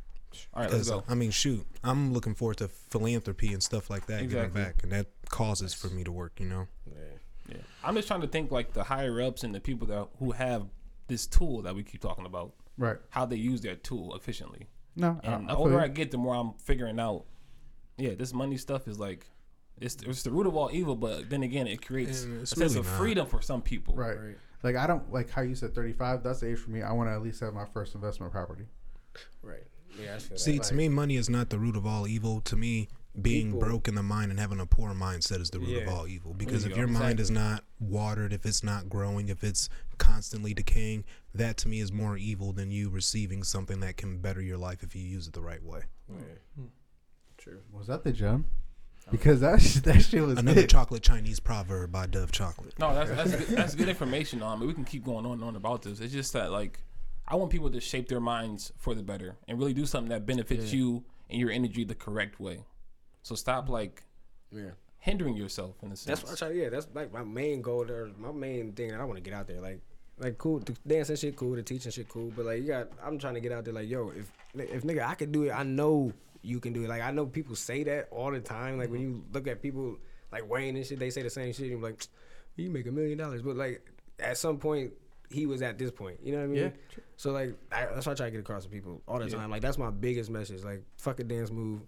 All 0.54 0.64
right, 0.64 0.72
let's 0.72 0.90
go. 0.90 1.04
I 1.08 1.16
mean, 1.16 1.32
shoot, 1.32 1.66
I'm 1.84 2.14
looking 2.14 2.34
forward 2.36 2.58
to 2.58 2.68
philanthropy 2.68 3.54
and 3.54 3.62
stuff 3.64 3.90
like 3.90 4.06
that 4.08 4.22
Exactly. 4.22 4.48
giving 4.50 4.64
back, 4.74 4.84
and 4.84 4.92
that 4.92 5.08
causes 5.30 5.74
for 5.74 5.88
me 5.88 6.04
to 6.04 6.12
work. 6.12 6.40
You 6.40 6.48
know. 6.48 6.68
Yeah. 6.88 6.96
yeah. 7.50 7.58
I'm 7.84 7.96
just 7.96 8.08
trying 8.08 8.22
to 8.22 8.28
think 8.28 8.52
like 8.52 8.74
the 8.74 8.84
higher 8.84 9.22
ups 9.22 9.44
and 9.44 9.54
the 9.54 9.60
people 9.60 9.88
that 9.88 10.08
who 10.20 10.32
have 10.32 10.68
this 11.08 11.28
tool 11.28 11.62
that 11.64 11.76
we 11.76 11.84
keep 11.84 12.02
talking 12.02 12.26
about, 12.26 12.54
Right. 12.78 12.98
how 13.10 13.26
they 13.26 13.36
use 13.36 13.62
their 13.62 13.76
tool 13.76 14.16
efficiently. 14.16 14.68
No. 14.96 15.20
And 15.24 15.50
I 15.50 15.54
the 15.54 15.56
older 15.58 15.74
you. 15.74 15.80
I 15.80 15.88
get, 15.88 16.10
the 16.12 16.18
more 16.18 16.36
I'm 16.36 16.54
figuring 16.54 17.00
out. 17.00 17.26
Yeah, 17.98 18.16
this 18.16 18.34
money 18.34 18.58
stuff 18.58 18.88
is 18.88 18.98
like, 19.00 19.30
it's 19.80 19.96
it's 20.04 20.24
the 20.24 20.32
root 20.32 20.48
of 20.48 20.56
all 20.56 20.70
evil. 20.74 20.96
But 20.96 21.30
then 21.30 21.44
again, 21.44 21.68
it 21.68 21.86
creates 21.86 22.24
a 22.26 22.42
it's 22.42 22.52
sense 22.52 22.60
really 22.74 22.80
of 22.80 22.86
not. 22.88 22.98
freedom 22.98 23.28
for 23.28 23.42
some 23.42 23.62
people. 23.62 23.94
Right. 23.96 24.18
Like 24.64 24.78
I 24.78 24.88
don't 24.88 25.12
like 25.14 25.30
how 25.30 25.42
you 25.44 25.54
said 25.54 25.76
35. 25.76 26.24
That's 26.24 26.40
the 26.40 26.50
age 26.50 26.58
for 26.60 26.72
me. 26.72 26.82
I 26.82 26.92
want 26.94 27.10
to 27.10 27.14
at 27.14 27.22
least 27.22 27.40
have 27.42 27.54
my 27.54 27.66
first 27.66 27.94
investment 27.94 28.32
property. 28.32 28.66
right. 29.44 29.64
Yeah, 30.02 30.18
See, 30.36 30.58
that. 30.58 30.64
to 30.66 30.76
me, 30.76 30.90
money 30.90 31.16
is 31.16 31.30
not 31.30 31.50
the 31.50 31.60
root 31.60 31.76
of 31.76 31.86
all 31.86 32.08
evil. 32.08 32.42
To 32.42 32.56
me, 32.56 32.88
being 33.22 33.54
People- 33.54 33.60
broke 33.68 33.88
in 33.88 33.96
the 33.96 34.04
mind 34.04 34.30
and 34.32 34.40
having 34.40 34.60
a 34.60 34.66
poor 34.66 34.94
mindset 34.94 35.40
is 35.40 35.50
the 35.50 35.60
root 35.60 35.84
of 35.84 35.88
all 35.88 36.08
evil. 36.08 36.34
Because 36.34 36.64
you 36.66 36.72
if 36.72 36.76
go. 36.76 36.82
your 36.82 36.90
mind 36.90 37.20
is 37.20 37.32
not 37.32 37.64
watered, 37.80 38.34
if 38.34 38.46
it's 38.46 38.64
not 38.64 38.90
growing, 38.90 39.30
if 39.30 39.44
it's 39.44 39.70
constantly 39.98 40.54
decaying, 40.54 41.06
that 41.34 41.56
to 41.58 41.70
me 41.70 41.80
is 41.80 41.92
more 41.94 42.18
evil 42.18 42.52
than 42.52 42.72
you 42.72 42.90
receiving 42.90 43.44
something 43.44 43.80
that 43.80 43.96
can 43.98 44.18
better 44.18 44.42
your 44.42 44.58
life 44.58 44.84
if 44.84 44.96
you 44.96 45.02
use 45.02 45.28
it 45.28 45.34
the 45.34 45.42
right 45.42 45.64
way. 45.64 45.84
Yeah. 46.10 46.16
Hmm. 46.58 46.66
True. 47.38 47.60
Was 47.72 47.88
that 47.88 48.04
the 48.04 48.12
gem? 48.12 48.46
Because 49.12 49.40
that 49.42 49.62
sh- 49.62 49.76
that 49.82 50.02
shit 50.02 50.24
was 50.26 50.40
Another 50.40 50.62
it. 50.62 50.70
chocolate 50.70 51.04
Chinese 51.04 51.40
proverb 51.40 51.92
by 51.92 52.08
Dove 52.08 52.32
Chocolate. 52.32 52.74
No, 52.80 52.94
that's 52.96 53.12
that's 53.12 53.46
good, 53.46 53.58
that's 53.58 53.76
good 53.76 53.88
information. 53.90 54.42
On, 54.42 54.58
I 54.58 54.60
mean, 54.60 54.68
we 54.68 54.74
can 54.74 54.84
keep 54.84 55.04
going 55.06 55.26
on 55.28 55.34
and 55.34 55.44
on 55.44 55.56
about 55.56 55.84
this. 55.84 56.00
It's 56.00 56.12
just 56.12 56.34
that 56.34 56.52
like, 56.52 56.80
I 57.28 57.36
want 57.36 57.52
people 57.52 57.70
to 57.72 57.80
shape 57.80 58.08
their 58.08 58.20
minds 58.20 58.72
for 58.78 58.94
the 58.94 59.02
better 59.02 59.36
and 59.48 59.58
really 59.58 59.74
do 59.74 59.86
something 59.86 60.10
that 60.10 60.26
benefits 60.26 60.72
you 60.72 61.04
and 61.30 61.40
your 61.40 61.50
energy 61.50 61.84
the 61.84 61.96
correct 61.96 62.40
way. 62.40 62.66
So 63.24 63.36
stop 63.36 63.64
mm-hmm. 63.64 63.74
like 63.74 64.04
Yeah. 64.52 64.72
hindering 65.00 65.36
yourself 65.36 65.76
in 65.82 65.92
a 65.92 65.96
sense. 65.96 66.22
That's 66.22 66.24
what 66.24 66.44
I 66.44 66.52
try. 66.52 66.62
Yeah, 66.62 66.70
that's 66.70 66.88
like 66.94 67.12
my 67.12 67.24
main 67.24 67.62
goal. 67.62 67.86
There, 67.86 68.10
my 68.18 68.32
main 68.32 68.74
thing 68.74 68.92
that 68.92 69.02
I 69.02 69.04
want 69.06 69.18
to 69.18 69.24
get 69.24 69.34
out 69.34 69.48
there. 69.48 69.60
Like, 69.60 69.82
like 70.20 70.38
cool, 70.38 70.60
the 70.60 70.76
dancing 70.88 71.16
shit 71.16 71.36
cool, 71.36 71.56
the 71.56 71.64
teaching 71.64 71.92
shit 71.92 72.08
cool. 72.08 72.32
But 72.36 72.46
like, 72.46 72.62
you 72.62 72.68
got, 72.68 72.90
I'm 73.04 73.18
trying 73.18 73.34
to 73.34 73.42
get 73.42 73.52
out 73.52 73.66
there. 73.66 73.74
Like, 73.74 73.90
yo, 73.90 74.12
if 74.16 74.32
if 74.54 74.84
nigga, 74.84 75.06
I 75.06 75.16
can 75.16 75.32
do 75.32 75.44
it. 75.44 75.52
I 75.52 75.64
know 75.64 76.14
you 76.44 76.60
can 76.60 76.74
do 76.74 76.84
it. 76.84 76.90
Like, 76.90 77.02
I 77.02 77.10
know 77.12 77.26
people 77.26 77.56
say 77.56 77.84
that 77.86 78.08
all 78.12 78.32
the 78.32 78.40
time. 78.40 78.78
Like 78.78 78.92
when 78.92 79.02
mm-hmm. 79.02 79.10
you 79.10 79.26
look 79.34 79.48
at 79.48 79.64
people 79.64 79.98
like 80.32 80.48
Wayne 80.48 80.76
and 80.76 80.86
shit, 80.86 81.00
they 81.00 81.10
say 81.10 81.24
the 81.24 81.30
same 81.30 81.52
shit. 81.54 81.72
And 81.72 81.72
you're 81.72 81.82
like, 81.82 82.06
you 82.56 82.70
make 82.70 82.86
a 82.86 82.92
million 82.92 83.18
dollars. 83.18 83.42
But 83.42 83.56
like 83.56 83.90
at 84.20 84.38
some 84.38 84.58
point, 84.58 84.94
he 85.36 85.46
was 85.46 85.62
at 85.62 85.78
this 85.78 85.92
point. 85.92 86.18
You 86.24 86.32
know 86.32 86.38
what 86.40 86.44
I 86.46 86.48
mean? 86.48 86.64
Yeah, 86.64 86.70
So 87.18 87.32
like, 87.32 87.56
I, 87.72 87.86
that's 87.94 88.06
what 88.06 88.14
I 88.14 88.16
try 88.16 88.26
to 88.28 88.32
get 88.32 88.40
across 88.40 88.64
to 88.64 88.70
people 88.70 89.02
all 89.08 89.20
the 89.20 89.30
time. 89.30 89.50
Like 89.52 89.62
that's 89.62 89.78
my 89.78 89.90
biggest 89.92 90.30
message. 90.30 90.64
Like, 90.64 90.84
fuck 90.98 91.20
a 91.20 91.24
dance 91.24 91.52
move. 91.52 91.82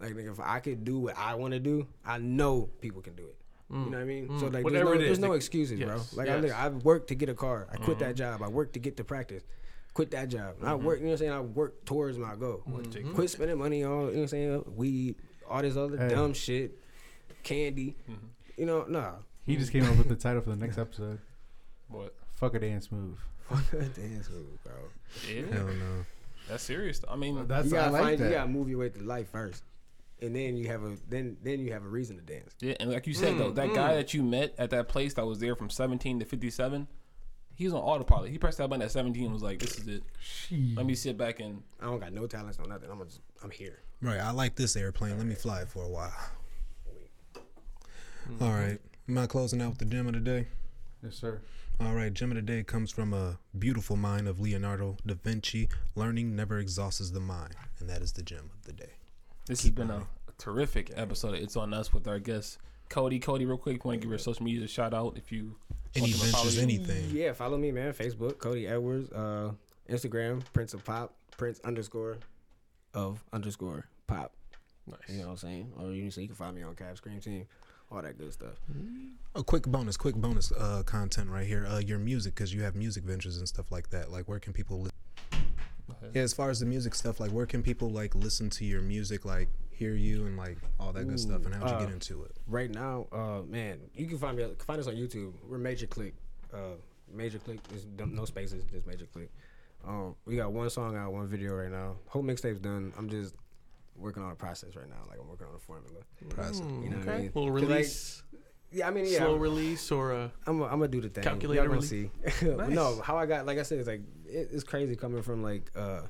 Like, 0.00 0.12
nigga, 0.14 0.32
if 0.32 0.40
I 0.40 0.60
could 0.60 0.84
do 0.84 0.98
what 0.98 1.16
I 1.16 1.34
want 1.34 1.52
to 1.54 1.60
do, 1.60 1.86
I 2.04 2.18
know 2.18 2.68
people 2.80 3.00
can 3.02 3.14
do 3.14 3.24
it. 3.24 3.36
You 3.68 3.76
know 3.78 3.84
what 3.96 3.98
I 3.98 4.04
mean? 4.04 4.38
So 4.38 4.46
like, 4.46 4.64
there's 4.64 4.84
no, 4.84 4.96
there's 4.96 5.18
no 5.18 5.28
like- 5.30 5.36
excuses, 5.38 5.80
bro. 5.80 5.96
Like, 6.14 6.28
yes. 6.28 6.36
I, 6.36 6.40
nigga, 6.46 6.54
I've 6.54 6.84
worked 6.84 7.08
to 7.08 7.14
get 7.16 7.28
a 7.28 7.34
car. 7.34 7.66
I 7.72 7.76
quit 7.76 7.98
that 7.98 8.14
job. 8.14 8.40
I 8.42 8.48
worked 8.48 8.74
to 8.74 8.78
get 8.78 8.96
to 8.98 9.04
practice. 9.04 9.42
Quit 9.92 10.10
that 10.12 10.28
job. 10.28 10.56
And 10.60 10.68
I 10.68 10.74
work. 10.74 10.98
You 11.00 11.06
know 11.06 11.10
what 11.12 11.14
I'm 11.14 11.18
saying? 11.18 11.32
I 11.32 11.40
work 11.40 11.84
towards 11.84 12.16
my 12.18 12.36
goal. 12.36 12.62
Mm-hmm. 12.68 13.14
Quit 13.14 13.30
spending 13.30 13.58
money 13.58 13.82
on. 13.82 13.90
You 13.90 13.96
know 13.98 14.06
what 14.06 14.18
I'm 14.20 14.28
saying? 14.28 14.64
Weed, 14.76 15.16
all 15.50 15.62
this 15.62 15.76
other 15.76 15.96
Hey. 15.96 16.08
dumb 16.10 16.32
shit, 16.34 16.78
candy. 17.42 17.96
You 18.56 18.66
know, 18.66 18.84
nah. 18.88 19.12
He 19.44 19.56
just 19.56 19.72
came 19.72 19.84
up 19.84 19.96
with 19.96 20.08
the 20.08 20.16
title 20.16 20.42
for 20.42 20.50
the 20.50 20.56
next 20.56 20.78
episode. 20.78 21.18
What? 21.88 22.14
Fuck 22.36 22.54
a 22.54 22.58
dance 22.60 22.90
move. 22.92 23.18
Fuck 23.48 23.72
a 23.74 23.84
dance 23.84 24.30
move, 24.30 24.62
bro. 24.64 24.72
Yeah, 25.28 25.42
Hell 25.52 25.66
no. 25.66 26.04
that's 26.48 26.62
serious. 26.62 27.00
I 27.08 27.16
mean, 27.16 27.46
That's 27.46 27.66
you 27.66 27.72
gotta 27.72 27.92
like 27.92 28.02
find. 28.02 28.18
that. 28.20 28.24
You 28.26 28.30
gotta 28.36 28.48
move 28.48 28.68
your 28.68 28.78
way 28.78 28.88
through 28.88 29.06
life 29.06 29.30
first, 29.30 29.62
and 30.20 30.34
then 30.34 30.56
you 30.56 30.68
have 30.68 30.82
a 30.84 30.96
then 31.08 31.36
then 31.42 31.60
you 31.60 31.72
have 31.72 31.84
a 31.84 31.88
reason 31.88 32.16
to 32.16 32.22
dance. 32.22 32.54
yeah, 32.60 32.74
and 32.80 32.90
like 32.90 33.06
you 33.06 33.14
said 33.14 33.38
though, 33.38 33.50
that 33.52 33.72
guy 33.74 33.94
that 33.94 34.14
you 34.14 34.22
met 34.22 34.54
at 34.58 34.70
that 34.70 34.88
place 34.88 35.14
that 35.14 35.26
was 35.26 35.38
there 35.38 35.54
from 35.56 35.70
17 35.70 36.18
to 36.20 36.24
57, 36.24 36.86
he 37.54 37.64
was 37.64 37.72
on 37.74 37.80
autopilot. 37.80 38.30
He 38.30 38.38
pressed 38.38 38.58
that 38.58 38.68
button 38.68 38.82
at 38.82 38.90
17 38.90 39.24
and 39.24 39.32
was 39.32 39.42
like, 39.42 39.58
"This 39.60 39.78
is 39.78 39.86
it. 39.88 40.02
Let 40.76 40.84
me 40.86 40.94
sit 40.94 41.16
back 41.16 41.40
and." 41.40 41.62
I 41.80 41.84
don't 41.86 42.00
got 42.00 42.12
no 42.12 42.26
talents, 42.26 42.58
no 42.58 42.64
nothing. 42.66 42.90
I'm 42.90 43.02
just, 43.06 43.20
I'm 43.42 43.50
here. 43.50 43.78
Right, 44.02 44.18
I 44.20 44.30
like 44.32 44.56
this 44.56 44.76
airplane. 44.76 45.16
Let 45.16 45.26
me 45.26 45.34
fly 45.36 45.62
it 45.62 45.68
for 45.70 45.82
a 45.84 45.88
while. 45.88 46.12
All 48.40 48.50
right. 48.52 48.78
Am 49.08 49.18
I 49.18 49.26
closing 49.26 49.62
out 49.62 49.70
with 49.70 49.78
the 49.78 49.84
gem 49.84 50.06
of 50.08 50.14
the 50.14 50.20
day? 50.20 50.48
Yes, 51.02 51.14
sir. 51.14 51.40
All 51.78 51.92
right, 51.94 52.12
gem 52.12 52.30
of 52.30 52.36
the 52.36 52.42
day 52.42 52.62
comes 52.62 52.90
from 52.90 53.12
a 53.12 53.38
beautiful 53.58 53.96
mind 53.96 54.28
of 54.28 54.40
Leonardo 54.40 54.96
da 55.06 55.14
Vinci. 55.22 55.68
Learning 55.94 56.34
never 56.34 56.58
exhausts 56.58 57.10
the 57.10 57.20
mind, 57.20 57.54
and 57.78 57.88
that 57.88 58.00
is 58.00 58.12
the 58.12 58.22
gem 58.22 58.50
of 58.54 58.64
the 58.64 58.72
day. 58.72 58.92
This 59.46 59.62
has 59.62 59.70
been 59.72 59.90
a 59.90 60.06
terrific 60.38 60.90
episode. 60.96 61.34
of 61.34 61.42
It's 61.42 61.56
on 61.56 61.74
us 61.74 61.92
with 61.92 62.08
our 62.08 62.18
guest 62.18 62.58
Cody. 62.88 63.18
Cody, 63.18 63.44
real 63.44 63.58
quick, 63.58 63.84
want 63.84 63.96
to 63.96 64.00
give 64.00 64.10
your 64.10 64.18
social 64.18 64.44
media 64.44 64.64
a 64.64 64.68
shout 64.68 64.94
out 64.94 65.18
if 65.18 65.30
you 65.30 65.56
Any 65.94 66.12
want 66.12 66.14
them 66.14 66.30
ventures, 66.32 66.58
anything. 66.58 67.10
Yeah, 67.12 67.32
follow 67.32 67.58
me, 67.58 67.72
man. 67.72 67.92
Facebook, 67.92 68.38
Cody 68.38 68.66
Edwards. 68.66 69.12
Uh, 69.12 69.52
Instagram, 69.90 70.42
Prince 70.52 70.74
of 70.74 70.84
Pop, 70.84 71.14
Prince 71.36 71.60
underscore 71.62 72.16
of 72.94 73.22
underscore 73.32 73.86
pop. 74.06 74.32
Nice. 74.86 74.98
You 75.08 75.18
know 75.18 75.24
what 75.26 75.30
I'm 75.32 75.36
saying? 75.36 75.72
Or 75.78 75.92
you, 75.92 76.10
so 76.10 76.20
you 76.20 76.28
can 76.28 76.36
find 76.36 76.56
me 76.56 76.62
on 76.62 76.74
Cavs 76.74 76.96
Scream 76.96 77.20
Team, 77.20 77.46
all 77.90 78.02
that 78.02 78.18
good 78.18 78.32
stuff. 78.32 78.54
A 79.34 79.42
quick 79.42 79.64
bonus, 79.66 79.96
quick 79.96 80.14
bonus 80.14 80.52
uh, 80.52 80.82
content 80.84 81.30
right 81.30 81.46
here. 81.46 81.66
Uh, 81.66 81.78
your 81.78 81.98
music, 81.98 82.34
because 82.34 82.52
you 82.52 82.62
have 82.62 82.74
music 82.74 83.04
ventures 83.04 83.38
and 83.38 83.46
stuff 83.46 83.70
like 83.70 83.90
that. 83.90 84.10
Like, 84.10 84.28
where 84.28 84.38
can 84.38 84.52
people? 84.52 84.82
Li- 84.82 84.90
yeah, 86.14 86.22
as 86.22 86.32
far 86.32 86.50
as 86.50 86.60
the 86.60 86.66
music 86.66 86.94
stuff, 86.94 87.20
like, 87.20 87.30
where 87.30 87.46
can 87.46 87.62
people 87.62 87.90
like 87.90 88.14
listen 88.14 88.50
to 88.50 88.64
your 88.64 88.80
music, 88.82 89.24
like 89.24 89.48
hear 89.70 89.94
you 89.94 90.26
and 90.26 90.36
like 90.36 90.56
all 90.80 90.92
that 90.92 91.06
good 91.08 91.20
stuff, 91.20 91.44
and 91.44 91.54
how'd 91.54 91.68
you 91.68 91.76
uh, 91.76 91.80
get 91.84 91.92
into 91.92 92.22
it? 92.24 92.32
Right 92.46 92.70
now, 92.70 93.06
uh, 93.12 93.42
man, 93.48 93.78
you 93.94 94.06
can 94.06 94.18
find 94.18 94.36
me 94.36 94.46
find 94.66 94.80
us 94.80 94.86
on 94.86 94.94
YouTube. 94.94 95.32
We're 95.48 95.58
Major 95.58 95.86
Click. 95.86 96.14
Uh, 96.52 96.76
Major 97.12 97.38
Click. 97.38 97.62
There's 97.68 97.86
no- 97.98 98.06
no 98.06 98.24
spaces, 98.24 98.64
just 98.72 98.86
Major 98.86 99.06
Click. 99.06 99.30
Um, 99.86 100.16
we 100.24 100.36
got 100.36 100.52
one 100.52 100.68
song 100.70 100.96
out, 100.96 101.12
one 101.12 101.28
video 101.28 101.54
right 101.54 101.70
now. 101.70 101.96
Whole 102.08 102.22
mixtape's 102.22 102.58
done. 102.58 102.92
I'm 102.98 103.08
just 103.08 103.34
working 103.98 104.22
on 104.22 104.30
a 104.32 104.34
process 104.34 104.76
right 104.76 104.88
now. 104.88 105.02
Like 105.08 105.18
I'm 105.20 105.28
working 105.28 105.46
on 105.46 105.54
a 105.54 105.58
formula. 105.58 106.00
Process. 106.30 106.60
You 106.60 106.90
know 106.90 106.98
what 106.98 107.08
I 107.08 107.12
okay. 107.12 107.22
mean? 107.22 107.32
Little 107.34 107.52
'Cause, 107.52 107.62
like, 107.62 107.70
release, 107.70 108.22
Yeah, 108.72 108.88
I 108.88 108.90
mean, 108.90 109.06
yeah. 109.06 109.18
slow 109.18 109.36
release, 109.36 109.90
or 109.92 110.12
uh, 110.12 110.28
I'm 110.46 110.62
I'm 110.62 110.70
gonna 110.70 110.88
do 110.88 111.00
the 111.00 111.08
thing. 111.08 111.24
Calculator 111.24 111.62
Y'all 111.62 111.68
gonna 111.70 111.82
see. 111.82 112.10
But 112.42 112.70
no, 112.70 113.00
how 113.02 113.16
I 113.16 113.26
got 113.26 113.46
like 113.46 113.58
I 113.58 113.62
said, 113.62 113.78
it's 113.78 113.88
like 113.88 114.02
it, 114.26 114.48
it's 114.52 114.64
crazy 114.64 114.96
coming 114.96 115.22
from 115.22 115.42
like 115.42 115.70
uh 115.76 116.02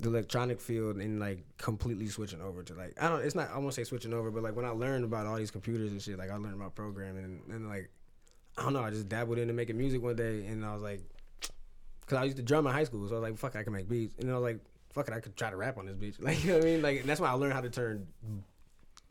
the 0.00 0.08
electronic 0.08 0.60
field 0.60 0.96
and 0.98 1.18
like 1.18 1.44
completely 1.58 2.06
switching 2.06 2.40
over 2.40 2.62
to 2.62 2.74
like 2.74 2.94
I 3.02 3.08
don't. 3.08 3.20
It's 3.24 3.34
not. 3.34 3.50
I 3.50 3.58
won't 3.58 3.74
say 3.74 3.84
switching 3.84 4.14
over, 4.14 4.30
but 4.30 4.42
like 4.42 4.54
when 4.54 4.64
I 4.64 4.70
learned 4.70 5.04
about 5.04 5.26
all 5.26 5.36
these 5.36 5.50
computers 5.50 5.90
and 5.90 6.00
shit, 6.00 6.18
like 6.18 6.30
I 6.30 6.36
learned 6.36 6.54
about 6.54 6.74
programming 6.74 7.24
and, 7.24 7.40
and 7.50 7.68
like 7.68 7.90
I 8.56 8.62
don't 8.62 8.72
know. 8.72 8.82
I 8.82 8.90
just 8.90 9.08
dabbled 9.08 9.38
into 9.38 9.52
making 9.54 9.76
music 9.76 10.02
one 10.02 10.16
day, 10.16 10.46
and 10.46 10.64
I 10.64 10.72
was 10.72 10.82
like, 10.82 11.00
because 12.00 12.18
I 12.18 12.24
used 12.24 12.36
to 12.38 12.42
drum 12.42 12.66
in 12.66 12.72
high 12.72 12.84
school, 12.84 13.06
so 13.08 13.16
I 13.16 13.18
was 13.20 13.30
like, 13.30 13.38
fuck, 13.38 13.54
I 13.56 13.62
can 13.62 13.72
make 13.72 13.88
beats, 13.88 14.14
and 14.18 14.30
I 14.30 14.34
was 14.34 14.42
like, 14.42 14.60
fuck 14.98 15.08
it, 15.08 15.14
I 15.14 15.20
could 15.20 15.36
try 15.36 15.50
to 15.50 15.56
rap 15.56 15.78
on 15.78 15.86
this 15.86 15.96
beat. 15.96 16.16
Like 16.20 16.42
you 16.44 16.50
know 16.50 16.58
what 16.58 16.64
I 16.64 16.70
mean? 16.70 16.82
Like 16.82 17.00
and 17.00 17.08
that's 17.08 17.20
when 17.20 17.30
I 17.30 17.34
learned 17.34 17.54
how 17.54 17.60
to 17.60 17.70
turn 17.70 18.06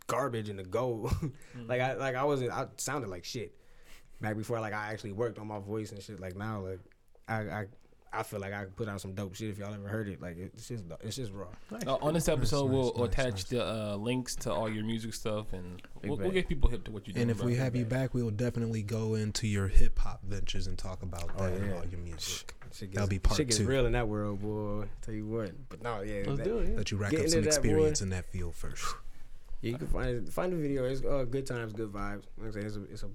garbage 0.07 0.49
and 0.49 0.59
the 0.59 0.63
gold. 0.63 1.13
like 1.67 1.81
I 1.81 1.93
like 1.93 2.15
I 2.15 2.23
wasn't 2.23 2.51
I 2.51 2.67
sounded 2.77 3.09
like 3.09 3.23
shit 3.25 3.55
back 4.21 4.35
before 4.35 4.59
like 4.59 4.73
I 4.73 4.91
actually 4.91 5.13
worked 5.13 5.39
on 5.39 5.47
my 5.47 5.59
voice 5.59 5.91
and 5.91 6.01
shit. 6.01 6.19
Like 6.19 6.35
now 6.35 6.61
like 6.61 6.79
I 7.27 7.35
I. 7.35 7.65
I 8.13 8.23
feel 8.23 8.39
like 8.39 8.53
I 8.53 8.63
could 8.63 8.75
put 8.77 8.87
out 8.87 9.01
some 9.01 9.13
dope 9.13 9.35
shit 9.35 9.49
if 9.49 9.57
y'all 9.57 9.73
ever 9.73 9.89
heard 9.89 10.07
it. 10.07 10.21
Like 10.21 10.37
it's 10.37 10.69
just 10.69 10.85
it's 11.01 11.17
just 11.17 11.33
raw. 11.33 11.47
Uh, 11.85 11.97
on 12.01 12.13
this 12.13 12.29
episode, 12.29 12.67
nice, 12.67 12.73
we'll 12.73 12.93
nice, 12.95 13.07
attach 13.09 13.33
nice. 13.33 13.43
the 13.43 13.67
uh, 13.67 13.95
links 13.97 14.33
to 14.37 14.51
all 14.51 14.69
your 14.69 14.85
music 14.85 15.13
stuff, 15.13 15.51
and 15.51 15.81
we'll, 16.05 16.15
we'll 16.15 16.31
get 16.31 16.47
people 16.47 16.69
hip 16.69 16.85
to 16.85 16.91
what 16.91 17.05
you 17.05 17.13
do. 17.13 17.21
And 17.21 17.29
if 17.29 17.43
we 17.43 17.55
have 17.55 17.75
you 17.75 17.83
back, 17.83 18.13
we 18.13 18.23
will 18.23 18.31
definitely 18.31 18.81
go 18.81 19.15
into 19.15 19.45
your 19.45 19.67
hip 19.67 19.99
hop 19.99 20.23
ventures 20.23 20.67
and 20.67 20.77
talk 20.77 21.03
about 21.03 21.29
Oh, 21.37 21.43
that 21.43 21.53
and 21.59 21.73
all 21.73 21.85
your 21.85 21.99
music. 21.99 22.55
Shit 22.73 22.93
That'll 22.93 23.07
be 23.09 23.19
part 23.19 23.37
shit 23.37 23.47
gets 23.47 23.57
two. 23.59 23.65
real 23.67 23.85
in 23.85 23.91
that 23.93 24.07
world, 24.07 24.41
boy. 24.41 24.85
Tell 25.01 25.13
you 25.13 25.25
what. 25.27 25.51
But 25.69 25.81
no, 25.83 26.01
yeah. 26.01 26.23
Let's 26.25 26.39
that- 26.39 26.43
do 26.43 26.57
it. 26.59 26.69
Yeah. 26.69 26.77
Let 26.77 26.91
you 26.91 26.97
rack 26.97 27.11
Get 27.11 27.21
up 27.21 27.27
some 27.29 27.39
into 27.39 27.49
that, 27.49 27.55
boy. 27.61 27.67
experience 27.69 28.01
in 28.01 28.09
that 28.09 28.25
field 28.25 28.55
first. 28.55 28.83
Yeah, 29.59 29.71
you 29.71 29.77
can 29.79 29.87
find 29.87 30.31
find 30.31 30.53
the 30.53 30.57
video. 30.57 30.85
It's 30.85 31.03
uh, 31.03 31.25
good 31.27 31.47
times, 31.47 31.73
good 31.73 31.91
vibes. 31.91 32.25
Like 32.37 32.49
I 32.49 32.51
say, 32.51 32.59
it's 32.59 32.75
a, 32.75 32.83
it's 32.91 33.01
a 33.01 33.09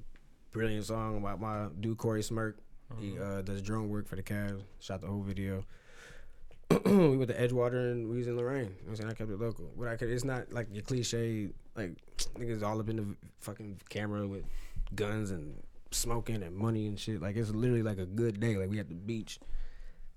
brilliant 0.51 0.85
song 0.85 1.19
about 1.19 1.41
my 1.41 1.69
dude 1.79 1.99
Corey 1.99 2.21
Smirk. 2.21 2.59
He 2.99 3.17
uh, 3.17 3.43
does 3.43 3.63
drone 3.63 3.89
work 3.89 4.09
for 4.09 4.17
the 4.17 4.25
Cavs. 4.25 4.61
Shot 4.81 5.01
the 5.03 5.07
whole 5.07 5.23
video. 5.23 5.63
we 6.85 7.17
went 7.17 7.29
to 7.29 7.37
Edgewater 7.37 7.93
and 7.93 8.09
we 8.11 8.17
was 8.19 8.27
in 8.27 8.37
Lorain. 8.37 8.57
You 8.59 8.65
know 8.65 8.71
what 8.87 8.89
I'm 8.91 8.97
saying 8.97 9.11
I 9.11 9.15
kept 9.15 9.31
it 9.31 9.39
local. 9.39 9.71
But 9.79 9.87
I 9.87 9.95
could. 9.97 10.11
It's 10.11 10.25
not 10.25 10.53
like 10.53 10.67
your 10.73 10.83
cliche 10.83 11.51
like 11.77 11.93
niggas 12.37 12.65
all 12.65 12.81
up 12.81 12.89
in 12.89 12.97
the 12.97 13.07
fucking 13.39 13.81
camera 13.89 14.27
with 14.27 14.43
guns 14.97 15.31
and 15.31 15.55
smoking 15.95 16.43
and 16.43 16.55
money 16.57 16.87
and 16.87 16.99
shit. 16.99 17.21
Like 17.23 17.37
it's 17.37 17.51
literally 17.51 17.83
like 17.83 17.99
a 17.99 18.07
good 18.07 18.41
day. 18.41 18.57
Like 18.57 18.71
we 18.71 18.79
at 18.79 18.89
the 18.89 18.95
beach. 18.95 19.39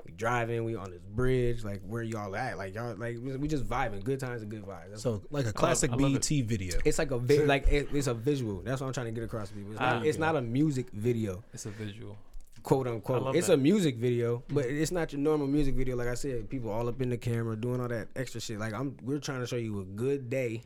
We 0.05 0.11
driving, 0.11 0.63
we 0.65 0.75
on 0.75 0.91
this 0.91 1.01
bridge, 1.01 1.63
like 1.63 1.81
where 1.81 2.03
y'all 2.03 2.35
at? 2.35 2.59
Like 2.59 2.75
y'all, 2.75 2.95
like 2.95 3.17
we 3.19 3.37
we 3.37 3.47
just 3.47 3.65
vibing, 3.67 4.03
good 4.03 4.19
times 4.19 4.43
and 4.43 4.51
good 4.51 4.63
vibes. 4.63 4.89
That's 4.91 5.01
So, 5.01 5.23
like 5.31 5.47
a 5.47 5.53
classic 5.53 5.91
I 5.91 5.95
love 5.95 6.13
BET 6.13 6.27
video. 6.45 6.77
it's 6.85 6.99
like 6.99 7.09
a 7.09 7.17
vi- 7.17 7.45
like 7.45 7.67
it, 7.69 7.87
it's 7.91 8.05
a 8.05 8.13
visual. 8.13 8.61
That's 8.61 8.81
what 8.81 8.87
I'm 8.87 8.93
trying 8.93 9.07
to 9.07 9.11
get 9.13 9.23
across 9.23 9.49
to 9.49 9.55
people. 9.55 9.71
It's 9.71 9.79
not, 9.79 10.05
it's 10.05 10.17
not 10.19 10.35
a 10.35 10.41
music 10.43 10.91
video, 10.91 11.43
it's 11.55 11.65
a 11.65 11.71
visual. 11.71 12.17
quote 12.61 12.87
unquote. 12.87 13.35
It's 13.35 13.47
that. 13.47 13.53
a 13.53 13.57
music 13.57 13.95
video, 13.97 14.43
but 14.47 14.65
it's 14.65 14.91
not 14.91 15.11
your 15.11 15.21
normal 15.21 15.47
music 15.47 15.73
video. 15.73 15.95
Like 15.95 16.09
I 16.09 16.13
said, 16.13 16.51
people 16.51 16.69
all 16.69 16.87
up 16.87 17.01
in 17.01 17.09
the 17.09 17.17
camera 17.17 17.55
doing 17.55 17.81
all 17.81 17.87
that 17.87 18.09
extra 18.15 18.39
shit. 18.39 18.59
Like 18.59 18.73
I'm, 18.75 18.95
we're 19.01 19.17
trying 19.17 19.39
to 19.39 19.47
show 19.47 19.55
you 19.55 19.79
a 19.81 19.85
good 19.85 20.29
day 20.29 20.61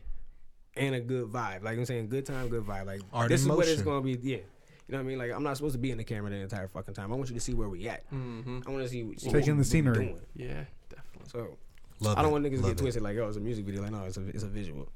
and 0.75 0.95
a 0.95 0.99
good 0.99 1.27
vibe. 1.27 1.63
Like 1.63 1.77
I'm 1.77 1.85
saying, 1.85 2.09
good 2.09 2.25
time, 2.25 2.49
good 2.49 2.65
vibe. 2.65 2.87
Like 2.87 3.01
Art 3.13 3.29
this 3.29 3.45
in 3.45 3.51
is 3.51 3.57
what 3.57 3.67
it's 3.69 3.81
gonna 3.81 4.01
be. 4.01 4.19
Yeah. 4.21 4.39
You 4.89 4.93
know 4.93 4.97
what 4.97 5.03
I 5.05 5.07
mean? 5.07 5.19
Like 5.19 5.31
I'm 5.31 5.43
not 5.43 5.55
supposed 5.55 5.73
to 5.73 5.79
be 5.79 5.91
in 5.91 5.99
the 5.99 6.03
camera 6.03 6.31
the 6.31 6.37
entire 6.37 6.67
fucking 6.67 6.95
time. 6.95 7.13
I 7.13 7.15
want 7.15 7.29
you 7.29 7.35
to 7.35 7.39
see 7.41 7.53
where 7.53 7.69
we 7.69 7.87
at. 7.87 8.09
Mm-hmm. 8.11 8.61
I 8.67 8.71
want 8.71 8.83
to 8.83 8.89
see, 8.89 9.03
see 9.17 9.29
Taking 9.29 9.33
what 9.33 9.45
the 9.45 9.53
we 9.57 9.63
scenery. 9.63 9.95
doing. 10.07 10.19
Yeah, 10.35 10.63
definitely. 10.89 11.29
So 11.31 11.57
Love 11.99 12.17
I 12.17 12.23
don't 12.23 12.31
it. 12.31 12.33
want 12.33 12.45
niggas 12.45 12.49
to 12.49 12.55
Love 12.61 12.65
get 12.71 12.79
it. 12.79 12.81
twisted. 12.81 13.03
Like 13.03 13.17
oh, 13.17 13.27
it's 13.27 13.37
a 13.37 13.39
music 13.39 13.65
video. 13.65 13.83
Like 13.83 13.91
no, 13.91 14.03
it's 14.05 14.17
a 14.17 14.27
it's 14.29 14.43
a 14.43 14.47
visual. 14.47 14.89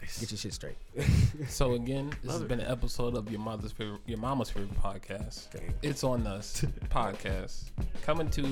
Nice. 0.00 0.20
Get 0.20 0.30
your 0.30 0.38
shit 0.38 0.52
straight. 0.54 0.76
So 1.48 1.72
again, 1.72 2.12
this 2.22 2.30
has 2.32 2.42
it. 2.42 2.48
been 2.48 2.60
an 2.60 2.70
episode 2.70 3.16
of 3.16 3.28
your 3.28 3.40
mother's 3.40 3.72
favorite, 3.72 4.00
your 4.06 4.18
mama's 4.18 4.48
favorite 4.50 4.80
podcast. 4.80 5.50
Dang. 5.50 5.74
It's 5.82 6.04
on 6.04 6.26
us 6.28 6.64
podcast. 6.90 7.64
Coming 8.02 8.30
to, 8.30 8.42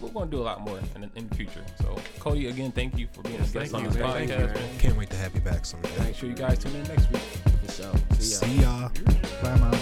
we're 0.00 0.10
going 0.10 0.28
to 0.28 0.36
do 0.36 0.42
a 0.42 0.44
lot 0.44 0.60
more 0.60 0.78
in, 0.94 1.10
in 1.16 1.26
the 1.28 1.34
future. 1.34 1.64
So 1.80 1.96
Cody, 2.20 2.48
again, 2.48 2.70
thank 2.70 2.98
you 2.98 3.08
for 3.14 3.22
being 3.22 3.36
a 3.36 3.46
guest 3.46 3.72
on 3.72 3.84
this 3.84 3.96
podcast. 3.96 4.12
Thank 4.12 4.30
you, 4.30 4.36
man. 4.36 4.52
man. 4.54 4.78
Can't 4.78 4.96
wait 4.98 5.08
to 5.10 5.16
have 5.16 5.34
you 5.34 5.40
back 5.40 5.64
someday. 5.64 5.90
Make 6.00 6.16
sure 6.16 6.28
you 6.28 6.34
guys 6.34 6.58
tune 6.58 6.74
in 6.76 6.82
next 6.82 7.10
week. 7.10 7.22
For 7.64 7.72
sure. 7.72 7.92
See 8.18 8.58
y'all. 8.58 8.90
See 8.90 9.02
y'all. 9.06 9.42
Bye, 9.42 9.56
mom. 9.58 9.78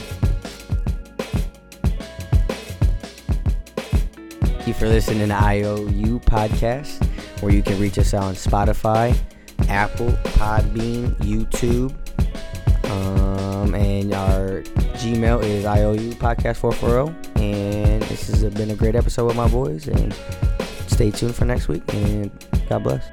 Thank 4.62 4.76
you 4.76 4.86
for 4.86 4.88
listening 4.88 5.26
to 5.26 5.34
IOU 5.34 6.20
podcast, 6.20 7.04
where 7.42 7.52
you 7.52 7.64
can 7.64 7.80
reach 7.80 7.98
us 7.98 8.14
on 8.14 8.34
Spotify, 8.34 9.12
Apple, 9.68 10.12
Podbean, 10.22 11.16
YouTube, 11.16 11.92
um, 12.88 13.74
and 13.74 14.14
our 14.14 14.62
Gmail 15.00 15.42
is 15.42 15.64
IOU 15.64 16.12
podcast 16.12 16.58
440. 16.58 17.42
And 17.42 18.02
this 18.04 18.28
has 18.28 18.44
been 18.54 18.70
a 18.70 18.76
great 18.76 18.94
episode 18.94 19.26
with 19.26 19.34
my 19.34 19.48
boys, 19.48 19.88
and 19.88 20.14
stay 20.86 21.10
tuned 21.10 21.34
for 21.34 21.44
next 21.44 21.66
week. 21.66 21.82
And 21.92 22.30
God 22.68 22.84
bless. 22.84 23.10